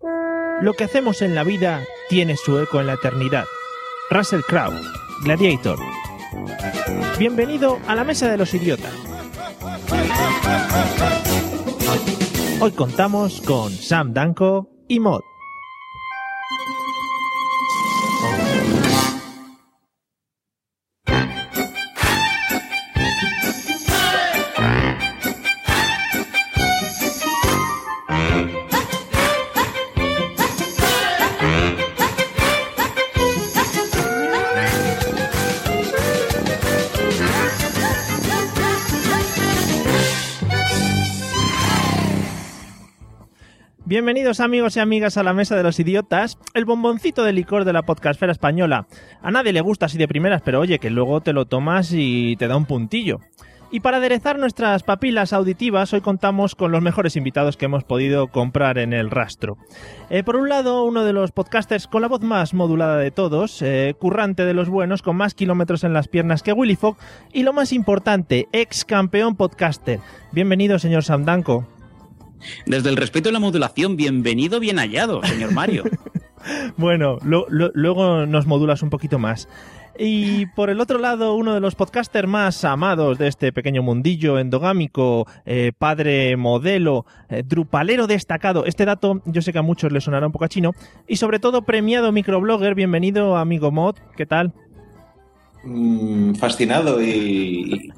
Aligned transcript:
Lo 0.00 0.74
que 0.74 0.84
hacemos 0.84 1.22
en 1.22 1.34
la 1.34 1.44
vida 1.44 1.82
tiene 2.08 2.36
su 2.36 2.58
eco 2.58 2.80
en 2.80 2.86
la 2.86 2.94
eternidad. 2.94 3.44
Russell 4.10 4.40
Crowe, 4.40 4.80
Gladiator. 5.24 5.78
Bienvenido 7.18 7.78
a 7.86 7.94
la 7.94 8.04
Mesa 8.04 8.30
de 8.30 8.36
los 8.38 8.54
Idiotas. 8.54 8.92
Hoy 12.60 12.72
contamos 12.72 13.40
con 13.42 13.70
Sam 13.72 14.12
Danko 14.12 14.68
y 14.88 15.00
Mod. 15.00 15.22
Bienvenidos 44.08 44.40
amigos 44.40 44.74
y 44.74 44.80
amigas 44.80 45.18
a 45.18 45.22
la 45.22 45.34
Mesa 45.34 45.54
de 45.54 45.62
los 45.62 45.78
Idiotas, 45.78 46.38
el 46.54 46.64
bomboncito 46.64 47.24
de 47.24 47.34
licor 47.34 47.66
de 47.66 47.74
la 47.74 47.82
podcastfera 47.82 48.32
española. 48.32 48.86
A 49.20 49.30
nadie 49.30 49.52
le 49.52 49.60
gusta 49.60 49.84
así 49.84 49.98
de 49.98 50.08
primeras, 50.08 50.40
pero 50.40 50.60
oye, 50.60 50.78
que 50.78 50.88
luego 50.88 51.20
te 51.20 51.34
lo 51.34 51.44
tomas 51.44 51.92
y 51.92 52.34
te 52.36 52.48
da 52.48 52.56
un 52.56 52.64
puntillo. 52.64 53.20
Y 53.70 53.80
para 53.80 53.98
aderezar 53.98 54.38
nuestras 54.38 54.82
papilas 54.82 55.34
auditivas, 55.34 55.92
hoy 55.92 56.00
contamos 56.00 56.54
con 56.54 56.72
los 56.72 56.80
mejores 56.80 57.16
invitados 57.16 57.58
que 57.58 57.66
hemos 57.66 57.84
podido 57.84 58.28
comprar 58.28 58.78
en 58.78 58.94
el 58.94 59.10
rastro. 59.10 59.58
Eh, 60.08 60.22
por 60.22 60.36
un 60.36 60.48
lado, 60.48 60.84
uno 60.84 61.04
de 61.04 61.12
los 61.12 61.32
podcasters 61.32 61.86
con 61.86 62.00
la 62.00 62.08
voz 62.08 62.22
más 62.22 62.54
modulada 62.54 62.96
de 62.96 63.10
todos, 63.10 63.60
eh, 63.60 63.94
currante 63.98 64.46
de 64.46 64.54
los 64.54 64.70
buenos, 64.70 65.02
con 65.02 65.16
más 65.16 65.34
kilómetros 65.34 65.84
en 65.84 65.92
las 65.92 66.08
piernas 66.08 66.42
que 66.42 66.54
Willy 66.54 66.76
Fogg, 66.76 66.96
y 67.34 67.42
lo 67.42 67.52
más 67.52 67.74
importante, 67.74 68.48
ex 68.52 68.86
campeón 68.86 69.36
podcaster. 69.36 70.00
Bienvenido, 70.32 70.78
señor 70.78 71.04
Samdanko. 71.04 71.77
Desde 72.66 72.88
el 72.88 72.96
respeto 72.96 73.28
y 73.28 73.32
la 73.32 73.40
modulación, 73.40 73.96
bienvenido, 73.96 74.60
bien 74.60 74.78
hallado, 74.78 75.22
señor 75.24 75.52
Mario. 75.52 75.84
bueno, 76.76 77.18
lo, 77.24 77.46
lo, 77.48 77.70
luego 77.74 78.26
nos 78.26 78.46
modulas 78.46 78.82
un 78.82 78.90
poquito 78.90 79.18
más. 79.18 79.48
Y 80.00 80.46
por 80.46 80.70
el 80.70 80.80
otro 80.80 80.98
lado, 80.98 81.34
uno 81.34 81.54
de 81.54 81.60
los 81.60 81.74
podcasters 81.74 82.28
más 82.28 82.64
amados 82.64 83.18
de 83.18 83.26
este 83.26 83.52
pequeño 83.52 83.82
mundillo 83.82 84.38
endogámico, 84.38 85.26
eh, 85.44 85.72
padre 85.76 86.36
modelo, 86.36 87.04
eh, 87.28 87.42
drupalero 87.44 88.06
destacado. 88.06 88.64
Este 88.64 88.84
dato 88.84 89.20
yo 89.24 89.42
sé 89.42 89.52
que 89.52 89.58
a 89.58 89.62
muchos 89.62 89.90
le 89.90 90.00
sonará 90.00 90.26
un 90.26 90.32
poco 90.32 90.44
a 90.44 90.48
chino. 90.48 90.72
Y 91.08 91.16
sobre 91.16 91.40
todo 91.40 91.62
premiado 91.62 92.12
microblogger. 92.12 92.76
Bienvenido, 92.76 93.36
amigo 93.36 93.72
Mod. 93.72 93.96
¿Qué 94.16 94.24
tal? 94.24 94.52
Mm, 95.64 96.34
fascinado 96.36 97.02
y, 97.02 97.92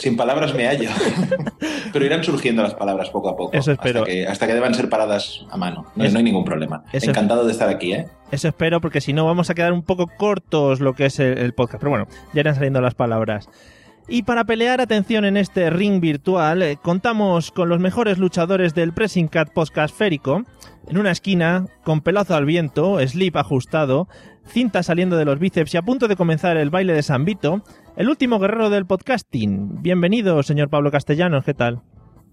sin 0.00 0.16
palabras 0.16 0.54
me 0.54 0.66
hallo. 0.66 0.90
Pero 1.92 2.04
irán 2.04 2.22
surgiendo 2.24 2.62
las 2.62 2.74
palabras 2.74 3.10
poco 3.10 3.28
a 3.28 3.36
poco. 3.36 3.56
Eso 3.56 3.72
espero. 3.72 4.00
Hasta 4.00 4.12
que, 4.12 4.26
hasta 4.26 4.46
que 4.46 4.54
deban 4.54 4.74
ser 4.74 4.88
paradas 4.88 5.44
a 5.50 5.56
mano. 5.56 5.86
No, 5.96 6.08
no 6.08 6.18
hay 6.18 6.24
ningún 6.24 6.44
problema. 6.44 6.84
Eso- 6.92 7.10
Encantado 7.10 7.44
de 7.44 7.52
estar 7.52 7.68
aquí, 7.68 7.92
¿eh? 7.92 8.06
Eso 8.30 8.48
espero, 8.48 8.80
porque 8.80 9.00
si 9.00 9.12
no 9.12 9.24
vamos 9.26 9.50
a 9.50 9.54
quedar 9.54 9.72
un 9.72 9.82
poco 9.82 10.06
cortos 10.06 10.80
lo 10.80 10.94
que 10.94 11.06
es 11.06 11.18
el, 11.18 11.38
el 11.38 11.52
podcast. 11.52 11.80
Pero 11.80 11.90
bueno, 11.90 12.06
ya 12.32 12.40
irán 12.40 12.54
saliendo 12.54 12.80
las 12.80 12.94
palabras. 12.94 13.48
Y 14.08 14.22
para 14.24 14.44
pelear, 14.44 14.80
atención, 14.80 15.24
en 15.24 15.36
este 15.36 15.70
ring 15.70 16.00
virtual, 16.00 16.62
eh, 16.62 16.76
contamos 16.82 17.52
con 17.52 17.68
los 17.68 17.78
mejores 17.78 18.18
luchadores 18.18 18.74
del 18.74 18.92
Pressing 18.92 19.28
Cat 19.28 19.50
Podcast 19.52 19.94
Férico. 19.96 20.42
En 20.88 20.98
una 20.98 21.12
esquina, 21.12 21.66
con 21.84 22.00
pelazo 22.00 22.34
al 22.34 22.44
viento, 22.44 22.98
slip 23.06 23.36
ajustado, 23.36 24.08
cinta 24.46 24.82
saliendo 24.82 25.16
de 25.16 25.24
los 25.24 25.38
bíceps 25.38 25.74
y 25.74 25.76
a 25.76 25.82
punto 25.82 26.08
de 26.08 26.16
comenzar 26.16 26.56
el 26.56 26.70
baile 26.70 26.92
de 26.92 27.02
San 27.02 27.24
Vito, 27.24 27.62
el 27.96 28.08
último 28.08 28.38
guerrero 28.38 28.70
del 28.70 28.86
podcasting. 28.86 29.82
Bienvenido, 29.82 30.42
señor 30.42 30.70
Pablo 30.70 30.90
Castellanos, 30.90 31.44
¿qué 31.44 31.54
tal? 31.54 31.82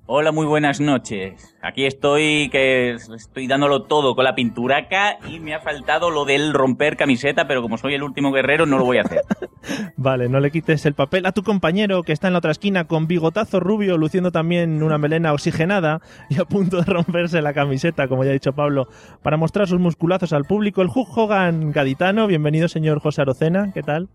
Hola, 0.09 0.31
muy 0.31 0.45
buenas 0.45 0.79
noches. 0.79 1.53
Aquí 1.61 1.85
estoy, 1.85 2.47
que 2.49 2.91
estoy 2.91 3.45
dándolo 3.45 3.83
todo 3.83 4.15
con 4.15 4.23
la 4.23 4.35
pinturaca 4.35 5.17
y 5.27 5.41
me 5.41 5.53
ha 5.53 5.59
faltado 5.59 6.11
lo 6.11 6.23
del 6.23 6.53
romper 6.53 6.95
camiseta, 6.95 7.45
pero 7.45 7.61
como 7.61 7.77
soy 7.77 7.95
el 7.95 8.03
último 8.03 8.31
guerrero 8.31 8.65
no 8.65 8.77
lo 8.77 8.85
voy 8.85 8.99
a 8.99 9.01
hacer. 9.01 9.23
Vale, 9.97 10.29
no 10.29 10.39
le 10.39 10.49
quites 10.49 10.85
el 10.85 10.93
papel 10.93 11.25
a 11.25 11.33
tu 11.33 11.43
compañero 11.43 12.03
que 12.03 12.13
está 12.13 12.27
en 12.27 12.33
la 12.33 12.39
otra 12.39 12.51
esquina 12.51 12.87
con 12.87 13.07
bigotazo 13.07 13.59
rubio, 13.59 13.97
luciendo 13.97 14.31
también 14.31 14.81
una 14.81 14.97
melena 14.97 15.33
oxigenada 15.33 15.99
y 16.29 16.39
a 16.39 16.45
punto 16.45 16.77
de 16.77 16.85
romperse 16.85 17.41
la 17.41 17.53
camiseta, 17.53 18.07
como 18.07 18.23
ya 18.23 18.29
ha 18.29 18.33
dicho 18.33 18.53
Pablo, 18.53 18.87
para 19.21 19.35
mostrar 19.35 19.67
sus 19.67 19.81
musculazos 19.81 20.31
al 20.31 20.45
público. 20.45 20.81
El 20.81 20.87
Hulk 20.87 21.73
gaditano, 21.73 22.27
bienvenido 22.27 22.69
señor 22.69 23.01
José 23.01 23.23
Arocena, 23.23 23.73
¿qué 23.73 23.83
tal? 23.83 24.07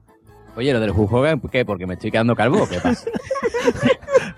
Oye, 0.56 0.72
lo 0.72 0.80
del 0.80 0.90
Hulk 0.90 1.10
Hogan, 1.12 1.40
¿qué? 1.50 1.64
¿Porque 1.64 1.86
me 1.86 1.94
estoy 1.94 2.10
quedando 2.10 2.34
calvo? 2.36 2.62
o 2.64 2.68
¿Qué 2.68 2.78
pasa? 2.80 3.08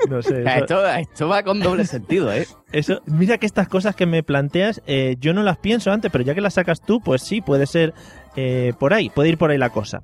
No 0.08 0.20
sé. 0.20 0.40
Eso, 0.42 0.48
esto, 0.58 0.86
esto 0.86 1.28
va 1.28 1.42
con 1.42 1.60
doble 1.60 1.86
sentido, 1.86 2.30
¿eh? 2.30 2.46
eso- 2.72 3.00
mira 3.06 3.38
que 3.38 3.46
estas 3.46 3.68
cosas 3.68 3.96
que 3.96 4.04
me 4.04 4.22
planteas, 4.22 4.82
eh, 4.86 5.16
yo 5.18 5.32
no 5.32 5.42
las 5.42 5.56
pienso 5.56 5.90
antes, 5.92 6.10
pero 6.12 6.22
ya 6.24 6.34
que 6.34 6.42
las 6.42 6.54
sacas 6.54 6.82
tú, 6.82 7.00
pues 7.00 7.22
sí, 7.22 7.40
puede 7.40 7.66
ser 7.66 7.94
eh, 8.36 8.74
por 8.78 8.92
ahí, 8.92 9.08
puede 9.08 9.30
ir 9.30 9.38
por 9.38 9.50
ahí 9.50 9.56
la 9.56 9.70
cosa. 9.70 10.02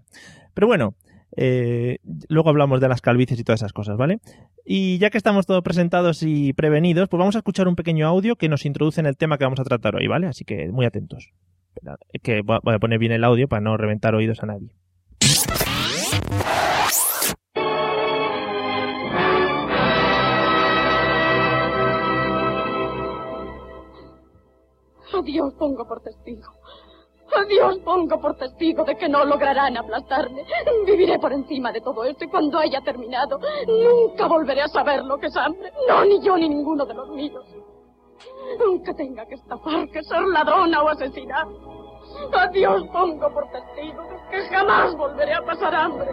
Pero 0.55 0.67
bueno, 0.69 0.95
eh, 1.37 1.99
luego 2.29 2.49
hablamos 2.49 2.81
de 2.81 2.89
las 2.89 3.03
calvicies 3.03 3.39
y 3.41 3.45
todas 3.45 3.61
esas 3.61 3.75
cosas, 3.75 3.99
¿vale? 3.99 4.21
Y 4.65 4.97
ya 4.99 5.11
que 5.11 5.19
estamos 5.19 5.45
todos 5.45 5.63
presentados 5.63 6.23
y 6.23 6.55
prevenidos, 6.55 7.09
pues 7.11 7.19
vamos 7.19 7.35
a 7.37 7.41
escuchar 7.41 7.69
un 7.69 7.77
pequeño 7.77 8.07
audio 8.09 8.37
que 8.37 8.49
nos 8.49 8.65
introduce 8.65 9.01
en 9.01 9.07
el 9.07 9.19
tema 9.19 9.37
que 9.37 9.45
vamos 9.45 9.61
a 9.61 9.65
tratar 9.65 9.97
hoy, 9.97 10.07
¿vale? 10.07 10.29
Así 10.29 10.45
que 10.47 10.69
muy 10.71 10.87
atentos. 10.87 11.31
Que 12.23 12.41
voy 12.43 12.75
a 12.75 12.79
poner 12.79 12.99
bien 12.99 13.13
el 13.13 13.25
audio 13.25 13.49
para 13.49 13.61
no 13.61 13.77
reventar 13.77 14.15
oídos 14.15 14.43
a 14.43 14.47
nadie. 14.47 14.71
A 25.21 25.23
Dios 25.23 25.53
pongo 25.59 25.87
por 25.87 26.01
testigo. 26.01 26.51
A 27.37 27.45
Dios 27.45 27.79
pongo 27.85 28.19
por 28.19 28.39
testigo 28.39 28.85
de 28.85 28.97
que 28.97 29.07
no 29.07 29.23
lograrán 29.27 29.77
aplastarme. 29.77 30.47
Viviré 30.87 31.19
por 31.19 31.31
encima 31.35 31.71
de 31.73 31.83
todo 31.83 32.05
esto 32.05 32.25
y 32.25 32.29
cuando 32.29 32.59
haya 32.59 32.81
terminado, 32.81 33.39
nunca 33.69 34.27
volveré 34.27 34.63
a 34.63 34.69
saber 34.69 35.05
lo 35.05 35.19
que 35.19 35.27
es 35.27 35.37
hambre. 35.37 35.71
No, 35.87 36.07
ni 36.07 36.23
yo 36.23 36.39
ni 36.39 36.49
ninguno 36.49 36.87
de 36.87 36.95
los 36.95 37.11
míos. 37.11 37.45
Aunque 38.65 38.95
tenga 38.95 39.27
que 39.27 39.35
estafar, 39.35 39.91
que 39.91 40.03
ser 40.05 40.23
ladrona 40.23 40.83
o 40.83 40.89
asesinar. 40.89 41.47
A 42.33 42.47
Dios 42.47 42.83
pongo 42.91 43.31
por 43.31 43.47
testigo 43.51 44.03
de 44.05 44.17
que 44.31 44.49
jamás 44.49 44.97
volveré 44.97 45.35
a 45.35 45.45
pasar 45.45 45.75
hambre. 45.75 46.09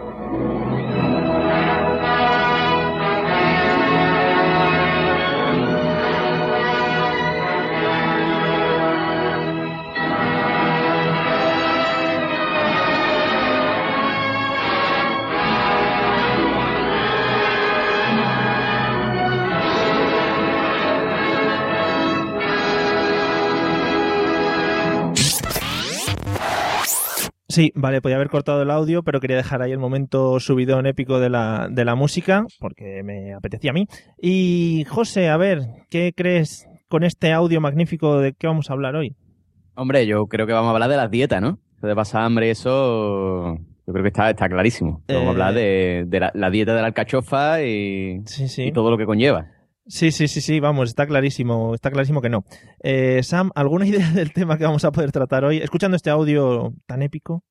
Sí, 27.58 27.72
vale, 27.74 28.00
podía 28.00 28.14
haber 28.14 28.28
cortado 28.28 28.62
el 28.62 28.70
audio, 28.70 29.02
pero 29.02 29.18
quería 29.18 29.36
dejar 29.36 29.62
ahí 29.62 29.72
el 29.72 29.80
momento 29.80 30.38
subidón 30.38 30.86
épico 30.86 31.18
de 31.18 31.28
la, 31.28 31.66
de 31.68 31.84
la 31.84 31.96
música, 31.96 32.46
porque 32.60 33.02
me 33.02 33.34
apetecía 33.34 33.72
a 33.72 33.74
mí. 33.74 33.88
Y 34.22 34.84
José, 34.88 35.28
a 35.28 35.36
ver, 35.36 35.62
¿qué 35.90 36.12
crees 36.16 36.68
con 36.88 37.02
este 37.02 37.32
audio 37.32 37.60
magnífico 37.60 38.20
de 38.20 38.32
qué 38.34 38.46
vamos 38.46 38.70
a 38.70 38.74
hablar 38.74 38.94
hoy? 38.94 39.16
Hombre, 39.74 40.06
yo 40.06 40.26
creo 40.28 40.46
que 40.46 40.52
vamos 40.52 40.68
a 40.68 40.72
hablar 40.74 40.88
de 40.88 40.98
las 40.98 41.10
dietas, 41.10 41.42
¿no? 41.42 41.58
De 41.82 41.96
pasar 41.96 42.22
hambre, 42.22 42.48
eso 42.52 43.56
yo 43.88 43.92
creo 43.92 44.04
que 44.04 44.08
está, 44.10 44.30
está 44.30 44.48
clarísimo. 44.48 45.02
Vamos 45.08 45.22
Eh. 45.24 45.26
a 45.26 45.30
hablar 45.30 45.54
de, 45.54 46.04
de 46.06 46.20
la, 46.20 46.30
la 46.34 46.50
dieta 46.50 46.76
de 46.76 46.80
la 46.80 46.86
alcachofa 46.86 47.60
y, 47.64 48.20
Sí, 48.26 48.46
sí. 48.46 48.66
y 48.66 48.72
todo 48.72 48.88
lo 48.92 48.96
que 48.98 49.04
conlleva. 49.04 49.46
Sí, 49.88 50.12
sí, 50.12 50.28
sí, 50.28 50.42
sí, 50.42 50.60
vamos, 50.60 50.90
está 50.90 51.06
clarísimo, 51.06 51.74
está 51.74 51.90
clarísimo 51.90 52.20
que 52.20 52.28
no. 52.28 52.44
Eh, 52.82 53.22
Sam, 53.22 53.50
¿alguna 53.54 53.86
idea 53.88 54.10
del 54.10 54.32
tema 54.32 54.58
que 54.58 54.64
vamos 54.64 54.84
a 54.84 54.92
poder 54.92 55.12
tratar 55.12 55.44
hoy? 55.44 55.58
Escuchando 55.58 55.96
este 55.96 56.10
audio 56.10 56.74
tan 56.86 57.02
épico. 57.02 57.42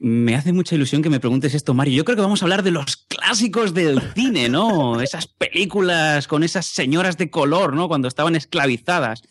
Me 0.00 0.36
hace 0.36 0.52
mucha 0.52 0.74
ilusión 0.74 1.02
que 1.02 1.10
me 1.10 1.20
preguntes 1.20 1.54
esto, 1.54 1.74
Mario. 1.74 1.96
Yo 1.96 2.04
creo 2.04 2.16
que 2.16 2.22
vamos 2.22 2.42
a 2.42 2.44
hablar 2.44 2.62
de 2.62 2.70
los 2.70 2.96
clásicos 2.96 3.74
del 3.74 4.00
cine, 4.14 4.48
¿no? 4.48 5.00
Esas 5.00 5.26
películas 5.26 6.28
con 6.28 6.44
esas 6.44 6.66
señoras 6.66 7.16
de 7.16 7.30
color, 7.30 7.74
¿no? 7.74 7.88
Cuando 7.88 8.06
estaban 8.06 8.36
esclavizadas. 8.36 9.22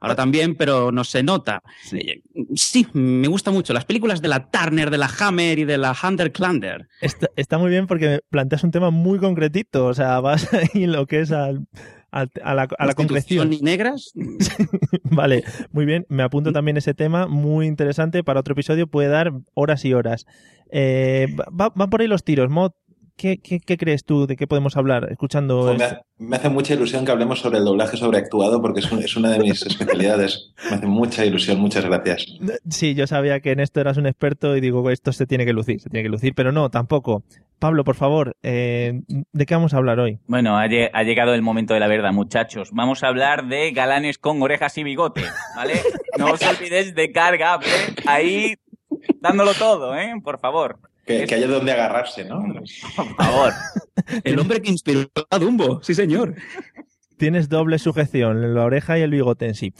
Ahora 0.00 0.14
también, 0.14 0.54
pero 0.54 0.92
no 0.92 1.04
se 1.04 1.22
nota. 1.22 1.62
Eh, 1.92 2.20
Sí, 2.54 2.86
me 2.92 3.28
gusta 3.28 3.50
mucho. 3.50 3.72
Las 3.72 3.84
películas 3.84 4.20
de 4.22 4.28
la 4.28 4.50
Turner, 4.50 4.90
de 4.90 4.98
la 4.98 5.10
Hammer 5.20 5.58
y 5.58 5.64
de 5.64 5.78
la 5.78 5.94
Hunter 6.00 6.32
Klander. 6.32 6.88
Está, 7.00 7.28
está 7.36 7.58
muy 7.58 7.70
bien 7.70 7.86
porque 7.86 8.20
planteas 8.30 8.64
un 8.64 8.70
tema 8.70 8.90
muy 8.90 9.18
concretito, 9.18 9.86
o 9.86 9.94
sea, 9.94 10.20
vas 10.20 10.48
ahí 10.54 10.84
en 10.84 10.92
lo 10.92 11.06
que 11.06 11.20
es 11.20 11.32
al- 11.32 11.66
al- 12.10 12.30
a 12.42 12.54
la, 12.54 12.68
a 12.78 12.86
la 12.86 12.94
concreción. 12.94 13.52
y 13.52 13.60
negras. 13.60 14.12
Vale, 15.04 15.44
muy 15.72 15.84
bien. 15.86 16.06
Me 16.08 16.22
apunto 16.22 16.52
también 16.52 16.76
ese 16.76 16.94
tema, 16.94 17.26
muy 17.26 17.66
interesante. 17.66 18.22
Para 18.24 18.40
otro 18.40 18.52
episodio 18.52 18.86
puede 18.86 19.08
dar 19.08 19.32
horas 19.54 19.84
y 19.84 19.92
horas. 19.94 20.26
Eh, 20.70 21.28
va- 21.58 21.72
van 21.74 21.90
por 21.90 22.00
ahí 22.00 22.06
los 22.08 22.24
tiros. 22.24 22.50
Mod, 22.50 22.72
¿qué, 23.16 23.38
qué, 23.38 23.60
qué 23.60 23.76
crees 23.76 24.04
tú 24.04 24.26
de 24.26 24.36
qué 24.36 24.46
podemos 24.46 24.76
hablar 24.76 25.08
escuchando 25.10 25.62
Joder, 25.62 25.78
me, 25.78 25.84
esto? 25.84 25.96
ha- 25.96 26.02
me 26.18 26.36
hace 26.36 26.48
mucha 26.48 26.74
ilusión 26.74 27.04
que 27.04 27.12
hablemos 27.12 27.40
sobre 27.40 27.58
el 27.58 27.64
doblaje 27.64 27.96
sobreactuado 27.96 28.60
porque 28.62 28.80
es, 28.80 28.90
un- 28.92 29.02
es 29.02 29.16
una 29.16 29.30
de 29.30 29.38
mis 29.40 29.62
especialidades. 29.66 30.52
Me 30.70 30.76
hace 30.76 30.86
mucha 30.86 31.24
ilusión, 31.24 31.58
muchas 31.60 31.84
gracias. 31.84 32.26
Sí, 32.68 32.94
yo 32.94 33.06
sabía 33.06 33.40
que 33.40 33.52
en 33.52 33.60
esto 33.60 33.80
eras 33.80 33.96
un 33.96 34.06
experto 34.06 34.56
y 34.56 34.60
digo, 34.60 34.88
esto 34.90 35.12
se 35.12 35.26
tiene 35.26 35.44
que 35.44 35.52
lucir, 35.52 35.80
se 35.80 35.90
tiene 35.90 36.02
que 36.04 36.10
lucir, 36.10 36.34
pero 36.34 36.52
no, 36.52 36.70
tampoco. 36.70 37.22
Pablo, 37.58 37.84
por 37.84 37.94
favor, 37.94 38.36
eh, 38.42 39.00
¿de 39.32 39.46
qué 39.46 39.54
vamos 39.54 39.72
a 39.72 39.78
hablar 39.78 39.98
hoy? 39.98 40.18
Bueno, 40.26 40.58
ha, 40.58 40.66
lle- 40.66 40.90
ha 40.92 41.02
llegado 41.04 41.32
el 41.32 41.40
momento 41.40 41.72
de 41.72 41.80
la 41.80 41.88
verdad, 41.88 42.12
muchachos. 42.12 42.68
Vamos 42.72 43.02
a 43.02 43.08
hablar 43.08 43.46
de 43.48 43.70
galanes 43.72 44.18
con 44.18 44.42
orejas 44.42 44.76
y 44.76 44.84
bigote, 44.84 45.22
¿vale? 45.56 45.72
No 46.18 46.32
os 46.32 46.42
olvidéis 46.42 46.94
de 46.94 47.12
carga, 47.12 47.58
ahí 48.06 48.56
dándolo 49.20 49.54
todo, 49.54 49.96
¿eh? 49.96 50.12
Por 50.22 50.38
favor, 50.38 50.78
Que, 51.06 51.24
que 51.24 51.34
haya 51.36 51.46
donde 51.46 51.72
agarrarse, 51.72 52.24
¿no? 52.24 52.44
por 52.96 53.14
favor. 53.16 53.52
El 54.24 54.38
hombre 54.38 54.60
que 54.60 54.70
inspiró 54.70 55.08
a 55.30 55.38
Dumbo, 55.38 55.80
sí 55.82 55.94
señor. 55.94 56.34
Tienes 57.16 57.48
doble 57.48 57.78
sujeción, 57.78 58.54
la 58.54 58.64
oreja 58.64 58.98
y 58.98 59.02
el 59.02 59.10
bigote 59.10 59.46
en 59.46 59.54
sí. 59.54 59.72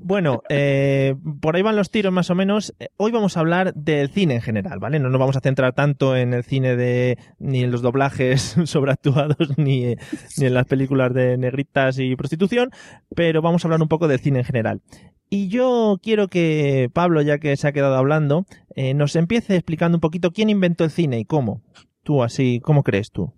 Bueno, 0.00 0.42
eh, 0.48 1.14
por 1.40 1.54
ahí 1.54 1.62
van 1.62 1.76
los 1.76 1.90
tiros 1.90 2.12
más 2.12 2.30
o 2.30 2.34
menos. 2.34 2.74
Eh, 2.80 2.88
Hoy 2.96 3.12
vamos 3.12 3.36
a 3.36 3.40
hablar 3.40 3.74
del 3.74 4.08
cine 4.10 4.36
en 4.36 4.40
general, 4.40 4.78
¿vale? 4.78 4.98
No 4.98 5.10
nos 5.10 5.18
vamos 5.18 5.36
a 5.36 5.40
centrar 5.40 5.74
tanto 5.74 6.16
en 6.16 6.32
el 6.32 6.42
cine 6.42 6.76
de 6.76 7.18
ni 7.38 7.62
en 7.62 7.70
los 7.70 7.82
doblajes 7.82 8.56
sobreactuados 8.64 9.36
ni, 9.58 9.94
ni 10.38 10.46
en 10.46 10.54
las 10.54 10.66
películas 10.66 11.12
de 11.12 11.36
negritas 11.36 11.98
y 11.98 12.16
prostitución, 12.16 12.70
pero 13.14 13.42
vamos 13.42 13.64
a 13.64 13.68
hablar 13.68 13.82
un 13.82 13.88
poco 13.88 14.08
del 14.08 14.20
cine 14.20 14.38
en 14.38 14.44
general. 14.44 14.80
Y 15.28 15.48
yo 15.48 15.98
quiero 16.02 16.28
que 16.28 16.90
Pablo, 16.92 17.22
ya 17.22 17.38
que 17.38 17.56
se 17.56 17.68
ha 17.68 17.72
quedado 17.72 17.96
hablando, 17.96 18.46
eh, 18.74 18.94
nos 18.94 19.14
empiece 19.16 19.54
explicando 19.54 19.98
un 19.98 20.00
poquito 20.00 20.32
quién 20.32 20.50
inventó 20.50 20.84
el 20.84 20.90
cine 20.90 21.20
y 21.20 21.24
cómo. 21.24 21.62
Tú 22.02 22.22
así, 22.22 22.60
¿cómo 22.60 22.82
crees 22.82 23.12
tú? 23.12 23.32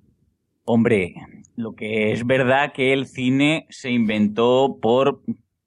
Hombre, 0.65 1.15
lo 1.57 1.75
que 1.75 2.13
es 2.13 2.27
verdad 2.27 2.73
que 2.73 2.93
el 2.93 3.07
cine 3.07 3.67
se 3.71 3.91
inventó 3.91 4.79
por 4.81 5.23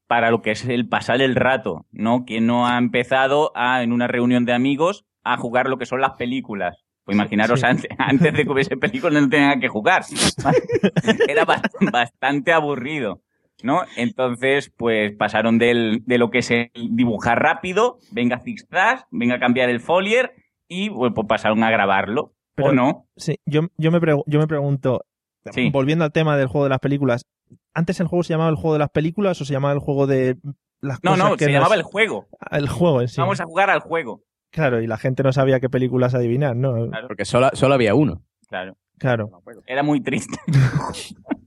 para 0.08 0.30
lo 0.30 0.42
que 0.44 0.52
es 0.52 0.64
el 0.66 0.88
pasar 0.88 1.22
el 1.22 1.36
rato, 1.36 1.86
¿no? 1.92 2.26
Quien 2.26 2.46
no 2.46 2.68
ha 2.68 2.78
empezado 2.78 3.52
a, 3.56 3.82
en 3.82 3.92
una 3.92 4.08
reunión 4.08 4.46
de 4.46 4.54
amigos 4.54 5.04
a 5.24 5.36
jugar 5.38 5.68
lo 5.68 5.78
que 5.80 5.88
son 5.88 6.00
las 6.00 6.12
películas. 6.12 6.78
Pues 7.04 7.16
imaginaros 7.18 7.60
Sí. 7.62 7.66
antes, 7.66 7.90
antes 7.98 8.34
de 8.34 8.44
que 8.46 8.52
hubiese 8.52 8.78
películas 8.78 9.22
no 9.24 9.30
tenían 9.30 9.60
que 9.60 9.68
jugar. 9.68 10.04
Era 11.28 11.46
bast- 11.46 11.92
bastante 11.92 12.54
aburrido, 12.54 13.22
¿no? 13.64 13.82
Entonces, 13.98 14.72
pues 14.78 15.12
pasaron 15.16 15.58
del, 15.58 16.04
de 16.06 16.18
lo 16.20 16.30
que 16.30 16.40
es 16.40 16.52
el 16.52 16.70
dibujar 16.74 17.42
rápido, 17.42 17.98
venga 18.12 18.40
zigzag, 18.40 19.08
venga 19.10 19.36
a 19.36 19.40
cambiar 19.40 19.70
el 19.70 19.80
folier 19.80 20.34
y 20.68 20.92
pues, 20.92 21.12
pues 21.16 21.28
pasaron 21.28 21.64
a 21.64 21.72
grabarlo. 21.72 22.34
Pero- 22.56 22.70
¿O 22.70 22.72
no? 22.74 23.08
Sí, 23.18 23.38
yo, 23.46 23.62
yo, 23.78 23.92
me, 23.92 24.00
pregu- 24.00 24.24
yo 24.28 24.40
me 24.40 24.48
pregunto, 24.48 25.06
Sí. 25.52 25.70
volviendo 25.72 26.06
al 26.06 26.12
tema 26.12 26.38
del 26.38 26.48
juego 26.48 26.64
de 26.66 26.70
las 26.72 26.80
películas, 26.80 27.26
¿antes 27.74 28.00
el 28.00 28.08
juego 28.08 28.24
se 28.24 28.34
llamaba 28.34 28.50
el 28.50 28.56
juego 28.56 28.74
de 28.74 28.80
las 28.80 28.90
películas 28.90 29.40
o 29.42 29.46
se 29.46 29.54
llamaba 29.54 29.74
el 29.74 29.80
juego 29.80 30.08
de 30.08 30.38
las 30.82 31.04
No, 31.04 31.12
cosas 31.12 31.30
no, 31.30 31.38
que 31.38 31.46
se 31.46 31.52
nos- 31.52 31.56
llamaba 31.60 31.76
el 31.76 31.84
juego. 31.84 32.28
el 32.52 32.68
juego 32.70 33.02
en 33.02 33.08
sí? 33.10 33.20
Vamos 33.22 33.40
a 33.42 33.46
jugar 33.46 33.70
al 33.70 33.80
juego. 33.80 34.22
Claro, 34.52 34.82
y 34.82 34.88
la 34.88 34.98
gente 34.98 35.22
no 35.22 35.34
sabía 35.34 35.60
qué 35.60 35.70
películas 35.70 36.16
adivinar, 36.16 36.56
¿no? 36.56 36.88
Claro. 36.90 37.08
Porque 37.10 37.26
solo, 37.26 37.50
solo 37.54 37.74
había 37.74 37.94
uno. 37.94 38.24
Claro. 38.48 38.78
Claro. 38.98 39.30
Era 39.66 39.84
muy 39.84 40.02
triste. 40.02 40.38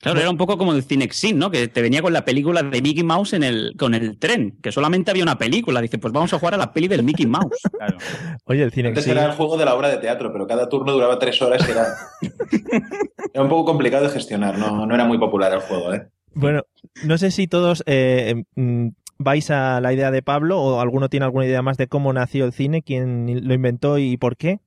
Claro, 0.00 0.20
era 0.20 0.30
un 0.30 0.36
poco 0.36 0.58
como 0.58 0.72
el 0.72 0.82
Cinexin, 0.82 1.38
¿no? 1.38 1.50
Que 1.50 1.68
te 1.68 1.80
venía 1.80 2.02
con 2.02 2.12
la 2.12 2.24
película 2.24 2.62
de 2.62 2.82
Mickey 2.82 3.04
Mouse 3.04 3.34
en 3.34 3.44
el, 3.44 3.74
con 3.78 3.94
el 3.94 4.18
tren, 4.18 4.58
que 4.62 4.72
solamente 4.72 5.10
había 5.10 5.22
una 5.22 5.38
película. 5.38 5.80
Dice, 5.80 5.98
pues 5.98 6.12
vamos 6.12 6.32
a 6.32 6.38
jugar 6.38 6.54
a 6.54 6.56
la 6.56 6.72
peli 6.72 6.88
del 6.88 7.02
Mickey 7.04 7.26
Mouse. 7.26 7.60
Claro. 7.74 7.98
Oye, 8.46 8.62
el 8.62 8.72
cine 8.72 8.88
Antes 8.88 9.06
era 9.06 9.26
el 9.26 9.32
juego 9.32 9.56
de 9.56 9.64
la 9.64 9.74
obra 9.74 9.88
de 9.88 9.98
teatro, 9.98 10.32
pero 10.32 10.46
cada 10.46 10.68
turno 10.68 10.92
duraba 10.92 11.18
tres 11.18 11.40
horas 11.42 11.66
y 11.68 11.70
era, 11.70 11.86
era 13.34 13.42
un 13.42 13.48
poco 13.48 13.64
complicado 13.66 14.04
de 14.04 14.10
gestionar. 14.10 14.58
No, 14.58 14.86
no 14.86 14.94
era 14.94 15.04
muy 15.04 15.18
popular 15.18 15.52
el 15.52 15.60
juego, 15.60 15.92
¿eh? 15.92 16.08
Bueno, 16.32 16.62
no 17.04 17.18
sé 17.18 17.30
si 17.30 17.46
todos 17.46 17.82
eh, 17.86 18.44
mm, 18.54 18.88
vais 19.18 19.50
a 19.50 19.80
la 19.80 19.92
idea 19.92 20.10
de 20.10 20.22
Pablo 20.22 20.60
o 20.60 20.80
alguno 20.80 21.08
tiene 21.08 21.26
alguna 21.26 21.46
idea 21.46 21.62
más 21.62 21.76
de 21.76 21.88
cómo 21.88 22.12
nació 22.12 22.44
el 22.44 22.52
cine, 22.52 22.82
quién 22.82 23.46
lo 23.46 23.54
inventó 23.54 23.98
y 23.98 24.16
por 24.16 24.36
qué. 24.36 24.60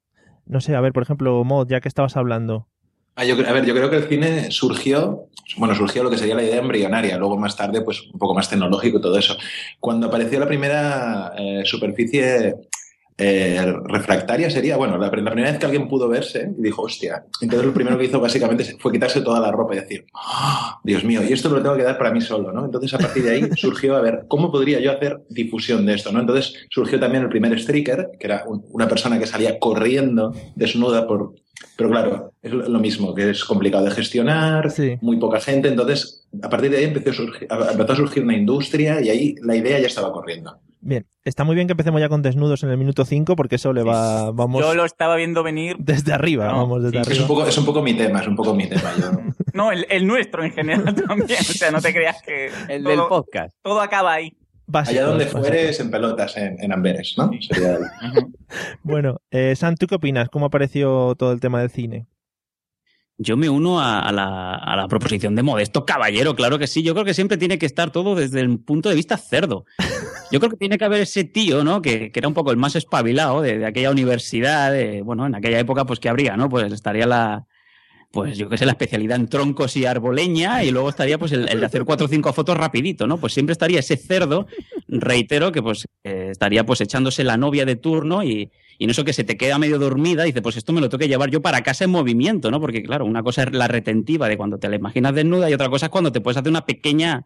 No 0.47 0.61
sé, 0.61 0.75
a 0.75 0.81
ver, 0.81 0.93
por 0.93 1.03
ejemplo, 1.03 1.43
Mod, 1.43 1.67
ya 1.69 1.81
que 1.81 1.87
estabas 1.87 2.15
hablando. 2.17 2.67
Ah, 3.15 3.25
yo, 3.25 3.35
a 3.35 3.51
ver, 3.51 3.65
yo 3.65 3.73
creo 3.73 3.89
que 3.89 3.95
el 3.97 4.07
cine 4.07 4.51
surgió, 4.51 5.27
bueno, 5.57 5.73
surgió 5.73 6.03
lo 6.03 6.09
que 6.09 6.17
sería 6.17 6.35
la 6.35 6.43
idea 6.43 6.59
embrionaria, 6.59 7.17
luego 7.17 7.35
más 7.37 7.57
tarde, 7.57 7.81
pues 7.81 8.03
un 8.13 8.19
poco 8.19 8.35
más 8.35 8.47
tecnológico 8.47 8.99
y 8.99 9.01
todo 9.01 9.17
eso. 9.17 9.35
Cuando 9.79 10.07
apareció 10.07 10.39
la 10.39 10.47
primera 10.47 11.33
eh, 11.35 11.63
superficie 11.65 12.55
eh, 13.19 13.73
refractaria 13.85 14.49
sería, 14.49 14.77
bueno, 14.77 14.97
la, 14.97 15.09
primera 15.09 15.35
vez 15.49 15.57
que 15.57 15.65
alguien 15.65 15.87
pudo 15.87 16.07
verse 16.07 16.51
y 16.57 16.61
dijo, 16.61 16.83
hostia, 16.83 17.23
entonces 17.41 17.65
lo 17.65 17.73
primero 17.73 17.97
que 17.97 18.05
hizo 18.05 18.19
básicamente 18.19 18.63
fue 18.79 18.91
quitarse 18.91 19.21
toda 19.21 19.39
la 19.39 19.51
ropa 19.51 19.73
y 19.75 19.79
decir, 19.79 20.05
"Ah, 20.13 20.79
Dios 20.83 21.03
mío, 21.03 21.21
y 21.27 21.33
esto 21.33 21.49
me 21.49 21.57
lo 21.57 21.63
tengo 21.63 21.75
que 21.77 21.83
dar 21.83 21.97
para 21.97 22.11
mí 22.11 22.21
solo, 22.21 22.51
¿no? 22.51 22.65
Entonces 22.65 22.93
a 22.93 22.99
partir 22.99 23.23
de 23.23 23.31
ahí 23.31 23.49
surgió, 23.55 23.95
a 23.95 24.01
ver, 24.01 24.25
¿cómo 24.27 24.51
podría 24.51 24.79
yo 24.79 24.91
hacer 24.91 25.23
difusión 25.29 25.85
de 25.85 25.95
esto, 25.95 26.11
¿no? 26.11 26.19
Entonces 26.19 26.53
surgió 26.69 26.99
también 26.99 27.23
el 27.23 27.29
primer 27.29 27.59
streaker, 27.59 28.11
que 28.19 28.27
era 28.27 28.43
un- 28.45 28.63
una 28.69 28.87
persona 28.87 29.17
que 29.17 29.25
salía 29.25 29.57
corriendo 29.59 30.33
desnuda 30.55 31.07
por... 31.07 31.33
Pero 31.75 31.89
claro, 31.89 32.33
es 32.43 32.51
lo 32.53 32.79
mismo, 32.79 33.15
que 33.15 33.31
es 33.31 33.43
complicado 33.43 33.85
de 33.85 33.91
gestionar, 33.91 34.69
Sí. 34.69 34.97
muy 35.01 35.17
poca 35.17 35.39
gente, 35.39 35.67
entonces 35.69 36.27
a 36.43 36.49
partir 36.49 36.69
de 36.69 36.77
ahí 36.77 36.83
empezó 36.83 37.09
a, 37.09 37.13
surgir, 37.13 37.47
empezó 37.71 37.93
a 37.93 37.95
surgir 37.95 38.23
una 38.23 38.35
industria 38.37 39.01
y 39.01 39.09
ahí 39.09 39.35
la 39.41 39.55
idea 39.55 39.79
ya 39.79 39.87
estaba 39.87 40.11
corriendo. 40.11 40.59
Bien, 40.87 41.05
está 41.25 41.43
muy 41.43 41.53
bien 41.53 41.67
que 41.67 41.73
empecemos 41.73 41.99
ya 41.99 42.07
con 42.07 42.21
desnudos 42.21 42.63
en 42.63 42.69
el 42.69 42.77
minuto 42.77 43.03
5 43.03 43.35
porque 43.35 43.55
eso 43.55 43.73
le 43.73 43.83
va, 43.83 44.31
vamos 44.31 44.61
Yo 44.61 44.73
lo 44.73 44.85
estaba 44.85 45.17
viendo 45.17 45.43
venir. 45.43 45.75
desde 45.79 46.13
arriba, 46.13 46.47
No, 46.47 46.59
vamos 46.59 46.81
desde 46.81 46.93
sí, 46.93 47.01
Es 47.01 47.07
un, 47.07 47.11
arriba. 47.23 47.27
poco, 47.27 47.45
es 47.45 47.57
un 47.57 47.65
poco 47.65 47.81
mi 47.81 47.93
tema, 47.93 48.21
es 48.21 48.27
un 48.27 48.37
poco 48.37 48.55
mi 48.55 48.67
tema. 48.69 48.93
Yo, 48.97 49.11
No, 49.51 49.71
el, 49.73 49.85
el 49.89 50.07
nuestro 50.07 50.45
en 50.45 50.53
general 50.53 50.95
también. 51.07 51.39
O 51.41 51.43
sea, 51.43 51.71
no 51.71 51.81
te 51.81 51.93
creas 51.93 52.21
que 52.21 52.49
El 52.69 52.83
todo, 52.83 52.91
del 52.95 53.01
podcast. 53.09 53.53
todo 53.61 53.81
acaba 53.81 54.13
ahí. 54.13 54.37
Básicos, 54.65 54.97
allá 54.97 55.09
donde 55.09 55.25
fueres, 55.25 55.77
en 55.81 55.91
pelotas, 55.91 56.37
en, 56.37 56.55
en 56.63 56.71
Amberes, 56.71 57.15
¿no? 57.17 57.29
Sería 57.41 57.79
Bueno, 58.83 59.17
eh, 59.31 59.55
Sam, 59.57 59.75
¿tú 59.75 59.87
qué 59.87 59.95
opinas? 59.95 60.29
¿Cómo 60.29 60.45
apareció 60.45 61.15
todo 61.15 61.33
el 61.33 61.41
tema 61.41 61.59
del 61.59 61.69
cine? 61.69 62.05
Yo 63.19 63.35
me 63.35 63.49
uno 63.49 63.81
a, 63.81 64.11
la, 64.11 64.53
a 64.53 64.75
la 64.75 64.87
proposición 64.87 65.35
de 65.35 65.41
Modesto 65.41 65.85
Caballero, 65.85 66.35
claro 66.35 66.59
que 66.59 66.67
sí. 66.67 66.83
Yo 66.83 66.93
creo 66.93 67.03
que 67.03 67.15
siempre 67.15 67.37
tiene 67.37 67.57
que 67.57 67.65
estar 67.65 67.91
todo 67.91 68.13
desde 68.13 68.41
el 68.41 68.59
punto 68.59 68.89
de 68.89 68.95
vista 68.95 69.17
cerdo. 69.17 69.65
Yo 70.31 70.39
creo 70.39 70.51
que 70.51 70.57
tiene 70.57 70.77
que 70.77 70.85
haber 70.85 71.01
ese 71.01 71.23
tío, 71.23 71.63
¿no? 71.63 71.81
Que, 71.81 72.11
que 72.11 72.19
era 72.19 72.27
un 72.27 72.35
poco 72.35 72.51
el 72.51 72.57
más 72.57 72.75
espabilado 72.75 73.41
de, 73.41 73.57
de 73.57 73.65
aquella 73.65 73.89
universidad, 73.89 74.71
de, 74.71 75.01
bueno, 75.01 75.25
en 75.25 75.33
aquella 75.33 75.57
época, 75.57 75.85
pues, 75.85 75.99
¿qué 75.99 76.09
habría, 76.09 76.37
no? 76.37 76.47
Pues 76.47 76.71
estaría 76.71 77.07
la, 77.07 77.47
pues 78.11 78.37
yo 78.37 78.49
qué 78.49 78.57
sé, 78.57 78.65
la 78.65 78.71
especialidad 78.71 79.17
en 79.17 79.27
troncos 79.27 79.75
y 79.77 79.85
arboleña, 79.85 80.63
y 80.63 80.71
luego 80.71 80.89
estaría 80.89 81.17
pues 81.17 81.31
el, 81.33 81.45
de 81.45 81.65
hacer 81.65 81.83
cuatro 81.83 82.05
o 82.05 82.09
cinco 82.09 82.31
fotos 82.33 82.57
rapidito, 82.57 83.05
¿no? 83.05 83.17
Pues 83.17 83.33
siempre 83.33 83.51
estaría 83.51 83.79
ese 83.79 83.97
cerdo, 83.97 84.47
reitero, 84.87 85.51
que 85.51 85.61
pues 85.61 85.85
eh, 86.03 86.29
estaría 86.31 86.65
pues 86.65 86.81
echándose 86.81 87.23
la 87.23 87.37
novia 87.37 87.65
de 87.65 87.75
turno 87.75 88.23
y, 88.23 88.49
y 88.79 88.83
en 88.83 88.89
eso 88.89 89.03
que 89.03 89.13
se 89.13 89.23
te 89.23 89.37
queda 89.37 89.57
medio 89.57 89.79
dormida, 89.79 90.23
dice, 90.23 90.41
pues 90.41 90.55
esto 90.55 90.71
me 90.71 90.81
lo 90.81 90.89
tengo 90.89 90.99
que 90.99 91.07
llevar 91.07 91.29
yo 91.31 91.41
para 91.41 91.61
casa 91.63 91.83
en 91.83 91.91
movimiento, 91.91 92.51
¿no? 92.51 92.61
Porque 92.61 92.83
claro, 92.83 93.05
una 93.05 93.23
cosa 93.23 93.43
es 93.43 93.51
la 93.51 93.67
retentiva 93.67 94.29
de 94.29 94.37
cuando 94.37 94.59
te 94.59 94.69
la 94.69 94.75
imaginas 94.75 95.13
desnuda 95.15 95.49
y 95.49 95.53
otra 95.53 95.69
cosa 95.69 95.87
es 95.87 95.89
cuando 95.89 96.11
te 96.11 96.21
puedes 96.21 96.37
hacer 96.37 96.49
una 96.49 96.65
pequeña, 96.65 97.25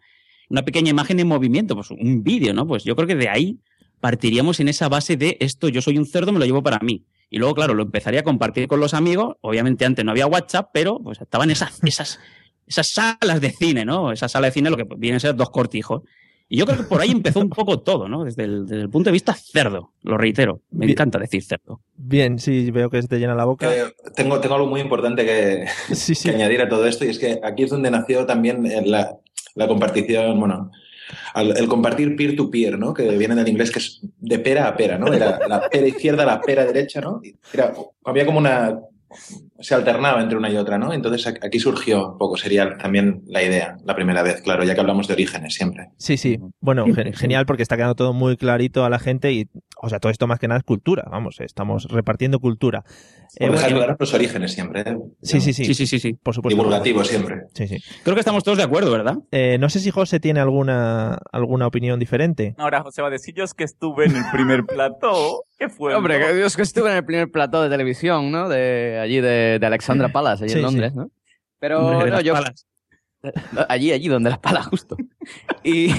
una 0.49 0.63
pequeña 0.63 0.89
imagen 0.89 1.19
en 1.19 1.27
movimiento, 1.27 1.75
pues 1.75 1.91
un 1.91 2.23
vídeo, 2.23 2.53
¿no? 2.53 2.65
Pues 2.65 2.83
yo 2.83 2.95
creo 2.95 3.07
que 3.07 3.15
de 3.15 3.29
ahí 3.29 3.59
partiríamos 3.99 4.59
en 4.59 4.69
esa 4.69 4.89
base 4.89 5.17
de 5.17 5.37
esto, 5.39 5.67
yo 5.69 5.81
soy 5.81 5.97
un 5.97 6.05
cerdo, 6.05 6.31
me 6.31 6.39
lo 6.39 6.45
llevo 6.45 6.63
para 6.63 6.79
mí. 6.79 7.03
Y 7.33 7.39
luego, 7.39 7.55
claro, 7.55 7.73
lo 7.73 7.81
empezaría 7.83 8.19
a 8.19 8.23
compartir 8.23 8.67
con 8.67 8.79
los 8.81 8.93
amigos. 8.93 9.37
Obviamente 9.41 9.85
antes 9.85 10.03
no 10.05 10.11
había 10.11 10.27
WhatsApp, 10.27 10.69
pero 10.73 10.99
pues 10.99 11.19
estaban 11.21 11.49
esas, 11.49 11.79
esas, 11.83 12.19
esas 12.67 12.87
salas 12.89 13.39
de 13.41 13.49
cine, 13.51 13.85
¿no? 13.85 14.11
Esa 14.11 14.27
sala 14.27 14.47
de 14.47 14.51
cine, 14.53 14.69
lo 14.69 14.75
que 14.77 14.85
vienen 14.97 15.15
a 15.15 15.19
ser 15.21 15.35
dos 15.35 15.49
cortijos. 15.49 16.01
Y 16.49 16.57
yo 16.57 16.65
creo 16.65 16.79
que 16.79 16.83
por 16.83 16.99
ahí 16.99 17.09
empezó 17.11 17.39
un 17.39 17.49
poco 17.49 17.79
todo, 17.79 18.09
¿no? 18.09 18.25
Desde 18.25 18.43
el, 18.43 18.65
desde 18.67 18.81
el 18.81 18.89
punto 18.89 19.07
de 19.09 19.13
vista 19.13 19.33
cerdo, 19.33 19.93
lo 20.03 20.17
reitero. 20.17 20.59
Me 20.71 20.79
Bien. 20.85 20.91
encanta 20.91 21.17
decir 21.17 21.41
cerdo. 21.41 21.79
Bien, 21.95 22.37
sí, 22.37 22.69
veo 22.71 22.89
que 22.89 23.01
se 23.01 23.07
te 23.07 23.17
llena 23.17 23.33
la 23.33 23.45
boca. 23.45 23.73
Eh, 23.73 23.85
tengo, 24.13 24.41
tengo 24.41 24.55
algo 24.55 24.67
muy 24.67 24.81
importante 24.81 25.23
que, 25.25 25.65
Sí, 25.95 26.13
sí. 26.13 26.27
que 26.29 26.35
añadir 26.35 26.61
a 26.61 26.67
todo 26.67 26.85
esto 26.85 27.05
y 27.05 27.09
es 27.11 27.17
que 27.19 27.39
aquí 27.41 27.63
es 27.63 27.69
donde 27.69 27.89
nació 27.89 28.25
también 28.25 28.65
eh, 28.65 28.81
la, 28.85 29.15
la 29.55 29.67
compartición, 29.69 30.37
bueno, 30.37 30.69
el 31.35 31.67
compartir 31.67 32.15
peer-to-peer, 32.15 32.77
¿no? 32.77 32.93
Que 32.93 33.09
viene 33.17 33.35
del 33.35 33.47
inglés 33.47 33.71
que 33.71 33.79
es 33.79 34.01
de 34.19 34.39
pera 34.39 34.67
a 34.67 34.75
pera, 34.75 34.97
¿no? 34.97 35.07
La 35.07 35.69
pera 35.71 35.87
izquierda, 35.87 36.25
la 36.25 36.41
pera 36.41 36.65
derecha, 36.65 37.01
¿no? 37.01 37.21
Era, 37.53 37.73
había 38.05 38.25
como 38.25 38.39
una... 38.39 38.79
Se 39.61 39.75
alternaba 39.75 40.21
entre 40.21 40.37
una 40.37 40.49
y 40.49 40.57
otra, 40.57 40.77
¿no? 40.77 40.93
Entonces 40.93 41.27
aquí 41.41 41.59
surgió 41.59 42.11
un 42.11 42.17
poco, 42.17 42.37
sería 42.37 42.77
también 42.77 43.21
la 43.27 43.43
idea, 43.43 43.77
la 43.85 43.95
primera 43.95 44.23
vez, 44.23 44.41
claro, 44.41 44.63
ya 44.63 44.73
que 44.73 44.81
hablamos 44.81 45.07
de 45.07 45.13
orígenes 45.13 45.53
siempre. 45.53 45.89
Sí, 45.97 46.17
sí. 46.17 46.37
Bueno, 46.59 46.85
gen- 46.93 47.13
genial 47.13 47.45
porque 47.45 47.63
está 47.63 47.75
quedando 47.77 47.95
todo 47.95 48.13
muy 48.13 48.37
clarito 48.37 48.83
a 48.85 48.89
la 48.89 48.99
gente 48.99 49.31
y, 49.31 49.47
o 49.81 49.89
sea, 49.89 49.99
todo 49.99 50.11
esto 50.11 50.27
más 50.27 50.39
que 50.39 50.47
nada 50.47 50.59
es 50.59 50.63
cultura. 50.63 51.03
Vamos, 51.09 51.39
estamos 51.39 51.85
repartiendo 51.89 52.39
cultura. 52.39 52.83
Eh, 53.39 53.45
dejar 53.49 53.61
bueno, 53.71 53.77
claros 53.77 53.95
los 53.99 54.13
orígenes 54.13 54.51
siempre, 54.51 54.81
¿eh? 54.81 54.97
sí, 55.21 55.39
sí, 55.39 55.53
sí, 55.53 55.63
Sí, 55.65 55.73
sí, 55.73 55.87
sí, 55.87 55.99
sí. 55.99 56.13
Por 56.13 56.35
supuesto. 56.35 56.57
Divulgativo 56.57 57.03
siempre. 57.05 57.43
Sí, 57.53 57.67
sí. 57.67 57.77
Creo 58.03 58.13
que 58.15 58.19
estamos 58.19 58.43
todos 58.43 58.57
de 58.57 58.63
acuerdo, 58.65 58.91
¿verdad? 58.91 59.15
Eh, 59.31 59.57
no 59.57 59.69
sé 59.69 59.79
si 59.79 59.89
José 59.89 60.19
tiene 60.19 60.41
alguna, 60.41 61.17
alguna 61.31 61.65
opinión 61.67 61.97
diferente. 61.97 62.55
Ahora 62.57 62.81
José 62.81 63.01
va 63.01 63.07
a 63.07 63.11
decir, 63.11 63.33
yo 63.33 63.43
es 63.45 63.53
que 63.53 63.63
estuve 63.63 64.05
en 64.05 64.17
el 64.17 64.23
primer 64.33 64.65
plató. 64.65 65.45
¿Qué 65.57 65.69
fue? 65.69 65.93
Hombre, 65.95 66.19
no? 66.19 66.25
que 66.25 66.33
Dios 66.33 66.55
que 66.57 66.63
estuve 66.63 66.89
en 66.89 66.97
el 66.97 67.05
primer 67.05 67.29
plató 67.31 67.61
de 67.61 67.69
televisión, 67.69 68.31
¿no? 68.31 68.49
De 68.49 68.99
allí 68.99 69.21
de, 69.21 69.50
de 69.59 69.65
Alexandra 69.65 70.09
Palace, 70.13 70.43
allí 70.43 70.53
Sí, 70.53 70.59
en 70.59 70.65
sí. 70.65 70.71
Londres, 70.71 70.95
¿no? 70.95 71.11
Pero 71.59 71.81
no, 71.81 72.05
las 72.05 72.23
yo, 72.23 72.33
palas. 72.33 72.65
allí, 73.69 73.91
allí 73.91 74.07
donde 74.07 74.29
las 74.29 74.39
palas, 74.39 74.67
justo. 74.67 74.97
Y 75.63 75.91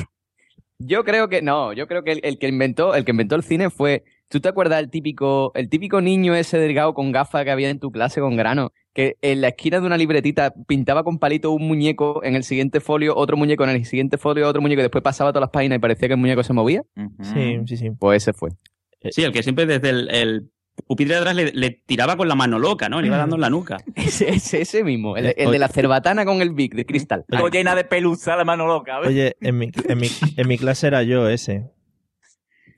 yo 0.78 1.04
creo 1.04 1.28
que, 1.28 1.42
no, 1.42 1.73
yo 1.73 1.87
creo 1.87 2.02
que 2.02 2.12
el, 2.12 2.21
el 2.25 2.38
que 2.38 2.49
inventó, 2.49 2.94
el 2.94 3.04
que 3.04 3.12
inventó 3.12 3.37
el 3.37 3.44
cine 3.44 3.71
fue, 3.71 4.02
¿tú 4.28 4.40
te 4.40 4.49
acuerdas 4.49 4.80
el 4.80 4.90
típico, 4.90 5.52
el 5.54 5.68
típico 5.68 6.00
niño 6.00 6.35
ese 6.35 6.59
delgado 6.59 6.94
con 6.94 7.12
gafas 7.12 7.44
que 7.44 7.52
había 7.52 7.71
en 7.71 7.78
tu 7.78 7.92
clase 7.92 8.21
con 8.21 8.37
grano? 8.37 8.73
Que 8.92 9.16
en 9.23 9.40
la 9.40 9.49
esquina 9.49 9.78
de 9.80 9.87
una 9.87 9.97
libretita 9.97 10.52
pintaba 10.66 11.04
con 11.04 11.18
palito 11.18 11.52
un 11.52 11.68
muñeco, 11.68 12.23
en 12.25 12.35
el 12.35 12.42
siguiente 12.42 12.80
folio 12.80 13.16
otro 13.16 13.37
muñeco, 13.37 13.62
en 13.64 13.71
el 13.71 13.85
siguiente 13.85 14.18
folio 14.18 14.49
otro 14.49 14.61
muñeco, 14.61 14.80
y 14.80 14.82
después 14.82 15.04
pasaba 15.04 15.30
todas 15.30 15.42
las 15.42 15.50
páginas 15.50 15.76
y 15.76 15.80
parecía 15.80 16.09
que 16.09 16.14
el 16.14 16.21
muñeco 16.21 16.42
se 16.42 16.52
movía. 16.52 16.82
Sí, 17.23 17.61
sí, 17.66 17.76
sí. 17.76 17.90
Pues 17.92 18.23
ese 18.25 18.32
fue. 18.32 18.50
Sí, 19.11 19.23
el 19.23 19.32
que 19.32 19.42
siempre 19.42 19.66
desde 19.66 19.90
el, 19.90 20.11
el 20.11 20.50
pupitre 20.87 21.14
de 21.14 21.21
atrás 21.21 21.35
le, 21.35 21.52
le 21.52 21.71
tiraba 21.71 22.17
con 22.17 22.29
la 22.29 22.35
mano 22.35 22.59
loca, 22.59 22.88
¿no? 22.88 23.00
Le 23.00 23.09
iba 23.09 23.17
dando 23.17 23.37
en 23.37 23.43
la 23.43 23.50
nuca. 23.50 23.79
Ese, 23.95 24.31
ese, 24.31 24.62
ese 24.62 24.85
mismo, 24.85 25.17
el, 25.17 25.35
el 25.37 25.50
de 25.50 25.59
la 25.59 25.69
cerbatana 25.69 26.25
con 26.25 26.43
el 26.43 26.50
Vic 26.50 26.75
de 26.75 26.85
cristal. 26.85 27.25
Todo 27.29 27.49
llena 27.49 27.75
de 27.75 27.85
pelusa 27.85 28.37
la 28.37 28.45
mano 28.45 28.67
loca. 28.67 28.99
¿ves? 29.00 29.09
Oye, 29.09 29.37
en 29.41 29.59
mi, 29.59 29.71
en 29.88 29.99
mi, 29.99 30.09
en 30.37 30.49
mi 30.49 30.59
clase 30.59 30.87
era 30.87 31.02
yo 31.02 31.29
ese. 31.29 31.71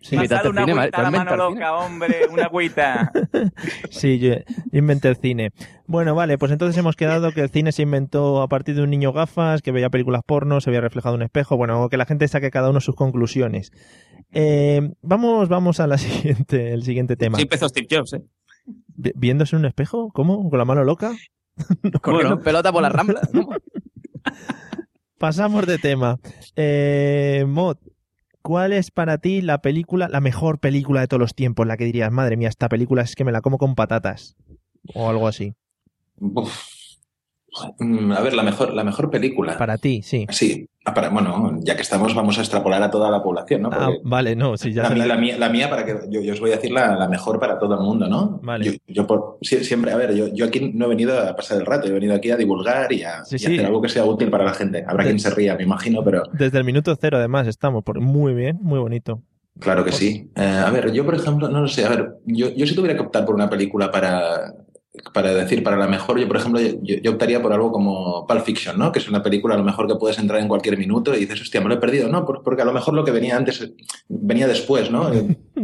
Sí, 0.05 0.17
el 0.17 0.25
una 0.51 0.67
cine, 0.67 0.73
agüita 0.73 0.99
a 0.99 1.03
la 1.03 1.11
¿tú 1.11 1.17
has 1.17 1.25
mano 1.25 1.37
loca, 1.37 1.75
hombre, 1.77 2.27
una 2.31 2.45
agüita. 2.45 3.11
sí, 3.91 4.19
yo 4.19 4.35
inventé 4.71 5.09
el 5.09 5.17
cine. 5.17 5.53
Bueno, 5.87 6.15
vale, 6.15 6.37
pues 6.37 6.53
entonces 6.53 6.77
hemos 6.77 6.95
quedado 6.95 7.33
que 7.33 7.41
el 7.41 7.49
cine 7.49 7.73
se 7.73 7.83
inventó 7.83 8.43
a 8.43 8.49
partir 8.49 8.75
de 8.75 8.83
un 8.83 8.91
niño 8.91 9.15
gafas, 9.15 9.63
que 9.63 9.73
veía 9.73 9.89
películas 9.89 10.21
porno, 10.27 10.61
se 10.61 10.69
veía 10.69 10.83
reflejado 10.83 11.15
en 11.15 11.21
un 11.21 11.25
espejo, 11.25 11.57
bueno, 11.57 11.89
que 11.89 11.97
la 11.97 12.05
gente 12.05 12.29
saque 12.29 12.51
cada 12.51 12.69
uno 12.69 12.83
sus 12.83 12.95
conclusiones. 12.95 13.73
Eh, 14.35 14.93
vamos, 15.03 15.49
vamos 15.49 15.81
a 15.81 15.87
la 15.87 15.97
siguiente, 15.99 16.73
el 16.73 16.83
siguiente 16.83 17.17
tema. 17.17 17.37
Sí 17.37 17.43
empezó 17.43 17.69
Steve 17.69 17.87
Jobs, 17.91 18.13
¿eh? 18.15 18.23
Vi- 18.97 19.13
¿Viéndose 19.15 19.57
en 19.57 19.61
un 19.61 19.67
espejo? 19.67 20.11
¿Cómo? 20.13 20.49
¿Con 20.51 20.59
la 20.59 20.65
mano 20.65 20.85
loca? 20.85 21.13
Corriendo 21.57 22.03
Bueno. 22.11 22.33
en 22.35 22.43
pelota 22.43 22.73
por 22.73 22.83
la 22.83 22.89
rambla. 22.89 23.21
¿no? 23.33 23.49
Pasamos 25.19 25.67
de 25.67 25.79
tema. 25.79 26.19
Eh, 26.57 27.45
Mod, 27.47 27.77
¿cuál 28.43 28.73
es 28.73 28.91
para 28.91 29.19
ti 29.19 29.41
la 29.41 29.59
película, 29.63 30.09
la 30.09 30.21
mejor 30.21 30.59
película 30.59 31.01
de 31.01 31.09
todos 31.09 31.21
los 31.21 31.35
tiempos? 31.35 31.67
La 31.67 31.77
que 31.77 31.85
dirías, 31.85 32.11
madre 32.13 32.37
mía, 32.37 32.49
esta 32.49 32.69
película 32.69 33.03
es 33.03 33.15
que 33.15 33.25
me 33.25 33.33
la 33.33 33.41
como 33.41 33.57
con 33.59 33.75
patatas. 33.75 34.37
O 34.95 35.09
algo 35.09 35.29
así. 35.29 35.55
Uf. 36.19 36.53
Mm, 37.79 38.13
A 38.13 38.21
ver, 38.21 38.35
la 38.35 38.43
mejor, 38.43 38.75
la 38.75 38.85
mejor 38.85 39.11
película. 39.11 39.57
Para 39.57 39.79
ti, 39.79 40.03
sí. 40.03 40.27
Sí, 40.31 40.67
ah, 40.85 40.93
para, 40.93 41.09
bueno, 41.11 41.59
ya 41.61 41.77
que 41.77 41.83
estamos, 41.83 42.15
vamos 42.15 42.37
a 42.39 42.41
extrapolar 42.41 42.83
a 42.83 42.91
toda 42.91 43.11
la 43.11 43.23
población, 43.23 43.63
¿no? 43.63 43.71
Ah, 43.73 43.91
vale, 44.03 44.35
no, 44.35 44.57
sí, 44.57 44.73
ya 44.73 44.83
la, 44.83 44.91
mía, 44.91 45.07
la- 45.07 45.17
mía, 45.17 45.39
la 45.39 45.49
mía, 45.49 45.71
para 45.71 45.85
que 45.85 45.97
yo, 46.11 46.21
yo 46.21 46.33
os 46.33 46.41
voy 46.41 46.51
a 46.53 46.57
decir 46.57 46.73
la, 46.73 46.97
la 46.97 47.09
mejor 47.09 47.39
para 47.39 47.59
todo 47.59 47.75
el 47.75 47.81
mundo, 47.81 48.09
¿no? 48.09 48.41
Vale. 48.43 48.65
Yo, 48.65 48.73
yo 48.89 49.07
por, 49.07 49.39
sie- 49.41 49.63
siempre, 49.63 49.93
a 49.93 49.97
ver, 49.97 50.15
yo, 50.15 50.27
yo 50.35 50.47
aquí 50.47 50.73
no 50.75 50.87
he 50.87 50.89
venido 50.89 51.19
a 51.19 51.37
pasar 51.37 51.59
el 51.59 51.67
rato, 51.67 51.87
he 51.87 51.93
venido 51.93 52.15
aquí 52.15 52.31
a 52.31 52.37
divulgar 52.37 52.93
y 52.93 53.03
a, 53.05 53.25
Sí, 53.25 53.37
y 53.39 53.45
a 53.45 53.49
sí. 53.49 53.55
hacer 53.55 53.67
algo 53.67 53.81
que 53.81 53.89
sea 53.89 54.05
útil 54.05 54.31
para 54.31 54.45
la 54.45 54.55
gente. 54.55 54.85
Habrá 54.87 55.05
quien 55.05 55.21
se 55.21 55.31
ría, 55.31 55.55
me 55.57 55.63
imagino, 55.63 56.03
pero 56.03 56.25
Desde 56.33 56.59
el 56.59 56.65
minuto 56.65 56.97
cero, 57.01 57.19
además, 57.19 57.47
estamos. 57.47 57.85
Por... 57.85 58.01
Muy 58.01 58.35
bien, 58.35 58.59
muy 58.61 58.81
bonito. 58.81 59.23
claro 59.61 59.85
que 59.85 59.93
sí. 59.93 60.29
Eh, 60.35 60.43
a 60.67 60.71
ver, 60.71 60.93
yo, 60.93 61.05
por 61.05 61.15
ejemplo, 61.15 61.49
no 61.49 61.61
lo 61.61 61.69
sé, 61.69 61.85
a 61.85 61.89
ver, 61.91 62.15
yo, 62.27 62.49
yo 62.51 62.67
si 62.67 62.75
tuviera 62.75 62.95
que 62.97 63.03
optar 63.03 63.25
por 63.25 63.37
una 63.37 63.49
película 63.49 63.91
para, 63.93 64.53
para 65.13 65.35
decir 65.35 65.63
para 65.65 65.77
la 65.77 65.89
mejor, 65.89 66.21
yo, 66.21 66.29
por 66.29 66.37
ejemplo, 66.37 66.61
yo, 66.61 66.97
yo 67.03 67.11
optaría 67.11 67.43
por 67.43 67.53
algo 67.53 67.73
como 67.73 68.27
Pulp 68.29 68.43
Fiction, 68.45 68.79
¿no? 68.79 68.93
Que 68.93 69.01
es 69.01 69.09
una 69.09 69.23
película 69.25 69.55
a 69.55 69.59
lo 69.59 69.65
mejor 69.65 69.89
que 69.89 69.97
puedes 69.97 70.19
entrar 70.21 70.41
en 70.41 70.47
cualquier 70.47 70.79
minuto 70.79 71.15
y 71.15 71.21
dices, 71.21 71.41
hostia, 71.41 71.61
me 71.61 71.69
lo 71.69 71.75
he 71.75 71.79
perdido, 71.79 72.09
¿no? 72.09 72.25
Por- 72.25 72.43
Porque 72.45 72.63
a 72.63 72.65
lo 72.65 72.73
mejor 72.73 72.95
lo 72.95 73.05
que 73.05 73.11
venía 73.11 73.37
antes 73.37 73.73
venía 74.09 74.47
después, 74.47 74.93
¿no? 74.93 75.11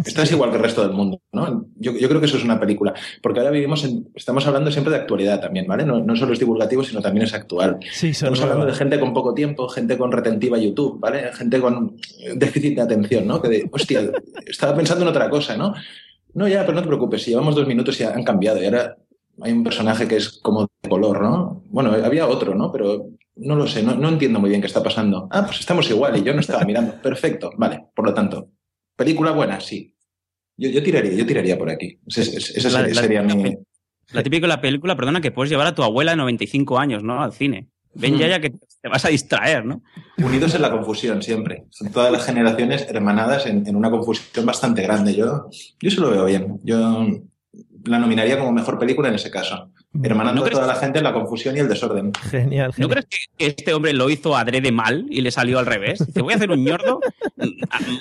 Estás 0.04 0.32
igual 0.32 0.50
que 0.50 0.56
el 0.56 0.62
resto 0.62 0.82
del 0.82 0.92
mundo, 0.92 1.20
¿no? 1.32 1.66
Yo, 1.76 1.92
yo 1.96 2.08
creo 2.08 2.18
que 2.20 2.26
eso 2.26 2.38
es 2.38 2.44
una 2.44 2.58
película. 2.58 2.92
Porque 3.22 3.38
ahora 3.38 3.52
vivimos 3.52 3.84
en, 3.84 4.08
estamos 4.16 4.44
hablando 4.48 4.70
siempre 4.72 4.92
de 4.92 4.98
actualidad 5.00 5.40
también, 5.40 5.66
¿vale? 5.68 5.84
No, 5.84 6.00
no 6.00 6.16
solo 6.16 6.32
es 6.32 6.38
divulgativo, 6.40 6.82
sino 6.82 7.00
también 7.00 7.24
es 7.26 7.32
actual. 7.34 7.78
Sí, 7.92 8.12
son 8.12 8.32
Estamos 8.34 8.40
hablando 8.42 8.66
de 8.66 8.74
gente 8.74 8.98
con 8.98 9.12
poco 9.14 9.32
tiempo, 9.32 9.68
gente 9.68 9.96
con 9.96 10.10
retentiva 10.10 10.58
YouTube, 10.58 10.98
¿vale? 10.98 11.32
Gente 11.34 11.60
con 11.60 11.96
déficit 12.34 12.74
de 12.74 12.82
atención, 12.82 13.28
¿no? 13.28 13.40
Que 13.40 13.48
de, 13.48 13.68
hostia, 13.70 14.10
estaba 14.46 14.74
pensando 14.74 15.04
en 15.04 15.08
otra 15.08 15.30
cosa, 15.30 15.56
¿no? 15.56 15.72
No, 16.34 16.48
ya, 16.48 16.60
pero 16.62 16.74
no 16.74 16.82
te 16.82 16.88
preocupes, 16.88 17.22
si 17.22 17.30
llevamos 17.30 17.54
dos 17.54 17.66
minutos 17.66 18.00
y 18.00 18.04
han 18.04 18.22
cambiado 18.24 18.60
y 18.62 18.64
ahora 18.66 18.96
hay 19.42 19.52
un 19.52 19.64
personaje 19.64 20.06
que 20.08 20.16
es 20.16 20.38
como 20.42 20.68
de 20.82 20.88
color, 20.88 21.22
¿no? 21.22 21.62
Bueno, 21.70 21.92
había 21.92 22.26
otro, 22.26 22.54
¿no? 22.54 22.70
Pero 22.72 23.06
no 23.36 23.56
lo 23.56 23.66
sé, 23.66 23.82
no, 23.82 23.94
no 23.94 24.08
entiendo 24.08 24.38
muy 24.40 24.50
bien 24.50 24.60
qué 24.60 24.66
está 24.66 24.82
pasando. 24.82 25.28
Ah, 25.30 25.44
pues 25.46 25.60
estamos 25.60 25.88
igual 25.90 26.16
y 26.16 26.22
yo 26.22 26.32
no 26.34 26.40
estaba 26.40 26.64
mirando. 26.64 26.94
Perfecto, 27.02 27.50
vale, 27.56 27.86
por 27.94 28.04
lo 28.06 28.14
tanto, 28.14 28.50
película 28.96 29.30
buena, 29.32 29.60
sí. 29.60 29.94
Yo, 30.56 30.68
yo 30.68 30.82
tiraría, 30.82 31.12
yo 31.12 31.24
tiraría 31.26 31.56
por 31.58 31.70
aquí. 31.70 31.98
La- 32.04 32.22
sería, 32.24 33.22
la- 33.22 33.34
mi... 33.34 33.54
La 34.12 34.22
típica 34.22 34.46
la 34.46 34.60
película, 34.60 34.96
perdona, 34.96 35.20
que 35.20 35.30
puedes 35.30 35.50
llevar 35.50 35.68
a 35.68 35.74
tu 35.74 35.82
abuela 35.84 36.10
de 36.10 36.16
95 36.18 36.78
años, 36.78 37.02
¿no? 37.02 37.22
Al 37.22 37.32
cine. 37.32 37.68
Ven 37.94 38.14
Mm. 38.14 38.18
ya, 38.18 38.28
ya 38.28 38.40
que 38.40 38.50
te 38.50 38.88
vas 38.88 39.04
a 39.04 39.08
distraer, 39.08 39.64
¿no? 39.64 39.82
Unidos 40.18 40.54
en 40.54 40.62
la 40.62 40.70
confusión 40.70 41.22
siempre. 41.22 41.64
Son 41.70 41.90
todas 41.92 42.12
las 42.12 42.24
generaciones 42.26 42.86
hermanadas 42.88 43.46
en, 43.46 43.66
en 43.66 43.76
una 43.76 43.90
confusión 43.90 44.44
bastante 44.44 44.82
grande. 44.82 45.14
Yo, 45.14 45.48
yo 45.80 45.88
eso 45.88 46.00
lo 46.02 46.10
veo 46.10 46.24
bien. 46.26 46.60
Yo 46.64 47.06
la 47.84 47.98
nominaría 47.98 48.38
como 48.38 48.52
mejor 48.52 48.78
película 48.78 49.08
en 49.08 49.14
ese 49.14 49.30
caso. 49.30 49.70
Hermanando 50.02 50.40
¿No 50.40 50.42
a 50.42 50.44
crees- 50.48 50.54
toda 50.60 50.66
la 50.72 50.76
gente 50.78 50.98
en 50.98 51.04
la 51.04 51.12
confusión 51.12 51.56
y 51.56 51.60
el 51.60 51.68
desorden. 51.68 52.12
Genial, 52.14 52.72
¿No 52.78 52.88
crees 52.88 53.06
que, 53.06 53.46
este 53.46 53.74
hombre 53.74 53.92
lo 53.92 54.08
hizo 54.08 54.36
adrede 54.36 54.70
mal 54.70 55.04
y 55.10 55.20
le 55.20 55.30
salió 55.32 55.58
al 55.58 55.66
revés? 55.66 56.04
Dice, 56.06 56.22
voy 56.22 56.32
a 56.32 56.36
hacer 56.36 56.50
un 56.50 56.64
ñordo 56.64 57.00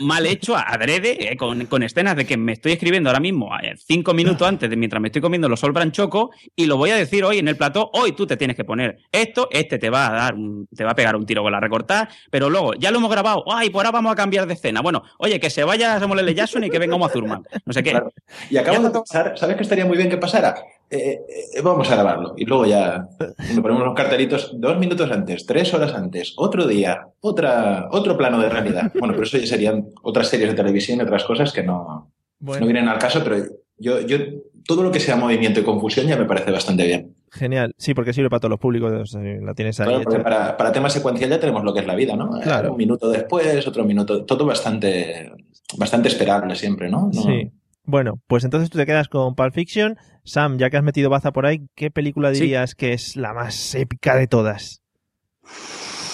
mal 0.01 0.25
hecho, 0.25 0.55
adrede, 0.55 1.31
eh, 1.31 1.37
con, 1.37 1.65
con 1.65 1.83
escenas 1.83 2.15
de 2.15 2.25
que 2.25 2.37
me 2.37 2.53
estoy 2.53 2.73
escribiendo 2.73 3.09
ahora 3.09 3.19
mismo, 3.19 3.49
eh, 3.61 3.73
cinco 3.77 4.13
minutos 4.13 4.47
antes 4.47 4.69
de 4.69 4.75
mientras 4.75 5.01
me 5.01 5.07
estoy 5.07 5.21
comiendo 5.21 5.49
los 5.49 5.59
Sol 5.59 5.71
Branchoco, 5.71 6.29
y 6.55 6.65
lo 6.67 6.77
voy 6.77 6.91
a 6.91 6.95
decir 6.95 7.23
hoy 7.23 7.39
en 7.39 7.47
el 7.47 7.57
plató, 7.57 7.89
hoy 7.93 8.11
tú 8.11 8.27
te 8.27 8.37
tienes 8.37 8.55
que 8.55 8.63
poner 8.65 8.99
esto, 9.11 9.47
este 9.51 9.79
te 9.79 9.89
va 9.89 10.07
a 10.07 10.11
dar, 10.11 10.35
un- 10.35 10.67
te 10.75 10.83
va 10.83 10.91
a 10.91 10.95
pegar 10.95 11.15
un 11.15 11.25
tiro 11.25 11.41
con 11.43 11.51
la 11.51 11.59
recortada, 11.59 12.09
pero 12.29 12.49
luego, 12.49 12.73
ya 12.75 12.91
lo 12.91 12.99
hemos 12.99 13.09
grabado, 13.11 13.43
ay, 13.51 13.69
pues 13.69 13.79
ahora 13.85 13.91
vamos 13.91 14.11
a 14.11 14.15
cambiar 14.15 14.45
de 14.47 14.53
escena. 14.53 14.81
Bueno, 14.81 15.03
oye, 15.17 15.39
que 15.39 15.49
se 15.49 15.63
vaya 15.63 15.99
Samuel 15.99 16.19
L. 16.19 16.35
Jackson 16.35 16.63
y 16.63 16.69
que 16.69 16.77
venga 16.79 16.95
Uma 16.95 17.09
Thurman. 17.09 17.43
No 17.65 17.73
sé 17.73 17.81
qué. 17.83 17.91
Claro. 17.91 18.11
Y 18.49 18.57
acabo 18.57 18.83
de 18.83 18.89
pensar, 18.91 19.33
¿sabes 19.37 19.55
qué 19.55 19.63
estaría 19.63 19.85
muy 19.85 19.97
bien 19.97 20.09
que 20.09 20.17
pasara? 20.17 20.55
Eh, 20.91 21.19
eh, 21.55 21.61
vamos 21.61 21.89
a 21.91 21.95
grabarlo. 21.95 22.33
Y 22.35 22.45
luego 22.45 22.65
ya 22.65 23.07
nos 23.19 23.59
ponemos 23.59 23.83
los 23.85 23.93
cartelitos 23.95 24.51
dos 24.59 24.77
minutos 24.79 25.11
antes, 25.11 25.45
tres 25.45 25.71
horas 25.73 25.93
antes, 25.93 26.33
otro 26.37 26.65
día, 26.65 27.07
otra, 27.21 27.87
otro 27.91 28.17
plano 28.17 28.39
de 28.39 28.49
realidad. 28.49 28.91
Bueno, 28.99 29.13
pero 29.13 29.23
eso 29.25 29.37
ya 29.37 29.45
serían 29.47 29.85
otras 30.01 30.27
series 30.29 30.49
de 30.49 30.55
televisión 30.55 30.97
y 30.99 31.01
otras 31.03 31.23
cosas 31.25 31.53
que 31.53 31.63
no, 31.63 32.11
Bueno, 32.39 32.61
no 32.61 32.65
vienen 32.65 32.87
al 32.89 32.97
caso, 32.97 33.21
pero 33.23 33.37
yo, 33.77 34.01
yo 34.01 34.17
todo 34.65 34.83
lo 34.83 34.91
que 34.91 34.99
sea 34.99 35.15
movimiento 35.15 35.59
y 35.59 35.63
confusión 35.63 36.07
ya 36.07 36.17
me 36.17 36.25
parece 36.25 36.51
bastante 36.51 36.85
bien. 36.85 37.15
genial. 37.31 37.73
Sí, 37.77 37.93
porque 37.93 38.11
sirve 38.13 38.29
para 38.29 38.39
todos 38.39 38.51
los 38.51 38.59
públicos. 38.59 39.15
eh, 39.15 39.39
La 39.43 39.53
tienes 39.53 39.79
ahí. 39.79 39.87
Claro, 39.87 40.03
porque 40.03 40.17
hecha. 40.17 40.23
para, 40.23 40.57
para 40.57 40.71
tema 40.71 40.89
secuencial 40.89 41.29
ya 41.29 41.39
tenemos 41.39 41.63
lo 41.63 41.73
que 41.73 41.79
es 41.81 41.87
la 41.87 41.95
vida, 41.95 42.15
¿no? 42.15 42.29
Claro. 42.41 42.71
Un 42.71 42.77
minuto 42.77 43.09
después, 43.09 43.65
otro 43.67 43.83
minuto, 43.83 44.25
todo 44.25 44.45
bastante, 44.45 45.31
bastante 45.77 46.07
esperable 46.09 46.55
siempre, 46.55 46.89
¿no? 46.89 47.09
No- 47.13 47.21
Sí. 47.21 47.51
Bueno, 47.89 48.21
pues 48.27 48.43
entonces 48.43 48.69
tú 48.69 48.77
te 48.77 48.85
quedas 48.85 49.07
con 49.07 49.33
Pulp 49.33 49.51
Fiction. 49.53 49.97
Sam, 50.23 50.59
ya 50.59 50.69
que 50.69 50.77
has 50.77 50.83
metido 50.83 51.09
baza 51.09 51.31
por 51.31 51.47
ahí, 51.47 51.61
¿qué 51.75 51.89
película 51.89 52.31
Sí. 52.35 52.41
dirías 52.41 52.75
que 52.75 52.93
es 52.93 53.15
la 53.15 53.33
más 53.33 53.73
épica 53.73 54.15
de 54.15 54.27
todas? 54.27 54.83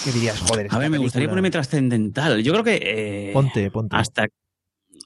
¿Qué 0.02 0.10
dirías? 0.12 0.40
Joder. 0.40 0.68
A 0.70 0.78
ver, 0.78 0.88
me 0.88 0.96
gustaría 0.96 1.28
ponerme 1.28 1.50
trascendental. 1.50 2.42
Yo 2.42 2.52
creo 2.52 2.64
que... 2.64 2.80
eh, 2.82 3.30
Ponte, 3.34 3.70
ponte. 3.70 3.94
hasta, 3.94 4.26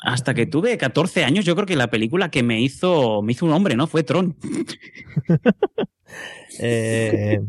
hasta 0.03 0.33
que 0.35 0.47
tuve 0.47 0.79
14 0.79 1.25
años, 1.25 1.45
yo 1.45 1.57
creo 1.57 1.67
que 1.67 1.75
la 1.75 1.91
película 1.91 2.31
que 2.31 2.45
me 2.45 2.61
hizo, 2.61 3.21
me 3.23 3.33
hizo 3.33 3.47
un 3.47 3.53
hombre, 3.53 3.75
¿no? 3.75 3.89
Fue 3.89 4.05
Tron. 4.05 4.37
Eh, 6.59 7.41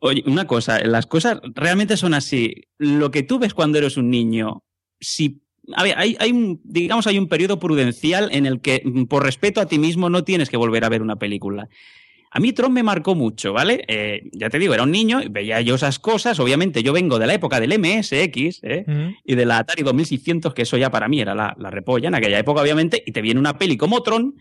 Oye, 0.00 0.22
una 0.26 0.46
cosa, 0.46 0.78
las 0.80 1.06
cosas 1.06 1.40
realmente 1.54 1.96
son 1.96 2.12
así. 2.12 2.54
Lo 2.78 3.10
que 3.10 3.22
tú 3.22 3.38
ves 3.38 3.54
cuando 3.54 3.78
eres 3.78 3.96
un 3.96 4.10
niño, 4.10 4.62
si 5.00 5.41
a 5.74 5.82
ver, 5.82 5.94
hay, 5.96 6.16
hay, 6.18 6.32
un, 6.32 6.60
digamos, 6.64 7.06
hay 7.06 7.18
un 7.18 7.28
periodo 7.28 7.58
prudencial 7.58 8.28
en 8.32 8.46
el 8.46 8.60
que, 8.60 8.82
mm, 8.84 9.04
por 9.04 9.24
respeto 9.24 9.60
a 9.60 9.66
ti 9.66 9.78
mismo, 9.78 10.10
no 10.10 10.24
tienes 10.24 10.50
que 10.50 10.56
volver 10.56 10.84
a 10.84 10.88
ver 10.88 11.02
una 11.02 11.16
película. 11.16 11.68
A 12.34 12.40
mí 12.40 12.52
Tron 12.52 12.72
me 12.72 12.82
marcó 12.82 13.14
mucho, 13.14 13.52
¿vale? 13.52 13.84
Eh, 13.88 14.30
ya 14.32 14.48
te 14.48 14.58
digo, 14.58 14.72
era 14.72 14.84
un 14.84 14.90
niño, 14.90 15.20
veía 15.30 15.60
yo 15.60 15.74
esas 15.74 15.98
cosas. 15.98 16.40
Obviamente, 16.40 16.82
yo 16.82 16.94
vengo 16.94 17.18
de 17.18 17.26
la 17.26 17.34
época 17.34 17.60
del 17.60 17.78
MSX 17.78 18.60
¿eh? 18.62 18.86
Y 19.22 19.34
de 19.34 19.44
la 19.44 19.58
Atari 19.58 19.82
2600, 19.82 20.54
que 20.54 20.62
eso 20.62 20.78
ya 20.78 20.90
para 20.90 21.08
mí 21.08 21.20
era 21.20 21.34
la, 21.34 21.54
la 21.58 21.70
repolla 21.70 22.08
en 22.08 22.14
aquella 22.14 22.38
época, 22.38 22.62
obviamente, 22.62 23.02
y 23.04 23.12
te 23.12 23.20
viene 23.20 23.38
una 23.38 23.58
peli 23.58 23.76
como 23.76 24.02
Tron 24.02 24.34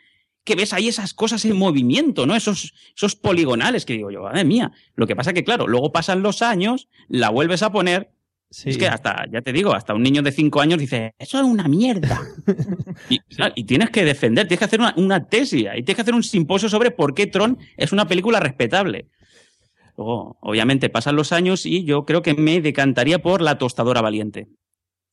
que 0.43 0.55
ves 0.55 0.73
ahí 0.73 0.87
esas 0.87 1.13
cosas 1.13 1.45
en 1.45 1.55
movimiento, 1.55 2.25
¿no? 2.25 2.35
Esos, 2.35 2.73
esos 2.95 3.15
poligonales 3.15 3.85
que 3.85 3.93
digo 3.93 4.09
yo, 4.09 4.23
madre 4.23 4.43
mía. 4.43 4.71
Lo 4.95 5.05
que 5.05 5.15
pasa 5.15 5.33
que, 5.33 5.43
claro, 5.43 5.67
luego 5.67 5.91
pasan 5.91 6.23
los 6.23 6.41
años, 6.41 6.87
la 7.07 7.29
vuelves 7.29 7.61
a 7.61 7.71
poner. 7.71 8.11
Sí. 8.53 8.69
Es 8.69 8.77
que 8.77 8.85
hasta, 8.87 9.25
ya 9.31 9.41
te 9.41 9.53
digo, 9.53 9.73
hasta 9.73 9.93
un 9.93 10.03
niño 10.03 10.21
de 10.21 10.31
5 10.33 10.59
años 10.59 10.77
dice, 10.77 11.15
eso 11.17 11.39
es 11.39 11.45
una 11.45 11.69
mierda. 11.69 12.19
y, 13.55 13.63
tienes 13.63 13.89
que 13.91 14.03
defender, 14.03 14.45
tienes 14.45 14.59
que 14.59 14.65
hacer 14.65 14.81
una, 14.81 14.93
una 14.97 15.25
tesis 15.25 15.61
y 15.61 15.83
tienes 15.83 15.95
que 15.95 16.01
hacer 16.01 16.13
un 16.13 16.23
simposio 16.23 16.67
sobre 16.67 16.91
por 16.91 17.13
qué 17.13 17.27
Tron 17.27 17.57
es 17.77 17.93
una 17.93 18.07
película 18.09 18.41
respetable. 18.41 19.07
Luego, 19.97 20.37
obviamente, 20.41 20.89
pasan 20.89 21.15
los 21.15 21.31
años 21.31 21.65
y 21.65 21.85
yo 21.85 22.03
creo 22.05 22.21
que 22.21 22.33
me 22.33 22.59
decantaría 22.59 23.19
por 23.19 23.41
La 23.41 23.57
tostadora 23.57 24.01
valiente. 24.01 24.47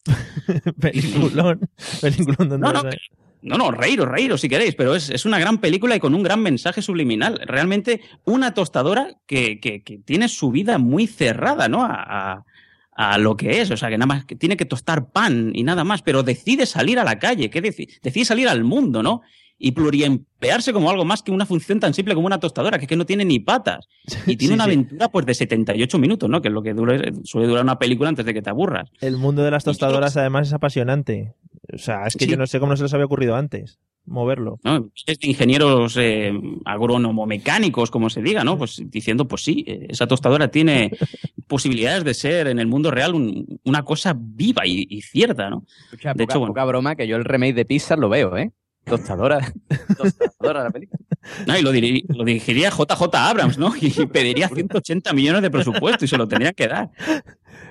peliculón. 0.80 1.60
Peliculón 2.00 2.48
donde 2.48 2.58
No, 2.58 2.72
no, 2.72 2.82
No, 3.42 3.56
no, 3.56 3.70
reíros, 3.70 4.08
reíros 4.08 4.40
si 4.40 4.48
queréis, 4.48 4.74
pero 4.74 4.94
es, 4.94 5.10
es 5.10 5.24
una 5.26 5.38
gran 5.38 5.58
película 5.58 5.94
y 5.94 6.00
con 6.00 6.14
un 6.14 6.22
gran 6.22 6.42
mensaje 6.42 6.82
subliminal. 6.82 7.40
Realmente 7.46 8.00
una 8.24 8.52
tostadora 8.54 9.14
que, 9.26 9.60
que- 9.60 9.82
que 9.82 9.98
tiene 9.98 10.28
su 10.28 10.50
vida 10.50 10.78
muy 10.78 11.06
cerrada, 11.06 11.68
¿no? 11.68 11.84
A, 11.84 11.92
a- 12.32 12.44
a 13.00 13.16
lo 13.16 13.36
que 13.36 13.60
es, 13.60 13.70
o 13.70 13.76
sea, 13.76 13.88
que 13.90 13.96
nada 13.96 14.08
más 14.08 14.24
que 14.24 14.34
tiene 14.34 14.56
que 14.56 14.64
tostar 14.64 15.12
pan 15.12 15.52
y 15.54 15.62
nada 15.62 15.84
más, 15.84 16.02
pero 16.02 16.24
decide 16.24 16.66
salir 16.66 16.98
a 16.98 17.04
la 17.04 17.20
calle, 17.20 17.48
¿qué 17.48 17.62
deci- 17.62 17.88
decide 18.02 18.24
salir 18.24 18.48
al 18.48 18.64
mundo, 18.64 19.04
¿no? 19.04 19.22
Y 19.60 19.72
pluriemplearse 19.72 20.72
como 20.72 20.88
algo 20.88 21.04
más 21.04 21.22
que 21.22 21.32
una 21.32 21.44
función 21.44 21.80
tan 21.80 21.92
simple 21.92 22.14
como 22.14 22.26
una 22.26 22.38
tostadora, 22.38 22.78
que 22.78 22.84
es 22.84 22.88
que 22.88 22.96
no 22.96 23.06
tiene 23.06 23.24
ni 23.24 23.40
patas. 23.40 23.88
Y 24.26 24.36
tiene 24.36 24.52
Sí, 24.52 24.54
una 24.54 24.64
sí. 24.64 24.70
aventura 24.70 25.08
pues 25.08 25.26
de 25.26 25.34
78 25.34 25.98
minutos, 25.98 26.30
¿no? 26.30 26.40
Que 26.40 26.48
es 26.48 26.54
lo 26.54 26.62
que 26.62 26.74
dura- 26.74 27.02
suele 27.24 27.48
durar 27.48 27.64
una 27.64 27.78
película 27.78 28.08
antes 28.08 28.24
de 28.24 28.34
que 28.34 28.42
te 28.42 28.50
aburras. 28.50 28.90
El 29.00 29.16
mundo 29.16 29.42
de 29.42 29.50
las 29.50 29.64
tostadoras 29.64 30.16
además 30.16 30.48
es 30.48 30.54
apasionante. 30.54 31.34
O 31.72 31.78
sea, 31.78 32.06
es 32.06 32.16
que 32.16 32.24
Sí. 32.26 32.30
yo 32.30 32.36
no 32.36 32.46
sé 32.46 32.60
cómo 32.60 32.72
no 32.72 32.76
se 32.76 32.84
les 32.84 32.94
había 32.94 33.06
ocurrido 33.06 33.34
antes 33.36 33.78
moverlo. 34.06 34.58
¿no? 34.64 34.88
Es 35.06 35.18
de 35.18 35.26
ingenieros 35.28 35.94
eh, 35.98 36.32
agrónomo-mecánicos, 36.64 37.90
como 37.90 38.08
se 38.10 38.22
diga, 38.22 38.44
¿no? 38.44 38.56
Pues 38.58 38.82
diciendo, 38.86 39.28
pues 39.28 39.42
sí, 39.44 39.64
eh, 39.66 39.86
esa 39.90 40.06
tostadora 40.06 40.48
tiene 40.48 40.90
posibilidades 41.46 42.04
de 42.04 42.14
ser 42.14 42.46
en 42.48 42.58
el 42.58 42.66
mundo 42.66 42.90
real 42.90 43.14
un- 43.14 43.60
una 43.64 43.82
cosa 43.84 44.14
viva 44.18 44.66
y, 44.66 44.86
y 44.88 45.02
cierta, 45.02 45.50
¿no? 45.50 45.64
Escucha, 45.86 46.14
De 46.14 46.24
poca, 46.24 46.32
hecho, 46.32 46.38
bueno. 46.40 46.54
poca 46.54 46.64
broma 46.64 46.96
que 46.96 47.06
yo 47.06 47.16
el 47.16 47.24
remake 47.24 47.54
de 47.54 47.64
Pixar 47.64 47.98
lo 47.98 48.08
veo, 48.08 48.36
¿eh? 48.36 48.50
Tostadora. 48.88 49.52
Tostadora 49.96 50.64
la 50.64 50.70
película. 50.70 50.98
No, 51.46 51.58
y 51.58 51.62
lo, 51.62 51.72
diri- 51.72 52.04
lo 52.08 52.24
dirigiría 52.24 52.70
JJ 52.70 53.02
Abrams, 53.14 53.58
¿no? 53.58 53.72
Y 53.80 53.90
pediría 54.12 54.48
180 54.48 55.12
millones 55.12 55.42
de 55.42 55.50
presupuesto 55.50 56.04
y 56.04 56.08
se 56.08 56.16
lo 56.16 56.26
tendría 56.28 56.52
que 56.52 56.68
dar. 56.68 56.90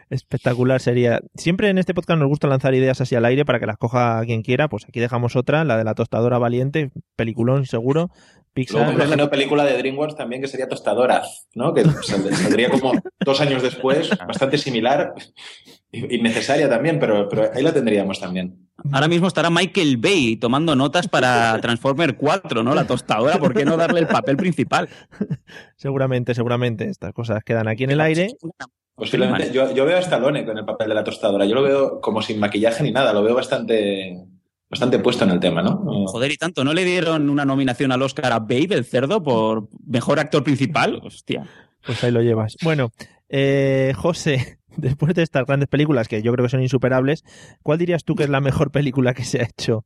Espectacular 0.10 0.80
sería. 0.80 1.20
Siempre 1.36 1.70
en 1.70 1.78
este 1.78 1.94
podcast 1.94 2.20
nos 2.20 2.30
gusta 2.30 2.48
lanzar 2.48 2.74
ideas 2.74 3.02
así 3.02 3.16
al 3.16 3.26
aire 3.26 3.44
para 3.46 3.60
que 3.60 3.66
las 3.66 3.78
coja 3.78 4.22
quien 4.26 4.42
quiera. 4.42 4.70
Pues 4.70 4.86
aquí 4.88 5.00
dejamos 5.00 5.36
otra, 5.36 5.64
la 5.64 5.78
de 5.78 5.84
la 5.84 5.96
tostadora 5.96 6.38
valiente, 6.38 6.92
peliculón 7.16 7.66
seguro. 7.66 8.10
Luego 8.10 8.54
Pixar. 8.54 8.88
me 8.88 8.94
imagino 9.04 9.30
película 9.30 9.64
de 9.66 9.78
DreamWorks 9.78 10.16
también 10.16 10.42
que 10.42 10.48
sería 10.48 10.68
Tostadora, 10.68 11.22
¿no? 11.54 11.74
Que 11.76 11.84
sald- 11.84 12.32
saldría 12.34 12.70
como 12.72 12.92
dos 13.20 13.40
años 13.40 13.62
después, 13.62 14.10
bastante 14.28 14.58
similar, 14.58 15.14
innecesaria 15.92 16.70
también, 16.70 17.00
pero, 17.00 17.28
pero 17.30 17.50
ahí 17.54 17.64
la 17.64 17.74
tendríamos 17.74 18.20
también. 18.20 18.68
Ahora 18.92 19.08
mismo 19.08 19.28
estará 19.28 19.50
Michael 19.50 19.98
Bay 19.98 20.38
tomando 20.38 20.76
notas 20.76 21.08
para 21.08 21.58
Transformer 21.62 22.16
4, 22.16 22.64
¿no? 22.64 22.76
La 22.76 22.86
tostadora, 22.86 23.40
¿por 23.40 23.54
qué 23.54 23.66
no 23.66 23.78
darle 23.78 24.02
el 24.02 24.08
papel 24.08 24.38
principal? 24.38 24.90
Seguramente, 25.76 26.34
seguramente. 26.34 26.90
Estas 26.90 27.14
cosas 27.14 27.44
quedan 27.44 27.68
aquí 27.68 27.84
en 27.84 27.92
el 27.92 28.02
aire. 28.02 28.30
Posiblemente, 28.96 29.52
yo, 29.52 29.74
yo 29.74 29.86
veo 29.86 29.98
a 29.98 30.02
Stallone 30.02 30.44
con 30.44 30.58
el 30.58 30.66
papel 30.66 30.90
de 30.90 30.96
la 30.96 31.04
tostadora. 31.04 31.46
Yo 31.46 31.54
lo 31.54 31.62
veo 31.62 32.02
como 32.02 32.22
sin 32.22 32.40
maquillaje 32.40 32.84
ni 32.84 32.92
nada, 32.92 33.14
lo 33.14 33.22
veo 33.22 33.36
bastante, 33.36 34.26
bastante 34.68 34.98
puesto 34.98 35.24
en 35.24 35.32
el 35.32 35.40
tema, 35.40 35.62
¿no? 35.62 35.84
Joder, 36.08 36.32
y 36.32 36.38
tanto, 36.38 36.64
¿no 36.64 36.74
le 36.74 36.84
dieron 36.84 37.30
una 37.30 37.46
nominación 37.46 37.92
al 37.92 38.02
Oscar 38.02 38.34
a 38.34 38.40
Babe, 38.40 38.70
el 38.72 38.86
cerdo, 38.86 39.22
por 39.22 39.70
mejor 39.86 40.20
actor 40.20 40.44
principal? 40.44 41.00
Hostia. 41.04 41.48
Pues 41.86 42.04
ahí 42.04 42.12
lo 42.12 42.24
llevas. 42.24 42.58
Bueno, 42.64 42.92
eh, 43.30 43.94
José, 43.96 44.57
después 44.82 45.14
de 45.14 45.24
estas 45.24 45.46
grandes 45.46 45.68
películas 45.68 46.08
que 46.08 46.22
yo 46.22 46.32
creo 46.34 46.46
que 46.46 46.50
son 46.50 46.62
insuperables, 46.62 47.24
¿cuál 47.64 47.80
dirías 47.80 48.04
tú 48.04 48.16
que 48.16 48.24
es 48.24 48.30
la 48.30 48.42
mejor 48.42 48.72
película 48.72 49.14
que 49.14 49.24
se 49.24 49.42
ha 49.42 49.44
hecho? 49.44 49.86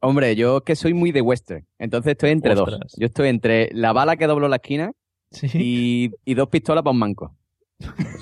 Hombre, 0.00 0.34
yo 0.34 0.58
es 0.58 0.62
que 0.64 0.76
soy 0.76 0.94
muy 0.94 1.12
de 1.12 1.20
western, 1.20 1.66
entonces 1.78 2.12
estoy 2.12 2.30
entre 2.30 2.54
dos. 2.54 2.74
Yo 2.96 3.06
estoy 3.06 3.28
entre 3.28 3.68
la 3.72 3.92
bala 3.92 4.16
que 4.16 4.26
dobló 4.26 4.48
la 4.48 4.56
esquina 4.56 4.92
Sí. 5.30 5.46
y, 5.54 6.10
y 6.24 6.34
dos 6.34 6.48
pistolas 6.48 6.82
para 6.82 6.92
un 6.92 6.98
manco. 6.98 7.36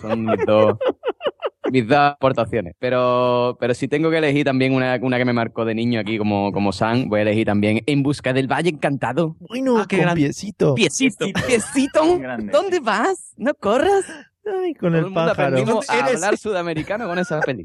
Son 0.00 0.24
mis 0.24 0.44
dos, 0.46 0.76
mis 1.72 1.86
dos 1.88 1.96
aportaciones. 1.98 2.74
Pero, 2.78 3.56
pero 3.60 3.74
si 3.74 3.88
tengo 3.88 4.10
que 4.10 4.18
elegir 4.18 4.44
también 4.44 4.74
una, 4.74 4.98
una 5.00 5.16
que 5.18 5.24
me 5.24 5.32
marcó 5.32 5.64
de 5.64 5.74
niño 5.74 6.00
aquí 6.00 6.18
como, 6.18 6.52
como 6.52 6.72
San, 6.72 7.08
voy 7.08 7.20
a 7.20 7.22
elegir 7.22 7.46
también 7.46 7.80
En 7.86 8.02
busca 8.02 8.32
del 8.32 8.46
Valle 8.46 8.70
Encantado. 8.70 9.36
Bueno, 9.40 9.78
Ah, 9.78 9.86
qué 9.88 9.96
con 9.98 10.04
gran- 10.06 10.16
piecito. 10.16 10.74
Piecito. 10.74 11.26
¿dónde 12.52 12.80
vas? 12.80 13.32
No 13.36 13.54
corras. 13.54 14.04
Ay, 14.44 14.74
con 14.74 14.90
Todo 14.90 14.98
el 14.98 14.98
el 14.98 15.04
mundo 15.04 15.20
pájaro. 15.30 15.48
aprendimos 15.48 15.88
a 15.90 16.06
hablar 16.06 16.36
sudamericano 16.36 17.06
con 17.06 17.18
esa 17.18 17.40
peli. 17.40 17.64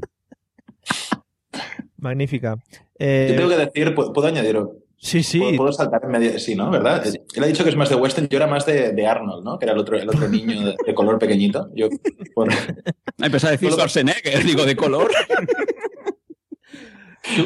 Magnífica. 2.04 2.56
Yo 2.70 2.84
Eh, 3.00 3.34
tengo 3.36 3.50
que 3.50 3.58
decir, 3.58 3.96
¿puedo, 3.96 4.14
puedo 4.14 4.28
añadir? 4.28 4.60
Sí, 4.98 5.24
sí. 5.24 5.40
¿Puedo, 5.40 5.56
puedo 5.58 5.72
saltar 5.74 6.02
en 6.06 6.12
medio? 6.12 6.40
Sí, 6.40 6.56
¿no? 6.56 6.70
¿Verdad? 6.70 7.04
Él 7.36 7.44
ha 7.44 7.48
dicho 7.48 7.64
que 7.64 7.70
es 7.72 7.76
más 7.76 7.90
de 7.90 7.96
western, 7.96 8.28
yo 8.30 8.38
era 8.38 8.48
más 8.48 8.66
de, 8.66 8.92
de 8.94 9.08
Arnold, 9.08 9.44
¿no? 9.44 9.58
Que 9.60 9.66
era 9.66 9.74
el 9.74 9.80
otro, 9.80 9.98
el 9.98 10.08
otro 10.08 10.28
niño 10.30 10.66
de, 10.66 10.76
de 10.86 10.94
color 10.94 11.18
pequeñito. 11.20 11.70
Yo, 11.76 11.90
por- 12.36 12.48
Empezó 13.18 13.48
a 13.48 13.52
decir 13.52 13.72
Schwarzenegger, 13.72 14.44
digo, 14.46 14.66
de 14.66 14.76
color. 14.76 15.10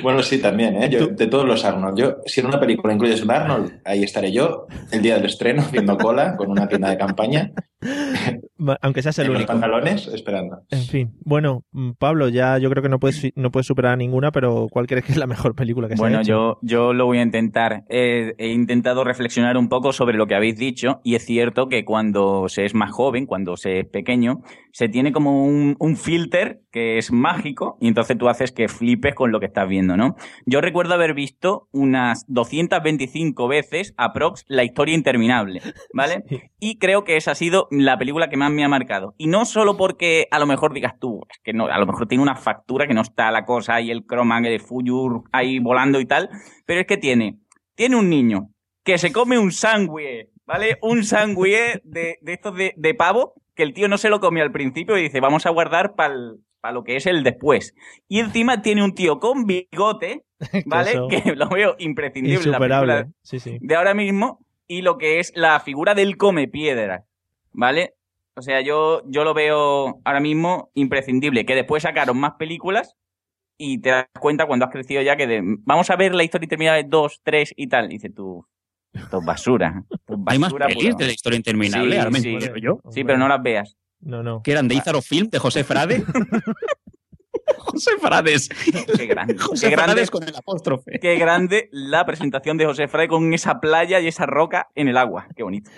Bueno, 0.02 0.24
sí, 0.24 0.40
también, 0.40 0.82
¿eh? 0.82 0.90
Yo, 0.90 1.06
de 1.08 1.28
todos 1.28 1.46
los 1.46 1.64
Arnold. 1.64 2.00
Yo, 2.00 2.18
si 2.26 2.40
en 2.40 2.48
una 2.48 2.60
película 2.60 2.94
incluyes 2.96 3.22
un 3.22 3.30
Arnold, 3.30 3.80
ahí 3.86 4.02
estaré 4.04 4.32
yo, 4.32 4.66
el 4.92 5.04
día 5.04 5.16
del 5.18 5.26
estreno, 5.26 5.62
haciendo 5.62 5.96
cola, 5.98 6.36
con 6.36 6.50
una 6.50 6.68
tienda 6.68 6.90
de 6.90 6.98
campaña, 6.98 7.52
Aunque 8.82 9.02
seas 9.02 9.18
el 9.20 9.28
en 9.28 9.34
los 9.34 9.40
único. 9.42 9.54
pantalones, 9.54 10.08
esperando. 10.08 10.58
En 10.70 10.82
fin. 10.84 11.14
Bueno, 11.24 11.64
mm, 11.72 11.92
Pablo, 12.00 12.30
ya 12.30 12.58
yo 12.58 12.70
creo 12.70 12.82
que 12.82 12.90
no 12.90 13.00
puedes, 13.00 13.32
no 13.36 13.52
puedes 13.52 13.68
superar 13.68 13.94
a 13.94 13.98
ninguna, 13.98 14.32
pero 14.32 14.68
¿cuál 14.72 14.88
crees 14.88 15.06
que 15.06 15.12
es 15.12 15.18
la 15.18 15.28
mejor 15.28 15.56
película 15.56 15.88
que 15.88 15.96
se 15.96 16.02
ha 16.02 16.04
Bueno, 16.04 16.22
hecho? 16.22 16.28
yo, 16.28 16.60
yo 16.62 16.94
lo 16.94 17.06
voy 17.06 17.20
a 17.20 17.22
intentar. 17.22 17.84
Eh, 17.90 18.34
he 18.38 18.50
intentado 18.50 19.04
reflexionar 19.04 19.58
un 19.58 19.70
poco 19.70 19.94
sobre 19.94 20.18
lo 20.18 20.26
que 20.28 20.36
habéis 20.36 20.58
dicho 20.58 21.02
y 21.04 21.16
es 21.16 21.26
cierto 21.26 21.68
que 21.70 21.86
cuando 21.86 22.50
se 22.50 22.66
es 22.66 22.74
más 22.74 22.92
joven, 22.92 23.26
cuando 23.26 23.58
se 23.58 23.80
es 23.82 23.86
pequeño, 23.88 24.42
se 24.72 24.90
tiene 24.90 25.12
como 25.12 25.46
un, 25.46 25.76
un 25.80 25.96
filter 25.96 26.62
que 26.72 26.98
es 26.98 27.12
mágico 27.12 27.78
y 27.80 27.88
entonces 27.88 28.18
tú 28.18 28.28
haces 28.28 28.52
que 28.52 28.68
flipes 28.68 29.16
con 29.16 29.32
lo 29.32 29.40
que 29.40 29.46
estás 29.48 29.68
viendo, 29.68 29.98
¿no? 29.98 30.16
Yo 30.46 30.62
recuerdo 30.62 30.94
haber 30.96 31.14
visto 31.14 31.68
unas 31.72 32.26
225 32.28 33.48
veces 33.48 33.94
aprox 33.98 34.46
La 34.48 34.64
historia 34.64 34.96
interminable, 34.96 35.62
¿vale? 35.94 36.24
Sí. 36.28 36.42
Y 36.60 36.78
creo 36.78 37.04
que 37.04 37.16
esa 37.18 37.32
ha 37.32 37.36
sido 37.36 37.67
la 37.72 37.98
película 37.98 38.30
que 38.30 38.38
más 38.38 38.52
me 38.52 38.64
ha 38.64 38.70
marcado. 38.70 39.14
Y 39.18 39.28
no 39.28 39.46
solo 39.46 39.78
porque 39.78 40.28
a 40.32 40.40
lo 40.40 40.46
mejor 40.46 40.74
digas 40.74 41.00
tú, 41.00 41.22
es 41.30 41.40
que 41.44 41.54
no, 41.54 41.68
a 41.68 41.78
lo 41.80 41.86
mejor 41.86 42.08
tiene 42.08 42.24
una 42.24 42.36
factura 42.36 42.88
que 42.88 42.94
no 42.94 43.02
está 43.02 43.32
la 43.32 43.46
cosa 43.46 43.82
y 43.82 43.92
el 43.92 44.06
croma 44.06 44.42
de 44.42 44.60
Fuyur 44.60 45.24
ahí 45.32 45.60
volando 45.60 46.00
y 46.00 46.06
tal, 46.06 46.30
pero 46.66 46.82
es 46.82 46.88
que 46.88 46.98
tiene, 46.98 47.40
tiene 47.76 47.96
un 47.96 48.10
niño 48.10 48.50
que 48.84 48.98
se 48.98 49.12
come 49.12 49.38
un 49.38 49.52
sándwich, 49.52 50.30
¿vale? 50.46 50.78
Un 50.82 51.04
sándwich 51.04 51.82
de, 51.84 52.18
de 52.22 52.34
estos 52.34 52.56
de, 52.56 52.74
de 52.78 52.94
pavo 52.94 53.34
que 53.58 53.64
el 53.64 53.74
tío 53.74 53.90
no 53.90 53.98
se 53.98 54.10
lo 54.10 54.22
comió 54.22 54.44
al 54.44 54.52
principio 54.52 54.98
y 54.98 55.02
dice, 55.02 55.20
vamos 55.20 55.46
a 55.46 55.50
guardar 55.50 55.96
para 55.96 56.38
lo 56.72 56.84
que 56.84 56.96
es 56.96 57.06
el 57.08 57.24
después. 57.24 57.74
Y 58.08 58.20
encima 58.20 58.62
tiene 58.62 58.84
un 58.84 58.94
tío 58.94 59.20
con 59.20 59.46
bigote, 59.46 60.24
¿vale? 60.66 60.94
Que 61.10 61.36
lo 61.36 61.50
veo 61.50 61.76
imprescindible 61.80 62.38
la 62.38 62.50
Insuperable. 62.50 63.06
Sí, 63.24 63.40
sí. 63.40 63.58
de 63.60 63.76
ahora 63.76 63.94
mismo, 63.94 64.46
y 64.68 64.84
lo 64.84 64.98
que 64.98 65.20
es 65.20 65.34
la 65.36 65.60
figura 65.60 65.96
del 65.96 66.18
come 66.18 66.48
piedra, 66.48 67.06
¿vale? 67.52 67.96
O 68.36 68.42
sea, 68.42 68.62
yo, 68.62 69.02
yo 69.08 69.24
lo 69.24 69.34
veo 69.34 70.00
ahora 70.06 70.20
mismo 70.20 70.70
imprescindible, 70.76 71.46
que 71.46 71.56
después 71.56 71.84
sacaron 71.84 72.18
más 72.20 72.34
películas 72.34 72.96
y 73.58 73.80
te 73.80 73.90
das 73.90 74.06
cuenta 74.20 74.46
cuando 74.46 74.66
has 74.66 74.72
crecido 74.72 75.02
ya 75.02 75.16
que 75.16 75.26
de, 75.26 75.42
vamos 75.44 75.90
a 75.90 75.96
ver 75.96 76.14
la 76.14 76.24
historia 76.24 76.46
interminable 76.46 76.84
2, 76.88 77.22
3 77.24 77.54
y 77.58 77.68
tal. 77.68 77.86
Y 77.86 77.96
dices 77.96 78.14
tú, 78.14 78.46
esto 78.94 79.20
es 79.20 79.26
basura. 79.26 79.84
esto 79.90 80.14
es 80.14 80.20
Hay 80.28 80.38
más 80.40 80.54
pelis 80.54 80.84
pura. 80.86 80.96
de 80.98 81.06
la 81.08 81.12
historia 81.14 81.38
interminable, 81.38 81.92
Sí, 81.94 81.98
ahora 81.98 82.12
me 82.12 82.20
sí. 82.22 82.34
entero 82.34 82.58
yo. 82.58 82.80
Sí, 82.92 83.04
pero 83.04 83.18
no 83.18 83.28
las 83.28 83.42
veas. 83.42 83.76
No, 84.00 84.22
no. 84.22 84.44
Que 84.44 84.52
eran 84.52 84.68
de 84.68 84.76
Ízaro 84.76 85.02
Film, 85.02 85.30
de 85.32 85.40
José 85.40 85.64
Frade. 85.64 86.04
José 87.58 87.92
Frades. 88.00 88.50
Qué 88.96 89.06
grande. 89.08 89.38
José 89.40 89.68
Qué 89.68 89.72
grande, 89.76 89.94
Frades 89.94 90.12
con 90.12 90.24
el 90.24 90.36
apóstrofe. 90.36 91.00
qué 91.00 91.16
grande 91.18 91.70
la 91.72 92.06
presentación 92.06 92.58
de 92.58 92.66
José 92.66 92.88
Frade 92.88 93.08
con 93.08 93.34
esa 93.34 93.60
playa 93.60 94.00
y 94.00 94.08
esa 94.08 94.26
roca 94.26 94.68
en 94.76 94.88
el 94.88 94.98
agua. 94.98 95.28
Qué 95.36 95.44
bonito. 95.44 95.70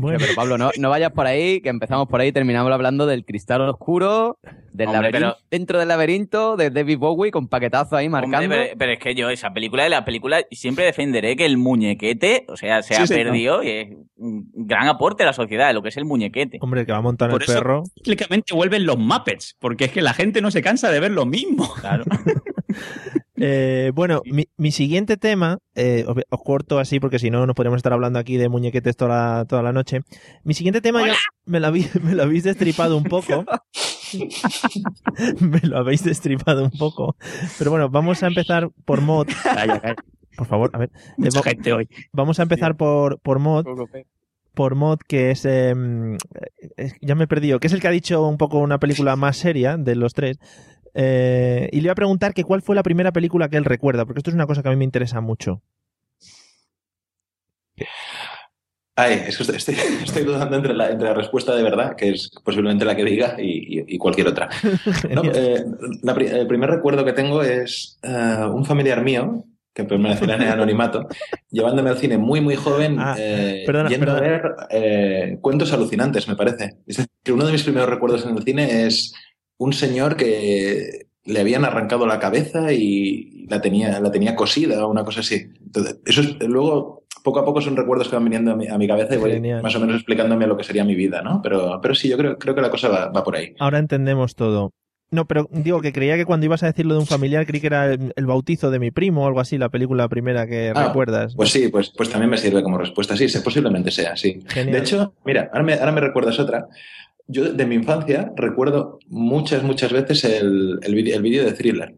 Bueno, 0.00 0.18
Pero 0.20 0.34
Pablo, 0.36 0.56
no, 0.58 0.70
no 0.78 0.90
vayas 0.90 1.10
por 1.10 1.26
ahí, 1.26 1.60
que 1.60 1.70
empezamos 1.70 2.06
por 2.06 2.20
ahí 2.20 2.28
y 2.28 2.32
terminamos 2.32 2.72
hablando 2.72 3.04
del 3.04 3.24
cristal 3.24 3.62
oscuro, 3.62 4.38
del 4.72 4.86
Hombre, 4.88 5.10
laberinto, 5.10 5.18
pero- 5.40 5.46
dentro 5.50 5.78
del 5.80 5.88
laberinto, 5.88 6.56
de 6.56 6.70
David 6.70 6.98
Bowie 6.98 7.32
con 7.32 7.48
paquetazo 7.48 7.96
ahí 7.96 8.08
marcando. 8.08 8.38
Hombre, 8.44 8.58
pero, 8.66 8.78
pero 8.78 8.92
es 8.92 8.98
que 9.00 9.14
yo 9.16 9.28
esa 9.28 9.52
película 9.52 9.82
de 9.82 9.88
la 9.90 10.04
película 10.04 10.40
siempre 10.52 10.84
defenderé 10.84 11.34
que 11.34 11.44
el 11.46 11.56
muñequete, 11.58 12.44
o 12.48 12.56
sea, 12.56 12.82
se 12.82 12.94
Sí, 12.94 13.02
ha 13.02 13.06
perdido 13.08 13.62
y 13.64 13.68
es 13.70 13.88
un 14.16 14.48
gran 14.54 14.86
aporte 14.86 15.24
a 15.24 15.26
la 15.26 15.32
sociedad, 15.32 15.74
lo 15.74 15.82
que 15.82 15.88
es 15.88 15.96
el 15.96 16.04
muñequete. 16.04 16.58
hombre, 16.60 16.86
que 16.86 16.92
va 16.92 16.98
a 16.98 17.02
montar 17.02 17.28
Por 17.30 17.42
el 17.42 17.48
eso 17.50 17.58
perro. 17.58 17.82
cíclicamente 17.96 18.54
vuelven 18.54 18.86
los 18.86 18.98
Muppets, 18.98 19.56
porque 19.58 19.86
es 19.86 19.90
que 19.90 20.00
la 20.00 20.14
gente 20.14 20.40
no 20.40 20.52
se 20.52 20.62
cansa 20.62 20.92
de 20.92 21.00
ver 21.00 21.10
lo 21.10 21.26
mismo. 21.26 21.68
Claro. 21.80 22.04
Eh, 23.40 23.92
bueno, 23.94 24.20
mi, 24.24 24.48
mi 24.56 24.72
siguiente 24.72 25.16
tema, 25.16 25.58
eh, 25.76 26.04
os, 26.08 26.16
os 26.28 26.40
corto 26.42 26.80
así 26.80 26.98
porque 26.98 27.20
si 27.20 27.30
no 27.30 27.46
nos 27.46 27.54
podríamos 27.54 27.76
estar 27.76 27.92
hablando 27.92 28.18
aquí 28.18 28.36
de 28.36 28.48
muñequetes 28.48 28.96
toda 28.96 29.36
la, 29.38 29.44
toda 29.44 29.62
la 29.62 29.72
noche. 29.72 30.00
Mi 30.42 30.54
siguiente 30.54 30.80
tema 30.80 31.06
ya 31.06 31.14
me 31.46 31.60
lo, 31.60 31.68
habéis, 31.68 32.02
me 32.02 32.16
lo 32.16 32.24
habéis 32.24 32.42
destripado 32.42 32.96
un 32.96 33.04
poco. 33.04 33.44
me 35.40 35.60
lo 35.62 35.78
habéis 35.78 36.02
destripado 36.04 36.64
un 36.64 36.70
poco. 36.70 37.16
Pero 37.58 37.70
bueno, 37.70 37.88
vamos 37.88 38.22
a 38.22 38.26
empezar 38.26 38.70
por 38.84 39.00
mod. 39.02 39.28
Calla, 39.44 39.80
calla. 39.80 39.96
Por 40.36 40.46
favor, 40.46 40.70
a 40.72 40.78
ver. 40.78 40.90
Eh, 41.18 41.22
Mucha 41.22 41.42
gente 41.42 41.72
hoy. 41.72 41.88
vamos 42.12 42.38
a 42.40 42.42
empezar 42.42 42.76
por, 42.76 43.20
por 43.20 43.38
mod. 43.38 43.64
Por 44.54 44.74
mod, 44.74 44.98
que 45.06 45.30
es, 45.30 45.44
em, 45.44 46.16
es- 46.76 46.94
Ya 47.00 47.14
me 47.14 47.24
he 47.24 47.28
perdido. 47.28 47.60
Que 47.60 47.68
es 47.68 47.72
el 47.72 47.80
que 47.80 47.88
ha 47.88 47.92
dicho 47.92 48.26
un 48.26 48.36
poco 48.38 48.58
una 48.58 48.78
película 48.78 49.14
más 49.14 49.36
seria 49.36 49.76
de 49.76 49.94
los 49.94 50.12
tres. 50.14 50.38
Eh, 51.00 51.68
y 51.70 51.76
le 51.76 51.82
voy 51.82 51.90
a 51.92 51.94
preguntar 51.94 52.34
que 52.34 52.42
cuál 52.42 52.60
fue 52.60 52.74
la 52.74 52.82
primera 52.82 53.12
película 53.12 53.48
que 53.48 53.56
él 53.56 53.64
recuerda, 53.64 54.04
porque 54.04 54.18
esto 54.18 54.30
es 54.30 54.34
una 54.34 54.46
cosa 54.48 54.62
que 54.62 54.68
a 54.68 54.72
mí 54.72 54.76
me 54.76 54.84
interesa 54.84 55.20
mucho. 55.20 55.62
Ay, 58.96 59.22
es 59.28 59.36
que 59.38 59.56
estoy, 59.56 59.76
dudando 60.24 60.56
entre 60.56 60.74
la, 60.74 60.90
entre 60.90 61.06
la 61.08 61.14
respuesta 61.14 61.54
de 61.54 61.62
verdad, 61.62 61.94
que 61.94 62.10
es 62.10 62.30
posiblemente 62.44 62.84
la 62.84 62.96
que 62.96 63.04
diga, 63.04 63.36
y, 63.38 63.78
y- 63.78 63.84
y 63.94 63.98
cualquier 63.98 64.26
otra. 64.28 64.48
No, 65.14 65.22
eh, 65.32 65.64
la 66.02 66.12
el 66.14 66.46
primer 66.48 66.70
recuerdo 66.70 67.04
que 67.04 67.12
tengo 67.12 67.42
es 67.44 67.98
eh, 68.02 68.44
un 68.52 68.64
familiar 68.64 69.04
mío, 69.04 69.44
que 69.72 69.84
permanecerá 69.84 70.34
en 70.34 70.42
el 70.42 70.48
anonimato, 70.48 71.06
llevándome 71.52 71.90
al 71.90 71.98
cine 71.98 72.18
muy, 72.18 72.40
muy 72.40 72.56
joven, 72.56 72.96
Ah, 72.98 73.14
eh, 73.16 73.62
perdona, 73.64 73.88
yendo 73.88 74.06
perdona. 74.06 74.26
a 74.26 74.30
ver 74.30 74.42
eh, 74.70 75.38
cuentos 75.40 75.72
alucinantes, 75.72 76.26
me 76.26 76.34
parece. 76.34 76.78
Es 76.84 76.96
decir, 76.96 77.08
uno 77.32 77.46
de 77.46 77.52
mis 77.52 77.62
primeros 77.62 77.88
recuerdos 77.88 78.26
en 78.26 78.36
el 78.36 78.42
cine 78.42 78.86
es 78.86 79.14
un 79.58 79.72
señor 79.72 80.16
que 80.16 81.08
le 81.24 81.40
habían 81.40 81.64
arrancado 81.64 82.06
la 82.06 82.18
cabeza 82.18 82.72
y 82.72 83.46
la 83.50 83.60
tenía, 83.60 84.00
la 84.00 84.10
tenía 84.10 84.34
cosida 84.34 84.86
o 84.86 84.90
una 84.90 85.04
cosa 85.04 85.20
así. 85.20 85.46
Entonces, 85.66 86.00
eso 86.06 86.22
es, 86.22 86.36
luego, 86.48 87.04
poco 87.22 87.40
a 87.40 87.44
poco 87.44 87.60
son 87.60 87.76
recuerdos 87.76 88.08
que 88.08 88.16
van 88.16 88.24
viniendo 88.24 88.52
a 88.52 88.56
mi, 88.56 88.66
a 88.66 88.78
mi 88.78 88.88
cabeza 88.88 89.14
y 89.14 89.18
voy 89.18 89.32
Genial. 89.32 89.62
más 89.62 89.74
o 89.76 89.80
menos 89.80 89.96
explicándome 89.96 90.46
lo 90.46 90.56
que 90.56 90.64
sería 90.64 90.84
mi 90.84 90.94
vida, 90.94 91.20
¿no? 91.22 91.42
Pero, 91.42 91.80
pero 91.82 91.94
sí, 91.94 92.08
yo 92.08 92.16
creo, 92.16 92.38
creo 92.38 92.54
que 92.54 92.60
la 92.62 92.70
cosa 92.70 92.88
va, 92.88 93.08
va 93.10 93.22
por 93.24 93.36
ahí. 93.36 93.54
Ahora 93.58 93.78
entendemos 93.78 94.34
todo. 94.36 94.70
No, 95.10 95.26
pero 95.26 95.48
digo 95.50 95.80
que 95.80 95.92
creía 95.92 96.16
que 96.16 96.26
cuando 96.26 96.44
ibas 96.44 96.62
a 96.62 96.66
decirlo 96.66 96.92
de 96.94 97.00
un 97.00 97.06
familiar, 97.06 97.46
creí 97.46 97.62
que 97.62 97.66
era 97.66 97.86
el, 97.92 98.12
el 98.14 98.26
bautizo 98.26 98.70
de 98.70 98.78
mi 98.78 98.90
primo 98.90 99.24
o 99.24 99.26
algo 99.26 99.40
así, 99.40 99.56
la 99.56 99.70
película 99.70 100.06
primera 100.08 100.46
que 100.46 100.70
Ah, 100.74 100.88
recuerdas. 100.88 101.34
Pues 101.34 101.50
sí, 101.50 101.68
pues, 101.68 101.90
pues 101.96 102.10
también 102.10 102.28
me 102.30 102.36
sirve 102.36 102.62
como 102.62 102.76
respuesta. 102.76 103.16
Sí, 103.16 103.26
sí, 103.28 103.38
posiblemente 103.40 103.90
sea, 103.90 104.16
sí. 104.16 104.38
Genial. 104.48 104.72
De 104.72 104.78
hecho, 104.80 105.14
mira, 105.24 105.48
ahora 105.52 105.64
me, 105.64 105.74
ahora 105.74 105.92
me 105.92 106.00
recuerdas 106.02 106.38
otra. 106.38 106.68
Yo 107.28 107.52
de 107.52 107.66
mi 107.66 107.74
infancia 107.76 108.32
recuerdo 108.36 108.98
muchas, 109.06 109.62
muchas 109.62 109.92
veces 109.92 110.24
el, 110.24 110.78
el 110.82 111.08
el 111.08 111.22
vídeo 111.22 111.44
de 111.44 111.52
thriller. 111.52 111.94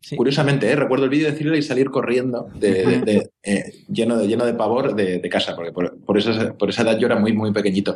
Sí. 0.00 0.14
Curiosamente, 0.14 0.70
¿eh? 0.70 0.76
recuerdo 0.76 1.04
el 1.04 1.10
vídeo 1.10 1.26
de 1.30 1.36
thriller 1.36 1.56
y 1.58 1.62
salir 1.62 1.90
corriendo 1.90 2.48
de, 2.54 2.84
de- 2.84 3.00
de, 3.00 3.30
eh, 3.42 3.72
lleno, 3.88 4.16
de, 4.18 4.28
lleno 4.28 4.44
de 4.44 4.54
pavor 4.54 4.94
de, 4.94 5.18
de 5.18 5.28
casa, 5.28 5.56
porque 5.56 5.72
por, 5.72 5.98
por, 6.04 6.16
esa, 6.18 6.52
por 6.56 6.68
esa 6.70 6.82
edad 6.82 6.98
yo 6.98 7.06
era 7.06 7.16
muy, 7.18 7.32
muy 7.32 7.52
pequeñito. 7.52 7.94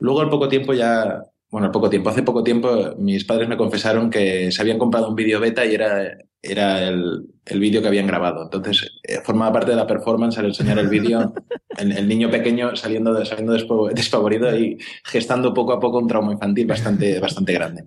Luego 0.00 0.20
al 0.20 0.28
poco 0.28 0.48
tiempo 0.48 0.74
ya, 0.74 1.22
bueno, 1.50 1.66
al 1.68 1.72
poco 1.72 1.88
tiempo, 1.88 2.10
hace 2.10 2.22
poco 2.24 2.42
tiempo 2.42 2.94
mis 2.98 3.24
padres 3.24 3.48
me 3.48 3.56
confesaron 3.56 4.10
que 4.10 4.50
se 4.52 4.60
habían 4.60 4.78
comprado 4.78 5.08
un 5.08 5.14
vídeo 5.14 5.40
beta 5.40 5.64
y 5.64 5.74
era, 5.74 6.18
era 6.48 6.86
el, 6.88 7.26
el 7.46 7.60
vídeo 7.60 7.80
que 7.82 7.88
habían 7.88 8.06
grabado. 8.06 8.44
Entonces, 8.44 8.92
eh, 9.02 9.20
formaba 9.24 9.52
parte 9.52 9.70
de 9.72 9.76
la 9.76 9.86
performance 9.86 10.38
al 10.38 10.46
enseñar 10.46 10.78
el 10.78 10.88
vídeo, 10.88 11.32
el, 11.78 11.92
el 11.92 12.08
niño 12.08 12.30
pequeño 12.30 12.74
saliendo, 12.76 13.12
de- 13.14 13.24
saliendo 13.26 13.52
despavorido 13.94 14.56
y 14.58 14.78
gestando 15.04 15.52
poco 15.54 15.72
a 15.72 15.80
poco 15.80 15.98
un 15.98 16.08
trauma 16.08 16.32
infantil 16.32 16.66
bastante, 16.66 17.18
bastante 17.20 17.52
grande. 17.52 17.82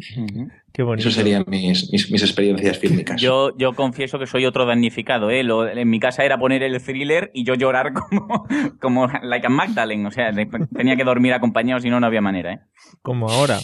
Qué 0.72 0.84
bonito. 0.84 1.08
Eso 1.10 1.16
serían 1.18 1.44
mis, 1.48 1.92
mis, 1.92 2.12
mis 2.12 2.22
experiencias 2.22 2.78
fílmicas. 2.78 3.20
Yo, 3.22 3.56
yo 3.58 3.74
confieso 3.74 4.20
que 4.20 4.28
soy 4.28 4.46
otro 4.46 4.66
damnificado, 4.66 5.30
¿eh? 5.32 5.44
Lo- 5.44 5.68
en 5.68 5.90
mi 5.90 6.00
casa 6.00 6.24
era 6.24 6.38
poner 6.38 6.64
el 6.64 6.82
thriller 6.82 7.32
y 7.34 7.44
yo 7.44 7.56
llorar 7.56 7.94
como, 8.10 8.46
como 8.80 9.08
like 9.24 9.48
a 9.48 9.50
Magdalene. 9.50 10.08
O 10.08 10.12
sea, 10.12 10.32
tenía 10.76 10.96
que 10.96 11.04
dormir 11.04 11.34
acompañado, 11.34 11.80
si 11.82 11.90
no, 11.90 12.00
no 12.00 12.06
había 12.08 12.22
manera, 12.22 12.54
¿eh? 12.54 12.60
Como 13.02 13.30
ahora. 13.30 13.60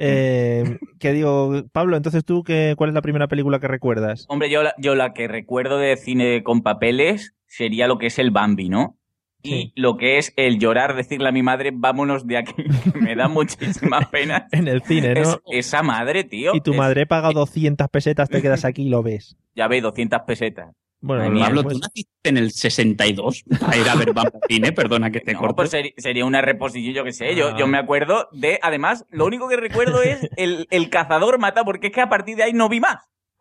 Eh, 0.00 0.78
que 1.00 1.12
digo, 1.12 1.64
Pablo, 1.72 1.96
entonces 1.96 2.24
tú, 2.24 2.44
qué, 2.44 2.74
¿cuál 2.76 2.90
es 2.90 2.94
la 2.94 3.02
primera 3.02 3.26
película 3.28 3.58
que 3.58 3.66
recuerdas? 3.68 4.26
Hombre, 4.28 4.48
yo, 4.48 4.62
la- 4.62 4.74
yo 4.78 4.94
la 4.94 5.12
que 5.12 5.26
recuerdo 5.28 5.76
de 5.78 5.96
cine 5.96 6.42
con 6.44 6.62
papeles 6.62 7.34
sería 7.46 7.88
lo 7.88 7.98
que 7.98 8.06
es 8.06 8.18
el 8.18 8.30
Bambi, 8.30 8.68
¿no? 8.68 8.96
Sí. 9.42 9.72
Y 9.76 9.80
lo 9.80 9.96
que 9.96 10.18
es 10.18 10.32
el 10.36 10.58
llorar, 10.58 10.94
decirle 10.96 11.28
a 11.28 11.32
mi 11.32 11.42
madre, 11.42 11.70
vámonos 11.72 12.26
de 12.26 12.36
aquí, 12.38 12.54
que 12.92 13.00
me 13.00 13.14
da 13.16 13.28
muchísima 13.28 14.00
pena. 14.10 14.46
En 14.52 14.68
el 14.68 14.82
cine, 14.82 15.14
¿no? 15.14 15.20
Es- 15.20 15.38
esa 15.50 15.82
madre, 15.82 16.24
tío. 16.24 16.54
y 16.54 16.60
tu 16.60 16.72
es- 16.72 16.76
madre 16.78 17.06
paga 17.06 17.30
200 17.32 17.88
pesetas, 17.88 18.28
te 18.28 18.40
quedas 18.40 18.64
aquí 18.64 18.82
y 18.86 18.88
lo 18.90 19.02
ves. 19.02 19.36
Ya 19.56 19.66
ve, 19.68 19.80
200 19.80 20.20
pesetas. 20.26 20.74
Bueno, 21.00 21.22
Ay, 21.22 21.30
mía, 21.30 21.44
Pablo, 21.44 21.62
pues- 21.62 21.74
tú 21.74 21.80
naciste 21.80 22.28
en 22.28 22.36
el 22.38 22.50
62 22.50 23.44
para 23.60 23.76
ir 23.76 23.88
a 23.88 23.94
ver 23.94 24.12
Bamba 24.12 24.32
Cine, 24.48 24.72
perdona 24.72 25.10
que 25.10 25.20
te 25.20 25.32
No, 25.34 25.38
corte. 25.40 25.54
pues 25.54 25.70
sería 25.96 26.24
una 26.24 26.40
reposición, 26.40 26.92
yo 26.94 27.04
qué 27.04 27.12
sé. 27.12 27.34
Yo, 27.36 27.50
Ah. 27.50 27.56
yo 27.58 27.66
me 27.68 27.78
acuerdo 27.78 28.28
de, 28.32 28.58
además, 28.62 29.04
lo 29.10 29.26
único 29.26 29.48
que 29.48 29.56
recuerdo 29.56 30.02
es 30.02 30.28
el, 30.36 30.66
el 30.70 30.90
cazador 30.90 31.38
mata, 31.38 31.64
porque 31.64 31.88
es 31.88 31.92
que 31.92 32.00
a 32.00 32.08
partir 32.08 32.36
de 32.36 32.42
ahí 32.44 32.52
no 32.52 32.68
vi 32.68 32.80
más. 32.80 32.96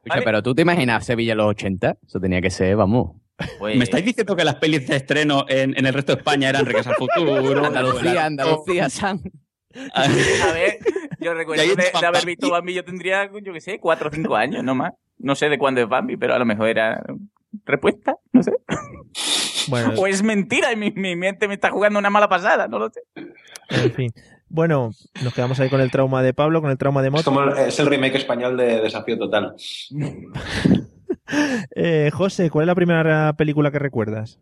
¿vale? 0.06 0.22
pero 0.22 0.42
tú 0.42 0.56
te 0.56 0.62
imaginas 0.62 1.06
Sevilla 1.06 1.34
en 1.34 1.38
los 1.40 1.48
80? 1.48 1.98
Eso 2.06 2.20
tenía 2.22 2.40
que 2.42 2.50
ser, 2.50 2.76
vamos. 2.78 3.18
Pues- 3.60 3.76
¿Me 3.76 3.84
estáis 3.84 4.06
diciendo 4.06 4.36
que 4.36 4.46
las 4.46 4.56
pelis 4.56 4.88
de 4.88 4.96
estreno 4.96 5.46
en, 5.50 5.78
en 5.78 5.86
el 5.86 5.94
resto 5.94 6.14
de 6.14 6.20
España 6.20 6.50
eran 6.50 6.66
Regreso 6.66 6.92
al 6.92 6.96
Futuro? 6.96 7.66
Andalucía, 7.66 8.26
Andalucía, 8.26 8.90
San. 8.90 9.20
A 9.94 10.08
ver, 10.08 10.80
yo 11.20 11.34
recuerdo 11.34 11.64
de, 11.64 11.76
de 11.76 12.06
haber 12.08 12.26
visto 12.26 12.50
Bambi, 12.50 12.74
yo 12.74 12.86
tendría, 12.86 13.30
yo 13.44 13.52
qué 13.54 13.62
sé, 13.62 13.80
cuatro 13.80 14.10
o 14.10 14.12
cinco 14.12 14.36
años, 14.36 14.64
no 14.64 14.74
más. 14.76 14.94
No 15.20 15.36
sé 15.36 15.50
de 15.50 15.58
cuándo 15.58 15.82
es 15.82 15.90
Bambi, 15.90 16.16
pero 16.18 16.34
a 16.36 16.40
lo 16.40 16.46
mejor 16.46 16.70
era 16.70 17.04
respuesta, 17.66 18.16
no 18.34 18.44
sé. 18.44 18.52
bueno, 19.70 19.94
O 19.98 20.08
es 20.08 20.24
mentira 20.24 20.72
y 20.72 20.76
mi, 20.76 20.92
mi 20.92 21.16
mente 21.16 21.48
me 21.48 21.54
está 21.56 21.70
jugando 21.70 22.00
una 22.00 22.10
mala 22.10 22.30
pasada, 22.30 22.68
no 22.68 22.80
lo 22.80 22.90
sé. 22.90 23.02
en 23.70 23.92
fin. 23.94 24.12
Bueno, 24.50 24.92
nos 25.24 25.34
quedamos 25.34 25.60
ahí 25.60 25.70
con 25.70 25.82
el 25.82 25.92
trauma 25.92 26.24
de 26.24 26.34
Pablo, 26.34 26.62
con 26.62 26.72
el 26.72 26.78
trauma 26.78 27.02
de 27.02 27.10
Es, 27.10 27.12
Mot. 27.12 27.24
como 27.26 27.44
el, 27.44 27.58
es 27.58 27.80
el 27.80 27.88
remake 27.88 28.16
español 28.16 28.56
de 28.58 28.82
Desafío 28.82 29.18
Total. 29.18 29.54
Eh, 31.76 32.10
José, 32.14 32.50
¿cuál 32.50 32.64
es 32.64 32.68
la 32.68 32.76
primera 32.76 33.34
película 33.34 33.70
que 33.70 33.80
recuerdas? 33.80 34.40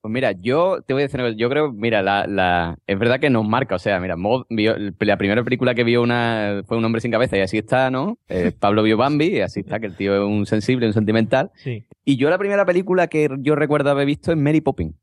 Pues 0.00 0.12
mira, 0.12 0.32
yo 0.32 0.82
te 0.86 0.92
voy 0.92 1.02
a 1.02 1.06
decir, 1.06 1.18
una 1.20 1.28
cosa, 1.30 1.36
yo 1.38 1.48
creo, 1.50 1.72
mira, 1.72 2.00
la, 2.00 2.26
la, 2.28 2.78
es 2.86 2.96
verdad 2.98 3.18
que 3.18 3.28
nos 3.28 3.44
marca, 3.46 3.74
o 3.74 3.78
sea, 3.78 3.98
mira, 3.98 4.16
Mod 4.16 4.44
vio- 4.50 4.76
la 5.00 5.16
primera 5.16 5.42
película 5.42 5.74
que 5.74 5.82
vio 5.82 6.00
una, 6.02 6.62
fue 6.66 6.76
Un 6.76 6.84
hombre 6.84 7.00
sin 7.00 7.10
cabeza 7.10 7.36
y 7.36 7.40
así 7.40 7.58
está, 7.58 7.90
¿no? 7.90 8.16
Eh, 8.28 8.52
Pablo 8.60 8.82
vio 8.84 8.96
Bambi 8.96 9.26
y 9.38 9.40
así 9.40 9.60
está, 9.60 9.80
que 9.80 9.86
el 9.86 9.96
tío 9.96 10.14
es 10.14 10.20
un 10.22 10.46
sensible, 10.46 10.86
un 10.86 10.92
sentimental. 10.92 11.50
Sí. 11.56 11.84
Y 12.04 12.16
yo 12.16 12.30
la 12.30 12.38
primera 12.38 12.64
película 12.64 13.08
que 13.08 13.28
yo 13.40 13.56
recuerdo 13.56 13.90
haber 13.90 14.06
visto 14.06 14.30
es 14.30 14.38
Mary 14.38 14.60
Poppins. 14.60 14.94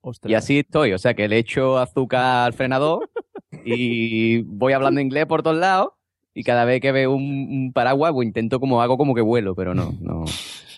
Ostras. 0.00 0.30
Y 0.30 0.34
así 0.34 0.58
estoy, 0.60 0.92
o 0.92 0.98
sea, 0.98 1.14
que 1.14 1.26
le 1.28 1.38
echo 1.38 1.78
azúcar 1.78 2.46
al 2.46 2.52
frenador 2.52 3.08
y 3.64 4.42
voy 4.42 4.72
hablando 4.72 5.00
inglés 5.00 5.26
por 5.26 5.42
todos 5.42 5.56
lados 5.56 5.90
y 6.34 6.44
cada 6.44 6.64
vez 6.64 6.80
que 6.80 6.92
veo 6.92 7.12
un, 7.12 7.22
un 7.22 7.72
paraguas, 7.72 8.12
pues 8.12 8.26
intento 8.26 8.58
como 8.60 8.80
hago 8.82 8.96
como 8.96 9.14
que 9.14 9.20
vuelo, 9.20 9.54
pero 9.54 9.74
no, 9.74 9.92
no, 10.00 10.24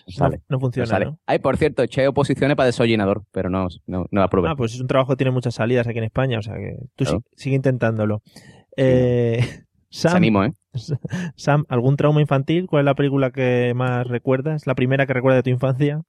no 0.07 0.11
sale. 0.13 0.37
No, 0.37 0.43
no 0.49 0.55
No 0.55 0.59
funciona, 0.59 0.87
sale. 0.87 1.05
¿no? 1.05 1.19
Ay, 1.25 1.39
por 1.39 1.57
cierto, 1.57 1.83
eché 1.83 2.07
oposiciones 2.07 2.55
para 2.55 2.67
desollinador, 2.67 3.23
pero 3.31 3.49
no, 3.49 3.67
no, 3.87 4.05
no 4.11 4.21
aprobé. 4.21 4.49
Ah, 4.49 4.55
pues 4.55 4.73
es 4.73 4.81
un 4.81 4.87
trabajo 4.87 5.11
que 5.11 5.17
tiene 5.17 5.31
muchas 5.31 5.55
salidas 5.55 5.87
aquí 5.87 5.97
en 5.97 6.03
España, 6.05 6.39
o 6.39 6.41
sea 6.41 6.55
que 6.55 6.77
tú 6.95 7.03
Claro. 7.05 7.23
sigue 7.35 7.55
intentándolo. 7.55 8.21
Eh, 8.77 9.39
Se 9.89 10.01
Sam, 10.09 10.15
animo, 10.17 10.43
¿eh? 10.43 10.51
Sam, 11.35 11.65
¿algún 11.69 11.95
trauma 11.95 12.21
infantil? 12.21 12.67
¿Cuál 12.67 12.81
es 12.81 12.85
la 12.85 12.95
película 12.95 13.31
que 13.31 13.73
más 13.75 14.05
recuerdas? 14.07 14.67
¿La 14.67 14.75
primera 14.75 15.05
que 15.05 15.13
recuerdas 15.13 15.39
de 15.39 15.43
tu 15.43 15.49
infancia? 15.51 16.01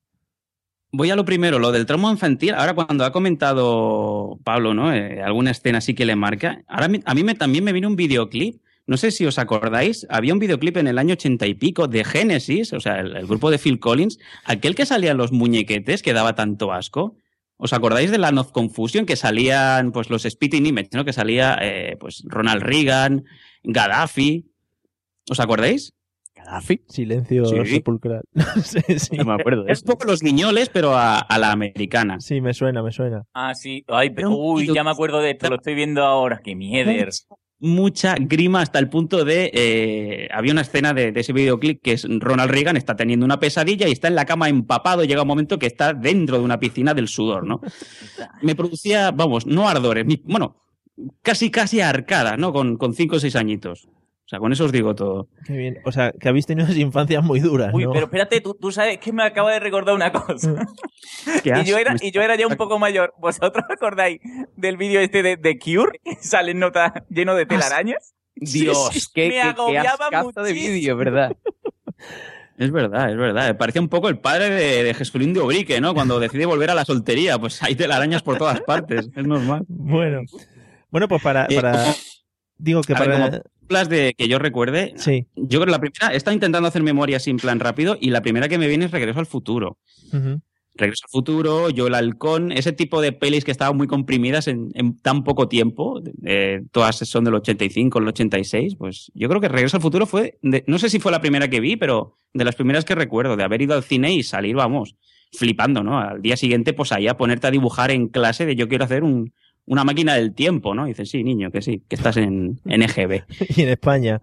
voy 0.92 1.10
a 1.10 1.16
lo 1.16 1.24
primero, 1.26 1.58
lo 1.58 1.72
del 1.72 1.84
trauma 1.84 2.10
infantil. 2.10 2.54
Ahora, 2.54 2.72
cuando 2.74 3.04
ha 3.04 3.12
comentado 3.12 4.38
Pablo, 4.44 4.72
¿no? 4.72 4.94
Eh, 4.94 5.20
alguna 5.22 5.50
escena 5.50 5.78
así 5.78 5.94
que 5.94 6.06
le 6.06 6.16
marca. 6.16 6.62
Ahora 6.68 6.88
a 7.04 7.14
mí 7.14 7.22
me, 7.22 7.34
también 7.34 7.64
me 7.64 7.72
viene 7.72 7.86
un 7.86 7.96
videoclip. 7.96 8.62
No 8.86 8.96
sé 8.96 9.10
si 9.10 9.26
os 9.26 9.38
acordáis, 9.38 10.06
había 10.10 10.32
un 10.32 10.38
videoclip 10.38 10.76
en 10.76 10.86
el 10.86 10.98
año 10.98 11.14
ochenta 11.14 11.46
y 11.46 11.54
pico 11.54 11.88
de 11.88 12.04
Genesis, 12.04 12.72
o 12.72 12.78
sea, 12.80 13.00
el, 13.00 13.16
el 13.16 13.26
grupo 13.26 13.50
de 13.50 13.58
Phil 13.58 13.80
Collins, 13.80 14.18
aquel 14.44 14.74
que 14.76 14.86
salían 14.86 15.16
los 15.16 15.32
muñequetes 15.32 16.02
que 16.02 16.12
daba 16.12 16.34
tanto 16.36 16.72
asco. 16.72 17.16
¿Os 17.58 17.72
acordáis 17.72 18.10
de 18.10 18.18
la 18.18 18.30
Not 18.32 18.52
Confusion 18.52 19.06
que 19.06 19.16
salían 19.16 19.90
pues 19.90 20.10
los 20.10 20.22
Spitting 20.24 20.66
Image, 20.66 20.90
¿no? 20.92 21.04
Que 21.04 21.12
salía 21.12 21.58
eh, 21.62 21.96
pues 21.98 22.22
Ronald 22.26 22.62
Reagan, 22.62 23.24
Gaddafi. 23.64 24.46
¿Os 25.30 25.40
acordáis? 25.40 25.92
¿Gaddafi? 26.36 26.82
Silencio 26.86 27.46
Sí. 27.46 27.64
sepulcral. 27.66 28.20
sí, 28.62 28.80
sí. 28.98 29.16
No 29.16 29.24
me 29.24 29.32
acuerdo 29.32 29.64
de 29.64 29.72
Es 29.72 29.78
eso. 29.78 29.86
poco 29.86 30.04
los 30.04 30.20
guiñoles, 30.20 30.68
pero 30.68 30.94
a, 30.94 31.18
a 31.18 31.38
la 31.38 31.50
americana. 31.50 32.20
Sí, 32.20 32.40
me 32.42 32.52
suena, 32.54 32.82
me 32.82 32.92
suena. 32.92 33.22
Ah, 33.34 33.54
sí. 33.54 33.84
Ay, 33.88 34.10
pero, 34.10 34.30
uy, 34.36 34.72
ya 34.72 34.84
me 34.84 34.90
acuerdo 34.90 35.20
de 35.20 35.30
esto, 35.30 35.48
lo 35.48 35.56
estoy 35.56 35.74
viendo 35.74 36.04
ahora. 36.04 36.40
¡Qué 36.44 36.54
mierder! 36.54 37.08
Mucha 37.58 38.16
grima 38.18 38.60
hasta 38.60 38.78
el 38.78 38.88
punto 38.88 39.24
de 39.24 39.50
eh, 39.54 40.28
había 40.32 40.52
una 40.52 40.60
escena 40.60 40.92
de, 40.92 41.10
de 41.12 41.20
ese 41.20 41.32
videoclip 41.32 41.80
que 41.82 41.92
es 41.92 42.06
Ronald 42.08 42.50
Reagan 42.50 42.76
está 42.76 42.96
teniendo 42.96 43.24
una 43.24 43.40
pesadilla 43.40 43.88
y 43.88 43.92
está 43.92 44.08
en 44.08 44.14
la 44.14 44.26
cama 44.26 44.48
empapado 44.48 45.02
y 45.02 45.06
llega 45.06 45.22
un 45.22 45.28
momento 45.28 45.58
que 45.58 45.66
está 45.66 45.94
dentro 45.94 46.38
de 46.38 46.44
una 46.44 46.60
piscina 46.60 46.92
del 46.92 47.08
sudor, 47.08 47.46
¿no? 47.46 47.60
Me 48.42 48.54
producía, 48.54 49.10
vamos, 49.10 49.46
no 49.46 49.68
ardores, 49.68 50.04
bueno, 50.24 50.56
casi 51.22 51.50
casi 51.50 51.80
arcada, 51.80 52.36
¿no? 52.36 52.52
Con, 52.52 52.76
con 52.76 52.94
cinco 52.94 53.16
o 53.16 53.20
seis 53.20 53.36
añitos. 53.36 53.88
O 54.26 54.28
sea, 54.28 54.40
con 54.40 54.52
eso 54.52 54.64
os 54.64 54.72
digo 54.72 54.92
todo. 54.96 55.28
Qué 55.46 55.52
bien. 55.56 55.78
O 55.84 55.92
sea, 55.92 56.10
que 56.10 56.28
habéis 56.28 56.46
tenido 56.46 56.66
unas 56.66 56.76
infancias 56.76 57.22
muy 57.22 57.38
duras, 57.38 57.72
Uy, 57.72 57.84
¿no? 57.84 57.92
pero 57.92 58.06
espérate, 58.06 58.40
tú, 58.40 58.54
tú 58.60 58.72
sabes 58.72 58.98
que 58.98 59.12
me 59.12 59.22
acaba 59.22 59.52
de 59.52 59.60
recordar 59.60 59.94
una 59.94 60.10
cosa. 60.10 60.66
Qué 61.44 61.52
Y 61.62 61.64
yo, 61.64 61.78
era, 61.78 61.94
y 62.00 62.10
yo 62.10 62.22
era 62.22 62.34
ya 62.34 62.48
un 62.48 62.56
poco 62.56 62.80
mayor. 62.80 63.14
¿Vosotros 63.20 63.64
acordáis 63.68 64.20
del 64.56 64.76
vídeo 64.76 65.00
este 65.00 65.22
de, 65.22 65.36
de 65.36 65.58
Cure? 65.60 66.00
Que 66.02 66.16
sale 66.16 66.50
en 66.50 66.58
nota 66.58 67.04
lleno 67.08 67.36
de 67.36 67.46
telarañas. 67.46 68.14
Dios, 68.34 68.90
Sí, 68.92 69.00
sí, 69.00 69.06
qué, 69.14 69.22
me 69.22 69.28
qué, 69.28 69.34
qué 69.34 69.42
agobiaba 69.42 70.06
ascazo 70.06 70.42
de 70.42 70.52
vídeo, 70.52 70.96
¿verdad? 70.96 71.36
Es 72.58 72.72
verdad, 72.72 73.10
es 73.10 73.16
verdad. 73.16 73.46
Me 73.46 73.54
Parecía 73.54 73.80
un 73.80 73.88
poco 73.88 74.08
el 74.08 74.18
padre 74.18 74.50
de, 74.50 74.82
de 74.82 74.94
Jesulín 74.94 75.34
de 75.34 75.40
Obrique, 75.40 75.80
¿no? 75.80 75.94
Cuando 75.94 76.18
decide 76.18 76.46
volver 76.46 76.70
a 76.70 76.74
la 76.74 76.84
soltería, 76.84 77.38
pues 77.38 77.62
hay 77.62 77.76
telarañas 77.76 78.22
por 78.22 78.38
todas 78.38 78.60
partes, 78.62 79.08
es 79.14 79.26
normal. 79.26 79.64
Bueno. 79.68 80.22
Bueno, 80.90 81.06
pues 81.06 81.22
para... 81.22 81.46
Eh, 81.48 81.56
para... 81.56 81.94
Digo 82.58 82.80
que 82.82 82.94
ver, 82.94 83.02
para... 83.04 83.30
como 83.30 83.42
películas 83.66 83.88
de 83.88 84.14
que 84.16 84.28
yo 84.28 84.38
recuerde, 84.38 84.94
Sí. 84.96 85.26
Yo 85.36 85.58
creo 85.60 85.66
que 85.66 85.70
la 85.72 85.80
primera, 85.80 86.12
he 86.12 86.16
estado 86.16 86.34
intentando 86.34 86.68
hacer 86.68 86.82
memoria 86.82 87.18
sin 87.18 87.36
plan 87.36 87.60
rápido 87.60 87.96
y 88.00 88.10
la 88.10 88.22
primera 88.22 88.48
que 88.48 88.58
me 88.58 88.68
viene 88.68 88.84
es 88.86 88.90
Regreso 88.90 89.18
al 89.18 89.26
Futuro. 89.26 89.78
Regreso 90.78 91.04
al 91.06 91.10
Futuro, 91.10 91.70
Yo 91.70 91.86
el 91.86 91.94
Halcón, 91.94 92.52
ese 92.52 92.72
tipo 92.72 93.00
de 93.00 93.12
pelis 93.12 93.44
que 93.44 93.50
estaban 93.50 93.76
muy 93.76 93.86
comprimidas 93.86 94.46
en, 94.46 94.68
en 94.74 94.98
tan 94.98 95.24
poco 95.24 95.48
tiempo, 95.48 96.02
eh, 96.24 96.60
todas 96.70 96.96
son 96.96 97.24
del 97.24 97.34
85, 97.34 97.98
el 97.98 98.08
86, 98.08 98.76
pues 98.76 99.10
yo 99.14 99.28
creo 99.28 99.40
que 99.40 99.48
Regreso 99.48 99.78
al 99.78 99.82
Futuro 99.82 100.06
fue, 100.06 100.38
de- 100.42 100.64
no 100.66 100.78
sé 100.78 100.90
si 100.90 100.98
fue 101.00 101.12
la 101.12 101.20
primera 101.20 101.48
que 101.48 101.60
vi, 101.60 101.76
pero 101.76 102.14
de 102.34 102.44
las 102.44 102.54
primeras 102.56 102.84
que 102.84 102.94
recuerdo, 102.94 103.36
de 103.36 103.44
haber 103.44 103.62
ido 103.62 103.74
al 103.74 103.82
cine 103.84 104.12
y 104.12 104.22
salir, 104.22 104.54
vamos, 104.54 104.96
flipando, 105.32 105.82
¿no? 105.82 105.98
Al 105.98 106.20
día 106.22 106.36
siguiente, 106.36 106.72
pues 106.74 106.92
ahí 106.92 107.08
a 107.08 107.16
ponerte 107.16 107.46
a 107.46 107.50
dibujar 107.50 107.90
en 107.90 108.08
clase 108.08 108.44
de 108.46 108.54
yo 108.54 108.68
quiero 108.68 108.84
hacer 108.84 109.02
un, 109.02 109.32
una 109.66 109.84
máquina 109.84 110.14
del 110.14 110.32
tiempo, 110.34 110.74
¿no? 110.74 110.86
Y 110.86 110.90
dices, 110.90 111.10
sí, 111.10 111.22
niño, 111.24 111.50
que 111.50 111.62
sí, 111.62 111.82
que 111.88 111.96
estás 111.96 112.16
en, 112.16 112.60
en 112.64 112.82
EGB. 112.82 113.24
Y 113.56 113.62
en 113.62 113.68
España. 113.68 114.20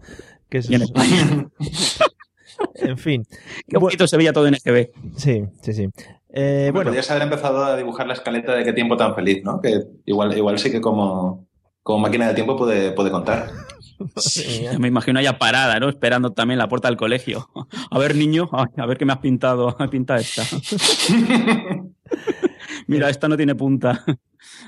Que 0.49 0.60
es... 0.60 0.69
Y 0.69 0.75
en 0.75 0.82
España. 0.84 1.47
En 2.75 2.97
fin. 2.97 3.25
Qué 3.67 3.77
bonito 3.77 4.08
se 4.08 4.15
veía 4.15 4.32
todo 4.32 4.47
en 4.47 4.56
EGB. 4.56 4.89
Sí, 5.17 5.43
sí, 5.62 5.73
sí. 5.73 5.89
Eh, 6.29 6.69
Bueno, 6.71 6.89
podrías 6.89 7.10
haber 7.12 7.23
empezado 7.23 7.63
a 7.63 7.75
dibujar 7.75 8.08
la 8.08 8.13
escaleta 8.13 8.56
de 8.56 8.63
qué 8.63 8.73
tiempo 8.73 8.95
tan 8.95 9.15
feliz, 9.15 9.43
¿no? 9.43 9.60
Que 9.60 9.82
igual, 10.06 10.36
igual 10.38 10.58
sí 10.60 10.71
que 10.71 10.79
como, 10.79 11.47
como 11.82 11.99
máquina 11.99 12.27
del 12.27 12.36
tiempo 12.36 12.56
puede, 12.56 12.91
puede 12.91 13.12
contar. 13.12 13.49
Me 14.79 14.88
imagino 14.88 15.19
ya 15.21 15.38
parada, 15.38 15.79
¿no? 15.79 15.89
Esperando 15.89 16.32
también 16.32 16.58
la 16.58 16.69
puerta 16.69 16.88
del 16.88 16.97
colegio. 16.97 17.49
A 17.91 17.99
ver, 17.99 18.15
niño, 18.15 18.49
a 18.51 18.86
ver 18.86 18.97
qué 18.97 19.06
me 19.06 19.13
has 19.13 19.19
pintado. 19.19 19.75
Pinta 19.91 20.17
esta. 20.17 20.43
Mira, 22.88 23.10
esta 23.10 23.27
no 23.27 23.38
tiene 23.38 23.56
punta. 23.56 24.03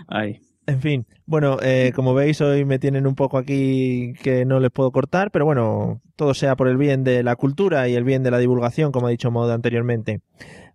Ay. 0.08 0.42
En 0.68 0.82
fin, 0.82 1.06
bueno, 1.28 1.58
eh, 1.62 1.92
como 1.96 2.16
veis 2.16 2.42
hoy 2.42 2.66
me 2.66 2.80
tienen 2.80 3.06
un 3.06 3.14
poco 3.14 3.38
aquí 3.38 4.14
que 4.24 4.46
no 4.46 4.60
les 4.60 4.72
puedo 4.72 4.92
cortar, 4.92 5.30
pero 5.30 5.46
bueno, 5.46 6.02
todo 6.16 6.34
sea 6.34 6.56
por 6.56 6.68
el 6.68 6.78
bien 6.78 7.04
de 7.04 7.22
la 7.22 7.36
cultura 7.36 7.88
y 7.88 7.94
el 7.94 8.04
bien 8.04 8.24
de 8.24 8.32
la 8.32 8.40
divulgación, 8.40 8.92
como 8.92 9.06
ha 9.06 9.12
dicho 9.12 9.30
Mod 9.30 9.52
anteriormente. 9.52 10.22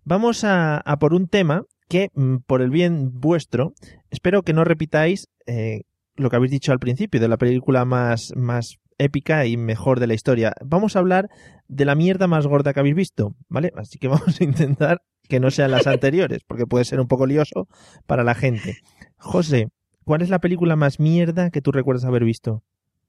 Vamos 0.05 0.45
a, 0.45 0.77
a 0.77 0.97
por 0.97 1.13
un 1.13 1.27
tema 1.27 1.65
que, 1.89 2.09
mm, 2.13 2.37
por 2.47 2.61
el 2.61 2.69
bien 2.69 3.19
vuestro, 3.19 3.73
espero 4.11 4.43
que 4.43 4.53
no 4.53 4.63
repitáis 4.63 5.27
eh, 5.45 5.81
lo 6.15 6.29
que 6.29 6.37
habéis 6.37 6.51
dicho 6.51 6.71
al 6.71 6.79
principio 6.79 7.19
de 7.19 7.27
la 7.27 7.37
película 7.37 7.83
más, 7.83 8.31
más 8.37 8.77
épica 8.97 9.45
y 9.45 9.57
mejor 9.57 9.99
de 9.99 10.07
la 10.07 10.13
historia. 10.13 10.53
Vamos 10.63 10.95
a 10.95 10.99
hablar 10.99 11.27
de 11.67 11.83
la 11.83 11.95
mierda 11.95 12.27
más 12.27 12.47
gorda 12.47 12.73
que 12.73 12.79
habéis 12.79 12.95
visto, 12.95 13.35
¿vale? 13.49 13.73
Así 13.75 13.99
que 13.99 14.07
vamos 14.07 14.39
a 14.39 14.43
intentar 14.43 15.01
que 15.27 15.41
no 15.41 15.51
sean 15.51 15.71
las 15.71 15.87
anteriores, 15.87 16.43
porque 16.47 16.65
puede 16.65 16.85
ser 16.85 16.99
un 16.99 17.07
poco 17.07 17.25
lioso 17.25 17.67
para 18.05 18.23
la 18.23 18.35
gente. 18.35 18.77
José, 19.17 19.67
¿cuál 20.05 20.21
es 20.21 20.29
la 20.29 20.39
película 20.39 20.75
más 20.75 20.99
mierda 20.99 21.49
que 21.51 21.61
tú 21.61 21.71
recuerdas 21.71 22.05
haber 22.05 22.23
visto? 22.23 22.63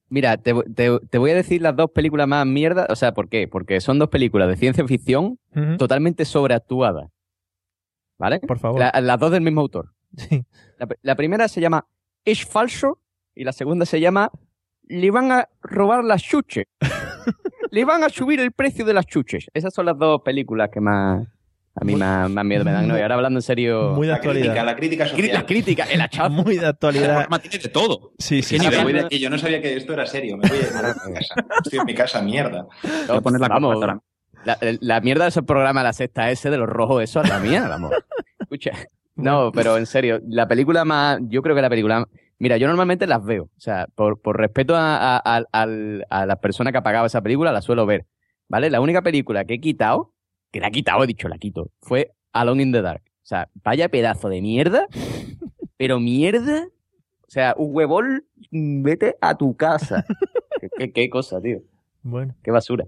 Mira, 0.09 0.37
te, 0.37 0.53
te- 0.75 0.99
te 1.09 1.19
voy 1.19 1.31
a 1.31 1.35
decir 1.35 1.63
las 1.63 1.75
dos 1.75 1.91
películas 1.91 2.29
más 2.29 2.47
mierda. 2.47 2.87
O 2.91 2.97
sea, 2.97 3.13
¿por 3.15 3.29
qué? 3.29 3.49
Porque 3.49 3.81
son 3.81 3.99
dos 3.99 4.09
películas 4.11 4.49
de 4.49 4.57
ciencia 4.57 4.87
ficción 4.87 5.39
totalmente 5.79 6.25
sobreactuadas. 6.27 7.11
¿Vale? 8.19 8.41
Por 8.41 8.59
favor. 8.59 8.79
La- 8.81 9.01
las 9.01 9.19
dos 9.19 9.31
del 9.33 9.41
mismo 9.43 9.61
autor. 9.63 9.95
Sí. 10.17 10.45
La, 10.79 10.87
la 11.01 11.17
primera 11.17 11.49
se 11.49 11.61
llama 11.61 11.87
Es 12.25 12.45
falso 12.45 12.99
y 13.35 13.45
la 13.45 13.53
segunda 13.53 13.87
se 13.87 14.01
llama 14.01 14.31
Le 14.83 15.11
van 15.11 15.33
a 15.33 15.49
robar 15.63 16.05
las 16.05 16.23
chuches. 16.23 16.67
Le 17.71 17.85
van 17.87 18.05
a 18.05 18.11
subir 18.11 18.39
el 18.41 18.53
precio 18.53 18.85
de 18.85 18.93
las 18.93 19.07
chuches. 19.07 19.47
Esas 19.55 19.73
son 19.73 19.87
las 19.87 19.97
dos 19.97 20.21
películas 20.23 20.69
que 20.71 20.81
más 20.83 21.27
a 21.75 21.85
mí 21.85 21.93
Muy- 21.93 22.01
más, 22.01 22.31
más 22.31 22.45
miedo 22.45 22.65
me 22.65 22.73
dan. 22.73 22.87
No, 22.87 22.99
y 22.99 23.01
ahora 23.01 23.15
hablando 23.15 23.39
en 23.39 23.43
serio. 23.43 23.93
Muy 23.95 24.07
de 24.07 24.13
La 24.13 24.21
crítica, 24.21 24.39
actualidad. 24.41 24.65
la 24.67 24.77
crítica 24.77 25.07
social. 25.07 25.31
La 25.33 25.47
crítica, 25.47 25.85
el 25.85 26.01
hachazo. 26.01 26.31
Muy 26.45 26.57
de 26.59 26.67
actualidad. 26.67 27.07
programa 27.07 27.39
tiene 27.39 27.59
de 27.59 27.69
todo. 27.69 28.13
Sí, 28.19 28.43
sí, 28.43 28.57
¿Qué 28.57 28.61
sí. 28.61 28.67
Nivel? 28.67 28.79
me 28.79 28.85
voy 28.85 28.93
de 28.93 29.01
aquí. 29.07 29.19
Yo 29.19 29.31
no 29.31 29.39
sabía 29.39 29.63
que 29.63 29.77
esto 29.77 29.93
era 29.95 30.05
serio. 30.07 30.37
Me 30.37 30.49
voy 30.49 30.59
a, 30.59 30.81
voy 30.83 30.91
a 30.91 31.09
mi 31.09 31.15
casa. 31.15 31.35
Estoy 31.65 31.79
en 31.79 31.85
mi 31.87 31.95
casa, 31.95 32.23
mierda. 32.23 32.67
Voy 33.09 33.17
a 33.17 33.21
poner 33.21 33.41
la 33.41 33.49
Vamos. 33.49 33.77
La, 34.45 34.59
la 34.61 35.01
mierda 35.01 35.25
de 35.25 35.29
ese 35.29 35.43
programa, 35.43 35.83
la 35.85 35.93
sexta 35.93 36.31
S 36.31 36.51
de 36.51 36.57
los 36.59 36.69
rojos, 36.69 37.03
eso 37.03 37.21
es 37.23 37.29
la 37.29 37.39
mía, 37.39 37.67
vamos. 37.69 37.93
Escucha. 38.41 38.73
No, 39.15 39.53
pero 39.53 39.77
en 39.79 39.87
serio, 39.87 40.21
la 40.27 40.49
película 40.49 40.85
más. 40.85 41.21
Yo 41.29 41.43
creo 41.43 41.55
que 41.55 41.63
la 41.63 41.71
película. 41.71 42.07
Mira, 42.39 42.57
yo 42.57 42.67
normalmente 42.67 43.07
las 43.07 43.25
veo. 43.25 43.45
O 43.45 43.61
sea, 43.61 43.87
por, 43.95 44.21
por 44.21 44.37
respeto 44.37 44.75
a, 44.75 44.97
a, 45.17 45.17
a- 45.25 45.45
al- 45.53 46.05
a 46.11 46.27
la 46.27 46.37
persona 46.41 46.73
que 46.73 46.79
ha 46.79 46.83
pagado 46.83 47.07
esa 47.07 47.21
película, 47.23 47.53
la 47.53 47.63
suelo 47.63 47.87
ver. 47.87 48.07
¿Vale? 48.49 48.69
La 48.69 48.81
única 48.81 49.01
película 49.03 49.45
que 49.45 49.55
he 49.55 49.61
quitado, 49.61 50.12
que 50.53 50.61
la 50.61 50.69
he 50.69 50.71
quitado, 50.71 51.03
he 51.03 51.09
dicho, 51.09 51.29
la 51.29 51.39
quito, 51.39 51.71
fue 51.81 52.13
Alone 52.33 52.63
in 52.63 52.73
the 52.73 52.83
Dark. 52.83 53.03
O 53.07 53.27
sea, 53.27 53.49
vaya 53.65 53.89
pedazo 53.89 54.29
de 54.29 54.41
mierda, 54.41 54.87
pero 55.77 55.99
mierda. 55.99 56.69
O 57.27 57.31
sea, 57.33 57.55
un 57.57 57.75
huevón, 57.75 58.25
vete 58.51 59.17
a 59.21 59.37
tu 59.37 59.57
casa. 59.57 60.05
¿Qué, 60.61 60.69
qué, 60.79 60.93
qué 60.93 61.11
cosa, 61.11 61.41
tío. 61.41 61.59
Bueno. 62.03 62.37
Qué 62.43 62.51
basura. 62.51 62.85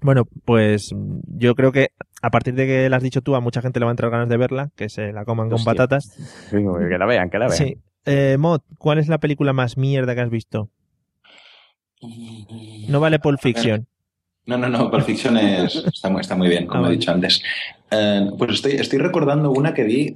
Bueno, 0.00 0.24
pues 0.44 0.94
yo 1.26 1.54
creo 1.54 1.72
que 1.72 1.88
a 2.22 2.30
partir 2.30 2.54
de 2.54 2.66
que 2.66 2.88
la 2.88 2.96
has 2.96 3.02
dicho 3.02 3.20
tú, 3.20 3.34
a 3.34 3.40
mucha 3.40 3.60
gente 3.60 3.80
le 3.80 3.84
va 3.84 3.90
a 3.90 3.92
entrar 3.92 4.10
ganas 4.10 4.28
de 4.28 4.36
verla, 4.36 4.70
que 4.76 4.88
se 4.88 5.12
la 5.12 5.24
coman 5.24 5.50
con 5.50 5.62
patatas. 5.62 6.48
Que 6.50 6.58
la 6.98 7.06
vean, 7.06 7.30
que 7.30 7.38
la 7.38 7.46
vean. 7.46 7.56
Sí. 7.56 7.76
Eh, 8.06 8.36
Mod, 8.38 8.60
¿cuál 8.78 8.98
es 8.98 9.08
la 9.08 9.18
película 9.18 9.52
más 9.52 9.76
mierda 9.76 10.14
que 10.14 10.20
has 10.22 10.30
visto? 10.30 10.70
No 12.88 13.00
vale 13.00 13.18
Pulp 13.18 13.40
Fiction. 13.40 13.86
No, 14.46 14.56
no, 14.58 14.68
no, 14.68 14.90
Pulp 14.90 15.04
Fiction 15.04 15.36
es, 15.36 15.76
está, 15.76 16.08
muy, 16.10 16.20
está 16.22 16.34
muy 16.36 16.48
bien, 16.48 16.66
como 16.66 16.78
Ah, 16.78 16.80
he 16.80 16.88
vale. 16.88 16.96
dicho 16.98 17.10
antes. 17.12 17.42
Eh, 17.90 18.30
pues 18.38 18.52
estoy, 18.52 18.72
estoy 18.72 18.98
recordando 18.98 19.50
una 19.50 19.74
que 19.74 19.84
vi 19.84 20.14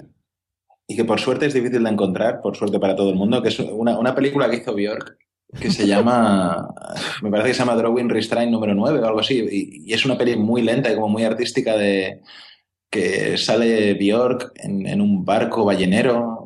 y 0.87 0.97
que 0.97 1.05
por 1.05 1.21
suerte 1.21 1.47
es 1.47 1.55
difícil 1.55 1.83
de 1.85 1.91
encontrar, 1.91 2.41
por 2.41 2.57
suerte 2.57 2.79
para 2.79 2.97
todo 2.97 3.11
el 3.11 3.17
mundo, 3.17 3.43
que 3.43 3.49
es 3.49 3.59
una, 3.61 3.99
una 3.99 4.15
película 4.15 4.51
que 4.51 4.57
hizo 4.57 4.75
Bjork 4.75 5.17
que 5.61 5.71
se 5.71 5.87
llama, 5.87 6.69
me 7.23 7.31
parece 7.31 7.49
que 7.51 7.55
se 7.55 7.61
llama 7.61 7.77
Drawing 7.77 8.09
Restraint 8.09 8.51
número 8.51 8.75
9 8.75 8.99
o 9.01 9.07
algo 9.07 9.21
así, 9.21 9.47
y, 9.51 9.91
y 9.91 9.93
es 9.93 10.05
una 10.05 10.19
peli 10.19 10.37
muy 10.37 10.63
lenta 10.63 10.91
y 10.91 10.95
como 10.97 11.09
muy 11.09 11.23
artística 11.25 11.77
de 11.77 12.23
que 12.91 13.37
sale 13.39 13.95
Bjork 13.95 14.53
en, 14.57 14.87
en 14.87 15.01
un 15.01 15.25
barco 15.25 15.65
ballenero 15.65 16.44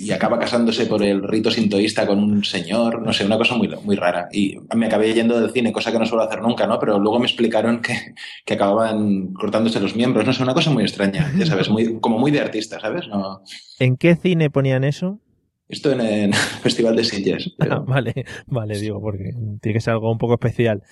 y 0.00 0.10
acaba 0.12 0.38
casándose 0.38 0.86
por 0.86 1.02
el 1.02 1.22
rito 1.22 1.50
sintoísta 1.50 2.06
con 2.06 2.18
un 2.18 2.44
señor, 2.44 3.02
no 3.02 3.12
sé, 3.12 3.24
una 3.24 3.38
cosa 3.38 3.54
muy, 3.54 3.68
muy 3.82 3.96
rara. 3.96 4.28
Y 4.32 4.56
me 4.74 4.86
acabé 4.86 5.12
yendo 5.12 5.40
del 5.40 5.52
cine, 5.52 5.72
cosa 5.72 5.92
que 5.92 5.98
no 5.98 6.06
suelo 6.06 6.24
hacer 6.24 6.42
nunca, 6.42 6.66
¿no? 6.66 6.78
Pero 6.78 6.98
luego 6.98 7.18
me 7.18 7.26
explicaron 7.26 7.80
que, 7.80 8.14
que 8.44 8.54
acababan 8.54 9.32
cortándose 9.32 9.80
los 9.80 9.96
miembros, 9.96 10.26
no 10.26 10.32
sé, 10.32 10.42
una 10.42 10.54
cosa 10.54 10.70
muy 10.70 10.82
extraña, 10.82 11.32
ya 11.36 11.46
sabes, 11.46 11.68
muy, 11.68 11.98
como 12.00 12.18
muy 12.18 12.30
de 12.30 12.40
artista, 12.40 12.80
¿sabes? 12.80 13.08
No, 13.08 13.42
¿En 13.78 13.96
qué 13.96 14.16
cine 14.16 14.50
ponían 14.50 14.84
eso? 14.84 15.20
Esto 15.68 15.92
en 15.92 16.00
el 16.00 16.34
Festival 16.62 16.96
de 16.96 17.04
Sitges. 17.04 17.54
Ah, 17.58 17.82
vale, 17.86 18.24
vale, 18.46 18.78
digo, 18.78 19.00
porque 19.00 19.32
tiene 19.60 19.74
que 19.74 19.80
ser 19.80 19.94
algo 19.94 20.10
un 20.10 20.18
poco 20.18 20.34
especial. 20.34 20.82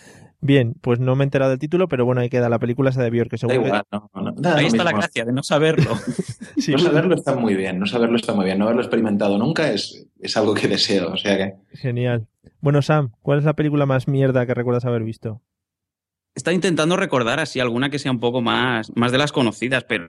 Bien, 0.44 0.74
pues 0.80 0.98
no 0.98 1.14
me 1.14 1.22
he 1.22 1.26
enterado 1.26 1.50
del 1.52 1.60
título, 1.60 1.86
pero 1.86 2.04
bueno, 2.04 2.20
ahí 2.20 2.28
queda 2.28 2.48
la 2.48 2.58
película 2.58 2.90
esa 2.90 3.00
de 3.00 3.10
Björk, 3.10 3.30
que 3.30 3.36
Da 3.36 3.38
seguro 3.38 3.62
que- 3.62 3.82
no, 3.92 4.32
no, 4.36 4.48
Ahí 4.50 4.66
está 4.66 4.82
la 4.82 4.90
gracia 4.90 5.24
de 5.24 5.32
no 5.32 5.42
saberlo. 5.44 5.92
Sí, 6.58 6.72
No 6.72 6.78
saberlo 6.78 7.14
está 7.14 7.34
muy 7.36 7.54
bien, 7.54 7.78
no 7.78 7.86
saberlo 7.86 8.16
está 8.16 8.34
muy 8.34 8.44
bien. 8.44 8.58
No 8.58 8.64
haberlo 8.64 8.82
experimentado 8.82 9.38
nunca 9.38 9.70
es, 9.72 10.06
es 10.20 10.36
algo 10.36 10.52
que 10.54 10.66
deseo. 10.68 11.12
O 11.12 11.16
sea 11.16 11.36
que 11.36 11.54
Genial. 11.76 12.26
Bueno, 12.60 12.82
Sam, 12.82 13.12
¿cuál 13.22 13.38
es 13.38 13.44
la 13.44 13.54
película 13.54 13.86
más 13.86 14.06
mierda 14.08 14.44
que 14.46 14.54
recuerdas 14.54 14.84
haber 14.84 15.04
visto? 15.04 15.40
Está 16.34 16.52
intentando 16.52 16.96
recordar 16.96 17.38
así 17.40 17.60
alguna 17.60 17.90
que 17.90 17.98
sea 17.98 18.10
un 18.10 18.18
poco 18.20 18.40
más, 18.40 18.90
más 18.96 19.12
de 19.12 19.18
las 19.18 19.32
conocidas, 19.32 19.84
pero 19.84 20.08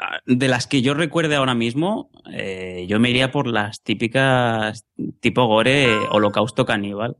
ah, 0.00 0.18
de 0.26 0.48
las 0.48 0.66
que 0.66 0.82
yo 0.82 0.94
recuerde 0.94 1.34
ahora 1.34 1.54
mismo, 1.54 2.10
eh, 2.32 2.84
yo 2.88 3.00
me 3.00 3.10
iría 3.10 3.32
por 3.32 3.46
las 3.48 3.82
típicas 3.82 4.86
tipo 5.20 5.46
gore, 5.46 5.86
holocausto 6.10 6.64
caníbal. 6.66 7.16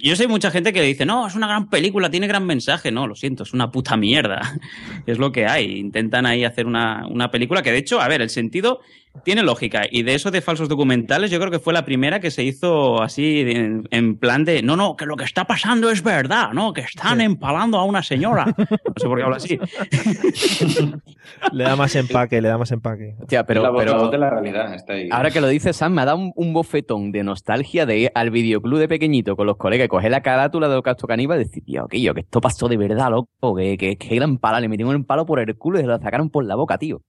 Yo 0.00 0.16
sé 0.16 0.26
mucha 0.26 0.50
gente 0.50 0.72
que 0.72 0.80
dice, 0.80 1.04
no, 1.04 1.26
es 1.26 1.34
una 1.34 1.46
gran 1.46 1.68
película, 1.68 2.10
tiene 2.10 2.26
gran 2.26 2.46
mensaje. 2.46 2.90
No, 2.90 3.06
lo 3.06 3.14
siento, 3.14 3.42
es 3.42 3.52
una 3.52 3.70
puta 3.70 3.96
mierda. 3.98 4.40
es 5.06 5.18
lo 5.18 5.32
que 5.32 5.46
hay. 5.46 5.78
Intentan 5.78 6.24
ahí 6.24 6.44
hacer 6.44 6.66
una, 6.66 7.06
una 7.08 7.30
película 7.30 7.62
que, 7.62 7.72
de 7.72 7.78
hecho, 7.78 8.00
a 8.00 8.08
ver, 8.08 8.22
el 8.22 8.30
sentido 8.30 8.80
tiene 9.24 9.42
lógica. 9.42 9.82
Y 9.90 10.02
de 10.02 10.14
eso 10.14 10.30
de 10.30 10.40
falsos 10.40 10.68
documentales, 10.68 11.30
yo 11.30 11.38
creo 11.38 11.50
que 11.50 11.58
fue 11.58 11.72
la 11.72 11.84
primera 11.84 12.20
que 12.20 12.30
se 12.30 12.42
hizo 12.44 13.02
así 13.02 13.40
en, 13.46 13.86
en 13.90 14.16
plan 14.16 14.44
de, 14.44 14.62
no, 14.62 14.76
no, 14.76 14.96
que 14.96 15.06
lo 15.06 15.16
que 15.16 15.24
está 15.24 15.44
pasando 15.44 15.90
es 15.90 16.02
verdad, 16.02 16.52
¿no? 16.52 16.72
Que 16.72 16.80
están 16.82 17.18
Sí. 17.18 17.24
empalando 17.24 17.78
a 17.78 17.84
una 17.84 18.02
señora. 18.02 18.46
No 18.56 18.66
sé 18.96 19.06
por 19.06 19.18
qué 19.18 19.24
habla 19.24 19.36
así. 19.36 19.58
Le 21.52 21.64
da 21.64 21.76
más 21.76 21.94
empaque, 21.96 22.40
le 22.40 22.48
da 22.48 22.58
más 22.58 22.70
empaque. 22.72 23.14
Hostia, 23.20 23.44
pero, 23.44 23.62
la, 23.62 23.70
voz- 23.70 23.78
pero 23.80 23.92
la 23.96 24.02
voz 24.02 24.10
de 24.10 24.18
la 24.18 24.30
realidad 24.30 24.74
está 24.74 24.94
ahí. 24.94 25.08
ahora 25.10 25.30
que 25.30 25.40
lo 25.40 25.48
dices, 25.48 25.76
Sam, 25.76 25.92
me 25.94 26.02
ha 26.02 26.04
dado 26.04 26.18
un, 26.18 26.32
un 26.34 26.52
bofetón 26.52 27.12
de 27.12 27.22
nostalgia 27.24 27.86
de 27.86 27.98
ir 27.98 28.10
al 28.14 28.30
videoclub 28.30 28.78
de 28.78 28.88
pequeñito 28.88 29.36
con 29.36 29.46
los 29.46 29.56
colegas 29.56 29.86
y 29.86 29.88
coger 29.88 30.10
la 30.10 30.22
carátula 30.22 30.68
de 30.68 30.74
Holocausto 30.74 31.06
Caníbal 31.06 31.40
y 31.40 31.44
decir, 31.44 31.64
tío, 31.64 31.86
que 31.88 32.00
yo, 32.00 32.14
que 32.14 32.20
esto 32.20 32.40
pasó 32.40 32.68
de 32.68 32.76
verdad, 32.76 33.10
loco, 33.10 33.54
que, 33.56 33.76
que, 33.76 33.96
que 33.96 34.16
era 34.16 34.24
empalado, 34.24 34.60
le 34.62 34.68
metieron 34.68 34.94
un 34.94 35.04
palo 35.04 35.26
por 35.26 35.40
el 35.40 35.56
culo 35.56 35.78
y 35.78 35.82
se 35.82 35.86
lo 35.88 35.98
sacaron 35.98 36.30
por 36.30 36.44
la 36.44 36.54
boca, 36.54 36.78
tío. 36.78 37.02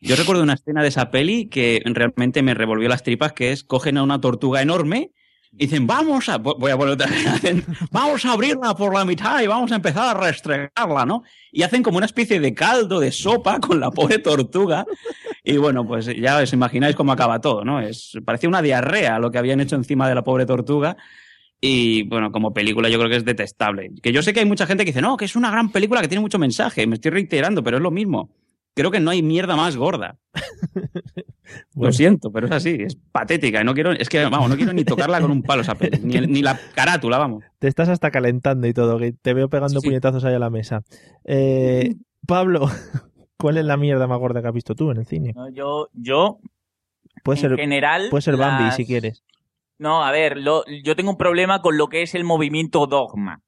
Yo 0.00 0.16
recuerdo 0.16 0.42
una 0.42 0.54
escena 0.54 0.82
de 0.82 0.88
esa 0.88 1.10
peli 1.10 1.46
que 1.48 1.82
realmente 1.84 2.42
me 2.42 2.54
revolvió 2.54 2.88
las 2.88 3.02
tripas, 3.02 3.32
que 3.32 3.52
es 3.52 3.64
cogen 3.64 3.98
a 3.98 4.02
una 4.02 4.20
tortuga 4.20 4.62
enorme 4.62 5.12
y 5.52 5.66
dicen, 5.66 5.86
vamos 5.86 6.28
a, 6.28 6.36
voy 6.36 6.70
a 6.70 6.76
poner 6.76 6.94
otra 6.94 7.08
vamos 7.90 8.24
a 8.24 8.32
abrirla 8.32 8.74
por 8.74 8.94
la 8.94 9.04
mitad 9.04 9.40
y 9.40 9.46
vamos 9.46 9.72
a 9.72 9.76
empezar 9.76 10.16
a 10.16 10.20
restregarla, 10.20 11.06
¿no? 11.06 11.22
Y 11.50 11.62
hacen 11.62 11.82
como 11.82 11.96
una 11.96 12.06
especie 12.06 12.38
de 12.38 12.52
caldo, 12.52 13.00
de 13.00 13.10
sopa 13.10 13.58
con 13.58 13.80
la 13.80 13.90
pobre 13.90 14.18
tortuga. 14.18 14.84
Y 15.42 15.56
bueno, 15.56 15.86
pues 15.86 16.06
ya 16.06 16.38
os 16.38 16.52
imagináis 16.52 16.94
cómo 16.94 17.12
acaba 17.12 17.40
todo, 17.40 17.64
¿no? 17.64 17.80
Es, 17.80 18.18
parecía 18.24 18.48
una 18.48 18.60
diarrea 18.60 19.18
lo 19.18 19.30
que 19.30 19.38
habían 19.38 19.60
hecho 19.60 19.76
encima 19.76 20.08
de 20.08 20.14
la 20.14 20.22
pobre 20.22 20.44
tortuga. 20.44 20.96
Y 21.60 22.02
bueno, 22.04 22.30
como 22.30 22.52
película 22.52 22.88
yo 22.88 22.98
creo 22.98 23.10
que 23.10 23.16
es 23.16 23.24
detestable. 23.24 23.90
Que 24.02 24.12
yo 24.12 24.22
sé 24.22 24.32
que 24.34 24.40
hay 24.40 24.46
mucha 24.46 24.66
gente 24.66 24.84
que 24.84 24.90
dice, 24.90 25.02
no, 25.02 25.16
que 25.16 25.24
es 25.24 25.34
una 25.34 25.50
gran 25.50 25.72
película 25.72 26.02
que 26.02 26.08
tiene 26.08 26.20
mucho 26.20 26.38
mensaje. 26.38 26.86
Me 26.86 26.96
estoy 26.96 27.10
reiterando, 27.10 27.64
pero 27.64 27.78
es 27.78 27.82
lo 27.82 27.90
mismo. 27.90 28.30
Creo 28.78 28.90
que 28.92 29.00
no 29.00 29.10
hay 29.10 29.22
mierda 29.22 29.56
más 29.56 29.76
gorda. 29.76 30.16
Bueno. 31.72 31.88
Lo 31.88 31.92
siento, 31.92 32.30
pero 32.30 32.46
es 32.46 32.52
así, 32.52 32.76
es 32.80 32.96
patética. 33.10 33.62
y 33.62 33.64
No 33.64 33.72
quiero, 33.72 33.92
es 33.92 34.10
que, 34.10 34.22
vamos, 34.24 34.50
no 34.50 34.56
quiero 34.56 34.74
ni 34.74 34.84
tocarla 34.84 35.18
con 35.18 35.30
un 35.30 35.42
palo 35.42 35.62
esa 35.62 35.74
peli, 35.76 35.98
ni, 36.02 36.20
ni 36.26 36.42
la 36.42 36.58
carátula, 36.74 37.16
vamos. 37.16 37.42
Te 37.58 37.68
estás 37.68 37.88
hasta 37.88 38.10
calentando 38.10 38.66
y 38.66 38.74
todo, 38.74 38.98
que 38.98 39.12
te 39.12 39.32
veo 39.32 39.48
pegando 39.48 39.80
sí. 39.80 39.86
puñetazos 39.86 40.24
ahí 40.26 40.34
a 40.34 40.38
la 40.38 40.50
mesa. 40.50 40.82
Eh, 41.24 41.94
Pablo, 42.26 42.66
¿cuál 43.38 43.56
es 43.56 43.64
la 43.64 43.78
mierda 43.78 44.06
más 44.06 44.18
gorda 44.18 44.42
que 44.42 44.48
has 44.48 44.52
visto 44.54 44.74
tú 44.74 44.90
en 44.90 44.98
el 44.98 45.06
cine? 45.06 45.32
No, 45.34 45.48
yo, 45.48 45.88
yo 45.94 46.38
Puede 47.24 47.38
en 47.40 47.48
ser, 47.48 47.56
general. 47.58 48.08
puede 48.10 48.20
ser 48.22 48.36
Bambi 48.36 48.64
las- 48.64 48.76
si 48.76 48.84
quieres. 48.84 49.24
No, 49.78 50.04
a 50.04 50.10
ver, 50.12 50.36
lo- 50.36 50.64
yo 50.84 50.96
tengo 50.96 51.12
un 51.12 51.16
problema 51.18 51.62
con 51.62 51.78
lo 51.78 51.88
que 51.88 52.02
es 52.02 52.14
el 52.14 52.24
movimiento 52.24 52.86
dogma. 52.86 53.40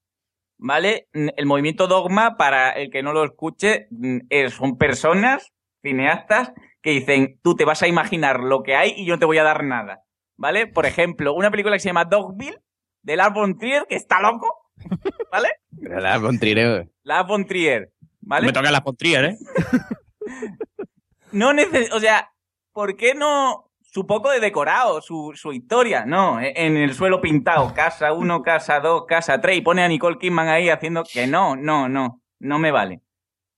¿Vale? 0.63 1.09
El 1.15 1.47
movimiento 1.47 1.87
dogma, 1.87 2.37
para 2.37 2.71
el 2.73 2.91
que 2.91 3.03
no 3.03 3.15
lo 3.15 3.25
escuche, 3.25 3.89
es- 4.29 4.53
son 4.55 4.77
personas, 4.77 5.53
cineastas, 5.83 6.53
que 6.83 6.91
dicen, 6.91 7.41
tú 7.43 7.57
te 7.57 7.65
vas 7.65 7.83
a 7.83 7.89
imaginar 7.89 8.41
lo 8.41 8.63
que 8.63 8.77
hay 8.77 8.93
y 8.97 9.07
yo 9.07 9.15
no 9.15 9.19
te 9.21 9.25
voy 9.27 9.39
a 9.39 9.43
dar 9.43 9.65
nada. 9.65 10.03
¿Vale? 10.37 10.67
Por 10.67 10.85
ejemplo, 10.87 11.33
una 11.35 11.51
película 11.51 11.77
que 11.77 11.81
se 11.81 11.89
llama 11.89 12.05
Dogville, 12.05 12.61
de 13.03 13.17
Lars 13.17 13.35
von 13.35 13.57
Trier, 13.59 13.87
que 13.89 13.95
está 13.97 14.21
loco. 14.21 14.71
¿Vale? 15.33 15.49
La 15.79 16.21
Contrireo. 16.21 16.87
Lars 17.05 17.27
von 17.29 17.47
Trier. 17.47 17.93
¿Vale? 18.21 18.47
Me 18.47 18.53
toca 18.53 18.71
la 18.71 18.83
Pontrier, 18.83 19.25
¿eh? 19.25 19.39
no 21.33 21.53
neces 21.53 21.93
o 21.93 22.01
sea, 22.01 22.33
¿por 22.73 22.97
qué 22.97 23.15
no 23.15 23.70
su 23.91 24.07
poco 24.07 24.31
de 24.31 24.41
decorado, 24.41 25.01
su, 25.01 25.33
su 25.35 25.53
historia? 25.53 26.05
No, 26.07 26.41
e- 26.41 26.53
en 26.57 26.77
el 26.77 26.95
suelo 26.95 27.21
pintado, 27.21 27.75
casa 27.75 28.13
1, 28.13 28.43
casa 28.43 28.81
2, 28.81 29.05
casa 29.07 29.41
3, 29.41 29.59
y 29.59 29.61
pone 29.61 29.83
a 29.83 29.89
Nicole 29.89 30.19
Kidman 30.19 30.49
ahí 30.49 30.69
haciendo 30.69 31.05
que 31.05 31.27
no, 31.27 31.57
no, 31.57 31.89
no, 31.89 32.23
no 32.39 32.59
me 32.59 32.71
vale. 32.71 33.01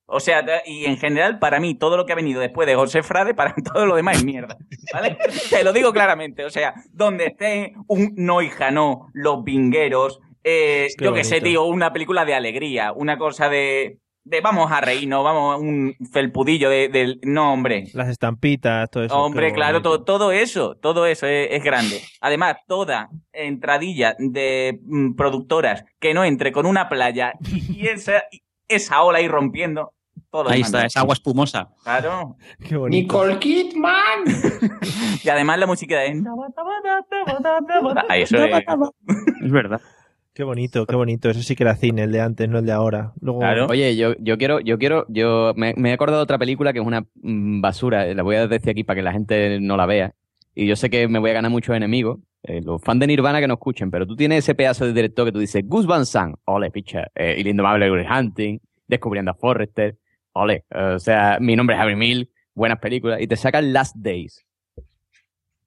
O 0.06 0.20
sea, 0.20 0.44
y 0.66 0.84
en 0.84 0.98
general, 0.98 1.38
para 1.38 1.60
mí, 1.60 1.74
todo 1.74 1.96
lo 1.96 2.04
que 2.04 2.12
ha 2.12 2.16
venido 2.16 2.40
después 2.40 2.66
de 2.66 2.74
José 2.74 3.02
Frade, 3.02 3.34
para 3.34 3.54
todo 3.72 3.86
lo 3.86 3.96
demás 3.96 4.18
es 4.18 4.24
mierda. 4.24 4.56
¿Vale? 4.92 5.16
Te 5.50 5.64
lo 5.64 5.72
digo 5.72 5.92
claramente. 5.92 6.44
O 6.44 6.50
sea, 6.50 6.74
donde 6.90 7.26
esté 7.26 7.74
un 7.86 8.12
no 8.16 8.42
hija 8.42 8.70
no, 8.70 9.08
los 9.12 9.44
vingueros, 9.44 10.20
eh, 10.44 10.88
Qué 10.98 11.04
yo 11.04 11.14
que 11.14 11.24
sé, 11.24 11.40
tío, 11.40 11.64
una 11.64 11.92
película 11.92 12.24
de 12.24 12.34
alegría, 12.34 12.92
una 12.92 13.16
cosa 13.16 13.48
de, 13.48 13.98
de 14.24 14.40
vamos 14.40 14.70
a 14.70 14.80
reírnos, 14.80 15.24
vamos 15.24 15.54
a 15.54 15.56
un 15.58 15.94
felpudillo 16.12 16.70
de, 16.70 16.88
del. 16.88 17.18
No, 17.22 17.52
hombre. 17.52 17.88
Las 17.94 18.08
estampitas, 18.08 18.88
todo 18.90 19.02
eso. 19.04 19.16
Hombre, 19.16 19.52
claro, 19.52 19.80
bonito. 19.80 19.98
to- 19.98 20.04
todo 20.04 20.32
eso, 20.32 20.76
todo 20.76 21.06
eso 21.06 21.26
es, 21.26 21.48
es 21.50 21.64
grande. 21.64 22.00
Además, 22.20 22.56
toda 22.66 23.10
entradilla 23.32 24.14
de 24.18 24.78
mm, 24.84 25.14
productoras 25.14 25.84
que 25.98 26.14
no 26.14 26.24
entre 26.24 26.52
con 26.52 26.66
una 26.66 26.88
playa 26.88 27.32
y, 27.50 27.82
y 27.82 27.86
esa, 27.88 28.22
esa 28.68 29.02
ola 29.02 29.18
ahí 29.18 29.28
rompiendo, 29.28 29.92
todo 30.30 30.46
es 30.48 30.52
Ahí 30.52 30.60
está, 30.62 30.86
es 30.86 30.96
agua 30.96 31.14
espumosa. 31.14 31.70
Claro. 31.82 32.36
Qué 32.68 32.76
bonito. 32.76 33.38
Kidman. 33.38 34.24
Y 35.24 35.28
además 35.28 35.56
la 35.60 35.66
música 35.66 36.00
de... 36.00 36.20
Ahí 38.08 38.22
eso 38.22 38.36
es... 38.38 38.64
Es 39.44 39.52
verdad. 39.52 39.80
Qué 40.34 40.44
bonito, 40.44 40.86
qué 40.86 40.96
bonito. 40.96 41.28
Eso 41.28 41.42
sí 41.42 41.54
que 41.54 41.62
era 41.62 41.76
cine, 41.76 42.04
el 42.04 42.12
de 42.12 42.20
antes, 42.20 42.48
no 42.48 42.58
el 42.58 42.66
de 42.66 42.72
ahora. 42.72 43.12
Luego, 43.20 43.40
Claro. 43.40 43.66
Oye, 43.66 43.96
yo, 43.96 44.14
yo 44.18 44.38
quiero, 44.38 44.60
yo 44.60 44.78
quiero, 44.78 45.04
yo 45.08 45.52
me, 45.56 45.74
me 45.76 45.90
he 45.90 45.92
acordado 45.92 46.20
de 46.20 46.24
otra 46.24 46.38
película 46.38 46.72
que 46.72 46.78
es 46.78 46.86
una 46.86 47.06
mm, 47.22 47.60
basura, 47.60 48.06
eh, 48.06 48.14
la 48.14 48.22
voy 48.22 48.36
a 48.36 48.46
decir 48.46 48.70
aquí 48.70 48.82
para 48.82 48.96
que 48.96 49.02
la 49.02 49.12
gente 49.12 49.60
no 49.60 49.76
la 49.76 49.84
vea. 49.84 50.14
Y 50.54 50.66
yo 50.66 50.76
sé 50.76 50.88
que 50.88 51.06
me 51.06 51.18
voy 51.18 51.30
a 51.30 51.34
ganar 51.34 51.50
muchos 51.50 51.76
enemigos, 51.76 52.18
eh, 52.44 52.60
los 52.62 52.82
fans 52.82 53.00
de 53.00 53.06
Nirvana 53.06 53.40
que 53.40 53.46
no 53.46 53.54
escuchen, 53.54 53.90
pero 53.90 54.06
tú 54.06 54.16
tienes 54.16 54.38
ese 54.38 54.54
pedazo 54.54 54.86
de 54.86 54.92
director 54.92 55.26
que 55.26 55.32
tú 55.32 55.38
dices, 55.38 55.62
Gus 55.66 55.86
Van 55.86 56.06
Sant, 56.06 56.36
ole, 56.46 56.70
picha, 56.70 57.06
eh, 57.14 57.34
y 57.38 57.40
el 57.42 57.48
indomable 57.48 57.90
Will 57.90 58.06
Hunting, 58.06 58.58
Descubriendo 58.86 59.30
a 59.30 59.34
Forrester, 59.34 59.96
ole, 60.32 60.64
eh, 60.70 60.92
o 60.96 60.98
sea, 60.98 61.38
mi 61.40 61.56
nombre 61.56 61.76
es 61.76 61.82
Harry 61.82 61.96
Mill, 61.96 62.30
buenas 62.54 62.78
películas, 62.78 63.20
y 63.20 63.26
te 63.26 63.36
sacan 63.36 63.72
Last 63.72 63.96
Days. 63.96 64.44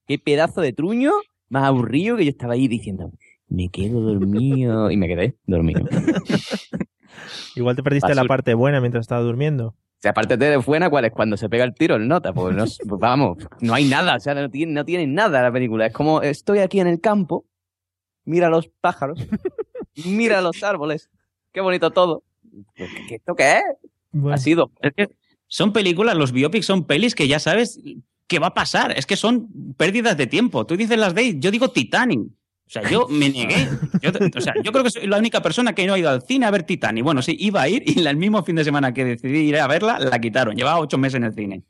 Qué 0.07 0.19
pedazo 0.19 0.61
de 0.61 0.73
truño 0.73 1.11
más 1.49 1.63
aburrido 1.63 2.17
que 2.17 2.25
yo 2.25 2.29
estaba 2.31 2.53
ahí 2.53 2.67
diciendo, 2.67 3.11
me 3.47 3.69
quedo 3.69 4.01
dormido, 4.01 4.91
y 4.91 4.97
me 4.97 5.07
quedé 5.07 5.35
dormido. 5.45 5.85
Igual 7.55 7.75
te 7.75 7.83
perdiste 7.83 8.13
la 8.15 8.25
parte 8.25 8.53
buena 8.53 8.79
mientras 8.81 9.01
estaba 9.03 9.21
durmiendo. 9.21 9.67
O 9.67 9.75
sea, 9.99 10.11
aparte 10.11 10.37
de 10.37 10.57
buena, 10.57 10.89
¿cuál 10.89 11.05
es? 11.05 11.11
Cuando 11.11 11.37
se 11.37 11.49
pega 11.49 11.63
el 11.63 11.73
tiro, 11.73 11.95
el 11.95 12.07
nota. 12.07 12.33
Pues, 12.33 12.55
no, 12.55 12.63
pues 12.87 12.99
vamos, 12.99 13.37
no 13.61 13.73
hay 13.73 13.85
nada, 13.85 14.15
o 14.15 14.19
sea, 14.19 14.35
no 14.35 14.49
tiene, 14.49 14.73
no 14.73 14.83
tiene 14.85 15.07
nada 15.07 15.41
la 15.41 15.51
película. 15.51 15.85
Es 15.87 15.93
como, 15.93 16.21
estoy 16.21 16.59
aquí 16.59 16.79
en 16.79 16.87
el 16.87 16.99
campo, 16.99 17.45
mira 18.25 18.49
los 18.49 18.67
pájaros, 18.81 19.19
mira 20.05 20.41
los 20.41 20.61
árboles, 20.63 21.09
qué 21.53 21.61
bonito 21.61 21.91
todo. 21.91 22.23
Pues, 22.77 22.89
¿qué- 22.93 23.05
qué- 23.07 23.15
¿Esto 23.15 23.35
qué 23.35 23.57
es? 23.57 23.63
Bueno, 24.11 24.35
Ha 24.35 24.37
sido. 24.37 24.71
Es 24.81 24.93
que 24.93 25.09
son 25.47 25.73
películas, 25.73 26.15
los 26.15 26.31
biopics 26.31 26.65
son 26.65 26.83
pelis 26.85 27.15
que 27.15 27.27
ya 27.27 27.39
sabes 27.39 27.79
qué 28.27 28.39
va 28.39 28.47
a 28.47 28.53
pasar. 28.53 28.91
Es 28.97 29.05
que 29.05 29.15
son 29.15 29.47
pérdidas 29.77 30.17
de 30.17 30.27
tiempo. 30.27 30.65
Tú 30.65 30.75
dices 30.77 30.97
las 30.97 31.15
de, 31.15 31.39
yo 31.39 31.51
digo 31.51 31.69
Titanic. 31.71 32.21
O 32.67 32.69
sea, 32.69 32.81
yo 32.89 33.07
me 33.09 33.29
negué. 33.29 33.67
Yo, 34.01 34.11
o 34.35 34.41
sea, 34.41 34.53
yo 34.63 34.71
creo 34.71 34.83
que 34.83 34.89
soy 34.89 35.07
la 35.07 35.17
única 35.17 35.41
persona 35.41 35.73
que 35.73 35.85
no 35.85 35.93
ha 35.93 35.99
ido 35.99 36.09
al 36.09 36.21
cine 36.23 36.45
a 36.45 36.51
ver 36.51 36.63
Titanic. 36.63 37.03
Bueno, 37.03 37.21
sí, 37.21 37.35
iba 37.39 37.61
a 37.61 37.69
ir 37.69 37.83
y 37.85 38.05
el 38.05 38.17
mismo 38.17 38.43
fin 38.43 38.55
de 38.55 38.63
semana 38.63 38.93
que 38.93 39.05
decidí 39.05 39.39
ir 39.49 39.57
a 39.59 39.67
verla, 39.67 39.99
la 39.99 40.19
quitaron. 40.19 40.55
Llevaba 40.55 40.79
ocho 40.79 40.97
meses 40.97 41.15
en 41.17 41.23
el 41.25 41.33
cine. 41.33 41.61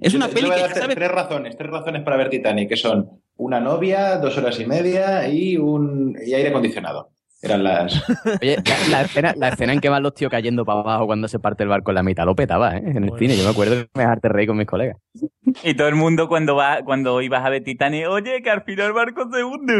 Es 0.00 0.12
una 0.14 0.28
Yo 0.28 0.34
peli 0.34 0.48
voy 0.48 0.56
que 0.56 0.62
a 0.62 0.66
ya 0.68 0.72
dar 0.74 0.82
sabes... 0.82 0.96
tres 0.96 1.10
razones, 1.10 1.56
tres 1.56 1.70
razones 1.70 2.02
para 2.02 2.16
ver 2.18 2.28
Titanic, 2.28 2.68
que 2.68 2.76
son 2.76 3.08
una 3.36 3.58
novia, 3.60 4.18
dos 4.18 4.36
horas 4.36 4.60
y 4.60 4.66
media 4.66 5.26
y 5.28 5.56
un 5.56 6.14
y 6.24 6.34
aire 6.34 6.50
acondicionado. 6.50 7.08
Eran 7.40 7.62
las. 7.62 8.02
Oye, 8.42 8.56
la, 8.90 9.02
escena, 9.02 9.34
la 9.36 9.48
escena 9.48 9.72
en 9.74 9.80
que 9.80 9.88
van 9.90 10.02
los 10.02 10.14
tíos 10.14 10.30
cayendo 10.30 10.64
para 10.64 10.80
abajo 10.80 11.06
cuando 11.06 11.28
se 11.28 11.38
parte 11.38 11.62
el 11.62 11.68
barco 11.68 11.90
en 11.90 11.96
la 11.96 12.02
mitad, 12.02 12.24
lo 12.24 12.34
petaba, 12.34 12.74
¿eh? 12.76 12.82
En 12.84 12.96
el 12.96 13.10
Bueno. 13.10 13.18
cine, 13.18 13.36
yo 13.36 13.44
me 13.44 13.50
acuerdo 13.50 13.76
de 13.76 13.88
me 13.94 14.02
dejarte 14.02 14.28
reír 14.30 14.48
con 14.48 14.56
mis 14.56 14.66
colegas. 14.66 14.96
Y 15.62 15.74
todo 15.74 15.88
el 15.88 15.94
mundo 15.94 16.26
cuando 16.28 16.54
va, 16.56 16.82
cuando 16.84 17.20
ibas 17.20 17.44
a 17.44 17.50
ver 17.50 17.62
Titanic, 17.62 18.08
oye, 18.08 18.40
que 18.42 18.50
al 18.50 18.62
final 18.62 18.86
el 18.88 18.92
barco 18.94 19.28
se 19.30 19.44
hunde. 19.44 19.74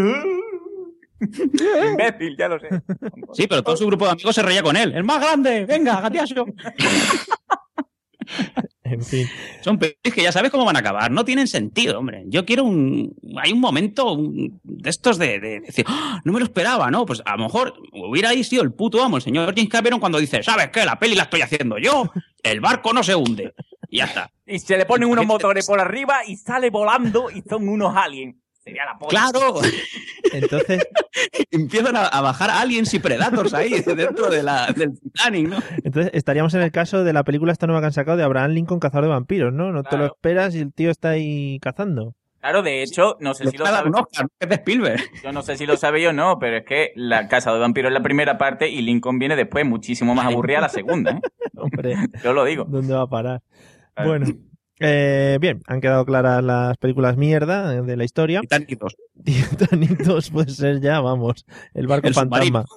Imbécil, 1.93 2.37
ya 2.39 2.49
lo 2.49 2.59
sé. 2.61 2.69
Sí, 3.33 3.47
pero 3.47 3.63
todo 3.63 3.77
su 3.77 3.87
grupo 3.87 4.05
de 4.07 4.13
amigos 4.13 4.35
se 4.35 4.43
reía 4.43 4.63
con 4.63 4.77
él. 4.77 4.93
¡El 4.95 5.05
más 5.05 5.21
grande! 5.21 5.67
¡Venga, 5.67 6.01
gatiaso! 6.01 6.45
En 8.85 9.03
fin. 9.03 9.27
Son 9.63 9.79
pelis 9.79 9.97
que 10.15 10.23
ya 10.23 10.31
sabes 10.31 10.51
cómo 10.51 10.65
van 10.67 10.77
a 10.77 10.81
acabar. 10.81 11.11
No 11.11 11.25
tienen 11.25 11.47
sentido, 11.49 11.99
hombre. 11.99 12.25
Yo 12.27 12.45
quiero 12.45 12.65
un. 12.65 13.15
Hay 13.43 13.53
un 13.53 13.61
momento 13.61 14.13
un- 14.13 14.61
de 14.63 14.91
estos 14.91 15.19
de, 15.19 15.41
de 15.41 15.61
decir, 15.61 15.85
"Ah, 15.89 16.21
no 16.25 16.33
me 16.33 16.39
lo 16.39 16.45
esperaba, 16.45 16.91
¿no? 16.91 17.07
Pues 17.07 17.23
a 17.25 17.37
lo 17.37 17.45
mejor 17.45 17.75
hubiera 17.93 18.29
ahí 18.31 18.45
sido 18.45 18.63
el 18.63 18.73
puto 18.73 19.03
amo, 19.03 19.17
el 19.17 19.23
señor 19.23 19.55
James 19.55 19.71
Cameron, 19.71 20.01
cuando 20.01 20.19
dice, 20.19 20.43
¿sabes 20.43 20.69
qué? 20.71 20.85
La 20.85 20.99
peli 20.99 21.15
la 21.15 21.25
estoy 21.25 21.41
haciendo 21.41 21.79
yo, 21.79 22.11
el 22.43 22.61
barco 22.61 22.93
no 22.93 23.03
se 23.03 23.15
hunde. 23.15 23.55
Y 23.89 23.99
ya 23.99 24.05
está. 24.05 24.31
Y 24.47 24.59
se 24.59 24.77
le 24.77 24.85
ponen 24.87 25.09
unos 25.09 25.27
motores 25.27 25.67
por 25.67 25.81
arriba 25.81 26.19
y 26.27 26.37
sale 26.37 26.69
volando 26.71 27.31
y 27.31 27.43
son 27.43 27.69
unos 27.69 27.97
aliens. 27.97 28.37
Sería 28.75 28.87
la 28.87 28.99
polla. 28.99 29.11
Claro, 29.11 29.61
Entonces, 30.33 30.89
empiezan 31.53 31.95
a, 31.95 32.07
a 32.07 32.21
bajar 32.21 32.51
aliens 32.51 32.93
y 32.93 32.99
predators 32.99 33.55
ahí 33.55 33.71
dentro 33.97 34.31
de 34.31 34.43
la, 34.43 34.73
del 34.73 34.99
Titanic, 34.99 35.49
¿no? 35.49 35.59
entonces 35.85 36.11
estaríamos 36.13 36.55
en 36.55 36.63
el 36.63 36.73
caso 36.73 37.05
de 37.05 37.13
la 37.13 37.23
película 37.23 37.53
esta 37.53 37.67
nueva 37.67 37.81
que 37.81 37.87
han 37.87 37.93
sacado 37.93 38.17
de 38.17 38.25
Abraham 38.25 38.51
Lincoln, 38.51 38.81
cazador 38.81 39.05
de 39.05 39.11
vampiros, 39.11 39.53
¿no? 39.53 39.71
No 39.71 39.85
te 39.85 39.97
lo 39.97 40.07
esperas 40.07 40.57
y 40.57 40.61
el 40.61 40.73
tío 40.73 40.91
está 40.91 41.11
ahí 41.11 41.61
cazando. 41.61 42.15
Claro, 42.41 42.63
de 42.63 42.83
hecho, 42.83 43.17
no 43.21 43.33
sé 43.33 43.45
Le 43.45 43.53
si 43.53 43.57
lo 43.57 43.65
un 43.65 43.95
Oscar, 43.95 44.27
que 44.39 44.45
es 44.45 44.49
de 44.49 44.55
Spielberg. 44.57 45.01
Yo 45.23 45.33
no 45.33 45.41
sé 45.43 45.57
si 45.57 45.65
lo 45.65 45.77
sabe 45.79 46.07
o 46.09 46.13
no, 46.13 46.39
pero 46.39 46.59
es 46.59 46.65
que 46.65 46.93
la 46.95 47.27
Casa 47.29 47.53
de 47.53 47.59
Vampiros 47.59 47.91
es 47.91 47.95
la 47.95 48.03
primera 48.03 48.37
parte 48.37 48.69
y 48.69 48.83
Lincoln 48.83 49.19
viene 49.19 49.35
después, 49.37 49.65
muchísimo 49.65 50.15
más 50.15 50.27
aburrida 50.27 50.61
la 50.61 50.69
segunda. 50.69 51.13
¿eh? 51.13 51.21
Hombre, 51.57 51.97
Yo 52.23 52.35
lo 52.35 52.45
digo. 52.45 52.65
¿dónde 52.69 52.93
va 52.93 53.03
a 53.03 53.07
parar? 53.07 53.41
Bueno, 53.97 54.27
eh, 54.81 55.39
bien, 55.41 55.63
han 55.67 55.81
quedado 55.81 56.05
claras 56.05 56.43
las 56.43 56.77
películas 56.79 57.17
mierda 57.17 57.83
de 57.83 57.97
la 57.97 58.05
historia. 58.05 58.41
Titanic 58.41 58.79
2. 58.79 58.97
Titanic 59.25 59.99
2 60.03 60.31
puede 60.31 60.51
ser 60.51 60.81
ya, 60.81 61.01
vamos, 61.01 61.45
el 61.75 61.87
barco 61.87 62.09
El 62.09 62.15
fantasma. 62.15 62.65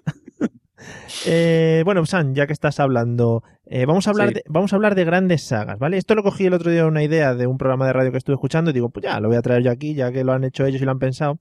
Eh, 1.25 1.81
bueno, 1.85 2.05
San, 2.05 2.35
ya 2.35 2.45
que 2.45 2.53
estás 2.53 2.79
hablando, 2.79 3.43
eh, 3.65 3.85
vamos, 3.87 4.07
a 4.07 4.11
hablar 4.11 4.29
Sí. 4.29 4.33
de, 4.35 4.43
vamos 4.47 4.71
a 4.71 4.75
hablar 4.75 4.93
de 4.93 5.05
grandes 5.05 5.41
sagas, 5.43 5.79
¿vale? 5.79 5.97
Esto 5.97 6.13
lo 6.13 6.21
cogí 6.21 6.45
el 6.45 6.53
otro 6.53 6.69
día 6.71 6.85
una 6.85 7.03
idea 7.03 7.33
de 7.33 7.47
un 7.47 7.57
programa 7.57 7.87
de 7.87 7.93
radio 7.93 8.11
que 8.11 8.19
estuve 8.19 8.35
escuchando 8.35 8.69
y 8.69 8.73
digo, 8.73 8.89
pues 8.89 9.03
ya, 9.03 9.19
lo 9.19 9.27
voy 9.27 9.37
a 9.37 9.41
traer 9.41 9.63
yo 9.63 9.71
aquí, 9.71 9.95
ya 9.95 10.11
que 10.11 10.23
lo 10.23 10.33
han 10.33 10.43
hecho 10.43 10.65
ellos 10.65 10.81
y 10.81 10.85
lo 10.85 10.91
han 10.91 10.99
pensado. 10.99 11.37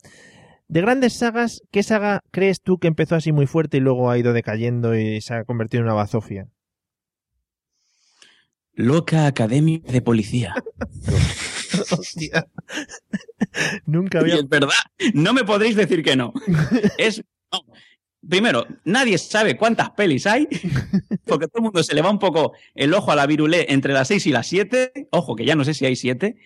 De 0.68 0.80
grandes 0.80 1.12
sagas, 1.12 1.60
¿qué 1.70 1.82
saga 1.82 2.20
crees 2.32 2.62
tú 2.62 2.78
que 2.78 2.88
empezó 2.88 3.14
así 3.14 3.30
muy 3.30 3.46
fuerte 3.46 3.76
y 3.76 3.80
luego 3.80 4.10
ha 4.10 4.18
ido 4.18 4.32
decayendo 4.32 4.96
y 4.98 5.20
se 5.20 5.34
ha 5.34 5.44
convertido 5.44 5.82
en 5.82 5.84
una 5.84 5.94
bazofia? 5.94 6.46
Loca 8.76 9.26
Academia 9.26 9.80
de 9.88 10.02
Policía. 10.02 10.54
Hostia. 11.90 12.46
Nunca 13.86 14.18
Y 14.18 14.20
había... 14.20 14.34
es 14.36 14.48
verdad, 14.48 14.72
no 15.14 15.32
me 15.32 15.44
podréis 15.44 15.76
decir 15.76 16.02
que 16.02 16.14
no. 16.14 16.32
Es. 16.98 17.22
no. 17.52 17.64
Primero, 18.28 18.66
nadie 18.84 19.18
sabe 19.18 19.56
cuántas 19.56 19.90
pelis 19.90 20.26
hay, 20.26 20.48
porque 21.26 21.46
todo 21.46 21.58
el 21.58 21.62
mundo 21.62 21.82
se 21.82 21.94
le 21.94 22.02
va 22.02 22.10
un 22.10 22.18
poco 22.18 22.54
el 22.74 22.92
ojo 22.92 23.12
a 23.12 23.16
la 23.16 23.26
virulé 23.26 23.66
entre 23.68 23.92
las 23.92 24.08
6 24.08 24.26
y 24.26 24.30
las 24.32 24.46
7. 24.48 25.08
Ojo, 25.10 25.36
que 25.36 25.44
ya 25.44 25.54
no 25.54 25.64
sé 25.64 25.74
si 25.74 25.86
hay 25.86 25.94
7. 25.94 26.36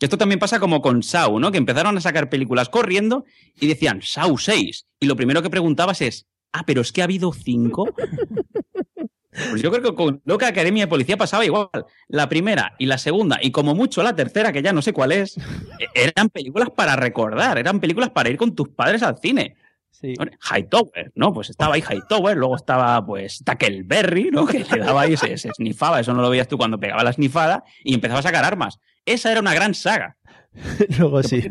Que 0.00 0.06
esto 0.06 0.18
también 0.18 0.40
pasa 0.40 0.58
como 0.58 0.82
con 0.82 1.04
Sau, 1.04 1.38
¿no? 1.38 1.52
Que 1.52 1.58
empezaron 1.58 1.96
a 1.96 2.00
sacar 2.00 2.28
películas 2.28 2.68
corriendo 2.68 3.24
y 3.60 3.68
decían 3.68 4.00
Sau 4.02 4.36
6. 4.38 4.86
Y 4.98 5.06
lo 5.06 5.14
primero 5.14 5.40
que 5.40 5.50
preguntabas 5.50 6.00
es, 6.00 6.26
ah, 6.52 6.64
pero 6.66 6.80
es 6.80 6.90
que 6.90 7.02
ha 7.02 7.04
habido 7.04 7.32
5. 7.32 7.94
Pues 9.50 9.62
yo 9.62 9.70
creo 9.70 9.82
que 9.82 9.94
con 9.94 10.22
Loca 10.24 10.46
Academia 10.46 10.84
de 10.84 10.88
Policía 10.88 11.16
pasaba 11.16 11.44
igual. 11.44 11.68
La 12.08 12.28
primera 12.28 12.74
y 12.78 12.86
la 12.86 12.98
segunda, 12.98 13.38
y 13.42 13.50
como 13.50 13.74
mucho 13.74 14.02
la 14.02 14.14
tercera, 14.14 14.52
que 14.52 14.62
ya 14.62 14.72
no 14.72 14.80
sé 14.82 14.92
cuál 14.92 15.12
es, 15.12 15.36
e- 15.36 15.88
eran 15.94 16.28
películas 16.28 16.70
para 16.70 16.96
recordar, 16.96 17.58
eran 17.58 17.80
películas 17.80 18.10
para 18.10 18.30
ir 18.30 18.36
con 18.36 18.54
tus 18.54 18.68
padres 18.68 19.02
al 19.02 19.18
cine. 19.18 19.56
Sí. 19.90 20.14
Hightower, 20.52 21.12
¿no? 21.14 21.32
Pues 21.32 21.50
estaba 21.50 21.74
ahí 21.74 21.82
Hightower, 21.82 22.36
luego 22.36 22.56
estaba 22.56 23.04
pues 23.04 23.42
Tackleberry, 23.44 24.30
¿no? 24.30 24.44
Que 24.46 24.64
le 24.64 24.78
daba 24.78 25.02
ahí, 25.02 25.16
se, 25.16 25.38
se 25.38 25.50
snifaba, 25.52 26.00
eso 26.00 26.12
no 26.12 26.20
lo 26.22 26.30
veías 26.30 26.48
tú 26.48 26.58
cuando 26.58 26.78
pegaba 26.78 27.02
la 27.04 27.12
snifada 27.12 27.64
y 27.82 27.94
empezaba 27.94 28.20
a 28.20 28.24
sacar 28.24 28.44
armas. 28.44 28.78
Esa 29.06 29.30
era 29.30 29.40
una 29.40 29.54
gran 29.54 29.74
saga. 29.74 30.16
Luego 30.98 31.22
sí, 31.22 31.42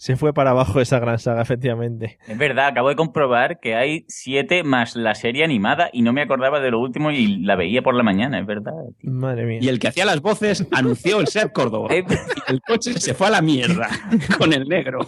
se 0.00 0.16
fue 0.16 0.32
para 0.32 0.52
abajo 0.52 0.80
esa 0.80 0.98
gran 0.98 1.18
saga, 1.18 1.42
efectivamente. 1.42 2.18
Es 2.26 2.38
verdad, 2.38 2.68
acabo 2.68 2.88
de 2.88 2.96
comprobar 2.96 3.60
que 3.60 3.74
hay 3.74 4.06
siete 4.08 4.64
más 4.64 4.96
la 4.96 5.14
serie 5.14 5.44
animada 5.44 5.90
y 5.92 6.00
no 6.00 6.14
me 6.14 6.22
acordaba 6.22 6.58
de 6.58 6.70
lo 6.70 6.80
último 6.80 7.10
y 7.10 7.36
la 7.42 7.54
veía 7.54 7.82
por 7.82 7.94
la 7.94 8.02
mañana, 8.02 8.40
es 8.40 8.46
verdad. 8.46 8.72
tío. 8.98 9.10
Madre 9.10 9.44
mía. 9.44 9.58
Y 9.60 9.68
el 9.68 9.78
que 9.78 9.88
hacía 9.88 10.06
las 10.06 10.22
voces 10.22 10.66
anunció 10.72 11.20
el 11.20 11.26
Ser 11.26 11.52
Córdoba. 11.52 11.94
Eh, 11.94 12.02
el 12.48 12.62
coche 12.62 12.94
se 12.94 13.12
fue 13.12 13.26
a 13.26 13.30
la 13.30 13.42
mierda 13.42 13.90
con 14.38 14.54
el 14.54 14.66
negro. 14.66 15.00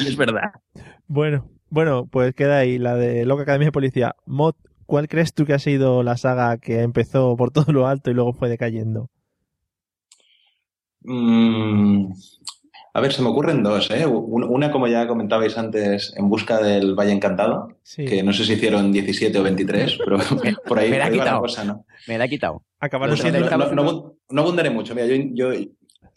Y 0.00 0.08
es 0.08 0.16
verdad. 0.16 0.52
Bueno, 1.06 1.46
bueno, 1.68 2.06
pues 2.10 2.34
queda 2.34 2.56
ahí 2.56 2.78
la 2.78 2.94
de 2.94 3.26
Loca 3.26 3.42
Academia 3.42 3.66
de 3.66 3.72
Policía. 3.72 4.16
Mod, 4.24 4.54
¿cuál 4.86 5.08
crees 5.08 5.34
tú 5.34 5.44
que 5.44 5.52
ha 5.52 5.58
sido 5.58 6.02
la 6.02 6.16
saga 6.16 6.56
que 6.56 6.80
empezó 6.80 7.36
por 7.36 7.50
todo 7.50 7.70
lo 7.70 7.86
alto 7.86 8.10
y 8.10 8.14
luego 8.14 8.32
fue 8.32 8.48
decayendo? 8.48 9.10
Mm, 11.02 12.12
a 12.92 13.00
ver, 13.00 13.12
se 13.12 13.22
me 13.22 13.28
ocurren 13.28 13.62
dos, 13.62 13.90
¿eh? 13.90 14.06
Un- 14.06 14.44
Una, 14.44 14.70
como 14.70 14.86
ya 14.88 15.06
comentabais 15.06 15.56
antes, 15.58 16.12
En 16.16 16.28
busca 16.28 16.58
del 16.58 16.94
Valle 16.94 17.12
Encantado, 17.12 17.68
Sí. 17.82 18.04
que 18.04 18.22
no 18.22 18.32
sé 18.32 18.44
si 18.44 18.54
hicieron 18.54 18.90
17 18.92 19.38
o 19.38 19.42
23, 19.42 19.98
pero 20.04 20.18
por 20.66 20.78
ahí, 20.78 20.90
Me 20.90 20.98
la 20.98 21.04
ha 21.06 21.08
va 21.10 21.16
la 21.16 21.22
quitado. 21.22 21.40
cosa, 21.40 21.64
¿no? 21.64 21.84
Me 22.08 22.18
la 22.18 22.24
he 22.24 22.28
quitado. 22.28 22.62
Acabaron 22.80 23.14
No, 23.16 23.20
siendo... 23.22 23.40
no, 23.40 23.56
no, 23.56 23.74
no 23.74 23.82
abun- 23.84 24.12
no 24.30 24.42
abundaré 24.42 24.70
mucho. 24.70 24.94
Mira, 24.94 25.06
yo, 25.06 25.16
yo 25.32 25.52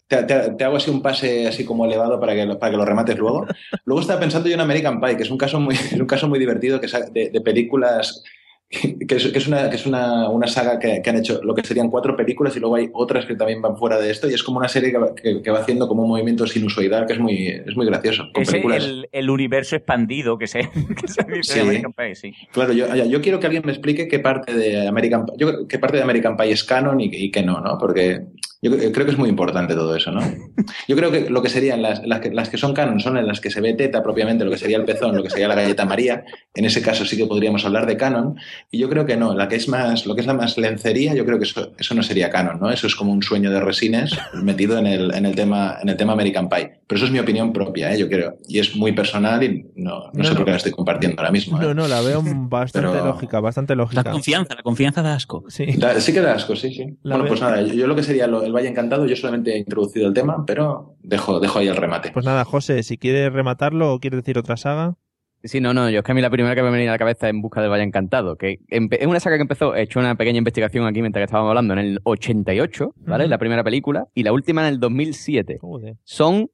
te, 0.06 0.22
te- 0.24 0.50
te 0.50 0.64
hago 0.64 0.76
así 0.76 0.90
un 0.90 1.00
pase 1.02 1.46
así 1.46 1.64
como 1.64 1.84
elevado 1.86 2.18
para 2.20 2.34
que, 2.34 2.44
lo- 2.46 2.58
para 2.58 2.70
que 2.72 2.76
lo 2.78 2.84
remates 2.84 3.16
luego. 3.18 3.46
Luego 3.84 4.00
estaba 4.00 4.20
pensando 4.20 4.48
yo 4.48 4.54
en 4.54 4.60
American 4.60 5.00
Pie, 5.00 5.16
que 5.16 5.22
es 5.22 5.30
un 5.30 5.38
caso 5.38 5.60
muy, 5.60 5.74
es 5.92 5.92
un 6.00 6.06
caso 6.06 6.28
muy 6.28 6.38
divertido 6.38 6.80
que 6.80 6.88
de, 7.12 7.30
de 7.30 7.40
películas 7.40 8.22
que 9.08 9.14
es, 9.16 9.26
que 9.28 9.38
es 9.38 9.46
una, 9.46 9.68
que 9.70 9.76
es 9.76 9.86
una, 9.86 10.28
una 10.30 10.46
saga 10.46 10.78
que, 10.78 11.00
que 11.02 11.10
han 11.10 11.16
hecho 11.18 11.40
lo 11.42 11.54
que 11.54 11.62
serían 11.62 11.90
cuatro 11.90 12.16
películas 12.16 12.56
y 12.56 12.60
luego 12.60 12.76
hay 12.76 12.88
otras 12.92 13.24
que 13.26 13.36
también 13.36 13.62
van 13.62 13.76
fuera 13.76 13.98
de 13.98 14.10
esto 14.10 14.28
y 14.28 14.34
es 14.34 14.42
como 14.42 14.58
una 14.58 14.68
serie 14.68 14.90
que 14.90 14.98
va, 14.98 15.14
que, 15.14 15.50
va 15.50 15.60
haciendo 15.60 15.86
como 15.86 16.02
un 16.02 16.08
movimiento 16.08 16.46
sinusoidal 16.46 17.06
que 17.06 17.12
es 17.12 17.18
muy, 17.20 17.46
es 17.46 17.76
muy 17.76 17.86
gracioso. 17.86 18.24
Con 18.32 18.42
es 18.42 18.50
películas- 18.50 18.84
el, 18.84 19.08
el 19.12 19.30
universo 19.30 19.76
expandido 19.76 20.36
que 20.38 20.46
se, 20.46 20.60
que 21.00 21.08
se 21.08 21.22
dice 21.24 21.42
Sí. 21.42 21.54
de 21.58 21.60
American 21.60 21.92
Pie, 21.92 22.14
sí. 22.14 22.32
Claro, 22.52 22.72
yo, 22.72 22.86
yo 22.94 23.20
quiero 23.20 23.38
que 23.38 23.46
alguien 23.46 23.62
me 23.64 23.72
explique 23.72 24.08
qué 24.08 24.18
parte 24.18 24.54
de 24.54 24.88
American 24.88 25.26
Pie, 25.26 25.34
yo 25.38 25.68
qué 25.68 25.78
parte 25.78 25.98
de 25.98 26.02
American 26.02 26.36
Pie 26.36 26.50
es 26.52 26.64
canon 26.64 27.00
y, 27.00 27.10
y 27.12 27.30
qué 27.30 27.42
no, 27.42 27.60
¿no? 27.60 27.78
Porque 27.78 28.22
yo 28.70 28.92
creo 28.92 29.04
que 29.06 29.12
es 29.12 29.18
muy 29.18 29.28
importante 29.28 29.74
todo 29.74 29.94
eso, 29.96 30.10
¿no? 30.10 30.20
Yo 30.88 30.96
creo 30.96 31.10
que 31.10 31.28
lo 31.30 31.42
que 31.42 31.48
serían 31.48 31.80
las, 31.82 32.06
las, 32.06 32.20
que, 32.20 32.30
las 32.30 32.48
que 32.48 32.56
son 32.58 32.74
canon 32.74 33.00
son 33.00 33.16
en 33.16 33.26
las 33.26 33.40
que 33.40 33.50
se 33.50 33.60
ve 33.60 33.74
teta 33.74 34.02
propiamente, 34.02 34.44
lo 34.44 34.50
que 34.50 34.58
sería 34.58 34.76
el 34.76 34.84
pezón, 34.84 35.16
lo 35.16 35.22
que 35.22 35.30
sería 35.30 35.48
la 35.48 35.54
galleta 35.54 35.84
María. 35.84 36.24
En 36.54 36.64
ese 36.64 36.82
caso 36.82 37.04
sí 37.04 37.16
que 37.16 37.26
podríamos 37.26 37.64
hablar 37.64 37.86
de 37.86 37.96
canon. 37.96 38.36
Y 38.70 38.78
yo 38.78 38.88
creo 38.88 39.06
que 39.06 39.16
no, 39.16 39.34
la 39.34 39.48
que 39.48 39.56
es 39.56 39.68
más, 39.68 40.06
lo 40.06 40.14
que 40.14 40.20
es 40.20 40.26
la 40.26 40.34
más 40.34 40.56
lencería, 40.58 41.14
yo 41.14 41.24
creo 41.24 41.38
que 41.38 41.44
eso, 41.44 41.72
eso 41.78 41.94
no 41.94 42.02
sería 42.02 42.30
canon, 42.30 42.58
¿no? 42.60 42.70
Eso 42.70 42.86
es 42.86 42.94
como 42.94 43.12
un 43.12 43.22
sueño 43.22 43.50
de 43.50 43.60
resines 43.60 44.12
metido 44.34 44.78
en 44.78 44.86
el, 44.86 45.14
en 45.14 45.26
el 45.26 45.34
tema, 45.34 45.78
en 45.82 45.88
el 45.88 45.96
tema 45.96 46.12
American 46.12 46.48
Pie. 46.48 46.80
Pero 46.86 46.96
eso 46.98 47.06
es 47.06 47.12
mi 47.12 47.18
opinión 47.18 47.52
propia, 47.52 47.92
¿eh? 47.94 47.98
yo 47.98 48.08
creo. 48.08 48.36
Y 48.48 48.58
es 48.58 48.76
muy 48.76 48.92
personal 48.92 49.42
y 49.42 49.66
no, 49.76 50.00
no, 50.06 50.10
No, 50.12 50.24
sé 50.24 50.30
no. 50.30 50.36
por 50.36 50.44
qué 50.44 50.50
la 50.52 50.56
estoy 50.58 50.72
compartiendo 50.72 51.20
ahora 51.20 51.32
mismo. 51.32 51.58
¿eh? 51.60 51.64
No, 51.66 51.74
no, 51.74 51.88
la 51.88 52.00
veo 52.02 52.22
bastante 52.24 52.88
Pero- 52.88 53.04
lógica, 53.06 53.40
bastante 53.40 53.74
La 53.74 53.82
lógica. 53.82 54.04
confianza, 54.04 54.54
la 54.54 54.62
confianza 54.62 55.02
da 55.02 55.14
asco. 55.14 55.44
Sí. 55.48 55.66
Sí 55.98 56.12
que 56.12 56.20
da 56.20 56.34
asco, 56.34 56.54
sí, 56.56 56.72
sí. 56.74 56.84
La 57.02 57.16
bueno, 57.16 57.24
ve- 57.24 57.28
pues 57.28 57.40
nada, 57.40 57.62
yo, 57.62 57.72
yo 57.74 57.86
lo 57.86 57.94
que 57.96 58.02
sería 58.02 58.26
lo- 58.26 58.53
el 58.54 58.62
Valle 58.62 58.68
Encantado, 58.70 59.06
yo 59.06 59.16
solamente 59.16 59.52
he 59.54 59.58
introducido 59.58 60.06
el 60.08 60.14
tema, 60.14 60.44
pero 60.46 60.96
dejo, 61.02 61.40
dejo 61.40 61.58
ahí 61.58 61.68
el 61.68 61.76
remate. 61.76 62.10
Pues 62.12 62.24
nada, 62.24 62.44
José, 62.44 62.82
si 62.82 62.96
quieres 62.98 63.32
rematarlo 63.32 63.92
o 63.94 63.98
quieres 64.00 64.18
decir 64.20 64.38
otra 64.38 64.56
saga. 64.56 64.94
Sí, 65.42 65.60
no, 65.60 65.74
no, 65.74 65.90
yo 65.90 65.98
es 65.98 66.04
que 66.04 66.12
a 66.12 66.14
mí 66.14 66.22
la 66.22 66.30
primera 66.30 66.54
que 66.54 66.62
me 66.62 66.70
venía 66.70 66.88
a 66.88 66.92
la 66.94 66.98
cabeza 66.98 67.26
es 67.26 67.34
En 67.34 67.42
busca 67.42 67.60
del 67.60 67.70
Valle 67.70 67.82
Encantado, 67.82 68.36
que 68.36 68.60
es 68.68 69.06
una 69.06 69.20
saga 69.20 69.36
que 69.36 69.42
empezó, 69.42 69.74
he 69.76 69.82
hecho 69.82 70.00
una 70.00 70.14
pequeña 70.14 70.38
investigación 70.38 70.86
aquí 70.86 71.02
mientras 71.02 71.20
que 71.20 71.24
estábamos 71.26 71.50
hablando, 71.50 71.74
en 71.74 71.80
el 71.80 72.00
88, 72.04 72.94
¿vale? 73.00 73.24
Ujú. 73.24 73.30
La 73.30 73.36
primera 73.38 73.62
película, 73.62 74.06
y 74.14 74.22
la 74.22 74.32
última 74.32 74.62
en 74.62 74.68
el 74.74 74.80
2007. 74.80 75.58
Joder. 75.60 75.96
Son 76.04 76.48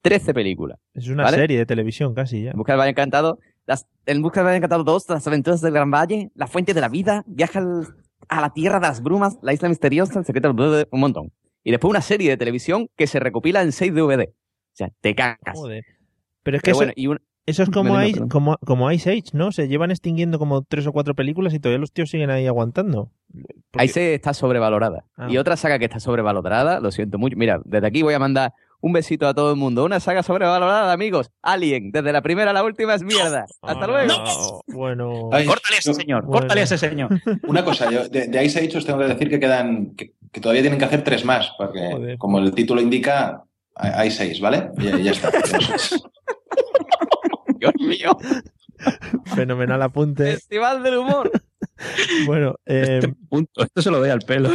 13 0.00 0.32
películas. 0.32 0.78
Es 0.94 1.08
una 1.08 1.24
¿Vale? 1.24 1.36
serie 1.36 1.58
de 1.58 1.66
televisión 1.66 2.14
casi 2.14 2.44
ya. 2.44 2.52
En 2.52 2.56
busca 2.56 2.72
del 2.72 2.80
Valle 2.80 2.90
Encantado, 2.92 3.38
las, 3.66 3.86
En 4.06 4.22
busca 4.22 4.40
del 4.40 4.46
Valle 4.46 4.56
Encantado 4.56 4.82
2, 4.84 5.10
Las 5.10 5.26
aventuras 5.26 5.60
del 5.60 5.74
Gran 5.74 5.90
Valle, 5.90 6.30
La 6.34 6.46
fuente 6.46 6.72
de 6.72 6.80
la 6.80 6.88
vida, 6.88 7.24
Viaja 7.26 7.58
al- 7.58 7.86
a 8.38 8.40
la 8.40 8.52
tierra 8.52 8.80
de 8.80 8.86
las 8.88 9.02
brumas, 9.02 9.38
La 9.42 9.52
isla 9.52 9.68
misteriosa, 9.68 10.18
El 10.18 10.24
secreto 10.24 10.52
del 10.52 10.88
un 10.90 11.00
montón. 11.00 11.32
Y 11.64 11.70
después 11.70 11.90
una 11.90 12.02
serie 12.02 12.30
de 12.30 12.36
televisión 12.36 12.88
que 12.96 13.06
se 13.06 13.20
recopila 13.20 13.62
en 13.62 13.72
6 13.72 13.94
DVD. 13.94 14.28
O 14.28 14.74
sea, 14.74 14.90
te 15.00 15.14
cagas. 15.14 15.38
Joder. 15.54 15.84
Pero 16.42 16.56
es 16.56 16.62
que 16.62 16.66
Pero 16.70 16.72
eso, 16.72 16.78
bueno, 16.78 16.92
y 16.96 17.06
un- 17.06 17.20
eso 17.46 17.62
es 17.62 17.70
como, 17.70 18.02
Ice, 18.02 18.20
como, 18.28 18.56
como 18.64 18.90
Ice 18.90 19.10
Age, 19.10 19.30
¿no? 19.32 19.52
Se 19.52 19.68
llevan 19.68 19.90
extinguiendo 19.90 20.38
como 20.38 20.62
tres 20.62 20.86
o 20.86 20.92
cuatro 20.92 21.14
películas 21.14 21.54
y 21.54 21.60
todavía 21.60 21.78
los 21.78 21.92
tíos 21.92 22.10
siguen 22.10 22.30
ahí 22.30 22.46
aguantando. 22.46 23.10
Porque- 23.70 23.88
se 23.88 24.14
está 24.14 24.34
sobrevalorada. 24.34 25.04
Ah. 25.16 25.28
Y 25.30 25.36
otra 25.38 25.56
saga 25.56 25.78
que 25.78 25.84
está 25.84 26.00
sobrevalorada, 26.00 26.80
lo 26.80 26.90
siento 26.90 27.18
mucho. 27.18 27.36
Mira, 27.36 27.60
desde 27.64 27.86
aquí 27.86 28.02
voy 28.02 28.14
a 28.14 28.18
mandar 28.18 28.54
un 28.82 28.92
besito 28.92 29.26
a 29.26 29.32
todo 29.32 29.50
el 29.52 29.56
mundo. 29.56 29.84
Una 29.84 30.00
saga 30.00 30.22
sobrevalorada, 30.22 30.92
amigos. 30.92 31.30
Alien, 31.40 31.92
desde 31.92 32.12
la 32.12 32.20
primera 32.20 32.50
a 32.50 32.54
la 32.54 32.62
última 32.62 32.94
es 32.94 33.02
mierda. 33.02 33.46
Hasta 33.62 33.86
luego. 33.86 34.62
Bueno. 34.66 35.30
Ay, 35.32 35.46
Córtale 35.46 35.76
a 35.76 35.78
ese 35.78 35.90
no, 35.90 35.94
señor, 35.94 36.24
bueno. 36.24 36.40
córtale 36.40 36.60
a 36.60 36.64
ese 36.64 36.76
señor. 36.76 37.08
Una 37.46 37.64
cosa, 37.64 37.90
yo 37.90 38.06
de, 38.08 38.26
de 38.26 38.44
Ice 38.44 38.58
Age 38.58 38.76
os 38.78 38.84
tengo 38.84 38.98
que 38.98 39.06
decir 39.06 39.30
que 39.30 39.40
quedan, 39.40 39.94
que, 39.96 40.12
que 40.30 40.40
todavía 40.40 40.60
tienen 40.62 40.78
que 40.78 40.84
hacer 40.84 41.02
tres 41.02 41.24
más, 41.24 41.50
porque 41.56 41.80
Joder. 41.92 42.18
como 42.18 42.38
el 42.40 42.52
título 42.52 42.80
indica, 42.82 43.42
hay 43.76 43.90
hay 43.94 44.10
seis, 44.10 44.40
¿vale? 44.40 44.70
Y 44.78 44.84
ya, 44.84 44.98
ya 44.98 45.10
está. 45.12 45.30
Dios 47.58 47.72
mío. 47.80 48.16
Fenomenal 49.34 49.82
apunte. 49.82 50.32
Festival 50.32 50.82
del 50.82 50.98
humor. 50.98 51.30
Bueno, 52.26 52.54
eh, 52.64 53.00
Este 53.02 53.14
punto, 53.28 53.64
esto 53.64 53.82
se 53.82 53.90
lo 53.90 53.98
doy 53.98 54.10
al 54.10 54.20
pelo. 54.20 54.50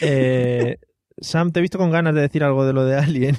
eh, 0.00 0.78
Sam, 1.20 1.52
te 1.52 1.58
he 1.58 1.62
visto 1.62 1.78
con 1.78 1.90
ganas 1.90 2.14
de 2.14 2.20
decir 2.22 2.44
algo 2.44 2.64
de 2.66 2.72
lo 2.72 2.84
de 2.84 2.96
Alien. 2.96 3.38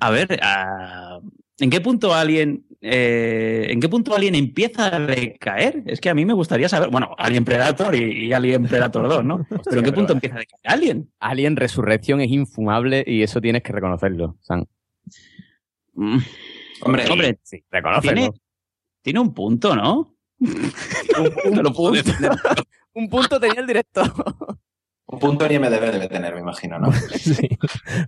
A 0.00 0.10
ver, 0.10 0.38
ah, 0.42 1.20
¿en 1.58 1.70
qué 1.70 1.80
punto 1.80 2.12
Alien, 2.14 2.64
eh, 2.80 3.66
en 3.70 3.80
qué 3.80 3.88
punto 3.88 4.14
Alien 4.14 4.34
empieza 4.34 4.94
a 4.94 4.98
decaer? 5.00 5.82
Es 5.86 6.00
que 6.00 6.10
a 6.10 6.14
mí 6.14 6.24
me 6.24 6.32
gustaría 6.32 6.68
saber, 6.68 6.90
bueno, 6.90 7.14
Alien 7.18 7.44
Predator 7.44 7.94
y, 7.94 8.26
y 8.26 8.32
Alien 8.32 8.64
Predator 8.64 9.08
2, 9.08 9.24
¿no? 9.24 9.46
Pero 9.64 9.78
¿en 9.78 9.84
qué 9.84 9.92
punto 9.92 10.12
empieza 10.12 10.36
a 10.36 10.38
decaer 10.40 10.60
Alien? 10.64 11.10
Alien 11.20 11.56
Resurrección 11.56 12.20
es 12.20 12.30
infumable 12.30 13.04
y 13.06 13.22
eso 13.22 13.40
tienes 13.40 13.62
que 13.62 13.72
reconocerlo, 13.72 14.36
Sam. 14.40 14.64
Mm, 15.94 16.18
Hombre, 16.82 17.04
Hombre, 17.10 17.38
Sí, 17.42 17.62
reconócelo. 17.70 18.12
tiene, 18.14 18.30
tiene 19.02 19.20
un 19.20 19.32
punto, 19.34 19.76
¿no? 19.76 20.16
No 20.38 21.62
lo 21.62 21.72
puedo. 21.72 22.02
Un 22.94 23.08
punto 23.08 23.38
tenía 23.40 23.60
el 23.60 23.66
director. 23.66 24.12
Un 25.12 25.18
punto 25.18 25.44
en 25.46 25.52
IMDB 25.52 25.92
debe 25.92 26.08
tener, 26.08 26.34
me 26.34 26.40
imagino, 26.40 26.78
¿no? 26.78 26.90
Sí. 27.18 27.48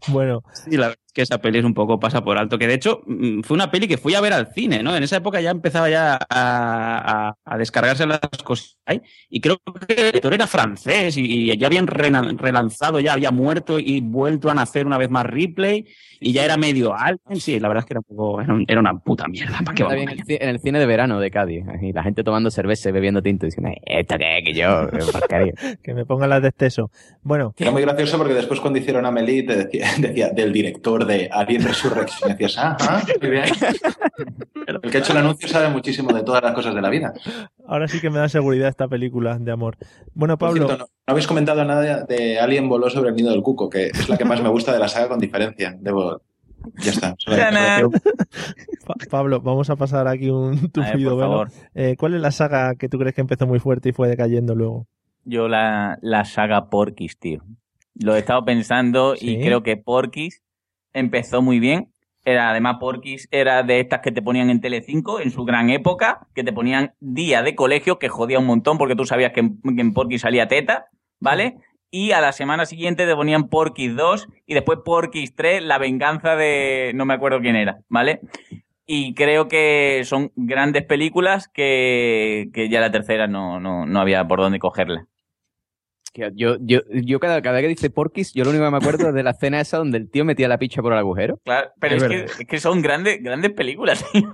Bueno, 0.09 0.43
Sí, 0.53 0.77
la 0.77 0.95
que 1.15 1.23
esa 1.23 1.39
peli 1.39 1.61
es 1.61 1.65
un 1.65 1.73
poco 1.75 1.99
pasa 2.01 2.23
por 2.23 2.37
alto. 2.37 2.59
Que 2.59 2.67
de 2.67 2.75
hecho 2.75 3.03
mm, 3.07 3.41
fue 3.43 3.55
una 3.55 3.71
peli 3.71 3.89
que 3.89 3.97
fui 3.97 4.15
a 4.15 4.21
ver 4.21 4.33
al 4.35 4.53
cine, 4.53 4.83
¿no? 4.83 4.95
En 4.97 5.03
esa 5.03 5.17
época 5.17 5.41
ya 5.41 5.51
empezaba 5.51 5.89
ya 5.89 6.15
a, 6.15 7.29
a- 7.29 7.37
a 7.45 7.59
descargarse 7.59 8.07
las 8.07 8.21
cosas. 8.45 8.79
ahí, 8.87 9.01
Y 9.31 9.41
creo 9.41 9.59
que 9.87 9.95
el 9.95 10.07
director 10.07 10.35
era 10.35 10.47
francés 10.47 11.17
y, 11.17 11.51
y 11.53 11.57
ya 11.57 11.67
habían 11.69 11.87
relanzado, 11.87 13.01
ya 13.01 13.13
había 13.15 13.31
muerto 13.31 13.79
y 13.79 14.01
vuelto 14.01 14.51
a 14.51 14.55
nacer 14.55 14.87
una 14.87 14.99
vez 14.99 15.11
más 15.11 15.25
Ripley 15.27 15.87
y 16.21 16.33
ya 16.33 16.45
era 16.45 16.57
medio 16.57 16.95
Alien. 16.95 17.41
Sí, 17.41 17.61
la 17.61 17.69
verdad 17.69 17.83
es 17.83 17.87
que 17.87 17.93
era 17.95 18.01
un 18.01 18.17
poco, 18.17 18.41
era, 18.41 18.53
un- 18.55 18.65
era 18.67 18.81
una 18.81 18.99
puta 18.99 19.27
mierda. 19.29 19.59
¿Para 19.65 19.75
qué 19.75 19.83
en 19.85 20.09
el, 20.09 20.23
en 20.27 20.49
el 20.49 20.61
cine 20.61 20.79
de 20.79 20.87
verano 20.87 21.21
de 21.21 21.31
Cádiz. 21.31 21.65
Y 21.83 21.93
la 21.93 22.03
gente 22.03 22.25
tomando 22.25 22.51
cerveza 22.51 22.89
y 22.89 22.93
bebiendo 22.93 23.23
tinto 23.23 23.47
diciendo, 23.47 23.71
"Eh, 23.71 24.01
¿esto 24.01 24.17
qué? 24.19 24.41
Que 24.45 24.55
yo, 24.55 24.89
qué 24.91 24.99
porquería". 25.13 25.53
que 25.83 25.95
me 25.95 26.05
pongan 26.07 26.31
las 26.31 26.43
de 26.43 26.49
exceso. 26.49 26.91
Bueno, 27.23 27.55
Era 27.59 27.71
muy 27.71 27.83
gracioso 27.83 28.17
porque 28.19 28.35
después 28.35 28.61
cuando 28.61 28.79
hicieron 28.79 29.05
Amelie 29.07 29.43
te 29.45 29.57
decía, 29.57 29.87
decía 29.99 30.31
del 30.31 30.53
director 30.53 31.04
de 31.05 31.29
Alien 31.33 31.63
Resurrection. 31.63 32.31
Y 32.31 32.33
decías, 32.33 32.57
ah, 32.59 32.77
ah. 32.81 33.03
El 34.67 34.81
que 34.81 34.97
ha 34.97 35.01
hecho 35.01 35.13
el 35.13 35.19
anuncio 35.19 35.49
sabe 35.49 35.69
muchísimo 35.69 36.13
de 36.13 36.23
todas 36.23 36.43
las 36.43 36.55
cosas 36.55 36.75
de 36.75 36.81
la 36.81 36.91
vida. 36.91 37.13
ahora 37.67 37.89
sí 37.89 38.01
que 38.01 38.11
me 38.11 38.19
da 38.19 38.29
seguridad 38.29 38.69
esta 38.69 38.89
película 38.89 39.39
de 39.39 39.53
amor. 39.53 39.77
Bueno, 40.15 40.39
Pablo, 40.39 40.67
cierto, 40.67 40.85
no, 40.85 40.85
no 40.85 40.91
habéis 41.07 41.27
comentado 41.27 41.65
nada 41.65 42.05
de 42.05 42.39
Alien 42.39 42.69
voló 42.69 42.89
sobre 42.91 43.11
el 43.11 43.17
nido 43.17 43.31
del 43.31 43.43
cuco, 43.43 43.69
que 43.69 43.87
es 43.89 44.09
la 44.09 44.17
que 44.17 44.25
más 44.25 44.43
me 44.43 44.49
gusta 44.49 44.73
de 44.73 44.79
la 44.79 44.89
saga 44.89 45.09
con 45.09 45.19
diferencia. 45.19 45.77
Debo... 45.79 46.23
Ya 46.79 46.93
está. 46.93 47.15
Pablo, 49.11 49.41
vamos 49.41 49.69
a 49.71 49.77
pasar 49.77 50.09
aquí 50.09 50.31
un 50.31 50.71
tupido 50.71 51.11
por 51.11 51.19
velo. 51.19 51.19
favor. 51.19 51.51
Eh, 51.75 51.97
¿Cuál 51.99 52.15
es 52.15 52.21
la 52.21 52.31
saga 52.31 52.75
que 52.75 52.89
tú 52.89 52.99
crees 52.99 53.15
que 53.15 53.21
empezó 53.21 53.47
muy 53.47 53.59
fuerte 53.59 53.91
y 53.91 53.93
fue 53.93 54.09
decayendo 54.09 54.55
luego? 54.55 54.87
Yo 55.25 55.49
la, 55.49 55.99
la 56.03 56.25
saga 56.25 56.69
Porky's, 56.71 57.19
tío. 57.19 57.43
Lo 57.95 58.17
he 58.17 58.19
estado 58.19 58.45
pensando 58.45 59.15
¿Sí? 59.17 59.31
y 59.31 59.41
creo 59.45 59.63
que 59.63 59.77
Porky's 59.77 60.43
empezó 60.95 61.43
muy 61.43 61.59
bien. 61.61 61.93
Era, 62.25 62.51
además, 62.51 62.77
Porky's 62.81 63.29
era 63.31 63.63
de 63.63 63.81
estas 63.81 64.01
que 64.01 64.11
te 64.11 64.23
ponían 64.23 64.49
en 64.49 64.63
Telecinco 64.63 65.21
en 65.21 65.31
su 65.31 65.45
gran 65.45 65.69
época, 65.69 66.27
que 66.35 66.43
te 66.43 66.55
ponían 66.55 66.95
día 67.01 67.43
de 67.43 67.55
colegio, 67.55 67.99
que 67.99 68.09
jodía 68.09 68.39
un 68.39 68.47
montón 68.47 68.79
porque 68.79 68.97
tú 68.97 69.05
sabías 69.05 69.33
que 69.33 69.41
en, 69.41 69.61
que 69.61 69.83
en 69.83 69.93
Porky's 69.93 70.23
salía 70.23 70.49
teta, 70.49 70.87
¿vale? 71.21 71.57
Y 71.91 72.13
a 72.13 72.23
la 72.23 72.33
semana 72.33 72.65
siguiente 72.65 73.07
te 73.07 73.15
ponían 73.15 73.49
Porky's 73.49 73.95
2 73.95 74.29
y 74.47 74.55
después 74.55 74.79
Porky's 74.85 75.35
3, 75.37 75.63
la 75.63 75.79
venganza 75.79 76.35
de... 76.35 76.93
no 76.95 77.05
me 77.05 77.15
acuerdo 77.15 77.41
quién 77.41 77.57
era, 77.57 77.81
¿vale? 77.89 78.21
Y 78.87 79.15
creo 79.15 79.49
que 79.49 80.03
son 80.05 80.33
grandes 80.35 80.85
películas 80.85 81.49
que, 81.49 82.49
que 82.53 82.69
ya 82.69 82.81
la 82.81 82.91
tercera 82.91 83.27
no, 83.27 83.61
no, 83.61 83.87
no 83.87 84.01
había 84.01 84.27
por 84.27 84.41
dónde 84.41 84.59
cogerla. 84.59 85.07
Yo, 86.35 86.57
yo, 86.61 86.81
yo 86.91 87.19
cada, 87.21 87.43
cada 87.43 87.57
vez 87.57 87.63
que 87.65 87.69
dice 87.69 87.91
Porky's, 87.91 88.33
yo 88.35 88.45
lo 88.45 88.51
único 88.51 88.65
que 88.65 88.71
me 88.71 88.77
acuerdo 88.77 89.09
es 89.09 89.15
de 89.15 89.23
la 89.23 89.31
escena 89.31 89.61
esa 89.61 89.79
donde 89.79 89.99
el 89.99 90.11
tío 90.11 90.25
metía 90.25 90.49
la 90.49 90.59
picha 90.59 90.81
por 90.81 90.93
el 90.93 90.99
agujero. 90.99 91.39
Claro, 91.45 91.71
pero 91.81 91.97
Es 91.97 92.03
es, 92.03 92.09
que, 92.09 92.43
es 92.43 92.49
que 92.49 92.61
son 92.61 92.83
grandes, 92.83 93.23
grandes 93.23 93.53
películas, 93.53 94.05
tío. 94.13 94.31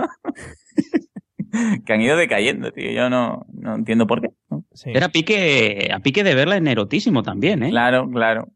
que 1.84 1.92
han 1.92 2.00
ido 2.00 2.16
decayendo, 2.16 2.70
tío. 2.72 2.90
Yo 2.90 3.08
no, 3.10 3.46
no 3.52 3.74
entiendo 3.74 4.06
por 4.06 4.20
qué. 4.20 4.28
¿no? 4.50 4.64
Sí. 4.72 4.90
Era 4.94 5.08
pique, 5.08 5.90
a 5.92 6.00
pique 6.00 6.22
de 6.22 6.34
verla 6.34 6.56
en 6.56 6.68
erotísimo 6.68 7.22
también, 7.22 7.62
¿eh? 7.62 7.70
Claro, 7.70 8.08
claro. 8.10 8.48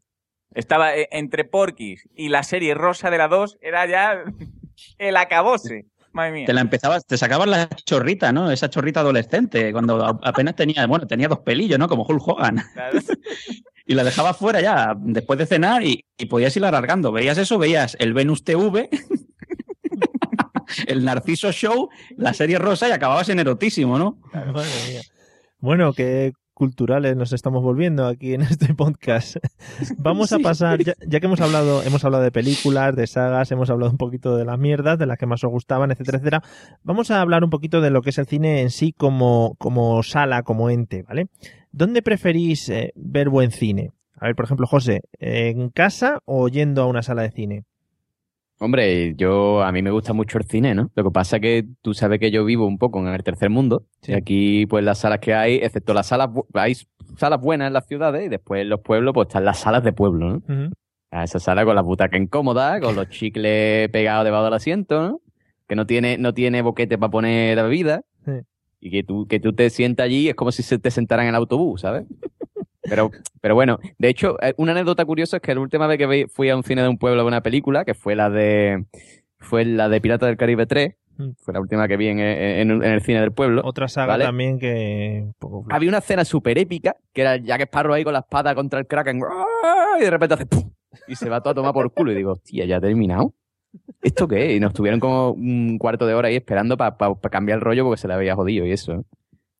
Estaba 0.53 0.95
eh, 0.95 1.07
entre 1.11 1.43
Porky's 1.45 2.07
y 2.15 2.29
la 2.29 2.43
serie 2.43 2.73
Rosa 2.75 3.09
de 3.09 3.17
la 3.17 3.27
2, 3.27 3.57
era 3.61 3.85
ya 3.87 4.23
el 4.97 5.17
acabose. 5.17 5.85
Madre 6.15 6.31
mía. 6.31 6.45
Te 6.45 6.53
la 6.53 6.61
empezabas, 6.61 7.05
te 7.05 7.17
sacabas 7.17 7.49
la 7.49 7.67
chorrita, 7.67 8.31
¿no? 8.31 8.49
Esa 8.49 8.69
chorrita 8.69 9.01
adolescente, 9.01 9.73
cuando 9.73 10.01
apenas 10.23 10.55
tenía, 10.55 10.87
bueno, 10.87 11.05
tenía 11.05 11.27
dos 11.27 11.39
pelillos, 11.39 11.77
¿no? 11.77 11.89
Como 11.89 12.05
Hulk 12.07 12.27
Hogan. 12.27 12.63
Claro. 12.73 12.99
Y 13.87 13.93
la 13.93 14.03
dejabas 14.03 14.35
fuera 14.35 14.61
ya, 14.61 14.95
después 14.97 15.37
de 15.37 15.45
cenar, 15.45 15.83
y, 15.83 16.03
y 16.17 16.25
podías 16.25 16.57
ir 16.57 16.65
alargando. 16.65 17.11
Veías 17.11 17.37
eso, 17.37 17.59
veías 17.59 17.95
el 17.99 18.15
Venus 18.15 18.43
TV, 18.43 18.89
el 20.87 21.05
Narciso 21.05 21.51
Show, 21.51 21.89
la 22.17 22.33
serie 22.33 22.57
rosa, 22.57 22.89
y 22.89 22.91
acababas 22.91 23.29
en 23.29 23.37
erotísimo, 23.37 23.99
¿no? 23.99 24.17
Madre 24.33 24.69
mía. 24.89 25.01
Bueno, 25.59 25.93
qué 25.93 26.33
culturales 26.55 27.15
nos 27.15 27.33
estamos 27.33 27.61
volviendo 27.61 28.07
aquí 28.07 28.33
en 28.33 28.41
este 28.49 28.73
podcast. 28.73 29.35
Vamos 29.97 30.33
a 30.33 30.39
pasar, 30.39 30.83
ya, 30.83 30.93
ya 31.05 31.19
que 31.19 31.27
hemos 31.27 31.41
hablado, 31.41 31.83
hemos 31.83 32.03
hablado 32.03 32.23
de 32.23 32.31
películas, 32.31 32.95
de 32.95 33.05
sagas, 33.05 33.51
hemos 33.51 33.69
hablado 33.69 33.91
un 33.91 33.97
poquito 33.97 34.35
de 34.35 34.45
las 34.45 34.57
mierdas, 34.57 34.97
de 34.97 35.05
las 35.05 35.19
que 35.19 35.27
más 35.27 35.43
os 35.43 35.51
gustaban, 35.51 35.91
etcétera, 35.91 36.17
etcétera. 36.17 36.43
Vamos 36.83 37.11
a 37.11 37.21
hablar 37.21 37.43
un 37.43 37.51
poquito 37.51 37.81
de 37.81 37.91
lo 37.91 38.01
que 38.01 38.09
es 38.09 38.17
el 38.17 38.25
cine 38.25 38.61
en 38.61 38.71
sí 38.71 38.93
como, 38.93 39.55
como 39.59 40.01
sala, 40.01 40.41
como 40.41 40.71
ente, 40.71 41.03
¿vale? 41.03 41.27
¿Dónde 41.71 42.01
preferís 42.01 42.69
eh, 42.69 42.93
ver 42.95 43.29
buen 43.29 43.51
cine? 43.51 43.91
A 44.17 44.27
ver, 44.27 44.35
por 44.35 44.45
ejemplo, 44.45 44.65
José, 44.65 45.01
¿en 45.19 45.69
casa 45.69 46.21
o 46.25 46.47
yendo 46.47 46.81
a 46.81 46.87
una 46.87 47.03
sala 47.03 47.23
de 47.23 47.31
cine? 47.31 47.63
Hombre, 48.59 49.13
yo, 49.15 49.63
a 49.63 49.71
mí 49.71 49.81
me 49.81 49.91
gusta 49.91 50.13
mucho 50.13 50.37
el 50.37 50.45
cine, 50.45 50.73
¿no? 50.73 50.89
Lo 50.95 51.03
que 51.03 51.11
pasa 51.11 51.37
es 51.37 51.41
que 51.41 51.65
tú 51.81 51.93
sabes 51.93 52.19
que 52.19 52.31
yo 52.31 52.45
vivo 52.45 52.65
un 52.65 52.77
poco 52.77 52.99
en 52.99 53.07
el 53.13 53.23
tercer 53.23 53.49
mundo. 53.49 53.85
Sí. 54.01 54.13
Y 54.13 54.15
aquí, 54.15 54.65
pues 54.65 54.83
las 54.83 54.99
salas 54.99 55.19
que 55.19 55.33
hay, 55.33 55.55
excepto 55.55 55.93
las 55.93 56.07
salas, 56.07 56.29
hay 56.53 56.75
salas 57.17 57.41
buenas 57.41 57.67
en 57.67 57.73
las 57.73 57.85
ciudades 57.85 58.25
y 58.25 58.29
después 58.29 58.61
en 58.61 58.69
los 58.69 58.79
pueblos, 58.79 59.13
pues 59.13 59.27
están 59.27 59.43
las 59.43 59.59
salas 59.59 59.83
de 59.83 59.91
pueblo, 59.91 60.29
¿no? 60.29 60.35
Ujú. 60.37 60.73
A 61.11 61.23
esa 61.25 61.39
sala 61.39 61.65
con 61.65 61.75
la 61.75 61.81
butaca 61.81 62.17
incómoda, 62.17 62.79
con 62.79 62.95
los 62.95 63.09
chicles 63.09 63.89
pegados 63.89 64.23
debajo 64.23 64.45
del 64.45 64.53
asiento, 64.53 65.01
¿no? 65.01 65.21
Que 65.67 65.75
no 65.75 65.85
tiene, 65.85 66.17
no 66.17 66.33
tiene 66.33 66.61
boquete 66.61 66.97
para 66.97 67.11
poner 67.11 67.57
la 67.57 67.63
bebida. 67.63 68.03
Sí. 68.23 68.31
Y 68.79 68.91
que 68.91 69.03
tú, 69.03 69.27
que 69.27 69.39
tú 69.39 69.51
te 69.51 69.69
sientas 69.69 70.05
allí 70.05 70.29
es 70.29 70.35
como 70.35 70.51
si 70.51 70.63
se 70.63 70.79
te 70.79 70.91
sentaran 70.91 71.25
en 71.25 71.29
el 71.29 71.35
autobús, 71.35 71.81
¿sabes? 71.81 72.05
Pero, 72.89 73.11
pero 73.41 73.55
bueno, 73.55 73.79
de 73.97 74.09
hecho, 74.09 74.37
eh, 74.41 74.53
una 74.57 74.71
anécdota 74.73 75.05
curiosa 75.05 75.37
es 75.37 75.41
que 75.41 75.53
la 75.55 75.61
última 75.61 75.87
vez 75.87 75.97
que 75.97 76.27
fui 76.31 76.49
a 76.49 76.55
un 76.55 76.63
cine 76.63 76.81
de 76.83 76.87
un 76.89 76.97
pueblo 76.97 77.19
a 77.21 77.23
ver 77.23 77.31
una 77.31 77.41
película, 77.41 77.83
que 77.85 77.93
fue 77.93 78.15
la 78.15 78.29
de 78.29 78.85
fue 79.39 79.65
la 79.65 79.89
de 79.89 80.01
Pirata 80.01 80.25
del 80.27 80.37
Caribe 80.37 80.65
3, 80.65 80.95
Mm. 81.17 81.29
fue 81.37 81.53
la 81.53 81.61
última 81.61 81.87
que 81.87 81.95
vi 81.95 82.07
en, 82.09 82.19
en- 82.19 82.71
en 82.71 82.83
el 82.83 83.01
cine 83.01 83.21
del 83.21 83.31
pueblo. 83.31 83.61
Otra 83.63 83.87
saga 83.87 84.07
¿Vale? 84.07 84.25
también 84.25 84.59
que... 84.59 85.21
un 85.23 85.33
poco. 85.39 85.65
Había 85.69 85.87
una 85.87 85.99
escena 85.99 86.25
súper 86.25 86.57
épica, 86.57 86.93
que 87.13 87.21
era 87.21 87.37
Jack 87.37 87.61
Sparrow 87.61 87.93
ahí 87.93 88.03
con 88.03 88.11
la 88.11 88.19
espada 88.19 88.53
contra 88.53 88.79
el 88.81 88.85
Kraken, 88.85 89.21
y 89.97 90.01
de 90.03 90.09
repente 90.11 90.33
hace 90.33 90.45
¡pum! 90.45 90.71
y 91.07 91.15
se 91.15 91.29
va 91.29 91.39
todo 91.39 91.51
a 91.51 91.55
tomar 91.55 91.71
por 91.71 91.89
culo. 91.93 92.11
Y 92.11 92.15
digo, 92.15 92.33
hostia, 92.33 92.65
¿ya 92.65 92.77
ha 92.77 92.81
terminado? 92.81 93.33
¿Esto 94.01 94.27
qué? 94.27 94.49
es? 94.51 94.57
Y 94.57 94.59
nos 94.59 94.73
tuvieron 94.73 94.99
como 94.99 95.31
un 95.31 95.77
cuarto 95.77 96.05
de 96.05 96.13
hora 96.15 96.27
ahí 96.27 96.35
esperando 96.35 96.75
para 96.75 96.97
cambiar 97.31 97.59
el 97.59 97.61
rollo 97.63 97.85
porque 97.85 98.01
se 98.01 98.09
le 98.09 98.13
había 98.13 98.35
jodido 98.35 98.65
y 98.65 98.71
eso. 98.71 99.05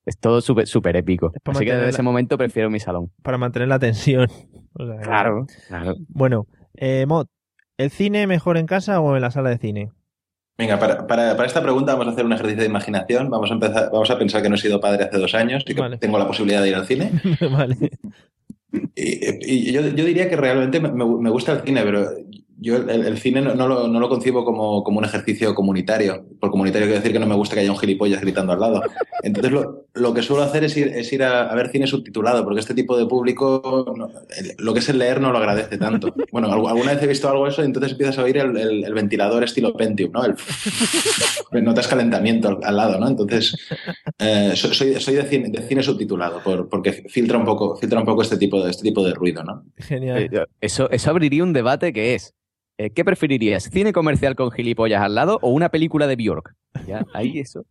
Es 0.06 0.18
todo 0.20 0.40
súper 0.42 0.68
súper 0.68 0.96
épico. 0.98 1.32
Así 1.46 1.66
que 1.66 1.74
desde 1.74 1.90
ese 1.90 2.02
momento 2.04 2.38
prefiero 2.38 2.70
mi 2.70 2.80
salón. 2.80 3.12
para 3.24 3.38
mantener 3.38 3.68
la 3.68 3.80
tensión. 3.80 4.28
O 4.78 4.86
sea, 4.86 4.98
claro. 5.00 5.46
Bueno, 6.10 6.48
eh, 6.74 7.06
Mod, 7.08 7.28
¿el 7.78 7.90
cine 7.92 8.28
mejor 8.28 8.58
en 8.58 8.66
casa 8.66 9.00
o 9.00 9.16
en 9.16 9.22
la 9.22 9.32
sala 9.32 9.50
de 9.50 9.58
cine? 9.58 9.92
Venga, 10.58 10.78
para, 10.78 11.08
para- 11.08 11.34
para 11.38 11.48
esta 11.48 11.62
pregunta 11.64 11.94
vamos 11.94 12.08
a 12.08 12.12
hacer 12.12 12.26
un 12.26 12.34
ejercicio 12.34 12.60
de 12.62 12.68
imaginación. 12.70 13.30
Vamos 13.30 13.50
a 13.52 13.54
empezar, 13.54 13.90
vamos 13.92 14.12
a 14.12 14.18
pensar 14.20 14.42
que 14.44 14.50
no 14.50 14.56
he 14.56 14.58
sido 14.58 14.82
padre 14.82 15.06
hace 15.06 15.18
dos 15.18 15.34
años 15.34 15.64
y 15.66 15.74
que 15.76 15.80
Vale. 15.80 15.98
tengo 15.98 16.20
la 16.20 16.28
posibilidad 16.28 16.62
de 16.62 16.70
ir 16.70 16.76
al 16.76 16.86
cine. 16.86 17.10
vale. 17.52 17.78
Y, 18.96 19.70
y 19.70 19.72
yo, 19.72 19.82
yo 19.82 20.04
diría 20.06 20.30
que 20.30 20.36
realmente 20.36 20.80
me, 20.82 20.92
me- 20.92 21.06
me 21.22 21.30
gusta 21.30 21.54
el 21.54 21.62
cine, 21.62 21.82
pero 21.84 22.10
yo 22.58 22.78
el, 22.78 22.90
el 22.90 23.18
cine 23.18 23.42
no, 23.42 23.54
no 23.54 23.68
lo, 23.68 23.88
no 23.88 24.00
lo 24.00 24.08
concibo 24.10 24.46
como, 24.46 24.84
como 24.84 25.00
un 25.00 25.06
ejercicio 25.06 25.54
comunitario. 25.54 26.26
Por 26.40 26.52
comunitario 26.52 26.88
quiero 26.88 27.00
decir 27.02 27.12
que 27.14 27.20
no 27.20 27.26
me 27.28 27.36
gusta 27.36 27.56
que 27.56 27.62
haya 27.62 27.72
un 27.72 27.78
gilipollas 27.78 28.22
gritando 28.22 28.54
al 28.54 28.60
lado. 28.60 28.82
Entonces 29.24 29.52
lo, 29.52 29.86
lo 29.94 30.14
que 30.14 30.22
suelo 30.22 30.44
hacer 30.44 30.64
es 30.64 30.76
ir, 30.78 30.88
es 30.88 31.12
ir 31.12 31.24
a, 31.24 31.50
a 31.50 31.56
ver 31.56 31.70
cine 31.70 31.86
subtitulado, 31.88 32.44
porque 32.44 32.60
este 32.62 32.74
tipo 32.74 32.98
de 32.98 33.06
público 33.06 33.94
no- 33.98 34.10
el- 34.38 34.56
lo 34.58 34.74
que 34.74 34.80
es 34.80 34.90
el 34.90 35.00
leer 35.00 35.20
no 35.20 35.32
lo 35.32 35.38
agradece 35.38 35.78
tanto. 35.78 36.14
Bueno, 36.32 36.48
al- 36.52 36.66
alguna 36.68 36.94
vez 36.94 37.04
he 37.04 37.08
visto 37.08 37.30
algo 37.30 37.46
eso 37.48 37.62
y 37.62 37.66
entonces 37.66 37.92
empiezas 37.92 38.18
a 38.20 38.24
oír 38.24 38.38
el, 38.38 38.56
el- 38.58 38.84
el 38.86 38.94
ventilador 38.94 39.44
estilo 39.44 39.74
Pentium, 39.76 40.12
¿no? 40.14 40.24
El 40.24 40.36
notas 41.64 41.88
calentamiento 41.88 42.48
al, 42.50 42.60
al 42.64 42.76
lado, 42.78 43.00
¿no? 43.00 43.08
Entonces 43.08 43.56
eh, 44.20 44.54
so- 44.56 44.74
soy, 44.74 45.00
soy 45.00 45.16
de, 45.16 45.24
cine, 45.24 45.50
de 45.50 45.62
cine 45.62 45.84
subtitulado 45.84 46.42
por- 46.44 46.70
porque 46.70 46.94
filtra 46.94 47.38
un 47.38 47.46
poco, 47.46 47.76
filtra 47.76 48.00
un 48.00 48.06
poco 48.06 48.22
este 48.22 48.38
tipo 48.38 48.64
de, 48.64 48.72
este 48.72 48.84
tipo 48.84 49.04
de 49.04 49.14
ruido, 49.14 49.44
¿no? 49.44 49.64
Genial. 49.78 50.48
Eso, 50.62 50.90
eso 50.90 51.10
abriría 51.10 51.44
un 51.44 51.54
debate 51.54 51.92
que 51.94 52.16
es, 52.16 52.34
eh, 52.78 52.90
¿qué 52.92 53.06
preferirías? 53.06 53.64
¿Cine 53.64 53.94
comercial 53.94 54.36
con 54.36 54.52
gilipollas 54.52 55.02
al 55.02 55.16
lado 55.16 55.40
o 55.42 55.50
una 55.50 55.70
película 55.70 56.08
de 56.08 56.16
Bjork? 56.16 56.56
Ya, 56.88 57.06
ahí 57.14 57.40
eso. 57.40 57.66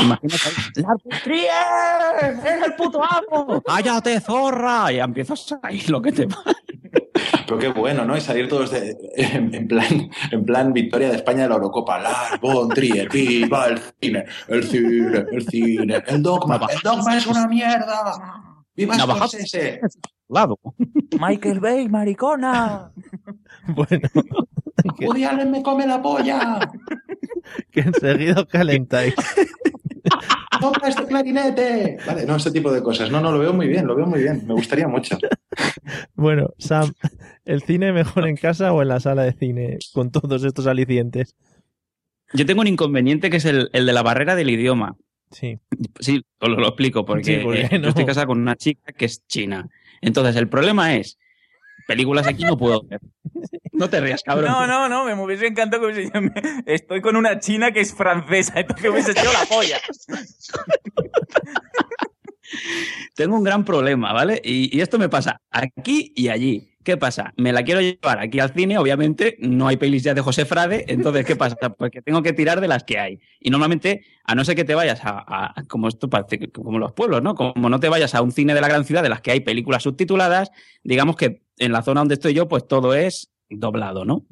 Imagínate 0.00 0.42
ahí, 0.44 1.46
¡La! 1.46 2.28
¡Es 2.28 2.62
el 2.66 2.74
puto 2.74 3.00
amo! 3.02 3.62
¡Cállate, 3.62 4.20
zorra! 4.20 4.92
Y 4.92 4.98
empiezas 4.98 5.54
ahí 5.62 5.80
lo 5.88 6.02
que 6.02 6.10
te 6.10 6.26
pasa. 6.26 6.52
Pero 7.46 7.58
qué 7.58 7.68
bueno, 7.68 8.04
¿no? 8.04 8.16
Y 8.16 8.20
salir 8.20 8.48
todos 8.48 8.72
de, 8.72 8.96
en, 9.14 9.54
en 9.54 9.68
plan, 9.68 10.10
en 10.32 10.44
plan 10.44 10.72
victoria 10.72 11.10
de 11.10 11.16
España 11.16 11.42
de 11.42 11.48
la 11.48 11.54
Eurocopa. 11.54 11.98
Lars 11.98 12.40
von 12.40 12.68
Trier, 12.70 13.08
viva 13.08 13.66
el 13.68 13.78
cine, 14.00 14.24
el 14.48 14.64
cine, 14.64 15.24
el 15.30 15.46
cine, 15.46 16.02
el 16.06 16.22
dogma. 16.22 16.60
El 16.68 16.80
dogma 16.80 17.16
es 17.16 17.26
una 17.26 17.46
mierda. 17.46 18.45
¡Viva 18.76 18.98
Scorsese! 18.98 19.80
Lado. 20.28 20.58
Michael 21.18 21.60
Bay, 21.60 21.88
maricona. 21.88 22.92
Bueno, 23.68 24.08
¡Woody 25.00 25.24
Allen 25.24 25.50
me 25.50 25.60
come 25.60 25.86
la 25.86 26.00
polla! 26.00 26.70
que 27.72 27.80
enseguida 27.80 28.42
os 28.42 28.46
calentáis. 28.46 29.14
¡Toca 30.60 30.88
este 30.88 31.04
clarinete! 31.06 31.98
Vale, 32.06 32.26
no, 32.26 32.36
este 32.36 32.52
tipo 32.52 32.72
de 32.72 32.82
cosas. 32.82 33.10
No, 33.10 33.20
no, 33.20 33.32
lo 33.32 33.40
veo 33.40 33.52
muy 33.52 33.66
bien, 33.66 33.86
lo 33.86 33.96
veo 33.96 34.06
muy 34.06 34.22
bien. 34.22 34.46
Me 34.46 34.54
gustaría 34.54 34.86
mucho. 34.86 35.18
Bueno, 36.14 36.50
Sam, 36.58 36.92
¿el 37.44 37.62
cine 37.62 37.92
mejor 37.92 38.28
en 38.28 38.36
casa 38.36 38.72
o 38.72 38.82
en 38.82 38.88
la 38.88 39.00
sala 39.00 39.24
de 39.24 39.32
cine 39.32 39.78
con 39.92 40.12
todos 40.12 40.44
estos 40.44 40.66
alicientes? 40.68 41.34
Yo 42.32 42.46
tengo 42.46 42.60
un 42.60 42.68
inconveniente 42.68 43.30
que 43.30 43.38
es 43.38 43.44
el, 43.44 43.68
el 43.72 43.84
de 43.86 43.92
la 43.92 44.02
barrera 44.02 44.36
del 44.36 44.50
idioma. 44.50 44.96
Sí. 45.30 45.58
Sí, 46.00 46.22
os 46.38 46.48
lo, 46.48 46.56
lo 46.56 46.68
explico, 46.68 47.04
porque 47.04 47.38
Sí, 47.38 47.44
¿por 47.44 47.54
qué 47.54 47.62
eh, 47.62 47.78
no? 47.78 47.84
yo 47.84 47.88
estoy 47.90 48.06
casada 48.06 48.26
con 48.26 48.40
una 48.40 48.56
chica 48.56 48.92
que 48.92 49.06
es 49.06 49.26
china. 49.26 49.68
Entonces, 50.00 50.36
el 50.36 50.48
problema 50.48 50.94
es, 50.94 51.18
películas 51.86 52.26
aquí 52.26 52.44
no 52.44 52.56
puedo 52.56 52.82
ver. 52.82 53.00
No 53.72 53.90
te 53.90 54.00
rías, 54.00 54.22
cabrón. 54.22 54.50
No, 54.50 54.66
no, 54.66 54.88
no, 54.88 55.04
me 55.04 55.22
hubiese 55.22 55.46
encantado 55.46 55.86
que 55.86 55.92
hubiese 55.92 56.10
Estoy 56.64 57.02
con 57.02 57.14
una 57.14 57.40
china 57.40 57.72
que 57.72 57.80
es 57.80 57.92
francesa, 57.92 58.54
entonces 58.60 58.82
que 58.82 58.88
hubiese 58.88 59.10
hecho 59.10 59.30
la 59.30 59.44
polla. 59.44 59.78
Tengo 63.14 63.36
un 63.36 63.44
gran 63.44 63.66
problema, 63.66 64.14
¿vale? 64.14 64.40
Y, 64.42 64.74
y 64.74 64.80
esto 64.80 64.98
me 64.98 65.10
pasa 65.10 65.42
aquí 65.50 66.10
y 66.16 66.28
allí. 66.28 66.75
¿Qué 66.86 66.96
pasa? 66.96 67.34
Me 67.36 67.52
la 67.52 67.64
quiero 67.64 67.80
llevar 67.80 68.20
aquí 68.20 68.38
al 68.38 68.54
cine, 68.54 68.78
obviamente, 68.78 69.36
no 69.40 69.66
hay 69.66 69.76
pelis 69.76 70.04
ya 70.04 70.14
de 70.14 70.20
José 70.20 70.44
Frade, 70.44 70.84
entonces, 70.86 71.26
¿qué 71.26 71.34
pasa? 71.34 71.56
Pues 71.76 71.90
que 71.90 72.00
tengo 72.00 72.22
que 72.22 72.32
tirar 72.32 72.60
de 72.60 72.68
las 72.68 72.84
que 72.84 72.96
hay. 72.96 73.18
Y 73.40 73.50
normalmente, 73.50 74.04
a 74.22 74.36
no 74.36 74.44
ser 74.44 74.54
que 74.54 74.62
te 74.62 74.76
vayas 74.76 75.00
a, 75.02 75.24
a- 75.26 75.64
como 75.64 75.88
esto 75.88 76.08
parece 76.08 76.48
como 76.52 76.78
los 76.78 76.92
pueblos, 76.92 77.22
¿no? 77.22 77.34
Como 77.34 77.68
no 77.68 77.80
te 77.80 77.88
vayas 77.88 78.14
a 78.14 78.22
un 78.22 78.30
cine 78.30 78.54
de 78.54 78.60
la 78.60 78.68
gran 78.68 78.84
ciudad 78.84 79.02
de 79.02 79.08
las 79.08 79.20
que 79.20 79.32
hay 79.32 79.40
películas 79.40 79.82
subtituladas, 79.82 80.52
digamos 80.84 81.16
que 81.16 81.42
en 81.58 81.72
la 81.72 81.82
zona 81.82 82.02
donde 82.02 82.14
estoy 82.14 82.34
yo, 82.34 82.46
pues 82.46 82.68
todo 82.68 82.94
es 82.94 83.32
doblado, 83.50 84.04
¿no? 84.04 84.24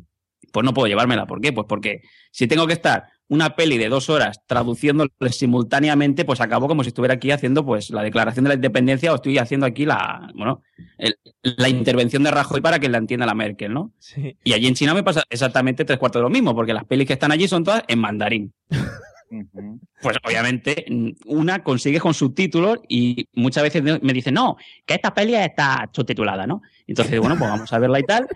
Pues 0.53 0.65
no 0.65 0.73
puedo 0.73 0.87
llevármela. 0.87 1.27
¿Por 1.27 1.41
qué? 1.41 1.53
Pues 1.53 1.67
porque 1.69 2.03
si 2.31 2.47
tengo 2.47 2.69
que 2.69 2.75
estar 2.75 3.09
una 3.35 3.57
peli 3.57 3.77
de 3.79 3.89
dos 3.89 4.09
horas 4.09 4.41
traduciéndole 4.47 5.11
simultáneamente, 5.31 6.25
pues 6.25 6.41
acabo 6.41 6.69
como 6.69 6.83
si 6.83 6.89
estuviera 6.89 7.15
aquí 7.15 7.31
haciendo 7.31 7.65
pues 7.65 7.91
la 7.91 8.03
declaración 8.03 8.45
de 8.45 8.49
la 8.51 8.55
independencia 8.55 9.13
o 9.13 9.17
estoy 9.17 9.39
haciendo 9.39 9.67
aquí 9.67 9.85
la, 9.85 10.31
bueno, 10.35 10.63
el- 10.99 11.17
la 11.43 11.69
intervención 11.69 12.23
de 12.23 12.31
Rajoy 12.31 12.61
para 12.61 12.79
que 12.79 12.89
la 12.89 12.99
entienda 12.99 13.27
la 13.27 13.35
Merkel, 13.35 13.73
¿no? 13.75 13.93
Sí. 13.99 14.37
Y 14.45 14.53
allí 14.55 14.67
en 14.67 14.75
China 14.75 14.95
me 14.95 15.03
pasa 15.03 15.23
exactamente 15.29 15.85
tres 15.85 15.99
cuartos 15.99 16.21
de 16.21 16.25
lo 16.25 16.31
mismo, 16.31 16.55
porque 16.55 16.73
las 16.73 16.85
pelis 16.85 17.07
que 17.07 17.13
están 17.15 17.33
allí 17.33 17.47
son 17.49 17.65
todas 17.65 17.83
en 17.89 17.99
mandarín. 17.99 18.55
Pues 20.01 20.17
obviamente 20.25 20.85
una 21.27 21.63
consigue 21.63 22.01
con 22.01 22.15
subtítulos 22.15 22.81
y 22.89 23.29
muchas 23.35 23.63
veces 23.63 23.83
me 23.83 24.13
dicen, 24.13 24.35
no, 24.35 24.57
que 24.87 24.95
esta 24.95 25.15
peli 25.15 25.35
está 25.35 25.89
subtitulada, 25.93 26.47
¿no? 26.47 26.63
Entonces, 26.87 27.19
bueno, 27.21 27.37
pues 27.39 27.51
vamos 27.51 27.73
a 27.73 27.79
verla 27.79 28.01
y 28.01 28.05
tal. 28.05 28.29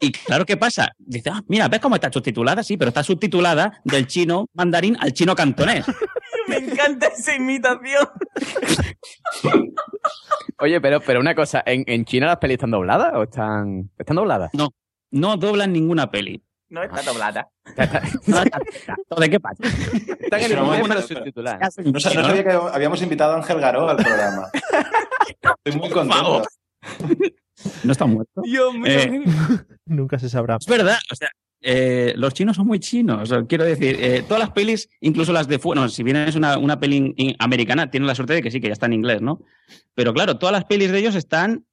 Y 0.00 0.12
claro, 0.12 0.44
¿qué 0.44 0.56
pasa? 0.56 0.92
Dice, 0.98 1.30
ah, 1.30 1.42
mira, 1.48 1.68
¿ves 1.68 1.80
cómo 1.80 1.94
está 1.94 2.12
subtitulada? 2.12 2.62
Sí, 2.62 2.76
pero 2.76 2.88
está 2.90 3.02
subtitulada 3.02 3.80
del 3.84 4.06
chino 4.06 4.46
mandarín 4.52 4.96
al 5.00 5.12
chino 5.12 5.34
cantonés. 5.34 5.86
Me 6.48 6.56
encanta 6.56 7.06
esa 7.06 7.34
imitación. 7.34 8.06
Oye, 10.58 10.80
pero, 10.80 11.00
pero 11.00 11.20
una 11.20 11.34
cosa, 11.34 11.62
¿en, 11.64 11.84
en 11.86 12.04
China 12.04 12.26
las 12.26 12.36
pelis 12.36 12.56
están 12.56 12.70
dobladas 12.70 13.14
o 13.14 13.22
están, 13.22 13.90
están 13.98 14.16
dobladas? 14.16 14.50
No 15.10 15.36
doblan 15.36 15.72
ninguna 15.72 16.10
peli. 16.10 16.42
No 16.74 16.82
está 16.82 17.02
doblada. 17.02 17.48
No, 19.10 19.16
¿De 19.16 19.30
qué 19.30 19.38
pasa? 19.40 19.62
Están 19.62 20.40
en 20.40 20.48
pero 20.48 21.02
subtituladas. 21.02 21.78
No, 21.78 22.00
sa- 22.00 22.12
no 22.14 22.24
sabía 22.24 22.42
que 22.44 22.50
habíamos 22.50 23.00
invitado 23.00 23.32
a 23.34 23.36
Ángel 23.36 23.60
Garó 23.60 23.88
al 23.88 23.96
programa. 23.96 24.48
Estoy 25.64 25.80
muy 25.80 25.90
contento. 25.90 26.42
No 27.84 27.92
está 27.92 28.04
muerto. 28.04 28.42
Dios 28.42 28.74
mío. 28.74 28.84
Eh, 28.86 29.24
Nunca 29.86 30.18
se 30.18 30.28
sabrá. 30.28 30.56
Es 30.60 30.66
verdad, 30.66 30.98
o 31.10 31.14
sea, 31.14 31.30
eh, 31.62 32.12
los 32.16 32.34
chinos 32.34 32.56
son 32.56 32.66
muy 32.66 32.78
chinos. 32.78 33.32
quiero 33.48 33.64
decir, 33.64 33.96
eh, 34.00 34.22
todas 34.26 34.40
las 34.40 34.50
pelis, 34.50 34.88
incluso 35.00 35.32
las 35.32 35.48
de 35.48 35.58
fuera, 35.58 35.80
bueno, 35.80 35.88
si 35.88 36.02
bien 36.02 36.16
es 36.16 36.34
una, 36.34 36.58
una 36.58 36.78
peli 36.78 36.96
in- 36.96 37.14
in- 37.16 37.36
americana, 37.38 37.90
tienen 37.90 38.06
la 38.06 38.14
suerte 38.14 38.34
de 38.34 38.42
que 38.42 38.50
sí, 38.50 38.60
que 38.60 38.66
ya 38.66 38.72
está 38.74 38.84
en 38.86 38.94
inglés, 38.94 39.22
¿no? 39.22 39.40
Pero 39.94 40.12
claro, 40.12 40.36
todas 40.36 40.52
las 40.52 40.64
pelis 40.64 40.90
de 40.90 40.98
ellos 40.98 41.14
están 41.14 41.64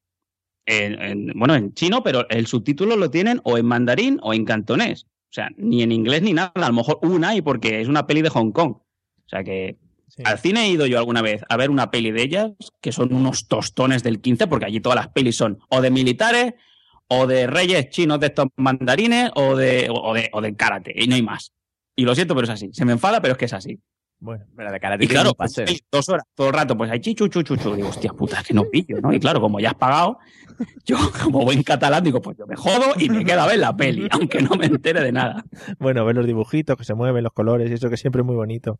en, 0.66 1.00
en- 1.02 1.32
bueno, 1.34 1.54
en 1.54 1.74
chino, 1.74 2.02
pero 2.02 2.28
el 2.30 2.46
subtítulo 2.46 2.96
lo 2.96 3.10
tienen 3.10 3.40
o 3.44 3.58
en 3.58 3.66
mandarín 3.66 4.18
o 4.22 4.32
en 4.34 4.44
cantonés. 4.44 5.04
O 5.04 5.34
sea, 5.34 5.48
ni 5.56 5.82
en 5.82 5.92
inglés 5.92 6.22
ni 6.22 6.32
nada. 6.34 6.52
A 6.54 6.68
lo 6.68 6.74
mejor 6.74 6.98
una 7.02 7.34
y 7.34 7.40
porque 7.42 7.80
es 7.80 7.88
una 7.88 8.06
peli 8.06 8.22
de 8.22 8.28
Hong 8.28 8.52
Kong. 8.52 8.72
O 8.72 9.28
sea 9.28 9.42
que 9.44 9.76
Sí. 10.08 10.22
al 10.26 10.38
cine 10.38 10.64
he 10.66 10.68
ido 10.68 10.84
yo 10.84 10.98
alguna 10.98 11.22
vez 11.22 11.42
a 11.48 11.56
ver 11.56 11.70
una 11.70 11.90
peli 11.90 12.10
de 12.10 12.22
ellas, 12.22 12.50
que 12.82 12.92
son 12.92 13.14
unos 13.14 13.48
tostones 13.48 14.02
del 14.02 14.20
15, 14.20 14.46
porque 14.46 14.66
allí 14.66 14.78
todas 14.78 14.96
las 14.96 15.08
pelis 15.08 15.36
son 15.36 15.58
o 15.70 15.80
de 15.80 15.90
militares, 15.90 16.52
o 17.08 17.26
de 17.26 17.46
reyes 17.46 17.88
chinos 17.88 18.20
de 18.20 18.26
estos 18.26 18.48
mandarines, 18.56 19.30
o 19.36 19.56
de, 19.56 19.88
o 19.90 20.12
de, 20.12 20.28
o 20.34 20.42
de 20.42 20.54
karate, 20.54 20.92
y 20.94 21.06
no 21.08 21.14
hay 21.14 21.22
más. 21.22 21.52
Y 21.96 22.04
lo 22.04 22.14
siento, 22.14 22.34
pero 22.34 22.44
es 22.44 22.50
así. 22.50 22.68
Se 22.74 22.84
me 22.84 22.92
enfada, 22.92 23.22
pero 23.22 23.32
es 23.32 23.38
que 23.38 23.46
es 23.46 23.54
así. 23.54 23.78
Bueno, 24.24 24.44
Pero 24.56 24.70
de 24.70 24.78
karate 24.78 25.04
Y 25.04 25.08
claro, 25.08 25.34
pues, 25.34 25.52
dos 25.90 26.08
horas, 26.08 26.24
todo 26.36 26.46
el 26.46 26.52
rato, 26.54 26.76
pues 26.76 26.88
hay 26.92 27.00
chichu, 27.00 27.26
chu, 27.26 27.42
chu, 27.42 27.56
chu. 27.56 27.74
Digo, 27.74 27.88
hostia 27.88 28.12
puta, 28.12 28.40
que 28.46 28.54
no 28.54 28.62
pillo, 28.70 29.00
¿no? 29.00 29.12
Y 29.12 29.18
claro, 29.18 29.40
como 29.40 29.58
ya 29.58 29.70
has 29.70 29.74
pagado, 29.74 30.18
yo, 30.86 30.96
como 31.24 31.44
buen 31.44 31.64
catalán, 31.64 32.04
digo, 32.04 32.22
pues 32.22 32.36
yo 32.38 32.46
me 32.46 32.54
jodo 32.54 32.94
y 33.00 33.08
me 33.08 33.24
quedo 33.24 33.40
a 33.40 33.48
ver 33.48 33.58
la 33.58 33.74
peli, 33.76 34.06
aunque 34.12 34.40
no 34.40 34.54
me 34.54 34.66
entere 34.66 35.00
de 35.02 35.10
nada. 35.10 35.44
bueno, 35.80 36.04
ver 36.04 36.14
los 36.14 36.24
dibujitos 36.24 36.76
que 36.76 36.84
se 36.84 36.94
mueven, 36.94 37.24
los 37.24 37.32
colores 37.32 37.68
y 37.68 37.74
eso 37.74 37.90
que 37.90 37.96
siempre 37.96 38.20
es 38.22 38.26
muy 38.26 38.36
bonito. 38.36 38.78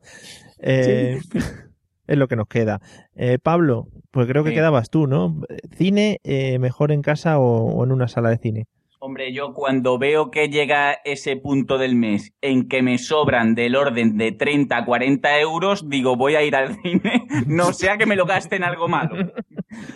Eh, 0.59 1.19
Es 2.09 2.19
lo 2.19 2.27
que 2.29 2.35
nos 2.37 2.49
queda. 2.49 2.81
Eh, 3.15 3.39
Pablo, 3.41 3.89
pues 4.11 4.27
creo 4.27 4.43
que 4.43 4.51
Sí. 4.51 4.57
quedabas 4.57 4.91
tú, 4.91 5.07
¿no? 5.07 5.41
¿Cine 5.77 6.21
eh, 6.25 6.59
mejor 6.59 6.91
en 6.93 7.01
casa 7.01 7.39
o, 7.39 7.45
o 7.75 7.85
en 7.85 7.93
una 7.93 8.09
sala 8.09 8.29
de 8.31 8.39
cine? 8.39 8.67
Hombre, 9.05 9.33
yo 9.33 9.53
cuando 9.53 9.99
veo 9.99 10.31
que 10.31 10.49
llega 10.49 10.93
ese 11.05 11.35
punto 11.35 11.77
del 11.77 11.97
mes 11.97 12.33
en 12.41 12.69
que 12.69 12.83
me 12.83 12.99
sobran 12.99 13.57
del 13.57 13.75
orden 13.75 14.17
de 14.17 14.31
30 14.31 14.77
a 14.77 14.85
40 14.85 15.41
euros, 15.41 15.89
digo, 15.89 16.15
voy 16.15 16.37
a 16.37 16.45
ir 16.45 16.55
al 16.55 16.77
cine, 16.77 17.27
no 17.49 17.73
sea 17.73 17.99
que 17.99 18.07
me 18.07 18.15
lo 18.15 18.27
gaste 18.27 18.55
en 18.55 18.63
algo 18.63 18.87
malo. 18.87 19.33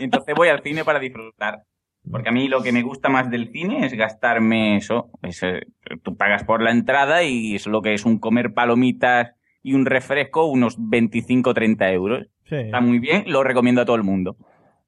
Entonces 0.00 0.34
voy 0.34 0.48
al 0.48 0.60
cine 0.60 0.84
para 0.84 0.98
disfrutar. 0.98 1.62
Porque 2.10 2.30
a 2.30 2.32
mí 2.32 2.48
lo 2.48 2.64
que 2.64 2.72
me 2.72 2.82
gusta 2.82 3.08
más 3.08 3.30
del 3.30 3.52
cine 3.52 3.86
es 3.86 3.92
gastarme 3.92 4.76
eso. 4.76 5.08
es, 5.22 5.40
eh, 5.44 5.60
tú 6.02 6.16
pagas 6.16 6.42
por 6.42 6.60
la 6.60 6.72
entrada 6.72 7.22
y 7.22 7.54
es 7.54 7.68
lo 7.68 7.82
que 7.82 7.94
es 7.94 8.04
un 8.04 8.18
comer 8.18 8.54
palomitas 8.54 9.36
y 9.62 9.74
un 9.74 9.86
refresco, 9.86 10.46
unos 10.46 10.74
25 10.80 11.50
o 11.50 11.54
30 11.54 11.92
euros. 11.92 12.26
Sí, 12.42 12.56
Está 12.56 12.80
muy 12.80 12.98
bien, 12.98 13.22
lo 13.28 13.44
recomiendo 13.44 13.82
a 13.82 13.84
todo 13.84 13.94
el 13.94 14.02
mundo. 14.02 14.36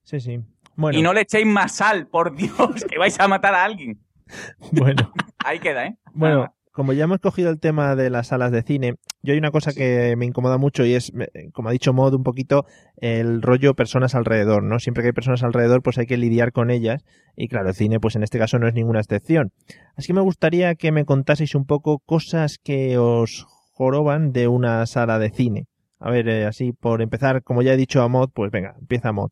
sí, 0.03 0.19
sí. 0.19 0.41
Bueno, 0.75 0.97
Y 0.97 1.03
no 1.03 1.13
le 1.13 1.23
echéis 1.23 1.47
más 1.47 1.77
sal, 1.77 2.07
por 2.07 2.35
Dios, 2.37 2.85
que 2.89 2.99
vais 2.99 3.19
a 3.21 3.29
matar 3.29 3.55
a 3.55 3.65
alguien. 3.65 3.99
bueno. 4.73 5.13
Ahí 5.45 5.59
queda, 5.59 5.87
¿eh? 5.87 5.99
Bueno, 6.13 6.55
como 6.79 6.93
ya 6.93 7.05
hemos 7.05 7.19
cogido 7.19 7.51
el 7.51 7.59
tema 7.59 7.97
de 7.97 8.09
las 8.09 8.29
salas 8.29 8.53
de 8.53 8.63
cine, 8.63 8.95
yo 9.23 9.33
hay 9.33 9.39
una 9.39 9.51
cosa 9.51 9.73
que 9.73 10.15
me 10.17 10.27
incomoda 10.27 10.59
mucho 10.59 10.85
y 10.85 10.95
es, 10.95 11.13
como 11.53 11.69
ha 11.69 11.73
dicho 11.73 11.93
Mod, 11.93 12.15
un 12.15 12.23
poquito 12.23 12.67
el 12.99 13.43
rollo 13.43 13.75
personas 13.75 14.15
alrededor, 14.15 14.63
¿no? 14.63 14.79
Siempre 14.79 15.03
que 15.03 15.09
hay 15.09 15.13
personas 15.13 15.43
alrededor, 15.43 15.83
pues 15.83 15.99
hay 15.99 16.07
que 16.07 16.17
lidiar 16.17 16.53
con 16.53 16.71
ellas 16.71 17.05
y 17.35 17.49
claro, 17.49 17.71
el 17.71 17.75
cine, 17.75 17.99
pues 17.99 18.15
en 18.15 18.23
este 18.23 18.39
caso 18.39 18.61
no 18.61 18.69
es 18.69 18.75
ninguna 18.75 19.01
excepción. 19.01 19.51
Así 19.97 20.07
que 20.07 20.15
me 20.15 20.21
gustaría 20.21 20.77
que 20.77 20.93
me 20.93 21.05
contaseis 21.05 21.57
un 21.57 21.67
poco 21.67 21.99
cosas 21.99 22.59
que 22.63 22.97
os 22.97 23.45
joroban 23.73 24.33
de 24.33 24.47
una 24.47 24.87
sala 24.87 25.19
de 25.19 25.31
cine. 25.31 25.67
A 25.99 26.11
ver, 26.11 26.29
eh, 26.29 26.47
así 26.47 26.73
por 26.73 27.03
empezar, 27.03 27.43
como 27.43 27.63
ya 27.63 27.73
he 27.73 27.77
dicho 27.77 28.03
a 28.03 28.09
Mod, 28.09 28.31
pues 28.33 28.53
venga, 28.53 28.77
empieza 28.79 29.11
Mod. 29.11 29.31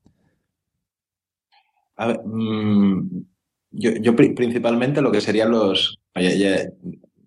A 1.96 2.08
ver, 2.08 2.20
mm, 2.24 3.24
yo, 3.76 3.90
yo 4.00 4.16
pri- 4.16 4.34
principalmente 4.34 5.00
lo 5.02 5.12
que 5.12 5.20
serían 5.20 5.50
los. 5.50 5.98
oye, 6.14 6.38
ya- 6.38 6.70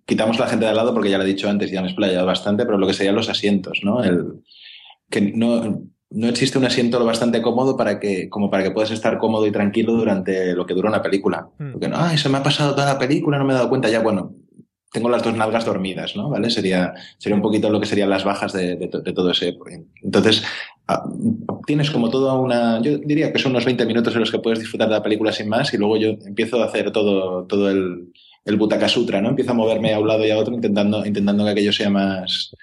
quitamos 0.06 0.40
la 0.40 0.48
gente 0.48 0.66
de 0.66 0.72
al 0.72 0.78
lado 0.78 0.94
porque 0.94 1.10
ya 1.12 1.18
lo 1.18 1.24
he 1.24 1.28
dicho 1.28 1.48
antes, 1.50 1.70
ya 1.72 1.82
me 1.82 1.88
he 1.88 1.92
explayado 1.92 2.26
bastante, 2.26 2.66
pero 2.66 2.78
lo 2.78 2.88
que 2.88 2.94
serían 2.94 3.16
los 3.16 3.30
asientos, 3.30 3.80
¿no? 3.84 4.04
El, 4.04 4.42
que 5.10 5.22
no, 5.22 5.84
no 6.10 6.28
existe 6.28 6.58
un 6.58 6.66
asiento 6.66 6.98
lo 6.98 7.06
bastante 7.06 7.42
cómodo 7.44 7.78
para 7.78 8.00
que, 8.00 8.28
como 8.30 8.50
para 8.50 8.64
que 8.64 8.72
puedas 8.72 8.90
estar 8.92 9.18
cómodo 9.20 9.46
y 9.46 9.52
tranquilo 9.52 9.94
durante 9.94 10.54
lo 10.56 10.66
que 10.66 10.74
dura 10.74 10.90
una 10.90 11.02
película. 11.04 11.48
Mm. 11.60 11.72
Porque 11.74 11.88
no, 11.88 11.98
ay, 11.98 12.18
se 12.18 12.28
me 12.30 12.40
ha 12.40 12.44
pasado 12.44 12.74
toda 12.74 12.88
la 12.94 12.98
película, 13.00 13.38
no 13.38 13.46
me 13.46 13.54
he 13.54 13.56
dado 13.56 13.70
cuenta. 13.70 13.88
Ya, 13.90 14.00
bueno, 14.02 14.34
tengo 14.92 15.10
las 15.10 15.22
dos 15.22 15.36
nalgas 15.36 15.66
dormidas, 15.66 16.16
¿no? 16.16 16.30
¿Vale? 16.32 16.50
Sería, 16.50 16.94
sería 17.20 17.36
un 17.36 17.44
poquito 17.44 17.70
lo 17.70 17.80
que 17.80 17.86
serían 17.86 18.10
las 18.10 18.24
bajas 18.24 18.54
de, 18.54 18.76
de 18.78 18.88
de 18.88 19.14
todo 19.14 19.30
ese. 19.30 19.56
Entonces, 20.02 20.44
ah, 20.44 20.79
tienes 21.66 21.92
como 21.92 22.10
toda 22.10 22.36
una. 22.36 22.82
Yo 22.82 22.98
diría 22.98 23.32
que 23.32 23.40
son 23.40 23.52
unos 23.52 23.66
20 23.66 23.86
minutos 23.86 24.14
en 24.14 24.22
los 24.22 24.32
que 24.32 24.40
puedes 24.40 24.60
disfrutar 24.60 24.88
de 24.88 24.96
la 24.96 25.04
película 25.04 25.32
sin 25.32 25.50
más, 25.50 25.74
y 25.74 25.78
luego 25.78 25.98
yo 25.98 26.10
empiezo 26.26 26.62
a 26.62 26.66
hacer 26.66 26.92
todo, 26.92 27.46
todo 27.46 27.70
el, 27.70 28.12
el 28.46 28.56
Butaka 28.58 28.88
Sutra, 28.88 29.22
¿no? 29.22 29.30
Empiezo 29.30 29.52
a 29.52 29.56
moverme 29.56 29.94
a 29.94 30.00
un 30.00 30.08
lado 30.08 30.26
y 30.26 30.32
a 30.32 30.38
otro 30.38 30.54
intentando, 30.54 31.06
intentando 31.06 31.44
que 31.46 31.52
aquello 31.52 31.72
sea 31.74 31.90
más, 31.90 32.56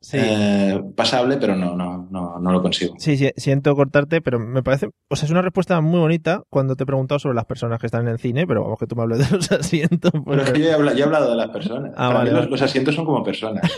Sí. 0.00 0.16
eh, 0.18 0.80
pasable, 0.94 1.38
pero 1.38 1.56
no, 1.56 1.74
no, 1.74 2.08
no, 2.10 2.38
no 2.38 2.52
lo 2.52 2.62
consigo. 2.62 2.94
Sí, 2.98 3.16
sí, 3.16 3.30
siento 3.36 3.74
cortarte, 3.74 4.20
pero 4.22 4.38
me 4.38 4.62
parece, 4.62 4.88
o 5.08 5.16
sea, 5.16 5.26
es 5.26 5.32
una 5.32 5.42
respuesta 5.42 5.80
muy 5.80 5.98
bonita 5.98 6.44
cuando 6.48 6.76
te 6.76 6.84
he 6.84 6.86
preguntado 6.86 7.18
sobre 7.18 7.34
las 7.34 7.46
personas 7.46 7.80
que 7.80 7.86
están 7.86 8.02
en 8.02 8.12
el 8.12 8.18
cine, 8.20 8.46
pero 8.46 8.62
vamos 8.62 8.78
que 8.78 8.86
tú 8.86 8.94
me 8.94 9.02
hables 9.02 9.28
de 9.28 9.36
los 9.36 9.50
asientos. 9.52 10.12
Pero 10.24 10.42
es 10.42 10.50
que 10.52 10.60
yo 10.60 10.66
he 10.66 10.72
hablado, 10.72 10.96
yo 10.96 11.02
he 11.02 11.06
hablado 11.06 11.30
de 11.30 11.36
las 11.36 11.50
personas. 11.50 11.90
Ah, 11.96 12.06
Para 12.06 12.18
vale, 12.20 12.30
mí 12.30 12.36
los, 12.36 12.48
los 12.48 12.62
asientos 12.62 12.94
son 12.94 13.04
como 13.06 13.24
personas. 13.24 13.70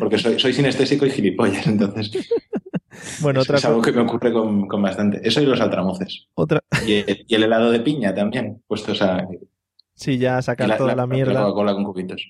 Porque 0.00 0.18
soy, 0.18 0.38
soy 0.38 0.52
sinestésico 0.52 1.06
y 1.06 1.10
gilipollas, 1.10 1.64
entonces 1.68 2.10
bueno, 3.20 3.40
es, 3.40 3.46
otra, 3.46 3.58
es 3.58 3.64
algo 3.64 3.82
que 3.82 3.92
me 3.92 4.02
ocurre 4.02 4.32
con, 4.32 4.66
con 4.68 4.82
bastante. 4.82 5.20
Eso 5.26 5.40
y 5.40 5.46
los 5.46 5.60
altramoces. 5.60 6.26
otra, 6.34 6.60
Y 6.86 6.94
el, 6.94 7.24
y 7.26 7.34
el 7.34 7.42
helado 7.44 7.70
de 7.70 7.80
piña 7.80 8.14
también, 8.14 8.62
puestos 8.66 9.00
a 9.02 9.26
sí, 9.94 10.18
ya 10.18 10.42
sacar 10.42 10.76
toda 10.76 10.94
la, 10.94 11.06
mierda. 11.06 11.40
Coca-Cola 11.42 11.72
con 11.74 11.84
cubitos. 11.84 12.22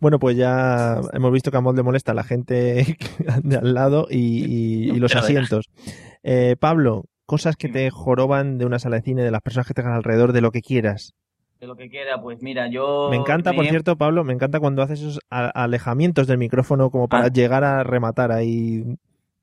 Bueno, 0.00 0.18
pues 0.18 0.36
ya 0.36 1.00
hemos 1.12 1.32
visto 1.32 1.50
que 1.50 1.56
a 1.56 1.60
Mod 1.60 1.76
le 1.76 1.82
molesta 1.82 2.12
la 2.14 2.24
gente 2.24 2.96
de 3.42 3.56
al 3.56 3.74
lado 3.74 4.08
y, 4.10 4.16
y- 4.44 4.90
y 4.90 4.96
los 4.98 5.14
asientos. 5.14 5.70
Eh, 6.22 6.56
Pablo, 6.58 7.04
cosas 7.24 7.56
que 7.56 7.68
te 7.68 7.88
joroban 7.90 8.58
de 8.58 8.66
una 8.66 8.78
sala 8.78 8.96
de 8.96 9.02
cine, 9.02 9.22
de 9.22 9.30
las 9.30 9.42
personas 9.42 9.66
que 9.68 9.74
tengan 9.74 9.92
alrededor, 9.94 10.32
de 10.32 10.40
lo 10.40 10.50
que 10.50 10.60
quieras. 10.62 11.14
De 11.60 11.66
lo 11.66 11.74
que 11.76 11.88
quiera, 11.88 12.20
pues 12.20 12.42
mira, 12.42 12.68
yo. 12.68 13.08
Me 13.10 13.16
encanta, 13.16 13.52
por 13.54 13.64
cierto, 13.66 13.96
Pablo, 13.96 14.24
me 14.24 14.32
encanta 14.34 14.60
cuando 14.60 14.82
haces 14.82 15.00
esos 15.00 15.20
a- 15.30 15.48
alejamientos 15.48 16.26
del 16.26 16.36
micrófono 16.38 16.90
como 16.90 17.08
para 17.08 17.26
Ah. 17.26 17.32
llegar 17.32 17.64
a 17.64 17.82
rematar 17.84 18.30
ahí. 18.32 18.84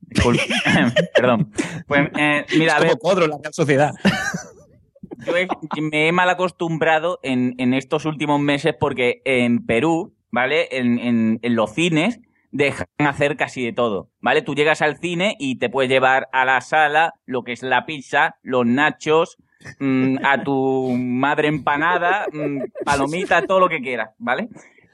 Perdón. 1.16 1.52
Pues 1.88 2.10
eh, 2.18 2.46
mira, 2.58 2.74
a 2.76 2.78
Es 2.78 2.84
ver, 2.84 2.92
como 2.92 3.00
cuadro 3.00 3.28
la 3.28 3.38
Sociedad. 3.52 3.94
yo 5.26 5.38
he- 5.38 5.48
me 5.82 6.08
he 6.08 6.12
mal 6.12 6.30
acostumbrado 6.30 7.20
en, 7.24 7.56
en 7.58 7.74
estos 7.74 8.06
últimos 8.06 8.40
meses 8.40 8.76
porque 8.80 9.22
en 9.26 9.66
Perú, 9.66 10.14
¿vale? 10.32 10.68
En, 10.72 11.00
en- 11.00 11.40
en 11.42 11.56
los 11.56 11.74
cines 11.74 12.20
dejan 12.52 12.86
hacer 13.00 13.36
casi 13.36 13.64
de 13.64 13.74
todo, 13.74 14.10
¿vale? 14.22 14.42
Tú 14.44 14.54
llegas 14.54 14.82
al 14.82 14.98
cine 14.98 15.36
y 15.40 15.58
te 15.58 15.70
puedes 15.70 15.90
llevar 15.90 16.30
a 16.32 16.46
la 16.46 16.62
sala 16.62 17.14
lo 17.26 17.44
que 17.44 17.52
es 17.54 17.64
la 17.64 17.86
pizza, 17.88 18.36
los 18.44 18.66
nachos, 18.66 19.38
mm, 19.80 20.18
a 20.24 20.44
tu 20.44 20.92
madre 20.96 21.48
empanada, 21.48 22.28
mm, 22.32 22.60
palomita, 22.86 23.42
todo 23.48 23.60
lo 23.60 23.70
que 23.70 23.82
quieras, 23.82 24.12
¿vale? 24.20 24.50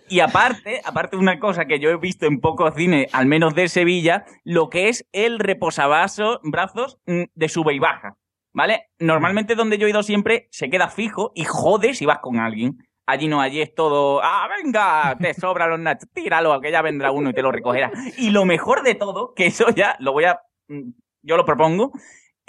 Y 0.09 0.21
aparte, 0.21 0.81
aparte 0.83 1.15
de 1.15 1.21
una 1.21 1.39
cosa 1.39 1.65
que 1.65 1.79
yo 1.79 1.89
he 1.89 1.97
visto 1.97 2.25
en 2.25 2.39
pocos 2.39 2.73
cines, 2.75 3.13
al 3.13 3.27
menos 3.27 3.53
de 3.53 3.69
Sevilla, 3.69 4.25
lo 4.43 4.69
que 4.69 4.89
es 4.89 5.07
el 5.11 5.39
reposabrazos 5.39 6.39
brazos 6.43 6.99
mm, 7.05 7.23
de 7.33 7.49
sube 7.49 7.73
y 7.73 7.79
baja. 7.79 8.17
¿Vale? 8.51 8.87
Normalmente 8.97 9.53
donde 9.53 9.77
yo 9.77 9.85
he 9.85 9.91
ido 9.91 10.01
siempre 10.01 10.47
se 10.49 10.71
queda 10.71 10.89
fijo 10.89 11.31
y 11.35 11.45
jode 11.45 11.93
si 11.93 12.05
vas 12.07 12.19
con 12.19 12.39
alguien. 12.39 12.79
Allí 13.05 13.27
no, 13.27 13.41
allí 13.41 13.61
es 13.61 13.73
todo, 13.73 14.21
ah, 14.23 14.47
venga, 14.57 15.15
te 15.19 15.33
sobra 15.33 15.67
los 15.67 15.79
nachos, 15.79 16.09
tíralo, 16.13 16.59
que 16.59 16.71
ya 16.71 16.81
vendrá 16.81 17.11
uno 17.11 17.29
y 17.29 17.33
te 17.33 17.41
lo 17.41 17.51
recogerá. 17.51 17.91
Y 18.17 18.31
lo 18.31 18.45
mejor 18.45 18.83
de 18.83 18.95
todo, 18.95 19.33
que 19.33 19.47
eso 19.47 19.69
ya 19.69 19.95
lo 19.99 20.11
voy 20.13 20.25
a, 20.25 20.39
mm, 20.67 20.91
yo 21.21 21.37
lo 21.37 21.45
propongo, 21.45 21.91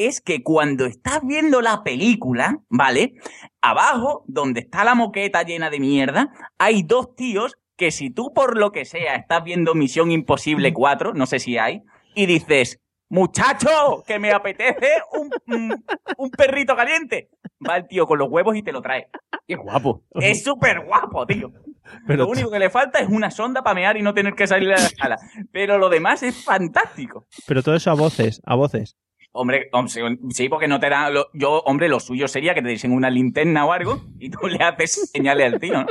es 0.06 0.20
que 0.20 0.42
cuando 0.42 0.86
estás 0.86 1.20
viendo 1.24 1.60
la 1.60 1.82
película, 1.82 2.58
¿vale? 2.68 3.14
Abajo, 3.60 4.24
donde 4.26 4.60
está 4.60 4.84
la 4.84 4.94
moqueta 4.94 5.42
llena 5.42 5.70
de 5.70 5.80
mierda, 5.80 6.30
hay 6.58 6.82
dos 6.82 7.14
tíos 7.14 7.56
que 7.76 7.90
si 7.90 8.10
tú 8.10 8.32
por 8.34 8.56
lo 8.58 8.72
que 8.72 8.84
sea 8.84 9.14
estás 9.16 9.42
viendo 9.44 9.74
Misión 9.74 10.10
Imposible 10.10 10.72
4, 10.72 11.14
no 11.14 11.26
sé 11.26 11.38
si 11.38 11.56
hay, 11.58 11.82
y 12.14 12.26
dices, 12.26 12.78
muchacho, 13.08 14.02
que 14.06 14.18
me 14.18 14.32
apetece 14.32 14.88
un, 15.12 15.30
un- 16.16 16.30
perrito 16.30 16.74
caliente, 16.76 17.28
va 17.66 17.76
el 17.76 17.86
tío 17.86 18.06
con 18.06 18.18
los 18.18 18.28
huevos 18.30 18.56
y 18.56 18.62
te 18.62 18.72
lo 18.72 18.80
trae. 18.82 19.08
Qué 19.46 19.56
guapo. 19.56 20.02
Es 20.14 20.42
súper 20.44 20.84
guapo, 20.86 21.26
tío. 21.26 21.50
Pero 22.06 22.24
Lo 22.24 22.28
único 22.30 22.50
que 22.50 22.58
le 22.58 22.70
falta 22.70 23.00
es 23.00 23.08
una 23.08 23.30
sonda 23.30 23.62
para 23.62 23.74
mear 23.74 23.96
y 23.96 24.02
no 24.02 24.14
tener 24.14 24.34
que 24.34 24.46
salir 24.46 24.68
de 24.68 24.74
la 24.74 24.88
sala. 24.88 25.16
Pero 25.52 25.76
lo 25.78 25.88
demás 25.88 26.22
es 26.22 26.44
fantástico. 26.44 27.26
Pero 27.46 27.62
todo 27.62 27.74
eso 27.74 27.90
a 27.90 27.94
voces, 27.94 28.40
a 28.46 28.54
voces. 28.54 28.96
Hombre, 29.32 29.68
hombre, 29.72 30.18
sí, 30.30 30.48
porque 30.48 30.66
no 30.68 30.80
te 30.80 30.88
dan. 30.90 31.14
lo- 31.14 31.28
yo, 31.34 31.60
hombre, 31.60 31.88
lo 31.88 32.00
suyo 32.00 32.26
sería 32.26 32.52
que 32.54 32.62
te 32.62 32.68
dicen 32.68 32.92
una 32.92 33.10
linterna 33.10 33.64
o 33.64 33.72
algo 33.72 34.00
y 34.18 34.28
tú 34.30 34.48
le 34.48 34.62
haces 34.64 35.10
señales 35.12 35.52
al 35.52 35.60
tío, 35.60 35.74
¿no? 35.82 35.86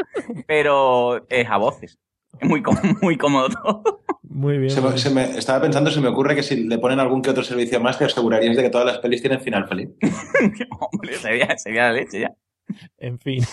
Pero 0.48 1.26
es 1.30 1.48
a 1.50 1.58
voces. 1.58 2.00
Es 2.40 2.48
muy, 2.50 2.62
muy 3.02 3.18
cómodo 3.18 3.50
todo. 3.50 4.02
Muy 4.24 4.58
bien. 4.58 4.70
Se 4.70 4.82
muy 4.82 4.90
me- 4.90 4.96
bien. 4.96 5.04
se 5.04 5.10
me- 5.10 5.38
estaba 5.38 5.62
pensando, 5.62 5.90
se 5.90 6.02
me 6.02 6.08
ocurre 6.10 6.36
que 6.36 6.44
si 6.44 6.64
le 6.68 6.78
ponen 6.78 7.00
algún 7.00 7.22
que 7.22 7.30
otro 7.30 7.44
servicio 7.44 7.80
más, 7.80 7.98
te 7.98 8.06
asegurarías 8.06 8.56
de 8.56 8.64
que 8.64 8.70
todas 8.70 8.86
las 8.86 9.00
pelis 9.00 9.22
tienen 9.22 9.40
final 9.42 9.68
feliz. 9.68 9.90
hombre, 10.80 11.16
sería, 11.16 11.58
sería 11.58 11.84
la 11.86 11.94
leche 11.94 12.20
ya. 12.22 12.32
En 12.98 13.20
fin, 13.20 13.44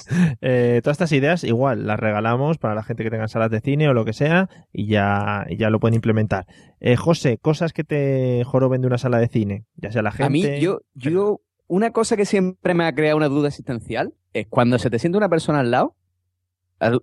eh, 0.40 0.80
todas 0.82 0.94
estas 0.96 1.12
ideas 1.12 1.42
igual 1.44 1.86
las 1.86 1.98
regalamos 1.98 2.58
para 2.58 2.74
la 2.74 2.82
gente 2.82 3.02
que 3.04 3.10
tenga 3.10 3.28
salas 3.28 3.50
de 3.50 3.60
cine 3.60 3.88
o 3.88 3.94
lo 3.94 4.04
que 4.04 4.12
sea 4.12 4.48
y 4.72 4.86
ya, 4.88 5.46
y 5.48 5.56
ya 5.56 5.70
lo 5.70 5.80
pueden 5.80 5.94
implementar. 5.94 6.46
Eh, 6.80 6.96
José, 6.96 7.38
cosas 7.38 7.72
que 7.72 7.84
te 7.84 8.42
joroben 8.44 8.80
de 8.82 8.86
una 8.88 8.98
sala 8.98 9.18
de 9.18 9.28
cine, 9.28 9.64
ya 9.76 9.90
sea 9.90 10.02
la 10.02 10.10
gente. 10.12 10.24
A 10.26 10.30
mí, 10.30 10.60
yo, 10.60 10.80
yo, 10.94 11.40
una 11.66 11.90
cosa 11.92 12.16
que 12.16 12.24
siempre 12.26 12.74
me 12.74 12.84
ha 12.84 12.94
creado 12.94 13.16
una 13.16 13.28
duda 13.28 13.48
existencial 13.48 14.14
es 14.32 14.46
cuando 14.48 14.78
se 14.78 14.90
te 14.90 14.98
sienta 14.98 15.16
una 15.18 15.28
persona 15.28 15.60
al 15.60 15.70
lado, 15.70 15.96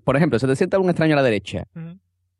por 0.04 0.16
ejemplo, 0.16 0.38
se 0.40 0.48
te 0.48 0.56
sienta 0.56 0.78
un 0.80 0.90
extraño 0.90 1.14
a 1.14 1.18
la 1.18 1.24
derecha, 1.24 1.66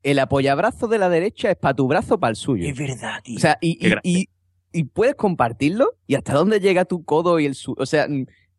el 0.04 0.20
apoyabrazo 0.20 0.88
de 0.88 1.00
la 1.00 1.10
derecha 1.10 1.50
es 1.50 1.58
para 1.58 1.74
tu 1.74 1.88
brazo 1.88 2.16
o 2.16 2.20
para 2.20 2.30
el 2.32 2.36
suyo. 2.36 2.72
verdad, 2.78 3.20
tío. 3.24 3.38
O 3.38 3.40
sea, 3.40 3.58
y, 3.62 3.78
y, 3.88 3.94
y- 4.04 4.30
y 4.76 4.86
puedes 4.86 5.14
compartirlo 5.14 5.92
y 6.08 6.16
hasta 6.16 6.34
dónde 6.34 6.60
llega 6.60 6.86
tu 6.86 7.04
codo 7.06 7.40
y 7.40 7.46
el 7.46 7.54
suyo. 7.54 7.76
O 7.80 7.86
sea, 7.86 8.08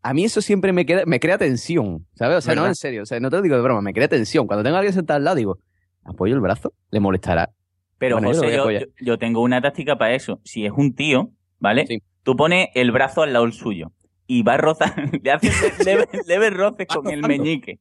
a 0.05 0.14
mí 0.14 0.24
eso 0.24 0.40
siempre 0.40 0.72
me, 0.72 0.84
queda, 0.86 1.05
me 1.07 1.18
crea 1.18 1.38
tensión, 1.38 2.07
¿sabes? 2.14 2.36
O 2.38 2.40
sea, 2.42 2.55
no 2.55 2.66
en 2.66 2.74
serio, 2.74 3.02
o 3.02 3.07
sea, 3.07 3.18
no 3.20 3.30
te 3.30 3.36
lo 3.36 3.42
digo 3.42 3.57
de 3.57 3.62
broma, 3.62 3.80
me 3.80 3.92
crea 3.92 4.07
tensión. 4.07 4.46
Cuando 4.46 4.62
tengo 4.62 4.76
a 4.76 4.80
alguien 4.80 4.92
sentado 4.94 5.16
al 5.16 5.24
lado, 5.24 5.36
digo, 5.36 5.59
¿apoyo 6.05 6.34
el 6.34 6.40
brazo? 6.40 6.72
¿Le 6.90 7.00
molestará? 7.00 7.50
Pero 7.98 8.16
Bueno, 8.16 8.28
José, 8.28 8.55
yo, 8.55 8.70
yo- 8.70 8.86
yo 9.00 9.18
tengo 9.18 9.40
una 9.40 9.61
táctica 9.62 9.96
para 9.96 10.14
eso. 10.14 10.40
Si 10.44 10.66
es 10.66 10.72
un 10.76 10.94
tío, 10.94 11.30
¿vale? 11.59 11.86
Sí. 11.86 12.02
Tú 12.22 12.36
pones 12.36 12.68
el 12.74 12.92
brazo 12.92 13.22
al 13.22 13.32
lado 13.32 13.44
del 13.46 13.55
suyo 13.55 13.92
y 14.26 14.42
va 14.42 14.55
a 14.55 14.57
rozar, 14.59 14.94
le 15.22 15.30
haces 15.32 15.84
leves 15.84 16.09
leve 16.26 16.50
roces 16.50 16.86
con 16.86 17.09
el 17.11 17.20
meñique, 17.28 17.80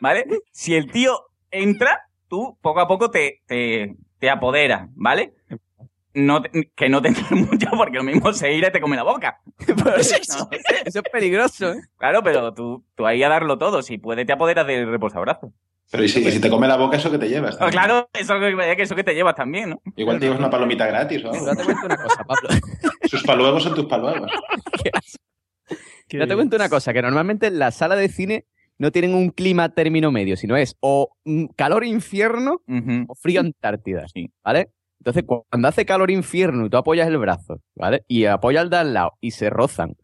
¿vale? 0.00 0.24
Si 0.52 0.74
el 0.74 0.90
tío 0.90 1.16
entra, 1.50 2.00
tú 2.28 2.58
poco 2.60 2.80
a 2.80 2.88
poco 2.88 3.10
te, 3.10 3.40
te, 3.46 3.94
te 4.18 4.30
apoderas, 4.30 4.88
¿vale? 4.94 5.34
No 6.14 6.42
te- 6.42 6.70
que 6.76 6.88
no 6.88 7.00
te 7.00 7.08
entres 7.08 7.30
mucho 7.32 7.68
porque 7.76 7.96
lo 7.98 8.04
mismo 8.04 8.32
se 8.32 8.52
irá 8.52 8.68
y 8.68 8.72
te 8.72 8.80
come 8.80 8.96
la 8.96 9.02
boca. 9.02 9.40
No 9.84 10.02
sé. 10.02 10.20
Eso 10.84 10.98
es 11.00 11.10
peligroso, 11.12 11.72
¿eh? 11.72 11.80
Claro, 11.98 12.22
pero 12.22 12.52
tú, 12.54 12.84
tú 12.94 13.06
ahí 13.06 13.22
a 13.22 13.28
darlo 13.28 13.58
todo. 13.58 13.82
Si 13.82 13.98
puedes, 13.98 14.26
te 14.26 14.32
apoderas 14.32 14.66
del 14.66 14.90
reposabrazo. 14.90 15.52
Pero 15.90 16.04
¿y 16.04 16.08
si, 16.08 16.20
y 16.26 16.30
si 16.30 16.40
te 16.40 16.48
come 16.48 16.66
la 16.68 16.76
boca, 16.76 16.96
eso 16.96 17.10
que 17.10 17.18
te 17.18 17.28
llevas. 17.28 17.58
También? 17.58 17.72
claro, 17.82 18.08
eso 18.14 18.38
que, 18.40 18.82
eso 18.82 18.94
que 18.96 19.04
te 19.04 19.14
llevas 19.14 19.34
también, 19.34 19.70
¿no? 19.70 19.82
Igual 19.96 20.18
te 20.18 20.24
llevas 20.24 20.38
una 20.38 20.48
palomita 20.48 20.86
gratis 20.86 21.22
o 21.24 21.30
algo. 21.30 21.44
Pero 21.44 21.56
te 21.56 21.64
cuento 21.64 21.86
una 21.86 21.96
cosa, 22.02 22.24
Pablo. 22.24 22.48
Sus 23.04 23.22
paluegos 23.24 23.62
son 23.62 23.74
tus 23.74 23.84
paluegos. 23.86 24.30
Ya 26.10 26.26
te 26.26 26.34
cuento 26.34 26.56
una 26.56 26.68
cosa, 26.68 26.92
que 26.92 27.02
normalmente 27.02 27.46
en 27.46 27.58
la 27.58 27.70
sala 27.70 27.96
de 27.96 28.08
cine 28.08 28.46
no 28.78 28.90
tienen 28.90 29.14
un 29.14 29.30
clima 29.30 29.68
término 29.70 30.10
medio, 30.10 30.36
sino 30.36 30.56
es 30.56 30.76
o 30.80 31.14
calor 31.56 31.84
infierno 31.84 32.62
o 33.08 33.14
frío 33.14 33.40
Antártida, 33.40 34.06
Sí. 34.08 34.30
¿vale? 34.44 34.70
Entonces, 35.02 35.24
cu- 35.26 35.44
cuando 35.50 35.66
hace 35.66 35.84
calor 35.84 36.12
infierno 36.12 36.64
y 36.66 36.70
tú 36.70 36.76
apoyas 36.76 37.08
el 37.08 37.18
brazo, 37.18 37.60
¿vale? 37.74 38.04
Y 38.06 38.26
apoyas 38.26 38.62
al 38.62 38.70
de 38.70 38.76
al 38.76 38.94
lado 38.94 39.12
y 39.20 39.32
se 39.32 39.50
rozan 39.50 39.96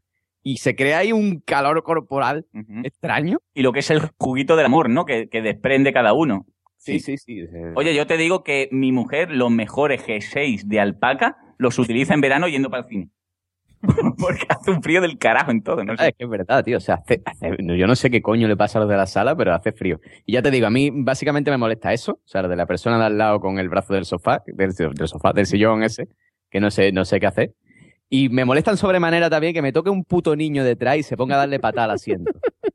y 0.42 0.56
se 0.56 0.74
crea 0.74 0.98
ahí 0.98 1.12
un 1.12 1.40
calor 1.40 1.84
corporal 1.84 2.46
extraño. 2.84 3.38
y 3.54 3.62
lo 3.62 3.72
que 3.72 3.78
es 3.80 3.90
el 3.90 4.00
juguito 4.18 4.56
del 4.56 4.66
amor, 4.66 4.90
¿no? 4.90 5.04
Que, 5.04 5.28
que 5.28 5.40
desprende 5.40 5.92
cada 5.92 6.14
uno. 6.14 6.46
Sí, 6.76 6.98
sí, 7.00 7.16
sí. 7.18 7.42
Oye, 7.76 7.94
yo 7.94 8.06
te 8.06 8.16
digo 8.16 8.42
que 8.42 8.68
mi 8.72 8.90
mujer 8.92 9.30
los 9.30 9.50
mejores 9.50 10.04
G6 10.06 10.64
de 10.66 10.80
alpaca 10.80 11.36
los 11.58 11.78
utiliza 11.78 12.14
en 12.14 12.20
verano 12.20 12.48
yendo 12.48 12.70
para 12.70 12.82
el 12.82 12.88
cine. 12.88 13.10
Porque 14.18 14.46
hace 14.48 14.70
un 14.70 14.82
frío 14.82 15.00
del 15.00 15.18
carajo 15.18 15.50
en 15.50 15.62
todo, 15.62 15.84
¿no? 15.84 15.94
Ah, 15.98 16.08
es 16.08 16.14
que 16.16 16.24
es 16.24 16.30
verdad, 16.30 16.64
tío. 16.64 16.78
O 16.78 16.80
sea, 16.80 16.96
hace, 16.96 17.22
hace- 17.24 17.56
yo 17.58 17.86
no 17.86 17.94
sé 17.94 18.10
qué 18.10 18.20
coño 18.20 18.48
le 18.48 18.56
pasa 18.56 18.78
a 18.78 18.80
los 18.82 18.90
de 18.90 18.96
la 18.96 19.06
sala, 19.06 19.36
pero 19.36 19.54
hace 19.54 19.72
frío. 19.72 20.00
Y 20.26 20.32
ya 20.32 20.42
te 20.42 20.50
digo, 20.50 20.66
a 20.66 20.70
mí 20.70 20.90
básicamente 20.92 21.50
me 21.50 21.56
molesta 21.58 21.92
eso. 21.92 22.12
O 22.14 22.20
sea, 22.28 22.42
lo 22.42 22.48
de 22.48 22.56
la 22.56 22.66
persona 22.66 22.98
de 22.98 23.04
al 23.06 23.18
lado 23.18 23.40
con 23.40 23.58
el 23.58 23.68
brazo 23.68 23.94
del 23.94 24.04
sofá, 24.04 24.42
del, 24.46 24.72
del 24.74 25.08
sofá, 25.08 25.32
del 25.32 25.46
sillón 25.46 25.82
ese, 25.82 26.08
que 26.50 26.60
no 26.60 26.70
sé, 26.70 26.90
no 26.92 27.04
sé 27.04 27.20
qué 27.20 27.26
hacer. 27.26 27.54
Y 28.10 28.30
me 28.30 28.44
molestan 28.44 28.76
sobremanera 28.76 29.28
también 29.30 29.52
que 29.54 29.62
me 29.62 29.72
toque 29.72 29.90
un 29.90 30.02
puto 30.02 30.34
niño 30.34 30.64
detrás 30.64 30.96
y 30.96 31.02
se 31.02 31.16
ponga 31.16 31.34
a 31.36 31.38
darle 31.38 31.60
patada 31.60 31.84
al 31.84 31.90
asiento. 31.92 32.32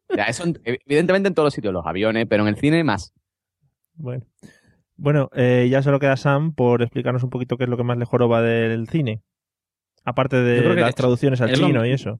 O 0.10 0.14
sea, 0.16 0.26
eso 0.26 0.44
en- 0.46 0.60
evidentemente 0.64 1.28
en 1.28 1.34
todos 1.34 1.48
los 1.48 1.54
sitios, 1.54 1.74
los 1.74 1.86
aviones, 1.86 2.28
pero 2.30 2.44
en 2.44 2.50
el 2.50 2.56
cine 2.56 2.84
más. 2.84 3.14
Bueno, 3.96 4.24
bueno 4.96 5.30
eh, 5.34 5.68
ya 5.70 5.82
solo 5.82 6.00
queda 6.00 6.16
Sam 6.18 6.54
por 6.54 6.82
explicarnos 6.82 7.24
un 7.24 7.30
poquito 7.30 7.58
qué 7.58 7.64
es 7.66 7.70
lo 7.70 7.78
que 7.78 7.84
más 7.84 7.98
le 7.98 8.06
joroba 8.06 8.42
del 8.42 8.88
cine. 8.88 9.22
Aparte 10.04 10.38
de 10.42 10.76
las 10.76 10.90
es- 10.90 10.96
traducciones 10.96 11.42
al 11.42 11.52
lo- 11.52 11.68
chino 11.68 11.86
y 11.86 11.92
eso. 11.92 12.20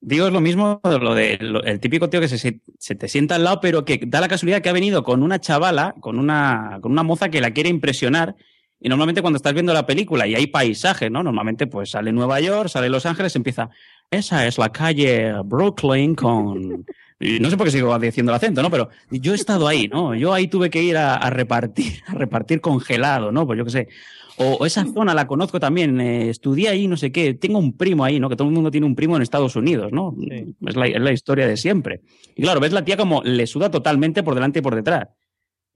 Digo, 0.00 0.26
es 0.26 0.32
lo 0.32 0.40
mismo 0.40 0.80
de 0.84 0.98
lo 0.98 1.14
de 1.14 1.38
lo- 1.40 1.62
el 1.62 1.80
típico 1.80 2.10
tío 2.10 2.20
que 2.20 2.28
se, 2.28 2.38
se- 2.38 2.60
se 2.78 2.94
te 2.94 3.08
sienta 3.08 3.36
al 3.36 3.44
lado, 3.44 3.60
pero 3.60 3.84
que 3.84 4.00
da 4.06 4.20
la 4.20 4.28
casualidad 4.28 4.60
que 4.60 4.68
ha 4.68 4.72
venido 4.72 5.02
con 5.04 5.22
una 5.22 5.40
chavala, 5.40 5.94
con 6.00 6.18
una, 6.18 6.78
con 6.82 6.92
una 6.92 7.02
moza 7.02 7.28
que 7.30 7.40
la 7.40 7.52
quiere 7.52 7.70
impresionar. 7.70 8.34
Y 8.80 8.88
normalmente 8.88 9.22
cuando 9.22 9.36
estás 9.38 9.54
viendo 9.54 9.72
la 9.72 9.86
película 9.86 10.26
y 10.26 10.34
hay 10.34 10.48
paisajes, 10.48 11.10
¿no? 11.10 11.22
Normalmente 11.22 11.66
pues 11.66 11.90
sale 11.90 12.12
Nueva 12.12 12.40
York, 12.40 12.68
sale 12.68 12.90
Los 12.90 13.06
Ángeles, 13.06 13.34
empieza, 13.36 13.70
esa 14.10 14.46
es 14.46 14.58
la 14.58 14.70
calle 14.70 15.32
Brooklyn 15.44 16.14
con 16.14 16.84
Y 17.20 17.38
no 17.38 17.48
sé 17.48 17.56
por 17.56 17.66
qué 17.66 17.70
sigo 17.70 17.96
diciendo 17.98 18.32
el 18.32 18.36
acento, 18.36 18.60
¿no? 18.60 18.70
Pero 18.70 18.90
yo 19.10 19.32
he 19.32 19.36
estado 19.36 19.68
ahí, 19.68 19.86
¿no? 19.88 20.14
Yo 20.16 20.34
ahí 20.34 20.48
tuve 20.48 20.68
que 20.68 20.82
ir 20.82 20.96
a, 20.96 21.14
a 21.14 21.30
repartir, 21.30 22.02
a 22.08 22.14
repartir 22.14 22.60
congelado, 22.60 23.30
¿no? 23.32 23.46
Pues 23.46 23.56
yo 23.56 23.64
qué 23.64 23.70
sé. 23.70 23.88
O, 24.36 24.54
o 24.60 24.66
esa 24.66 24.84
zona 24.84 25.14
la 25.14 25.26
conozco 25.28 25.60
también, 25.60 26.00
eh, 26.00 26.28
estudié 26.28 26.68
ahí, 26.68 26.88
no 26.88 26.96
sé 26.96 27.12
qué, 27.12 27.34
tengo 27.34 27.58
un 27.58 27.76
primo 27.76 28.04
ahí, 28.04 28.18
¿no? 28.18 28.28
Que 28.28 28.34
todo 28.36 28.48
el 28.48 28.54
mundo 28.54 28.70
tiene 28.70 28.86
un 28.86 28.96
primo 28.96 29.14
en 29.16 29.22
Estados 29.22 29.54
Unidos, 29.54 29.92
¿no? 29.92 30.14
Sí. 30.18 30.54
Es, 30.66 30.74
la, 30.76 30.86
es 30.88 31.00
la 31.00 31.12
historia 31.12 31.46
de 31.46 31.56
siempre. 31.56 32.00
Y 32.34 32.42
claro, 32.42 32.58
ves 32.58 32.72
la 32.72 32.84
tía 32.84 32.96
como 32.96 33.22
le 33.22 33.46
suda 33.46 33.70
totalmente 33.70 34.22
por 34.24 34.34
delante 34.34 34.58
y 34.58 34.62
por 34.62 34.74
detrás. 34.74 35.08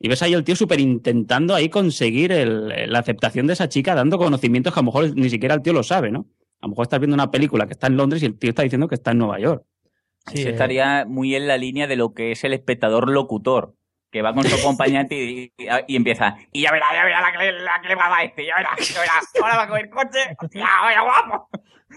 Y 0.00 0.08
ves 0.08 0.22
ahí 0.22 0.32
el 0.32 0.42
tío 0.44 0.56
súper 0.56 0.80
intentando 0.80 1.54
ahí 1.54 1.68
conseguir 1.68 2.32
el- 2.32 2.90
la 2.92 2.98
aceptación 2.98 3.46
de 3.46 3.52
esa 3.52 3.68
chica, 3.68 3.94
dando 3.94 4.18
conocimientos 4.18 4.72
que 4.72 4.80
a 4.80 4.82
lo 4.82 4.86
mejor 4.86 5.16
ni 5.16 5.30
siquiera 5.30 5.54
el 5.54 5.62
tío 5.62 5.72
lo 5.72 5.82
sabe, 5.84 6.10
¿no? 6.10 6.26
A 6.60 6.66
lo 6.66 6.70
mejor 6.70 6.82
estás 6.84 6.98
viendo 6.98 7.14
una 7.14 7.30
película 7.30 7.66
que 7.66 7.72
está 7.74 7.86
en 7.86 7.96
Londres 7.96 8.22
y 8.22 8.26
el 8.26 8.36
tío 8.38 8.50
está 8.50 8.62
diciendo 8.62 8.88
que 8.88 8.96
está 8.96 9.12
en 9.12 9.18
Nueva 9.18 9.38
York. 9.38 9.62
Sí, 10.32 10.40
Eso 10.40 10.48
estaría 10.50 11.04
muy 11.06 11.34
en 11.36 11.46
la 11.46 11.56
línea 11.56 11.86
de 11.86 11.94
lo 11.96 12.12
que 12.12 12.32
es 12.32 12.42
el 12.44 12.52
espectador 12.52 13.08
locutor, 13.08 13.76
que 14.10 14.22
va 14.22 14.32
con 14.32 14.44
su 14.44 14.54
acompañante 14.56 15.14
y, 15.14 15.52
y- 15.56 15.66
y 15.86 15.96
empieza, 15.96 16.36
y 16.52 16.62
ya 16.62 16.72
verá, 16.72 16.86
ya 16.92 17.04
verá 17.04 17.20
la 17.20 17.32
que, 17.38 17.52
la 17.52 17.80
que 17.82 17.88
le 17.88 17.94
va 17.94 18.06
a 18.06 18.10
dar 18.10 18.24
este, 18.24 18.46
ya 18.46 18.56
verá, 18.56 18.70
ya 18.78 19.00
verá, 19.00 19.12
ahora 19.42 19.56
va 19.56 19.62
a 19.64 19.68
coger 19.68 19.90
coche, 19.90 20.36
hostia, 20.40 20.66
vaya 20.82 21.00
guapo. 21.02 21.48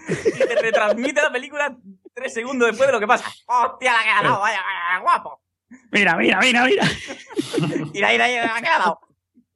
Y 0.08 0.38
te 0.46 0.54
retransmite 0.60 1.22
la 1.22 1.30
película 1.32 1.76
tres 2.14 2.34
segundos 2.34 2.68
después 2.68 2.86
de 2.88 2.92
lo 2.92 3.00
que 3.00 3.06
pasa. 3.06 3.30
Hostia, 3.46 3.92
la 3.92 4.02
que 4.02 4.08
ha 4.10 4.22
dado, 4.22 4.40
vaya, 4.40 4.60
vaya, 4.62 4.98
guapo. 5.00 5.42
Mira, 5.90 6.16
mira, 6.16 6.38
mira, 6.40 6.64
mira. 6.64 6.84
Mira, 7.92 8.08
mira, 8.10 8.26
mira, 8.26 8.54
la 8.54 8.60
que 8.60 8.68
ha 8.68 8.78
dado. 8.78 9.00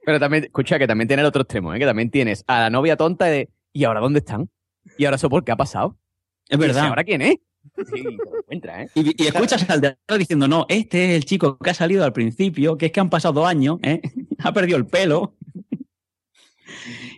Pero 0.05 0.21
también, 0.21 0.45
escucha, 0.45 0.79
que 0.79 0.87
también 0.87 1.09
tiene 1.09 1.23
el 1.23 1.27
otro 1.27 1.43
extremo, 1.43 1.75
¿eh? 1.75 1.79
que 1.79 1.85
también 1.87 2.11
tienes 2.11 2.45
a 2.47 2.61
la 2.61 2.71
novia 2.71 2.97
tonta 2.97 3.25
de 3.27 3.51
¿y 3.73 3.85
ahora 3.85 4.01
dónde 4.01 4.21
están? 4.21 4.49
¿Y 4.97 5.05
ahora 5.05 5.17
eso 5.17 5.29
por 5.29 5.45
qué 5.45 5.53
ha 5.53 5.57
pasado? 5.57 5.97
Es 6.49 6.59
¿Y 6.59 6.63
ese 6.63 6.67
verdad. 6.69 6.87
ahora 6.87 7.03
quién 7.05 7.23
es? 7.23 7.37
Sí, 7.93 8.03
lo 8.03 8.71
¿eh? 8.71 8.89
Y, 8.95 9.23
y 9.23 9.27
escuchas 9.27 9.69
al 9.71 9.81
de 9.81 9.89
atrás 9.89 10.19
diciendo, 10.19 10.49
no, 10.49 10.67
este 10.69 11.05
es 11.11 11.17
el 11.17 11.25
chico 11.25 11.59
que 11.59 11.71
ha 11.71 11.75
salido 11.75 12.05
al 12.05 12.13
principio, 12.13 12.77
que 12.79 12.87
es 12.87 12.93
que 12.93 13.01
han 13.01 13.11
pasado 13.11 13.47
años, 13.47 13.79
¿eh? 13.83 14.01
ha 14.39 14.53
perdido 14.53 14.77
el 14.79 14.87
pelo. 14.87 15.35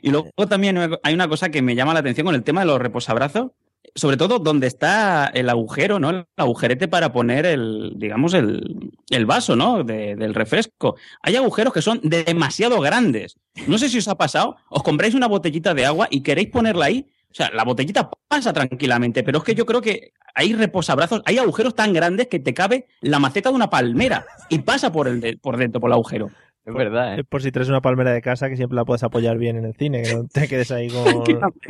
Y 0.02 0.10
luego 0.10 0.30
también 0.48 0.78
hay 1.02 1.14
una 1.14 1.28
cosa 1.28 1.50
que 1.50 1.62
me 1.62 1.74
llama 1.74 1.94
la 1.94 2.00
atención 2.00 2.24
con 2.26 2.34
el 2.34 2.42
tema 2.44 2.60
de 2.60 2.66
los 2.66 2.78
reposabrazos, 2.80 3.52
sobre 3.94 4.16
todo 4.16 4.38
donde 4.38 4.66
está 4.66 5.26
el 5.28 5.48
agujero, 5.48 5.98
¿no? 5.98 6.10
El 6.10 6.26
agujerete 6.36 6.86
para 6.88 7.12
poner 7.12 7.46
el, 7.46 7.94
digamos, 7.96 8.34
el, 8.34 8.90
el 9.10 9.26
vaso, 9.26 9.56
¿no? 9.56 9.82
De- 9.82 10.14
del 10.14 10.34
refresco. 10.34 10.96
Hay 11.22 11.36
agujeros 11.36 11.72
que 11.72 11.82
son 11.82 12.00
demasiado 12.02 12.80
grandes. 12.80 13.36
No 13.66 13.78
sé 13.78 13.88
si 13.88 13.98
os 13.98 14.08
ha 14.08 14.16
pasado, 14.16 14.56
os 14.68 14.82
compráis 14.82 15.14
una 15.14 15.26
botellita 15.26 15.74
de 15.74 15.86
agua 15.86 16.06
y 16.10 16.22
queréis 16.22 16.48
ponerla 16.50 16.86
ahí. 16.86 17.06
O 17.38 17.40
sea, 17.44 17.50
la 17.54 17.62
botellita 17.62 18.10
pasa 18.26 18.52
tranquilamente, 18.52 19.22
pero 19.22 19.38
es 19.38 19.44
que 19.44 19.54
yo 19.54 19.64
creo 19.64 19.80
que 19.80 20.10
hay 20.34 20.54
reposabrazos, 20.54 21.22
hay 21.24 21.38
agujeros 21.38 21.72
tan 21.76 21.92
grandes 21.92 22.26
que 22.26 22.40
te 22.40 22.52
cabe 22.52 22.86
la 23.00 23.20
maceta 23.20 23.50
de 23.50 23.54
una 23.54 23.70
palmera 23.70 24.26
y 24.48 24.58
pasa 24.58 24.90
por, 24.90 25.06
el 25.06 25.20
de- 25.20 25.36
por 25.36 25.56
dentro, 25.56 25.80
por 25.80 25.88
el 25.90 25.94
agujero. 25.94 26.30
Es 26.66 26.74
verdad, 26.74 27.14
¿eh? 27.14 27.20
Es 27.20 27.26
por 27.28 27.40
si 27.40 27.52
traes 27.52 27.68
una 27.68 27.80
palmera 27.80 28.12
de 28.12 28.20
casa 28.22 28.48
que 28.48 28.56
siempre 28.56 28.74
la 28.74 28.84
puedes 28.84 29.04
apoyar 29.04 29.38
bien 29.38 29.56
en 29.56 29.64
el 29.66 29.74
cine, 29.76 30.02
que 30.02 30.14
no 30.14 30.24
te 30.26 30.48
quedes 30.48 30.72
ahí 30.72 30.88
con... 30.90 31.04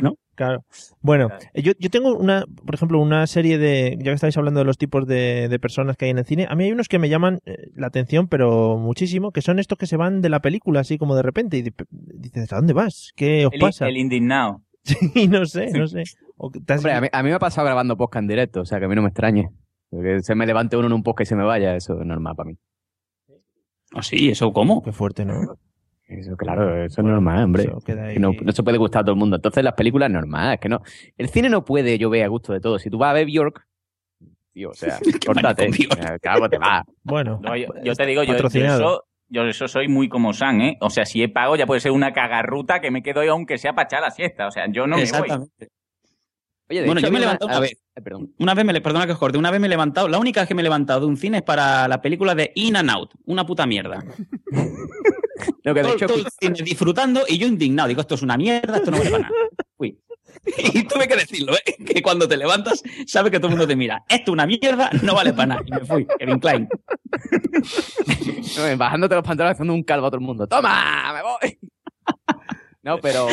¿no? 0.01 0.13
Claro. 0.33 0.65
Bueno, 1.01 1.29
eh, 1.53 1.61
yo, 1.61 1.73
yo 1.77 1.89
tengo 1.91 2.15
una, 2.17 2.45
por 2.65 2.73
ejemplo, 2.73 2.99
una 2.99 3.27
serie 3.27 3.59
de, 3.59 3.95
ya 3.99 4.05
que 4.05 4.13
estáis 4.13 4.37
hablando 4.37 4.61
de 4.61 4.65
los 4.65 4.79
tipos 4.79 5.05
de, 5.05 5.49
de 5.49 5.59
personas 5.59 5.97
que 5.97 6.05
hay 6.05 6.11
en 6.11 6.17
el 6.17 6.25
cine, 6.25 6.47
a 6.49 6.55
mí 6.55 6.63
hay 6.63 6.71
unos 6.71 6.87
que 6.87 6.97
me 6.97 7.09
llaman 7.09 7.41
eh, 7.45 7.67
la 7.75 7.85
atención, 7.87 8.27
pero 8.27 8.77
muchísimo, 8.79 9.31
que 9.31 9.43
son 9.43 9.59
estos 9.59 9.77
que 9.77 9.85
se 9.85 9.97
van 9.97 10.21
de 10.21 10.29
la 10.29 10.39
película 10.39 10.79
así 10.79 10.97
como 10.97 11.15
de 11.15 11.21
repente 11.21 11.57
y 11.57 11.61
di- 11.61 11.73
dices, 11.91 12.51
¿a 12.53 12.55
dónde 12.55 12.73
vas? 12.73 13.11
¿Qué 13.15 13.45
os 13.45 13.53
El, 13.53 13.59
pasa? 13.59 13.87
el 13.87 13.97
indignado. 13.97 14.61
Y 15.15 15.27
no 15.27 15.45
sé, 15.45 15.71
no 15.71 15.87
sé. 15.87 16.03
O 16.37 16.49
que 16.51 16.59
te 16.61 16.73
has- 16.73 16.79
Hombre, 16.79 16.93
a 16.93 17.01
mí, 17.01 17.07
a 17.11 17.23
mí 17.23 17.29
me 17.29 17.35
ha 17.35 17.39
pasado 17.39 17.65
grabando 17.65 17.97
podcast 17.97 18.23
en 18.23 18.27
directo, 18.27 18.61
o 18.61 18.65
sea 18.65 18.79
que 18.79 18.85
a 18.85 18.87
mí 18.87 18.95
no 18.95 19.01
me 19.01 19.09
extrañe. 19.09 19.49
Que 19.91 20.21
se 20.21 20.35
me 20.35 20.45
levante 20.45 20.77
uno 20.77 20.87
en 20.87 20.93
un 20.93 21.03
podcast 21.03 21.27
y 21.27 21.29
se 21.29 21.35
me 21.35 21.43
vaya, 21.43 21.75
eso 21.75 21.99
es 21.99 22.05
normal 22.05 22.35
para 22.35 22.49
mí. 22.49 22.57
¿Ah, 23.93 24.03
sí? 24.03 24.29
¿Eso 24.29 24.53
cómo? 24.53 24.83
Qué 24.83 24.91
fuerte, 24.91 25.25
¿no? 25.25 25.57
Eso, 26.05 26.35
claro, 26.37 26.83
eso 26.83 27.01
es 27.01 27.07
normal, 27.07 27.43
hombre. 27.43 27.71
Ahí. 28.01 28.17
No, 28.17 28.31
no 28.41 28.51
se 28.51 28.63
puede 28.63 28.77
gustar 28.77 29.01
a 29.01 29.05
todo 29.05 29.13
el 29.13 29.19
mundo. 29.19 29.35
Entonces 29.35 29.63
las 29.63 29.73
películas 29.73 30.09
normal, 30.09 30.53
es 30.55 30.59
que 30.59 30.69
no. 30.69 30.81
El 31.17 31.29
cine 31.29 31.49
no 31.49 31.65
puede 31.65 31.97
llover 31.97 32.23
a 32.23 32.27
gusto 32.27 32.53
de 32.53 32.59
todo. 32.59 32.77
Si 32.79 32.89
tú 32.89 32.97
vas 32.97 33.11
a 33.11 33.13
ver 33.13 33.25
Bjork, 33.25 33.65
tío, 34.53 34.69
o 34.69 34.73
sea, 34.73 34.99
córtate. 35.25 35.69
maricón, 35.69 35.87
Bjork. 35.97 35.99
O 35.99 36.03
sea, 36.07 36.19
Claro, 36.19 36.49
te 36.49 36.57
va. 36.57 36.83
Bueno, 37.03 37.39
No, 37.43 37.55
yo, 37.55 37.67
yo 37.83 37.93
te 37.95 38.05
digo, 38.05 38.23
yo, 38.23 38.35
yo 38.37 39.03
yo 39.29 39.43
eso 39.43 39.67
soy 39.67 39.87
muy 39.87 40.09
como 40.09 40.33
San, 40.33 40.61
¿eh? 40.61 40.77
O 40.81 40.89
sea, 40.89 41.05
si 41.05 41.21
he 41.23 41.29
pago 41.29 41.55
ya 41.55 41.65
puede 41.65 41.81
ser 41.81 41.91
una 41.91 42.13
cagarruta 42.13 42.81
que 42.81 42.91
me 42.91 43.01
quedo 43.03 43.23
yo 43.23 43.31
aunque 43.33 43.57
sea 43.57 43.73
para 43.73 43.85
echar 43.87 44.01
la 44.01 44.11
siesta. 44.11 44.47
O 44.47 44.51
sea, 44.51 44.65
yo 44.71 44.81
no 44.87 44.95
me 44.95 45.01
voy. 45.01 45.03
Exactamente. 45.03 45.69
Oye, 46.71 46.81
de 46.81 46.85
Bueno, 46.85 46.99
hecho, 46.99 47.07
yo 47.07 47.11
me 47.11 47.17
había 47.17 47.27
levanto 47.27 47.45
una- 47.47 47.59
vez. 47.59 47.71
ver, 47.95 48.03
perdón. 48.03 48.33
Una 48.37 48.53
vez 48.53 48.65
me, 48.65 48.73
le- 48.73 48.81
perdona 48.81 49.05
que 49.07 49.13
os 49.13 49.17
corte, 49.17 49.37
una 49.39 49.49
vez 49.49 49.59
me 49.59 49.65
he 49.65 49.69
levantado, 49.69 50.07
la 50.07 50.19
única 50.19 50.41
vez 50.41 50.47
que 50.47 50.53
me 50.53 50.61
he 50.61 50.63
levantado 50.63 50.99
de 51.01 51.05
un 51.07 51.17
cine 51.17 51.37
es 51.37 51.43
para 51.43 51.87
la 51.87 51.99
película 52.01 52.35
de 52.35 52.51
In 52.55 52.75
and 52.75 52.89
Out, 52.91 53.13
una 53.25 53.43
puta 53.45 53.65
mierda. 53.65 54.03
No, 55.63 55.73
que 55.73 55.79
de 55.79 55.81
todo, 55.83 55.93
hecho, 55.95 56.07
todo 56.07 56.17
el 56.19 56.25
cine 56.39 56.63
disfrutando 56.63 57.21
y 57.27 57.37
yo 57.37 57.47
indignado. 57.47 57.87
Digo, 57.89 58.01
esto 58.01 58.15
es 58.15 58.21
una 58.21 58.37
mierda, 58.37 58.77
esto 58.77 58.91
no 58.91 58.97
vale 58.97 59.09
para 59.09 59.23
nada. 59.23 59.35
Fui. 59.77 59.97
Y 60.73 60.83
tuve 60.83 61.07
que 61.07 61.15
decirlo, 61.15 61.53
¿eh? 61.55 61.75
que 61.85 62.01
cuando 62.01 62.27
te 62.27 62.37
levantas, 62.37 62.81
sabes 63.07 63.31
que 63.31 63.37
todo 63.39 63.47
el 63.47 63.51
mundo 63.53 63.67
te 63.67 63.75
mira. 63.75 64.03
Esto 64.09 64.31
es 64.31 64.33
una 64.33 64.45
mierda, 64.47 64.89
no 65.03 65.15
vale 65.15 65.33
para 65.33 65.45
nada. 65.47 65.61
Y 65.65 65.71
me 65.71 65.79
fui, 65.85 66.07
Kevin 66.17 66.39
Klein. 66.39 66.67
no, 68.57 68.77
bajándote 68.77 69.15
los 69.15 69.23
pantalones 69.23 69.55
haciendo 69.55 69.73
un 69.73 69.83
calvo 69.83 70.07
a 70.07 70.09
todo 70.09 70.19
el 70.19 70.25
mundo. 70.25 70.47
¡Toma! 70.47 71.13
¡Me 71.13 71.21
voy! 71.21 71.59
no, 72.83 72.97
pero, 72.99 73.27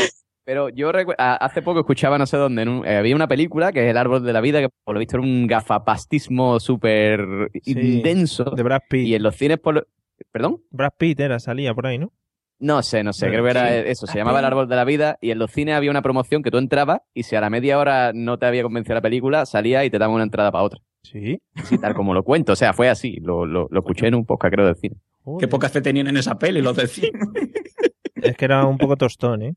pero 0.45 0.69
yo 0.69 0.91
hace 1.19 1.63
poco 1.63 1.81
escuchaba 1.81 2.19
no 2.19 2.27
sé 2.27 2.37
dónde, 2.37 2.63
en 2.63 2.69
un- 2.69 2.87
eh, 2.87 2.97
había 2.97 3.15
una 3.17 3.29
película 3.29 3.73
que 3.73 3.85
es 3.85 3.91
El 3.91 3.97
Árbol 3.97 4.25
de 4.25 4.33
la 4.33 4.41
Vida, 4.41 4.61
que 4.61 4.69
por 4.85 4.95
lo 4.95 5.01
visto 5.01 5.17
era 5.17 5.25
un 5.27 5.47
gafapastismo 5.47 6.61
súper 6.61 7.51
Sí, 7.63 7.73
intenso. 7.73 8.45
de 8.45 8.63
Brad 8.63 8.83
Pitt. 8.89 9.07
Y 9.07 9.15
en 9.15 9.23
los 9.23 9.37
cines, 9.37 9.59
por 9.59 9.75
lo- 9.75 9.87
¿Perdón? 10.33 10.63
Brad 10.71 10.93
Pitt 10.99 11.21
era, 11.21 11.39
salía 11.39 11.75
por 11.75 11.87
ahí, 11.87 11.99
¿no? 11.99 12.13
No 12.59 12.83
sé, 12.83 13.05
no 13.05 13.13
sé, 13.13 13.27
Bueno, 13.27 13.43
creo 13.43 13.45
que 13.45 13.51
era 13.51 13.69
sí. 13.83 13.91
eso, 13.91 14.07
se 14.07 14.17
llamaba 14.19 14.39
El 14.39 14.45
Árbol 14.47 14.69
de 14.69 14.77
la 14.77 14.85
Vida 14.85 15.19
y 15.21 15.31
en 15.31 15.39
los 15.39 15.51
cines 15.51 15.75
había 15.75 15.91
una 15.91 16.01
promoción 16.03 16.43
que 16.43 16.51
tú 16.51 16.57
entrabas 16.59 17.01
y 17.13 17.25
si 17.25 17.37
a 17.37 17.41
la 17.41 17.51
media 17.51 17.79
hora 17.79 18.13
no 18.15 18.39
te 18.39 18.47
había 18.47 18.63
convencido 18.63 18.95
la 18.95 19.03
película, 19.03 19.45
salía 19.47 19.85
y 19.85 19.91
te 19.91 19.99
daban 19.99 20.15
una 20.15 20.25
entrada 20.25 20.51
para 20.51 20.65
otra. 20.65 20.81
Sí. 21.03 21.41
Sí, 21.65 21.79
tal 21.79 21.95
como 21.95 22.15
lo 22.15 22.23
cuento, 22.25 22.53
o 22.53 22.57
sea, 22.57 22.73
fue 22.73 22.89
así, 22.89 23.19
lo, 23.21 23.45
lo, 23.47 23.69
lo 23.71 23.81
escuché 23.81 24.07
en 24.09 24.15
un 24.15 24.25
podcast 24.25 24.55
creo 24.55 24.67
del 24.67 24.77
cine. 24.77 24.97
Qué 25.39 25.49
poca 25.49 25.69
fe 25.69 25.81
tenían 25.81 26.07
en 26.07 26.17
esa 26.17 26.39
peli 26.39 26.63
los 26.63 26.77
del 26.77 26.89
cine. 26.89 27.11
Es 28.23 28.37
que 28.37 28.47
era 28.47 28.65
un 28.65 28.79
poco 28.79 28.97
tostón, 28.97 29.43
¿eh? 29.43 29.55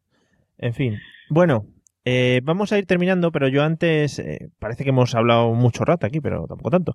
En 0.58 0.74
fin. 0.74 0.98
Bueno, 1.30 1.66
eh, 2.06 2.42
vamos 2.44 2.72
a 2.74 2.78
ir 2.78 2.86
terminando, 2.86 3.32
pero 3.32 3.48
yo 3.48 3.64
antes. 3.64 4.20
eh, 4.20 4.50
parece 4.60 4.84
que 4.84 4.90
hemos 4.90 5.16
hablado 5.16 5.54
mucho 5.54 5.86
rato 5.86 6.06
aquí, 6.06 6.20
pero 6.20 6.46
tampoco 6.48 6.70
tanto. 6.72 6.94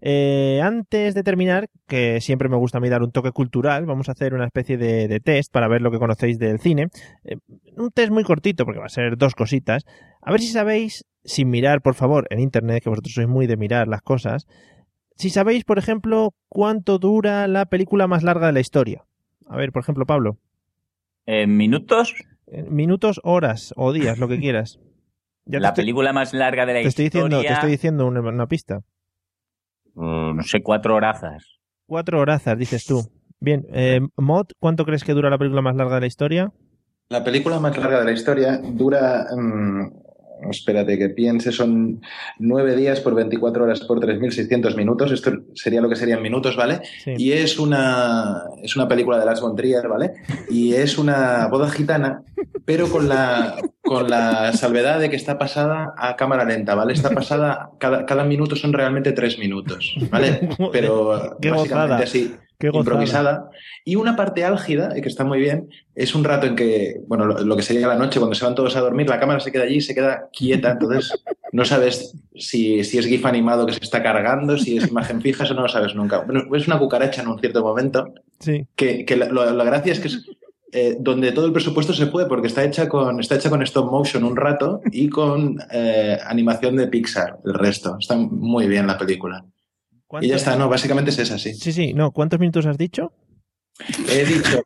Eh, 0.00 0.60
antes 0.62 1.14
de 1.14 1.22
terminar, 1.22 1.68
que 1.86 2.20
siempre 2.20 2.48
me 2.48 2.56
gusta 2.56 2.78
a 2.78 2.80
mí 2.80 2.88
dar 2.88 3.02
un 3.02 3.10
toque 3.12 3.32
cultural, 3.32 3.86
vamos 3.86 4.08
a 4.08 4.12
hacer 4.12 4.34
una 4.34 4.44
especie 4.44 4.76
de, 4.76 5.08
de 5.08 5.20
test 5.20 5.52
para 5.52 5.68
ver 5.68 5.80
lo 5.82 5.90
que 5.90 5.98
conocéis 5.98 6.38
del 6.38 6.58
cine. 6.60 6.88
Eh, 7.24 7.36
un 7.76 7.90
test 7.90 8.10
muy 8.10 8.24
cortito, 8.24 8.64
porque 8.64 8.80
va 8.80 8.86
a 8.86 8.90
ser 8.90 9.16
dos 9.16 9.34
cositas. 9.34 9.84
A 10.22 10.30
ver 10.30 10.40
si 10.40 10.48
sabéis, 10.48 11.04
sin 11.24 11.48
mirar, 11.50 11.80
por 11.82 11.94
favor, 11.94 12.26
en 12.30 12.40
internet, 12.40 12.82
que 12.82 12.90
vosotros 12.90 13.14
sois 13.14 13.28
muy 13.28 13.46
de 13.46 13.56
mirar 13.56 13.88
las 13.88 14.02
cosas. 14.02 14.46
Si 15.16 15.30
sabéis, 15.30 15.64
por 15.64 15.78
ejemplo, 15.78 16.34
cuánto 16.48 16.98
dura 16.98 17.46
la 17.48 17.66
película 17.66 18.06
más 18.06 18.22
larga 18.22 18.48
de 18.48 18.52
la 18.52 18.60
historia. 18.60 19.04
A 19.46 19.56
ver, 19.56 19.72
por 19.72 19.82
ejemplo, 19.82 20.06
Pablo. 20.06 20.38
En 21.26 21.56
minutos, 21.56 22.14
Eh, 22.46 22.64
Minutos, 22.68 23.20
horas 23.24 23.72
o 23.76 23.92
días, 23.92 24.18
lo 24.18 24.28
que 24.28 24.38
quieras. 24.40 24.78
Ya 25.46 25.60
la 25.60 25.68
estoy, 25.68 25.82
película 25.84 26.12
más 26.12 26.32
larga 26.34 26.66
de 26.66 26.74
la 26.74 26.80
te 26.82 26.88
estoy 26.88 27.06
historia. 27.06 27.24
diciendo, 27.24 27.46
te 27.46 27.52
estoy 27.54 27.70
diciendo 27.70 28.06
una, 28.06 28.20
una 28.20 28.46
pista. 28.46 28.80
No 29.94 30.42
sé, 30.42 30.62
cuatro 30.62 30.94
horazas. 30.94 31.44
Cuatro 31.86 32.20
horazas, 32.20 32.58
dices 32.58 32.84
tú. 32.84 33.02
Bien, 33.40 33.66
eh, 33.72 34.00
Mod, 34.16 34.46
¿cuánto 34.58 34.84
crees 34.84 35.04
que 35.04 35.12
dura 35.12 35.30
la 35.30 35.38
película 35.38 35.62
más 35.62 35.76
larga 35.76 35.96
de 35.96 36.00
la 36.02 36.06
historia? 36.06 36.52
La 37.10 37.22
película 37.22 37.60
más 37.60 37.76
larga 37.76 37.98
de 38.00 38.04
la 38.06 38.12
historia 38.12 38.58
dura, 38.58 39.26
mm, 39.36 39.86
espérate 40.50 40.98
que 40.98 41.08
piense, 41.10 41.52
son 41.52 42.00
nueve 42.38 42.76
días 42.76 43.00
por 43.00 43.14
24 43.14 43.64
horas 43.64 43.80
por 43.80 44.00
3.600 44.00 44.76
minutos. 44.76 45.12
Esto 45.12 45.32
sería 45.54 45.80
lo 45.80 45.88
que 45.88 45.96
serían 45.96 46.22
minutos, 46.22 46.56
¿vale? 46.56 46.80
Sí. 47.02 47.14
Y 47.16 47.32
es 47.32 47.58
una, 47.58 48.42
es 48.62 48.76
una 48.76 48.88
película 48.88 49.18
de 49.18 49.26
Lars 49.26 49.40
von 49.40 49.56
Trier, 49.56 49.88
¿vale? 49.88 50.12
Y 50.48 50.74
es 50.74 50.98
una 50.98 51.48
boda 51.48 51.70
gitana, 51.70 52.22
pero 52.64 52.88
con 52.88 53.08
la, 53.08 53.56
con 53.82 54.08
la 54.08 54.52
salvedad 54.52 55.00
de 55.00 55.10
que 55.10 55.16
está 55.16 55.38
pasada 55.38 55.94
a 55.96 56.16
cámara 56.16 56.44
lenta, 56.44 56.74
¿vale? 56.74 56.92
Está 56.92 57.10
pasada, 57.10 57.70
cada, 57.78 58.06
cada 58.06 58.24
minuto 58.24 58.56
son 58.56 58.72
realmente 58.72 59.12
tres 59.12 59.38
minutos, 59.38 59.94
¿vale? 60.10 60.48
Pero 60.72 61.36
Qué 61.40 61.50
básicamente 61.50 61.94
gozada. 61.94 61.96
así, 61.98 62.34
Qué 62.58 62.70
improvisada. 62.72 63.50
Y 63.84 63.96
una 63.96 64.16
parte 64.16 64.44
álgida, 64.44 64.96
y 64.96 65.02
que 65.02 65.08
está 65.08 65.24
muy 65.24 65.38
bien, 65.40 65.68
es 65.94 66.14
un 66.14 66.24
rato 66.24 66.46
en 66.46 66.54
que, 66.56 67.00
bueno, 67.08 67.26
lo, 67.26 67.38
lo 67.44 67.56
que 67.56 67.62
sería 67.62 67.86
la 67.88 67.96
noche, 67.96 68.18
cuando 68.20 68.34
se 68.34 68.44
van 68.44 68.54
todos 68.54 68.76
a 68.76 68.80
dormir, 68.80 69.08
la 69.08 69.18
cámara 69.20 69.40
se 69.40 69.50
queda 69.52 69.64
allí, 69.64 69.80
se 69.80 69.94
queda 69.94 70.28
quieta, 70.32 70.70
entonces 70.72 71.12
no 71.52 71.64
sabes 71.64 72.16
si, 72.36 72.82
si 72.84 72.98
es 72.98 73.06
GIF 73.06 73.26
animado 73.26 73.66
que 73.66 73.72
se 73.72 73.80
está 73.82 74.02
cargando, 74.02 74.56
si 74.56 74.76
es 74.78 74.88
imagen 74.88 75.20
fija, 75.20 75.44
eso 75.44 75.54
no 75.54 75.62
lo 75.62 75.68
sabes 75.68 75.94
nunca. 75.94 76.20
Bueno, 76.20 76.44
es 76.56 76.66
una 76.66 76.78
cucaracha 76.78 77.22
en 77.22 77.28
un 77.28 77.38
cierto 77.40 77.62
momento, 77.62 78.12
Sí. 78.40 78.66
que, 78.76 79.04
que 79.04 79.16
la, 79.16 79.26
lo- 79.26 79.50
la 79.52 79.64
gracia 79.64 79.92
es 79.92 80.00
que 80.00 80.08
es 80.08 80.26
eh, 80.72 80.96
donde 80.98 81.30
todo 81.32 81.46
el 81.46 81.52
presupuesto 81.52 81.92
se 81.92 82.06
puede, 82.06 82.26
porque 82.26 82.48
está 82.48 82.64
hecha 82.64 82.88
con, 82.88 83.20
está 83.20 83.36
hecha 83.36 83.48
con 83.50 83.62
stop 83.62 83.90
motion 83.92 84.24
un 84.24 84.36
rato 84.36 84.80
y 84.90 85.08
con 85.08 85.56
eh, 85.70 86.18
animación 86.26 86.74
de 86.76 86.88
Pixar, 86.88 87.38
el 87.44 87.54
resto. 87.54 87.96
Está 88.00 88.16
muy 88.16 88.66
bien 88.66 88.86
la 88.88 88.98
película. 88.98 89.44
Y 90.22 90.28
ya 90.28 90.36
está, 90.36 90.56
no, 90.56 90.68
básicamente 90.68 91.10
es 91.10 91.18
esa, 91.18 91.38
sí. 91.38 91.54
Sí, 91.54 91.72
sí, 91.72 91.94
no. 91.94 92.10
¿Cuántos 92.12 92.38
minutos 92.40 92.66
has 92.66 92.78
dicho? 92.78 93.12
He 94.08 94.24
dicho. 94.24 94.62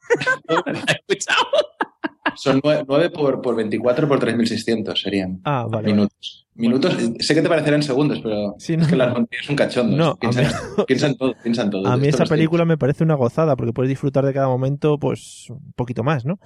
Son 2.37 2.61
9 2.63 3.11
por, 3.11 3.41
por 3.41 3.57
24 3.57 4.07
por 4.07 4.21
3.600 4.21 5.01
serían. 5.03 5.41
Ah, 5.45 5.67
vale. 5.69 5.89
Minutos. 5.93 6.47
Minutos, 6.55 6.97
sé 7.21 7.35
que 7.35 7.43
te 7.43 7.49
parecerán 7.49 7.83
segundos, 7.83 8.21
pero 8.23 8.55
Sí, 8.59 8.75
es 8.75 8.87
que 8.87 8.97
la 8.97 9.07
no. 9.07 9.11
Argentina 9.13 9.41
es 9.43 9.49
un 9.51 9.57
cachondo. 9.57 9.97
No, 9.97 10.07
a 10.11 10.17
piensa, 10.17 10.43
mí- 10.43 10.85
piensa 10.87 11.07
en 11.07 11.17
todo, 11.17 11.35
piensa 11.43 11.63
en 11.63 11.71
todo. 11.71 11.87
A 11.89 11.97
mí 11.97 12.07
esa 12.09 12.25
película 12.27 12.65
me 12.65 12.77
parece 12.79 13.03
una 13.05 13.15
gozada 13.15 13.57
porque 13.57 13.73
puedes 13.73 13.89
disfrutar 13.89 14.25
de 14.25 14.33
cada 14.35 14.47
momento, 14.49 14.99
pues, 14.99 15.47
un 15.51 15.73
poquito 15.73 16.03
más, 16.05 16.25
¿no? 16.25 16.39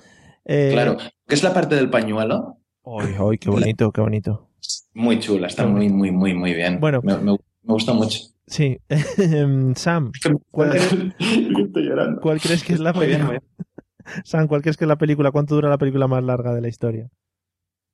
Eh, 0.44 0.70
Claro. 0.72 0.96
¿Qué 1.26 1.34
es 1.34 1.42
la 1.42 1.53
parte 1.53 1.74
del 1.74 1.90
pañuelo? 1.90 2.59
Ay, 2.84 3.14
ay, 3.18 3.38
qué 3.38 3.50
bonito, 3.50 3.90
qué 3.92 4.00
bonito. 4.00 4.48
Muy 4.94 5.18
chula, 5.18 5.46
está 5.48 5.66
muy, 5.66 5.88
muy, 5.88 6.11
muy, 6.11 6.32
muy 6.34 6.55
bien. 6.55 6.78
Bueno. 6.80 7.00
me, 7.03 7.16
me- 7.16 7.32
me 7.32 7.72
gusta 7.74 7.92
mucho. 7.92 8.18
Sí. 8.53 8.76
Sam, 9.76 10.12
¿cuál, 10.50 10.76
Estoy 10.76 11.84
llorando. 11.88 12.20
cuál 12.20 12.38
crees 12.38 12.62
que 12.62 12.74
es 12.74 12.80
la 12.80 12.92
película? 12.92 13.40
Sam, 14.24 14.46
¿cuál 14.46 14.61
crees 14.61 14.76
que 14.76 14.84
es 14.84 14.88
la 14.88 14.96
película? 14.98 15.30
¿Cuánto 15.30 15.55
dura 15.55 15.70
la 15.70 15.78
película 15.78 16.07
más 16.07 16.22
larga 16.22 16.53
de 16.55 16.61
la 16.61 16.68
historia? 16.68 17.09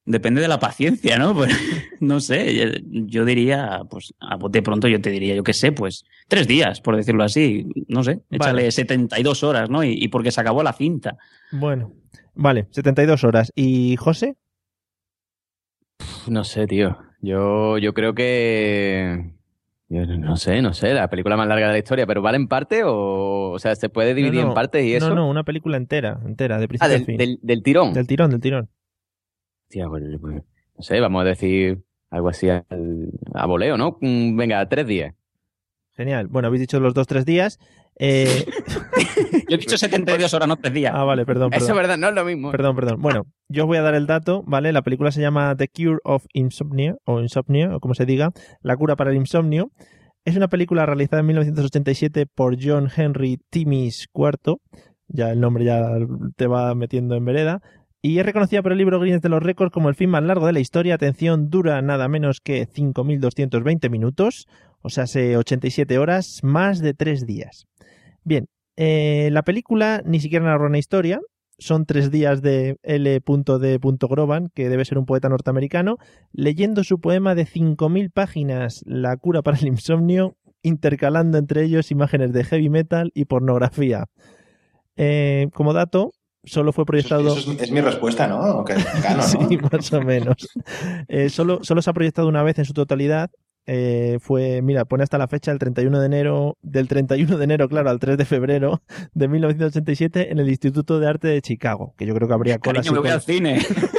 Depende 0.05 0.41
de 0.41 0.49
la 0.49 0.59
paciencia, 0.59 1.17
¿no? 1.17 1.33
Pues 1.37 1.55
no 2.01 2.19
sé, 2.19 2.55
yo- 2.57 2.81
yo 3.07 3.25
diría, 3.25 3.83
pues 3.89 4.15
a 4.19 4.35
bote 4.37 4.61
pronto 4.63 4.89
yo 4.89 5.01
te 5.01 5.11
diría, 5.11 5.37
yo 5.37 5.45
qué 5.45 5.53
sé, 5.53 5.71
pues 5.71 6.05
tres 6.27 6.49
días, 6.49 6.81
por 6.81 6.97
decirlo 6.97 7.23
así, 7.23 7.67
no 7.87 8.03
sé, 8.03 8.23
échale 8.31 8.63
Vale. 8.63 8.71
72 8.73 9.45
horas, 9.45 9.71
¿no? 9.71 9.85
Y, 9.85 9.93
y 9.93 10.09
porque 10.09 10.33
se 10.33 10.41
acabó 10.41 10.65
la 10.65 10.73
cinta. 10.73 11.19
Bueno, 11.53 11.93
vale, 12.35 12.67
72 12.73 13.23
horas. 13.23 13.53
¿Y 13.55 13.95
José? 13.97 14.35
No 16.27 16.43
sé, 16.43 16.67
tío. 16.67 16.99
Yo, 17.21 17.79
yo 17.79 17.95
creo 17.95 18.15
que. 18.15 19.35
Yo 19.89 20.05
no 20.07 20.37
sé, 20.37 20.61
no 20.63 20.75
sé, 20.75 20.93
la 20.95 21.09
película 21.09 21.37
más 21.37 21.49
larga 21.49 21.67
de 21.69 21.73
la 21.73 21.79
historia, 21.79 22.07
pero 22.07 22.21
¿vale 22.23 22.37
en 22.37 22.47
parte 22.49 22.83
o.? 22.85 23.51
O 23.53 23.59
sea, 23.59 23.75
¿se 23.75 23.89
puede 23.89 24.15
dividir 24.15 24.41
No, 24.41 24.43
no, 24.43 24.49
en 24.49 24.55
partes 24.55 24.85
y 24.85 24.95
eso? 24.95 25.09
No, 25.11 25.15
no, 25.15 25.29
una 25.31 25.45
película 25.45 25.77
entera, 25.77 26.21
entera, 26.25 26.59
de 26.59 26.65
Ah, 26.65 26.69
principio 26.69 26.87
a 26.87 26.99
del, 26.99 27.05
fin. 27.07 27.17
del, 27.17 27.39
del 27.43 27.63
tirón. 27.63 27.93
Del 27.95 28.07
tirón, 28.07 28.31
del 28.31 28.41
tirón. 28.41 28.69
Hostia, 29.65 29.89
pues, 29.89 30.03
pues, 30.21 30.35
no 30.77 30.83
sé, 30.83 31.01
vamos 31.01 31.23
a 31.23 31.25
decir 31.25 31.83
algo 32.11 32.29
así 32.29 32.49
al- 32.49 33.11
a 33.35 33.47
voleo, 33.47 33.77
¿no? 33.77 33.99
Mm, 34.01 34.37
Venga, 34.37 34.69
tres 34.69 34.87
días. 34.87 35.15
Genial. 35.97 36.29
Bueno, 36.29 36.49
habéis 36.49 36.61
dicho 36.61 36.79
los 36.81 36.95
dos, 36.95 37.07
tres 37.07 37.25
días. 37.25 37.59
Eh, 37.99 38.45
Yo 39.49 39.57
he 39.57 39.59
dicho 39.59 39.79
72 39.79 40.35
horas, 40.35 40.49
no 40.49 40.57
tres 40.57 40.75
días. 40.75 40.93
ah, 40.95 41.05
vale, 41.05 41.25
perdón, 41.25 41.53
Eso 41.55 41.69
es 41.69 41.75
verdad, 41.75 41.97
no 41.97 42.09
es 42.09 42.15
lo 42.15 42.25
mismo. 42.25 42.51
Perdón, 42.51 42.77
perdón. 42.77 43.01
Bueno, 43.01 43.23
yo 43.49 43.65
os 43.65 43.67
voy 43.67 43.79
a 43.79 43.83
dar 43.83 43.95
el 43.95 44.07
dato, 44.07 44.43
¿vale? 44.47 44.73
La 44.73 44.83
película 44.83 45.11
se 45.11 45.21
llama 45.21 45.57
The 45.57 45.69
Cure 45.69 45.99
of 46.05 46.27
Insomnia, 46.35 46.97
o 47.05 47.21
Insomnia, 47.21 47.75
o 47.75 47.81
como 47.81 47.95
se 47.95 48.05
diga, 48.05 48.31
La 48.61 48.77
cura 48.77 48.97
para 48.97 49.11
el 49.11 49.17
insomnio. 49.17 49.71
Es 50.25 50.37
una 50.37 50.49
película 50.49 50.85
realizada 50.85 51.21
en 51.21 51.27
1987 51.29 52.27
por 52.27 52.57
John 52.63 52.91
Henry 52.95 53.39
Timmins 53.51 54.07
IV. 54.15 54.57
Ya 55.09 55.31
el 55.31 55.41
nombre 55.41 55.65
ya 55.65 55.89
te 56.37 56.47
va 56.47 56.75
metiendo 56.75 57.15
en 57.17 57.25
vereda. 57.25 57.63
Y 58.03 58.19
es 58.19 58.27
reconocida 58.27 58.63
por 58.63 58.73
el 58.73 58.79
libro 58.79 59.01
Guinness 59.01 59.23
de 59.23 59.29
los 59.29 59.43
Récords 59.43 59.73
como 59.73 59.89
el 59.89 59.95
film 59.95 60.13
más 60.13 60.23
largo 60.23 60.47
de 60.47 60.53
la 60.53 60.61
historia. 60.61 60.95
Atención, 60.95 61.49
dura 61.49 61.81
nada 61.83 62.09
menos 62.09 62.41
que 62.41 62.69
5.220 62.69 63.91
minutos, 63.91 64.47
o 64.83 64.91
sea, 64.91 65.05
hace 65.05 65.37
87 65.37 65.99
horas, 65.99 66.41
más 66.43 66.79
de 66.81 66.95
tres 66.95 67.27
días. 67.27 67.67
Bien, 68.23 68.47
eh, 68.81 69.29
la 69.33 69.43
película 69.43 70.03
ni 70.05 70.21
siquiera 70.21 70.45
narra 70.45 70.67
una 70.67 70.79
historia, 70.79 71.21
son 71.59 71.85
tres 71.85 72.13
días 72.13 72.43
de 72.43 72.79
L.D. 72.85 73.21
Groban, 74.09 74.51
que 74.55 74.69
debe 74.69 74.85
ser 74.85 74.99
un 74.99 75.05
poeta 75.05 75.29
norteamericano, 75.29 75.97
leyendo 76.31 76.85
su 76.85 77.01
poema 77.01 77.35
de 77.35 77.45
5.000 77.45 78.13
páginas, 78.13 78.85
La 78.87 79.17
cura 79.17 79.43
para 79.43 79.59
el 79.59 79.67
insomnio, 79.67 80.37
intercalando 80.63 81.39
entre 81.39 81.65
ellos 81.65 81.91
imágenes 81.91 82.33
de 82.33 82.45
heavy 82.45 82.69
metal 82.69 83.11
y 83.15 83.25
pornografía. 83.25 84.05
Eh, 84.97 85.49
como 85.55 85.73
dato, 85.73 86.13
solo 86.45 86.73
fue 86.73 86.87
proyectado... 86.87 87.37
Eso 87.37 87.51
es, 87.51 87.63
es 87.63 87.73
mi 87.73 87.81
respuesta, 87.81 88.27
¿no? 88.29 88.65
Sí, 89.23 89.59
más 89.73 89.93
o 89.93 90.03
menos. 90.03 90.37
Eh, 91.09 91.31
solo, 91.31 91.65
solo 91.65 91.83
se 91.83 91.91
ha 91.91 91.95
proyectado 91.95 92.29
una 92.29 92.45
vez 92.45 92.61
en 92.61 92.65
su 92.65 92.75
totalidad. 92.75 93.29
Eh, 93.71 94.17
fue, 94.23 94.63
mira, 94.63 94.87
pone 94.87 95.03
hasta 95.03 95.19
la 95.19 95.29
fecha 95.29 95.53
el 95.53 95.59
31 95.59 96.01
de 96.01 96.07
enero, 96.07 96.57
del 96.63 96.89
31 96.89 97.37
de 97.37 97.45
enero, 97.45 97.69
claro, 97.69 97.91
al 97.91 98.01
3 98.01 98.17
de 98.17 98.25
febrero 98.25 98.81
de 99.13 99.29
1987 99.29 100.33
en 100.33 100.39
el 100.39 100.49
Instituto 100.49 100.99
de 100.99 101.07
Arte 101.07 101.29
de 101.29 101.43
Chicago, 101.43 101.93
que 101.99 102.07
yo 102.07 102.15
creo 102.15 102.27
que 102.29 102.33
habría 102.33 102.59
colas 102.59 102.87
Cariño, 102.87 102.93
y 102.93 102.95
me 102.95 103.01
voy 103.01 103.11
al 103.11 103.23
colas. 103.23 103.25
cine. 103.27 103.59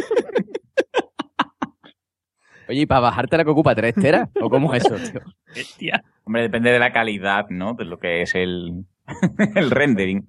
Oye, 2.68 2.82
¿y 2.82 2.86
para 2.88 3.02
bajarte 3.02 3.38
la 3.38 3.44
que 3.44 3.52
ocupa 3.52 3.76
tres 3.76 3.94
teras? 3.94 4.30
¿O 4.42 4.50
cómo 4.50 4.74
es 4.74 4.84
eso, 4.86 4.96
tío? 4.96 5.22
Hostia. 5.56 6.04
Hombre, 6.24 6.42
depende 6.44 6.72
de 6.72 6.80
la 6.80 6.92
calidad, 6.92 7.46
¿no? 7.50 7.76
De 7.76 7.86
lo 7.86 8.00
que 8.00 8.24
es 8.24 8.34
el, 8.34 8.86
el 9.56 9.70
rendering. 9.72 10.28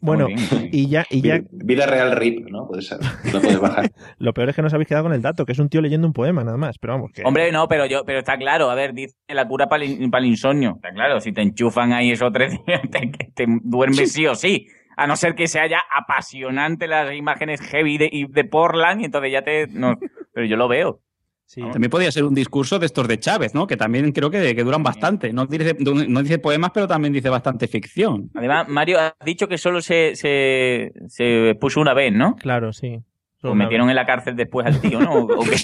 Bueno, 0.00 0.26
y 0.72 0.88
ya, 0.88 1.06
y 1.08 1.22
ya 1.22 1.40
Vida, 1.50 1.86
real 1.86 2.16
RIP, 2.16 2.48
¿no? 2.50 2.66
Puede 2.66 2.82
ser. 2.82 2.98
Lo 3.32 3.40
puedes 3.40 3.60
bajar. 3.60 3.90
lo 4.18 4.34
peor 4.34 4.48
es 4.48 4.56
que 4.56 4.62
no 4.62 4.66
os 4.66 4.74
habéis 4.74 4.88
quedado 4.88 5.04
con 5.04 5.12
el 5.12 5.22
dato, 5.22 5.46
que 5.46 5.52
es 5.52 5.58
un 5.58 5.68
tío 5.68 5.80
leyendo 5.80 6.06
un 6.06 6.12
poema 6.12 6.42
nada 6.42 6.56
más, 6.56 6.78
pero 6.78 6.94
vamos, 6.94 7.12
que... 7.12 7.22
Hombre, 7.24 7.52
no, 7.52 7.68
pero 7.68 7.86
yo, 7.86 8.04
pero 8.04 8.18
está 8.18 8.36
claro, 8.36 8.70
a 8.70 8.74
ver, 8.74 8.92
dice 8.92 9.14
la 9.28 9.46
cura 9.46 9.68
para 9.68 9.84
el, 9.84 10.10
para 10.10 10.24
el 10.24 10.30
insomnio. 10.30 10.74
Está 10.76 10.92
claro, 10.92 11.20
si 11.20 11.32
te 11.32 11.42
enchufan 11.42 11.92
ahí 11.92 12.10
esos 12.10 12.32
tres 12.32 12.58
días, 12.66 12.82
te, 12.90 13.10
te 13.34 13.46
duermes 13.62 14.12
sí 14.12 14.26
o 14.26 14.34
sí. 14.34 14.66
A 14.96 15.06
no 15.06 15.14
ser 15.14 15.36
que 15.36 15.46
se 15.46 15.60
haya 15.60 15.80
apasionante 15.96 16.88
las 16.88 17.14
imágenes 17.14 17.60
heavy 17.60 17.98
de, 17.98 18.08
y 18.10 18.26
de 18.26 18.44
Portland, 18.44 19.00
y 19.00 19.04
entonces 19.04 19.30
ya 19.30 19.42
te. 19.42 19.68
No, 19.68 19.94
pero 20.32 20.44
yo 20.44 20.56
lo 20.56 20.66
veo. 20.66 21.02
Sí. 21.48 21.62
También 21.72 21.90
podría 21.90 22.12
ser 22.12 22.24
un 22.24 22.34
discurso 22.34 22.78
de 22.78 22.86
estos 22.86 23.08
de 23.08 23.18
Chávez, 23.18 23.54
¿no? 23.54 23.66
Que 23.66 23.76
también 23.76 24.12
creo 24.12 24.30
que, 24.30 24.54
que 24.54 24.62
duran 24.62 24.82
bastante. 24.82 25.32
No 25.32 25.46
dice, 25.46 25.76
no 25.80 26.22
dice 26.22 26.38
poemas, 26.38 26.70
pero 26.72 26.86
también 26.86 27.12
dice 27.12 27.28
bastante 27.28 27.66
ficción. 27.66 28.30
Además, 28.34 28.68
Mario, 28.68 29.00
has 29.00 29.14
dicho 29.24 29.48
que 29.48 29.58
solo 29.58 29.80
se, 29.80 30.14
se, 30.14 30.92
se 31.08 31.56
puso 31.60 31.80
una 31.80 31.94
vez, 31.94 32.12
¿no? 32.12 32.36
Claro, 32.36 32.72
sí. 32.72 32.98
O 33.42 33.54
metieron 33.54 33.88
en 33.88 33.96
la 33.96 34.04
cárcel 34.04 34.36
después 34.36 34.66
al 34.66 34.80
tío, 34.80 35.00
¿no? 35.00 35.12
¿O, 35.12 35.24
o 35.40 35.44
qué? 35.44 35.56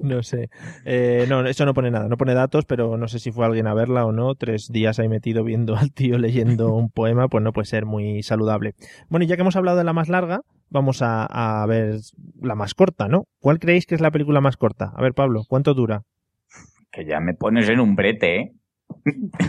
No 0.00 0.22
sé. 0.22 0.50
Eh, 0.84 1.26
no, 1.28 1.46
eso 1.46 1.64
no 1.64 1.74
pone 1.74 1.90
nada. 1.90 2.08
No 2.08 2.16
pone 2.16 2.34
datos, 2.34 2.64
pero 2.64 2.96
no 2.96 3.08
sé 3.08 3.18
si 3.18 3.30
fue 3.32 3.46
alguien 3.46 3.66
a 3.66 3.74
verla 3.74 4.04
o 4.06 4.12
no. 4.12 4.34
Tres 4.34 4.68
días 4.72 4.98
ahí 4.98 5.08
metido 5.08 5.44
viendo 5.44 5.76
al 5.76 5.92
tío 5.92 6.18
leyendo 6.18 6.72
un 6.74 6.90
poema, 6.90 7.28
pues 7.28 7.42
no 7.44 7.52
puede 7.52 7.66
ser 7.66 7.86
muy 7.86 8.22
saludable. 8.22 8.74
Bueno, 9.08 9.24
y 9.24 9.26
ya 9.28 9.36
que 9.36 9.42
hemos 9.42 9.56
hablado 9.56 9.78
de 9.78 9.84
la 9.84 9.92
más 9.92 10.08
larga, 10.08 10.40
vamos 10.70 11.02
a, 11.02 11.24
a 11.62 11.66
ver 11.66 11.96
la 12.40 12.54
más 12.54 12.74
corta, 12.74 13.08
¿no? 13.08 13.24
¿Cuál 13.40 13.58
creéis 13.58 13.86
que 13.86 13.94
es 13.94 14.00
la 14.00 14.10
película 14.10 14.40
más 14.40 14.56
corta? 14.56 14.92
A 14.96 15.02
ver, 15.02 15.14
Pablo, 15.14 15.42
¿cuánto 15.48 15.74
dura? 15.74 16.02
Que 16.90 17.04
ya 17.04 17.20
me 17.20 17.34
pones 17.34 17.68
en 17.68 17.80
un 17.80 17.94
brete, 17.96 18.36
¿eh? 18.40 18.52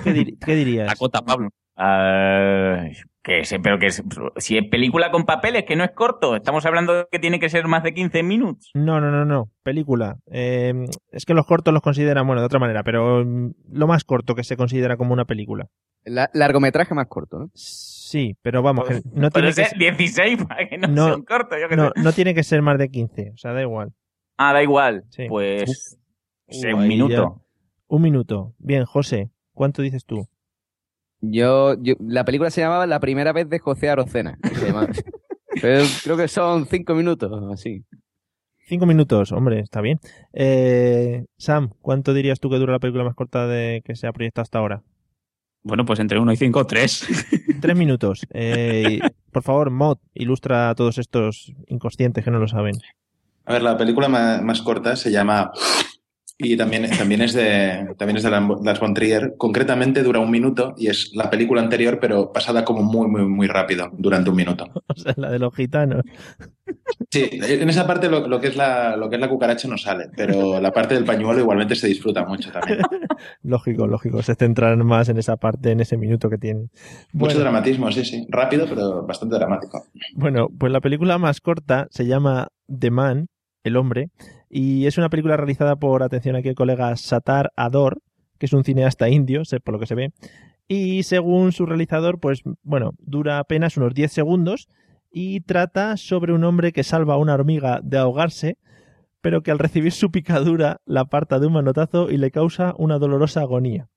¿Qué, 0.03 0.13
dir- 0.13 0.37
qué 0.45 0.55
dirías? 0.55 0.87
Dakota, 0.89 1.21
Pablo. 1.21 1.49
Ah, 1.75 2.83
que 3.29 3.59
pero 3.63 3.79
que 3.79 3.85
es- 3.87 4.03
si 4.37 4.57
es 4.57 4.67
película 4.67 5.11
con 5.11 5.25
papeles, 5.25 5.63
que 5.65 5.75
no 5.75 5.83
es 5.83 5.91
corto. 5.91 6.35
Estamos 6.35 6.65
hablando 6.65 6.93
de 6.93 7.05
que 7.11 7.19
tiene 7.19 7.39
que 7.39 7.49
ser 7.49 7.67
más 7.67 7.83
de 7.83 7.93
15 7.93 8.23
minutos. 8.23 8.71
No, 8.73 8.99
no, 8.99 9.11
no, 9.11 9.23
no. 9.25 9.49
Película. 9.63 10.17
Eh, 10.31 10.73
es 11.11 11.25
que 11.25 11.33
los 11.33 11.45
cortos 11.45 11.73
los 11.73 11.81
consideran, 11.83 12.25
bueno, 12.27 12.41
de 12.41 12.45
otra 12.47 12.59
manera, 12.59 12.83
pero 12.83 13.23
mm, 13.25 13.51
lo 13.71 13.87
más 13.87 14.03
corto 14.03 14.35
que 14.35 14.43
se 14.43 14.57
considera 14.57 14.97
como 14.97 15.13
una 15.13 15.25
película. 15.25 15.67
La- 16.03 16.29
largometraje 16.33 16.93
más 16.95 17.07
corto, 17.07 17.39
¿no? 17.39 17.49
Sí, 17.53 18.35
pero 18.41 18.61
vamos, 18.63 18.87
que 18.87 19.01
no 19.13 19.29
tiene 19.29 19.49
que 19.49 19.53
ser, 19.65 19.77
16 19.77 20.39
para 20.47 20.67
que 20.67 20.77
no, 20.77 20.87
No, 20.87 21.05
sea 21.05 21.15
un 21.15 21.23
corto, 21.23 21.55
yo 21.59 21.69
qué 21.69 21.75
no, 21.75 21.91
sé. 21.95 22.01
no 22.01 22.11
tiene 22.13 22.33
que 22.33 22.43
ser 22.43 22.61
más 22.61 22.77
de 22.79 22.89
15, 22.89 23.31
o 23.33 23.37
sea, 23.37 23.53
da 23.53 23.61
igual. 23.61 23.91
Ah, 24.37 24.53
da 24.53 24.63
igual. 24.63 25.03
Sí. 25.09 25.25
Pues 25.29 25.99
sé, 26.47 26.73
un 26.73 26.87
minuto. 26.87 27.43
Un 27.87 28.01
minuto. 28.01 28.53
Bien, 28.57 28.85
José, 28.85 29.29
¿cuánto 29.53 29.81
dices 29.81 30.05
tú? 30.05 30.25
Yo, 31.21 31.75
yo, 31.81 31.95
la 31.99 32.25
película 32.25 32.49
se 32.49 32.61
llamaba 32.61 32.87
La 32.87 32.99
primera 32.99 33.33
vez 33.33 33.49
de 33.49 33.59
José 33.59 33.89
Arocena. 33.89 34.37
Pero 35.61 35.85
creo 36.03 36.17
que 36.17 36.27
son 36.27 36.65
cinco 36.67 36.95
minutos, 36.95 37.31
así. 37.51 37.83
Cinco 38.67 38.85
minutos, 38.85 39.31
hombre, 39.31 39.59
está 39.61 39.81
bien. 39.81 39.99
Eh, 40.31 41.25
Sam, 41.37 41.71
¿cuánto 41.81 42.13
dirías 42.13 42.39
tú 42.39 42.49
que 42.49 42.57
dura 42.57 42.73
la 42.73 42.79
película 42.79 43.03
más 43.03 43.15
corta 43.15 43.47
de 43.47 43.81
que 43.83 43.95
se 43.95 44.05
ha 44.05 44.13
proyectado 44.13 44.43
hasta 44.43 44.59
ahora? 44.59 44.83
Bueno, 45.63 45.85
pues 45.85 45.99
entre 45.99 46.19
uno 46.19 46.31
y 46.31 46.37
cinco, 46.37 46.65
tres. 46.65 47.05
Tres 47.61 47.75
minutos. 47.75 48.25
Eh, 48.33 48.99
por 49.33 49.43
favor, 49.43 49.69
Mod, 49.69 49.97
ilustra 50.13 50.69
a 50.69 50.75
todos 50.75 50.97
estos 50.97 51.53
inconscientes 51.67 52.23
que 52.23 52.31
no 52.31 52.39
lo 52.39 52.47
saben. 52.47 52.75
A 53.43 53.53
ver, 53.53 53.63
la 53.63 53.77
película 53.77 54.07
más, 54.07 54.61
corta 54.61 54.95
se 54.95 55.11
llama 55.11 55.51
y 56.41 56.55
también, 56.55 56.89
también 56.97 57.21
es 57.21 57.33
de 57.33 57.93
también 57.97 58.15
es 58.15 58.23
de 58.23 58.31
Lars 58.31 58.79
von 58.79 58.93
Trier. 58.93 59.33
Concretamente 59.37 60.01
dura 60.03 60.19
un 60.21 60.31
minuto 60.31 60.73
y 60.77 60.87
es 60.87 61.11
la 61.13 61.29
película 61.29 61.61
anterior, 61.61 61.99
pero 61.99 62.31
pasada 62.31 62.63
como 62.63 62.81
muy 62.81 63.07
muy 63.09 63.23
muy 63.27 63.47
rápido 63.47 63.89
durante 63.97 64.29
un 64.29 64.37
minuto. 64.37 64.65
O 64.87 64.95
sea, 64.95 65.13
la 65.17 65.29
de 65.31 65.39
los 65.39 65.53
gitanos. 65.53 66.03
Sí, 67.11 67.27
en 67.31 67.69
esa 67.69 67.85
parte 67.85 68.09
lo, 68.09 68.27
lo 68.27 68.39
que 68.39 68.47
es 68.47 68.55
la 68.55 68.95
lo 68.95 69.09
que 69.09 69.15
es 69.15 69.21
la 69.21 69.29
cucaracha 69.29 69.67
no 69.67 69.77
sale, 69.77 70.05
pero 70.15 70.59
la 70.61 70.71
parte 70.71 70.93
del 70.95 71.03
pañuelo 71.05 71.39
igualmente 71.39 71.75
se 71.75 71.87
disfruta 71.87 72.25
mucho 72.25 72.51
también. 72.51 72.79
Lógico, 73.43 73.85
lógico. 73.87 74.21
Se 74.23 74.35
centran 74.35 74.85
más 74.85 75.09
en 75.09 75.17
esa 75.17 75.35
parte, 75.37 75.71
en 75.71 75.81
ese 75.81 75.97
minuto 75.97 76.29
que 76.29 76.37
tienen. 76.37 76.69
Mucho 77.11 77.25
Bueno, 77.25 77.39
dramatismo, 77.41 77.91
sí, 77.91 78.05
sí, 78.05 78.25
rápido 78.29 78.65
pero 78.69 79.05
bastante 79.05 79.35
dramático. 79.35 79.83
bueno, 80.15 80.47
pues 80.57 80.71
la 80.71 80.79
película 80.79 81.17
más 81.17 81.41
corta 81.41 81.87
se 81.91 82.05
llama 82.05 82.47
The 82.67 82.91
Man, 82.91 83.27
el 83.63 83.75
hombre, 83.75 84.09
y 84.49 84.85
es 84.87 84.97
una 84.97 85.09
película 85.09 85.37
realizada 85.37 85.75
por, 85.77 86.03
atención 86.03 86.35
aquí 86.35 86.49
el 86.49 86.55
colega 86.55 86.95
Satar 86.95 87.51
Ador, 87.55 88.01
que 88.37 88.45
es 88.47 88.53
un 88.53 88.63
cineasta 88.63 89.09
indio, 89.09 89.43
por 89.63 89.73
lo 89.75 89.79
que 89.79 89.85
se 89.85 89.95
ve. 89.95 90.11
Y 90.67 91.03
según 91.03 91.51
su 91.51 91.65
realizador, 91.65 92.19
pues 92.19 92.41
bueno, 92.63 92.91
dura 92.99 93.39
apenas 93.39 93.77
unos 93.77 93.93
10 93.93 94.11
segundos 94.11 94.67
y 95.11 95.41
trata 95.41 95.97
sobre 95.97 96.33
un 96.33 96.43
hombre 96.43 96.71
que 96.71 96.83
salva 96.83 97.15
a 97.15 97.17
una 97.17 97.33
hormiga 97.33 97.79
de 97.83 97.97
ahogarse, 97.97 98.57
pero 99.21 99.41
que 99.41 99.51
al 99.51 99.59
recibir 99.59 99.91
su 99.91 100.11
picadura 100.11 100.79
la 100.85 101.01
aparta 101.01 101.39
de 101.39 101.47
un 101.47 101.53
manotazo 101.53 102.09
y 102.11 102.17
le 102.17 102.31
causa 102.31 102.73
una 102.77 102.99
dolorosa 102.99 103.41
agonía. 103.41 103.89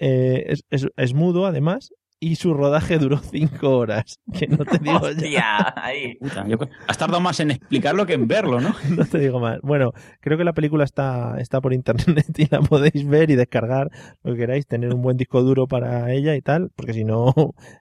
Eh, 0.00 0.44
es, 0.48 0.64
es- 0.70 0.88
es 0.96 1.14
mudo, 1.14 1.46
además, 1.46 1.90
y 2.18 2.36
su 2.36 2.54
rodaje 2.54 2.98
duró 2.98 3.18
5 3.18 3.68
horas. 3.76 4.20
Que 4.32 4.46
no 4.46 4.58
te 4.64 4.78
digo 4.78 5.00
ya. 5.00 5.08
Hostia, 5.10 5.74
ahí. 5.76 6.14
Puta, 6.20 6.46
yo 6.48 6.58
creo- 6.58 6.70
has 6.88 6.96
tardado 6.98 7.20
más 7.20 7.38
en 7.40 7.50
explicarlo 7.50 8.06
que 8.06 8.14
en 8.14 8.26
verlo, 8.26 8.60
¿no? 8.60 8.74
No 8.96 9.04
te 9.04 9.18
digo 9.18 9.38
más. 9.38 9.58
Bueno, 9.62 9.92
creo 10.20 10.38
que 10.38 10.44
la 10.44 10.52
película 10.52 10.84
está, 10.84 11.38
está 11.38 11.60
por 11.60 11.72
internet 11.74 12.26
y 12.38 12.48
la 12.50 12.60
podéis 12.60 13.06
ver 13.06 13.30
y 13.30 13.36
descargar 13.36 13.90
lo 14.22 14.32
que 14.32 14.38
queráis, 14.38 14.66
tener 14.66 14.94
un 14.94 15.02
buen 15.02 15.16
disco 15.16 15.42
duro 15.42 15.66
para 15.66 16.10
ella 16.12 16.34
y 16.36 16.40
tal, 16.42 16.70
porque 16.74 16.92
si 16.94 17.04
no, 17.04 17.34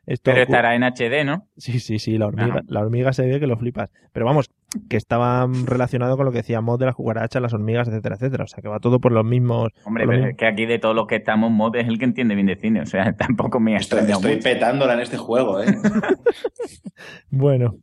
esto... 0.05 0.31
Pero 0.31 0.41
estará 0.43 0.75
en 0.75 0.83
HD, 0.83 1.23
¿no? 1.25 1.47
Sí, 1.57 1.79
sí, 1.79 1.99
sí, 1.99 2.17
la 2.17 2.27
hormiga, 2.27 2.47
Ajá. 2.55 2.61
la 2.67 2.81
hormiga 2.81 3.13
se 3.13 3.25
ve 3.25 3.39
que 3.39 3.47
lo 3.47 3.57
flipas. 3.57 3.89
Pero 4.11 4.25
vamos, 4.25 4.49
que 4.89 4.97
estaba 4.97 5.47
relacionado 5.65 6.17
con 6.17 6.25
lo 6.25 6.31
que 6.31 6.39
decíamos 6.39 6.77
de 6.79 6.85
las 6.85 6.95
cucarachas, 6.95 7.41
las 7.41 7.53
hormigas, 7.53 7.87
etcétera, 7.87 8.15
etcétera. 8.15 8.43
O 8.43 8.47
sea, 8.47 8.61
que 8.61 8.67
va 8.67 8.79
todo 8.79 8.99
por 8.99 9.11
los 9.11 9.23
mismos... 9.25 9.69
Hombre, 9.85 10.05
pero 10.05 10.17
mismos- 10.17 10.29
es 10.31 10.37
que 10.37 10.45
aquí 10.47 10.65
de 10.65 10.79
todos 10.79 10.95
los 10.95 11.07
que 11.07 11.15
estamos, 11.17 11.51
Mod 11.51 11.75
es 11.75 11.87
el 11.87 11.97
que 11.99 12.05
entiende 12.05 12.35
bien 12.35 12.47
de 12.47 12.55
cine. 12.57 12.81
O 12.81 12.85
sea, 12.85 13.13
tampoco 13.17 13.59
me 13.59 13.75
ha 13.75 13.77
Estoy, 13.79 13.99
extrañado 13.99 14.19
estoy 14.27 14.35
mucho. 14.37 14.43
petándola 14.43 14.93
en 14.93 14.99
este 14.99 15.17
juego, 15.17 15.61
¿eh? 15.61 15.65
Bueno. 17.29 17.77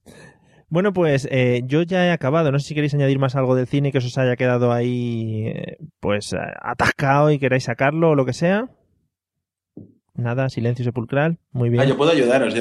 Bueno, 0.69 0.93
pues 0.95 1.29
eh, 1.31 1.63
yo 1.67 1.83
ya 1.83 2.07
he 2.07 2.11
acabado. 2.13 2.51
No 2.51 2.59
sé 2.59 2.69
si 2.69 2.75
queréis 2.75 2.95
añadir 2.95 3.19
más 3.19 3.37
algo 3.37 3.55
del 3.55 3.67
cine 3.67 3.93
que 3.93 3.99
os 3.99 4.17
haya 4.19 4.37
quedado 4.37 4.73
ahí, 4.73 5.49
eh, 5.49 5.77
pues, 6.01 6.33
eh, 6.33 6.39
atascado 6.63 7.31
y 7.31 7.39
queráis 7.39 7.65
sacarlo 7.65 8.11
o 8.11 8.15
lo 8.15 8.25
que 8.25 8.33
sea. 8.33 8.69
Nada, 10.15 10.49
silencio 10.49 10.85
sepulcral. 10.85 11.39
Muy 11.53 11.69
bien. 11.69 11.83
Ah, 11.83 11.85
yo 11.85 11.97
puedo 11.97 12.11
ayudaros. 12.13 12.55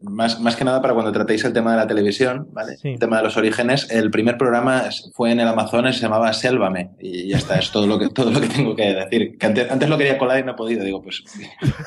Más, 0.00 0.40
más 0.40 0.54
que 0.54 0.64
nada 0.64 0.80
para 0.80 0.94
cuando 0.94 1.10
tratéis 1.10 1.44
el 1.44 1.52
tema 1.52 1.72
de 1.72 1.78
la 1.78 1.86
televisión, 1.88 2.46
¿vale? 2.52 2.76
Sí. 2.76 2.90
El 2.90 2.98
tema 3.00 3.16
de 3.16 3.24
los 3.24 3.36
orígenes. 3.36 3.90
El 3.90 4.12
primer 4.12 4.38
programa 4.38 4.84
fue 5.12 5.32
en 5.32 5.40
el 5.40 5.48
Amazonas 5.48 5.96
y 5.96 5.98
se 5.98 6.04
llamaba 6.04 6.32
Sélvame. 6.32 6.90
Y 7.00 7.28
ya 7.28 7.36
está, 7.38 7.58
es 7.58 7.72
todo 7.72 7.86
lo 7.88 7.98
que, 7.98 8.08
todo 8.08 8.30
lo 8.30 8.40
que 8.40 8.46
tengo 8.46 8.76
que 8.76 8.94
decir. 8.94 9.36
Que 9.36 9.46
antes, 9.46 9.68
antes 9.70 9.88
lo 9.88 9.98
quería 9.98 10.16
colar 10.16 10.38
y 10.38 10.44
no 10.44 10.52
he 10.52 10.54
podido. 10.54 10.84
Digo, 10.84 11.02
pues 11.02 11.24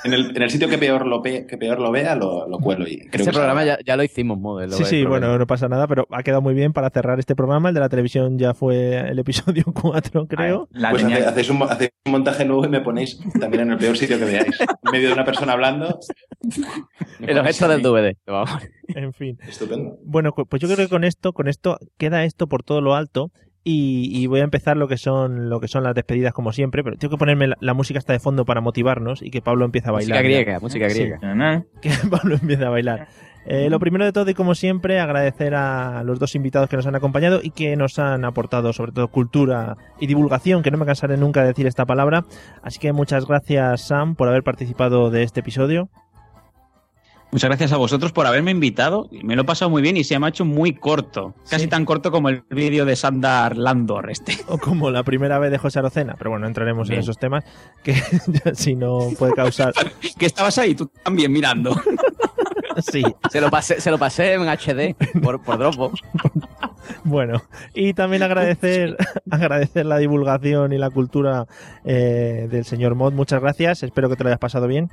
en 0.04 0.14
el, 0.14 0.36
en 0.36 0.42
el 0.42 0.50
sitio 0.50 0.68
que 0.68 0.78
peor 0.78 1.08
lo, 1.08 1.22
pe- 1.22 1.46
que 1.48 1.58
peor 1.58 1.80
lo 1.80 1.90
vea, 1.90 2.16
lo, 2.16 2.50
lo 2.50 2.58
cuelo. 2.60 2.86
Y 2.86 2.98
creo 3.08 3.22
Ese 3.22 3.32
que 3.32 3.32
programa 3.32 3.64
ya, 3.64 3.78
ya 3.86 3.96
lo 3.96 4.04
hicimos, 4.04 4.38
modelo. 4.38 4.74
Sí, 4.76 4.84
sí, 4.84 5.06
bueno, 5.06 5.38
no 5.38 5.48
pasa 5.48 5.70
nada, 5.70 5.88
pero 5.88 6.06
ha 6.12 6.22
quedado 6.24 6.42
muy 6.42 6.54
bien 6.54 6.74
para 6.74 6.90
cerrar 6.90 7.18
este 7.18 7.34
programa. 7.36 7.70
El 7.70 7.76
de 7.76 7.82
la 7.82 7.88
televisión 7.90 8.38
ya 8.38 8.54
fue 8.54 9.10
el 9.10 9.20
episodio 9.20 9.64
4, 9.74 10.28
creo. 10.28 10.68
La 10.72 10.90
Pues 10.92 11.06
hace- 11.06 11.26
hacéis, 11.26 11.50
un, 11.50 11.64
hacéis 11.64 11.92
un 12.06 12.12
montaje 12.12 12.44
nuevo 12.44 12.66
y 12.66 12.70
me 12.70 12.82
ponéis 12.82 13.22
también 13.40 13.64
en 13.64 13.72
el 13.72 13.78
peor 13.78 13.96
sitio 13.98 14.20
que 14.20 14.26
veáis. 14.26 14.60
En 14.60 14.92
medio 14.92 15.08
de 15.08 15.14
una 15.14 15.24
persona 15.24 15.54
hablando. 15.54 15.98
me 16.44 17.28
En 17.28 17.36
los 17.36 17.38
ponéis 17.38 17.46
gestos 17.46 17.64
a 17.64 17.68
del 17.70 17.78
mí. 17.78 17.84
Vamos. 18.28 18.50
En 18.90 19.14
fin. 19.14 19.38
Estupendo. 19.48 19.98
Bueno, 20.04 20.32
pues 20.34 20.62
yo 20.62 20.68
creo 20.68 20.78
que 20.78 20.90
con 20.90 21.04
esto, 21.04 21.34
con 21.34 21.48
esto 21.48 21.78
queda 21.98 22.24
esto 22.26 22.48
por 22.48 22.64
todo 22.64 22.82
lo 22.82 22.96
alto. 22.96 23.32
Y, 23.64 24.10
y 24.12 24.26
voy 24.26 24.40
a 24.40 24.44
empezar 24.44 24.76
lo 24.76 24.88
que 24.88 24.98
son 24.98 25.48
lo 25.48 25.60
que 25.60 25.68
son 25.68 25.84
las 25.84 25.94
despedidas 25.94 26.34
como 26.34 26.52
siempre, 26.52 26.84
pero 26.84 26.98
tengo 26.98 27.12
que 27.12 27.20
ponerme 27.20 27.46
la, 27.46 27.58
la 27.62 27.76
música 27.76 28.00
hasta 28.00 28.12
de 28.12 28.18
fondo 28.20 28.44
para 28.44 28.60
motivarnos 28.60 29.22
y 29.22 29.30
que 29.30 29.44
Pablo 29.44 29.66
empiece 29.66 29.88
a 29.90 29.92
bailar. 29.92 30.18
Música 30.18 30.24
griega, 30.24 30.60
música 30.60 30.90
Sí. 30.90 30.98
griega. 31.00 31.36
¿no? 31.36 31.64
que 31.80 31.92
Pablo 32.10 32.38
empiece 32.42 32.66
a 32.66 32.70
bailar. 32.70 33.08
Eh, 33.46 33.70
lo 33.70 33.80
primero 33.80 34.04
de 34.06 34.14
todo 34.14 34.28
y 34.32 34.34
como 34.34 34.56
siempre 34.56 35.00
agradecer 35.00 35.54
a 35.54 36.04
los 36.04 36.18
dos 36.18 36.34
invitados 36.34 36.70
que 36.70 36.76
nos 36.76 36.88
han 36.88 36.96
acompañado 36.96 37.40
y 37.44 37.52
que 37.52 37.76
nos 37.76 38.00
han 38.00 38.26
aportado 38.26 38.74
sobre 38.74 38.94
todo 38.94 39.10
cultura 39.10 39.78
y 40.00 40.08
divulgación, 40.08 40.64
que 40.64 40.72
no 40.72 40.80
me 40.80 40.86
cansaré 40.88 41.18
nunca 41.18 41.42
de 41.42 41.50
decir 41.50 41.68
esta 41.68 41.86
palabra. 41.86 42.26
Así 42.64 42.80
que 42.80 42.94
muchas 42.94 43.28
gracias 43.28 43.82
Sam 43.82 44.16
por 44.16 44.28
haber 44.28 44.42
participado 44.42 45.12
de 45.12 45.22
este 45.22 45.42
episodio. 45.42 45.90
Muchas 47.32 47.50
gracias 47.50 47.72
a 47.72 47.78
vosotros 47.78 48.12
por 48.12 48.28
haberme 48.28 48.52
invitado. 48.52 49.08
Me 49.24 49.36
lo 49.36 49.44
he 49.44 49.46
pasado 49.46 49.72
muy 49.72 49.82
bien 49.82 49.96
y 49.96 50.04
se 50.04 50.20
me 50.20 50.26
ha 50.26 50.30
hecho 50.30 50.44
muy 50.44 50.74
corto. 50.74 51.34
Casi 51.50 51.64
Sí. 51.64 51.70
tan 51.70 51.86
corto 51.86 52.12
como 52.12 52.28
el 52.30 52.44
vídeo 52.50 52.84
de 52.86 52.96
Sandar 52.98 53.56
Landor 53.56 54.10
este. 54.12 54.38
O 54.48 54.58
como 54.58 54.92
la 54.92 55.04
primera 55.04 55.40
vez 55.40 55.50
de 55.52 55.58
José 55.58 55.80
Arocena, 55.80 56.16
pero 56.18 56.32
bueno, 56.32 56.46
entraremos 56.48 56.90
en 56.90 57.00
esos 57.00 57.18
temas 57.18 57.46
que 57.84 57.94
si 58.54 58.76
no 58.76 59.00
puede 59.18 59.34
causar... 59.34 59.74
que 60.18 60.26
estabas 60.26 60.58
ahí 60.58 60.76
tú 60.76 60.92
también 61.04 61.32
mirando. 61.32 61.76
Sí, 62.90 63.04
Se 63.30 63.42
lo 63.42 63.52
pasé, 63.52 63.82
se 63.82 63.92
lo 63.92 63.98
pasé 64.00 64.34
en 64.34 64.44
HD 64.48 64.96
por, 65.22 65.42
por 65.44 65.58
Dropbox. 65.58 66.00
Bueno, 67.04 67.44
y 67.74 67.94
también 67.94 68.24
agradecer, 68.24 68.96
agradecer 69.30 69.86
la 69.86 69.98
divulgación 69.98 70.72
y 70.72 70.78
la 70.78 70.90
cultura 70.90 71.48
eh, 71.84 72.48
del 72.50 72.64
señor 72.64 72.96
Mod. 72.96 73.12
Muchas 73.12 73.42
gracias, 73.42 73.84
espero 73.84 74.10
que 74.10 74.16
te 74.16 74.24
lo 74.24 74.30
hayas 74.30 74.40
pasado 74.40 74.68
bien. 74.68 74.90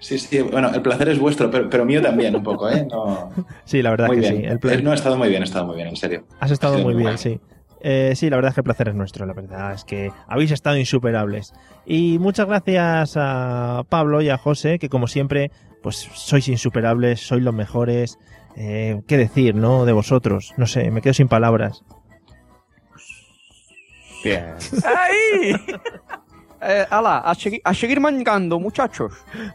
Sí, 0.00 0.18
sí, 0.18 0.40
bueno, 0.40 0.70
el 0.74 0.82
placer 0.82 1.08
es 1.08 1.18
vuestro, 1.18 1.50
pero, 1.50 1.68
pero 1.70 1.84
mío 1.84 2.02
también 2.02 2.34
un 2.36 2.42
poco, 2.42 2.68
¿eh? 2.68 2.86
No, 2.90 3.30
Sí, 3.64 3.82
la 3.82 3.90
verdad 3.90 4.06
muy 4.08 4.16
que 4.20 4.20
bien. 4.30 4.36
sí. 4.36 4.44
El 4.44 4.58
pla- 4.58 4.74
Eh, 4.74 4.82
No, 4.82 4.90
ha 4.90 4.94
estado 4.94 5.16
muy 5.16 5.28
bien, 5.28 5.42
ha 5.42 5.44
estado 5.44 5.66
muy 5.66 5.76
bien, 5.76 5.88
en 5.88 5.96
serio. 5.96 6.24
Has 6.40 6.50
estado 6.50 6.78
muy 6.78 6.94
bien, 6.94 7.18
sí. 7.18 7.40
Eh, 7.84 8.12
sí, 8.14 8.30
la 8.30 8.36
verdad 8.36 8.50
es 8.50 8.54
que 8.54 8.60
el 8.60 8.64
placer 8.64 8.88
es 8.88 8.94
nuestro, 8.94 9.26
la 9.26 9.32
verdad 9.32 9.72
es 9.74 9.84
que 9.84 10.10
habéis 10.28 10.52
estado 10.52 10.76
insuperables. 10.76 11.52
Y 11.84 12.18
muchas 12.20 12.46
gracias 12.46 13.14
a 13.16 13.82
Pablo 13.88 14.22
y 14.22 14.28
a 14.28 14.38
José, 14.38 14.78
que 14.78 14.88
como 14.88 15.08
siempre, 15.08 15.50
pues 15.82 15.96
sois 16.14 16.46
insuperables, 16.48 17.20
sois 17.20 17.42
los 17.42 17.52
mejores. 17.54 18.18
Eh, 18.56 19.00
¿Qué 19.08 19.16
decir, 19.16 19.54
no? 19.56 19.84
De 19.84 19.92
vosotros. 19.92 20.52
No 20.56 20.66
sé, 20.66 20.90
me 20.92 21.00
quedo 21.00 21.14
sin 21.14 21.26
palabras. 21.26 21.82
Bien. 24.22 24.54
¡Ay! 24.84 25.56
Eh, 26.62 26.86
ala, 26.90 27.18
a, 27.18 27.34
segui- 27.34 27.60
a 27.64 27.74
seguir 27.74 27.98
mangando, 28.00 28.60
muchachos. 28.60 29.12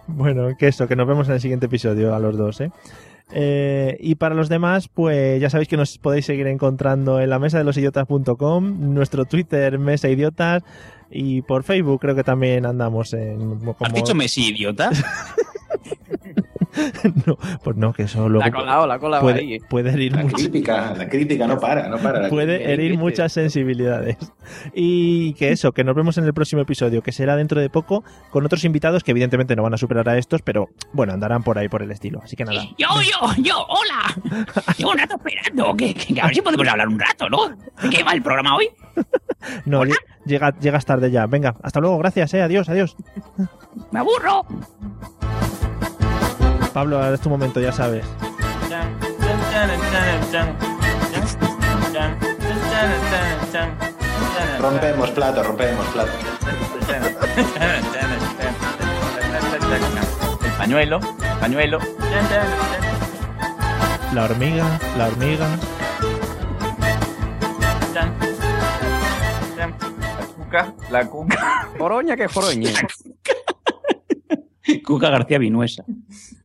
Bueno, 0.07 0.49
que 0.57 0.67
eso, 0.67 0.87
que 0.87 0.95
nos 0.95 1.07
vemos 1.07 1.27
en 1.27 1.35
el 1.35 1.41
siguiente 1.41 1.67
episodio 1.67 2.13
a 2.13 2.19
los 2.19 2.37
dos, 2.37 2.59
¿eh? 2.61 2.71
Eh, 3.33 3.97
y 3.99 4.15
para 4.15 4.35
los 4.35 4.47
demás, 4.49 4.87
pues 4.87 5.41
ya 5.41 5.49
sabéis 5.49 5.67
que 5.67 5.75
nos 5.77 5.97
podéis 5.97 6.25
seguir 6.25 6.47
encontrando 6.47 7.19
en 7.19 7.29
la 7.29 7.39
mesa 7.39 7.57
de 7.57 7.63
los 7.65 7.77
idiotas.com, 7.77 8.93
nuestro 8.93 9.25
Twitter, 9.25 9.77
Mesa 9.79 10.07
Idiotas, 10.09 10.63
y 11.09 11.41
por 11.41 11.63
Facebook 11.63 11.99
creo 12.01 12.15
que 12.15 12.23
también 12.23 12.65
andamos 12.65 13.13
en... 13.13 13.59
Como... 13.59 13.75
¿Has 13.81 13.93
dicho 13.93 14.15
Messi, 14.15 14.49
idiota? 14.49 14.91
no, 17.25 17.37
pues 17.63 17.75
no, 17.77 17.93
que 17.93 18.03
eso 18.03 18.27
luego 18.29 18.45
La 18.45 18.51
colado, 18.51 18.87
la 18.87 18.99
colado 18.99 19.23
puede, 19.23 19.39
ahí. 19.39 19.59
puede 19.69 19.91
herir 19.91 20.13
La 20.15 20.23
mucho- 20.23 20.35
crítica, 20.35 20.93
la 20.97 21.07
crítica 21.09 21.47
no 21.47 21.59
para, 21.59 21.87
no 21.89 21.97
para. 21.97 22.21
la 22.21 22.29
puede 22.29 22.55
crítica. 22.55 22.71
herir 22.71 22.97
muchas 22.97 23.31
sensibilidades. 23.33 24.17
Y 24.73 25.33
que 25.33 25.51
eso, 25.51 25.71
que 25.71 25.83
nos 25.83 25.95
vemos 25.95 26.17
en 26.17 26.25
el 26.25 26.33
próximo 26.33 26.61
episodio, 26.61 27.01
que 27.01 27.11
será 27.11 27.35
dentro 27.35 27.59
de 27.61 27.69
poco, 27.69 28.03
con 28.31 28.45
otros 28.45 28.63
invitados 28.65 29.03
que 29.03 29.11
evidentemente 29.11 29.55
no 29.55 29.63
van 29.63 29.73
a 29.73 29.77
superar 29.77 30.07
a 30.09 30.17
estos, 30.17 30.41
pero 30.41 30.69
bueno, 30.93 31.13
andarán 31.13 31.43
por 31.43 31.57
ahí 31.57 31.67
por 31.69 31.81
el 31.81 31.91
estilo. 31.91 32.21
Así 32.23 32.35
que 32.35 32.45
nada. 32.45 32.63
Yo, 32.77 32.87
yo, 33.01 33.43
yo, 33.43 33.65
hola. 33.67 34.45
Llevo 34.77 34.91
un 34.91 34.97
rato 34.97 35.15
esperando. 35.15 35.75
Que, 35.75 35.93
que- 35.93 36.13
que 36.13 36.21
a 36.21 36.25
ver 36.25 36.35
si 36.35 36.41
podemos 36.41 36.67
hablar 36.67 36.87
un 36.87 36.99
rato, 36.99 37.29
¿no? 37.29 37.49
¿De 37.49 37.89
qué 37.89 38.03
va 38.03 38.13
el 38.13 38.21
programa 38.21 38.55
hoy? 38.55 38.69
No, 39.65 39.83
lle- 39.85 39.93
llega, 40.25 40.51
llegas 40.59 40.83
tarde 40.83 41.11
ya. 41.11 41.27
Venga, 41.27 41.53
hasta 41.61 41.79
luego, 41.79 41.99
gracias, 41.99 42.33
eh, 42.33 42.41
adiós, 42.41 42.67
adiós. 42.69 42.95
Me 43.91 43.99
aburro. 43.99 44.45
Pablo, 46.77 46.97
ahora 46.97 47.15
es 47.15 47.21
tu 47.21 47.27
momento, 47.27 47.59
ya 47.59 47.71
sabes. 47.71 48.05
Rompemos 54.59 55.09
plato, 55.09 55.41
rompemos 55.41 55.85
plato. 55.87 56.11
El 60.45 60.51
pañuelo, 60.51 60.99
pañuelo. 61.39 61.79
La 64.13 64.25
hormiga, 64.25 64.79
la 64.99 65.07
hormiga. 65.07 65.47
La 69.57 69.67
cuca, 70.35 70.73
la 70.91 71.05
cuca. 71.09 71.69
Joroña 71.79 72.15
que 72.15 72.27
joroña. 72.27 72.69
Cuca 74.85 75.09
García 75.09 75.37
Vinuesa. 75.37 75.83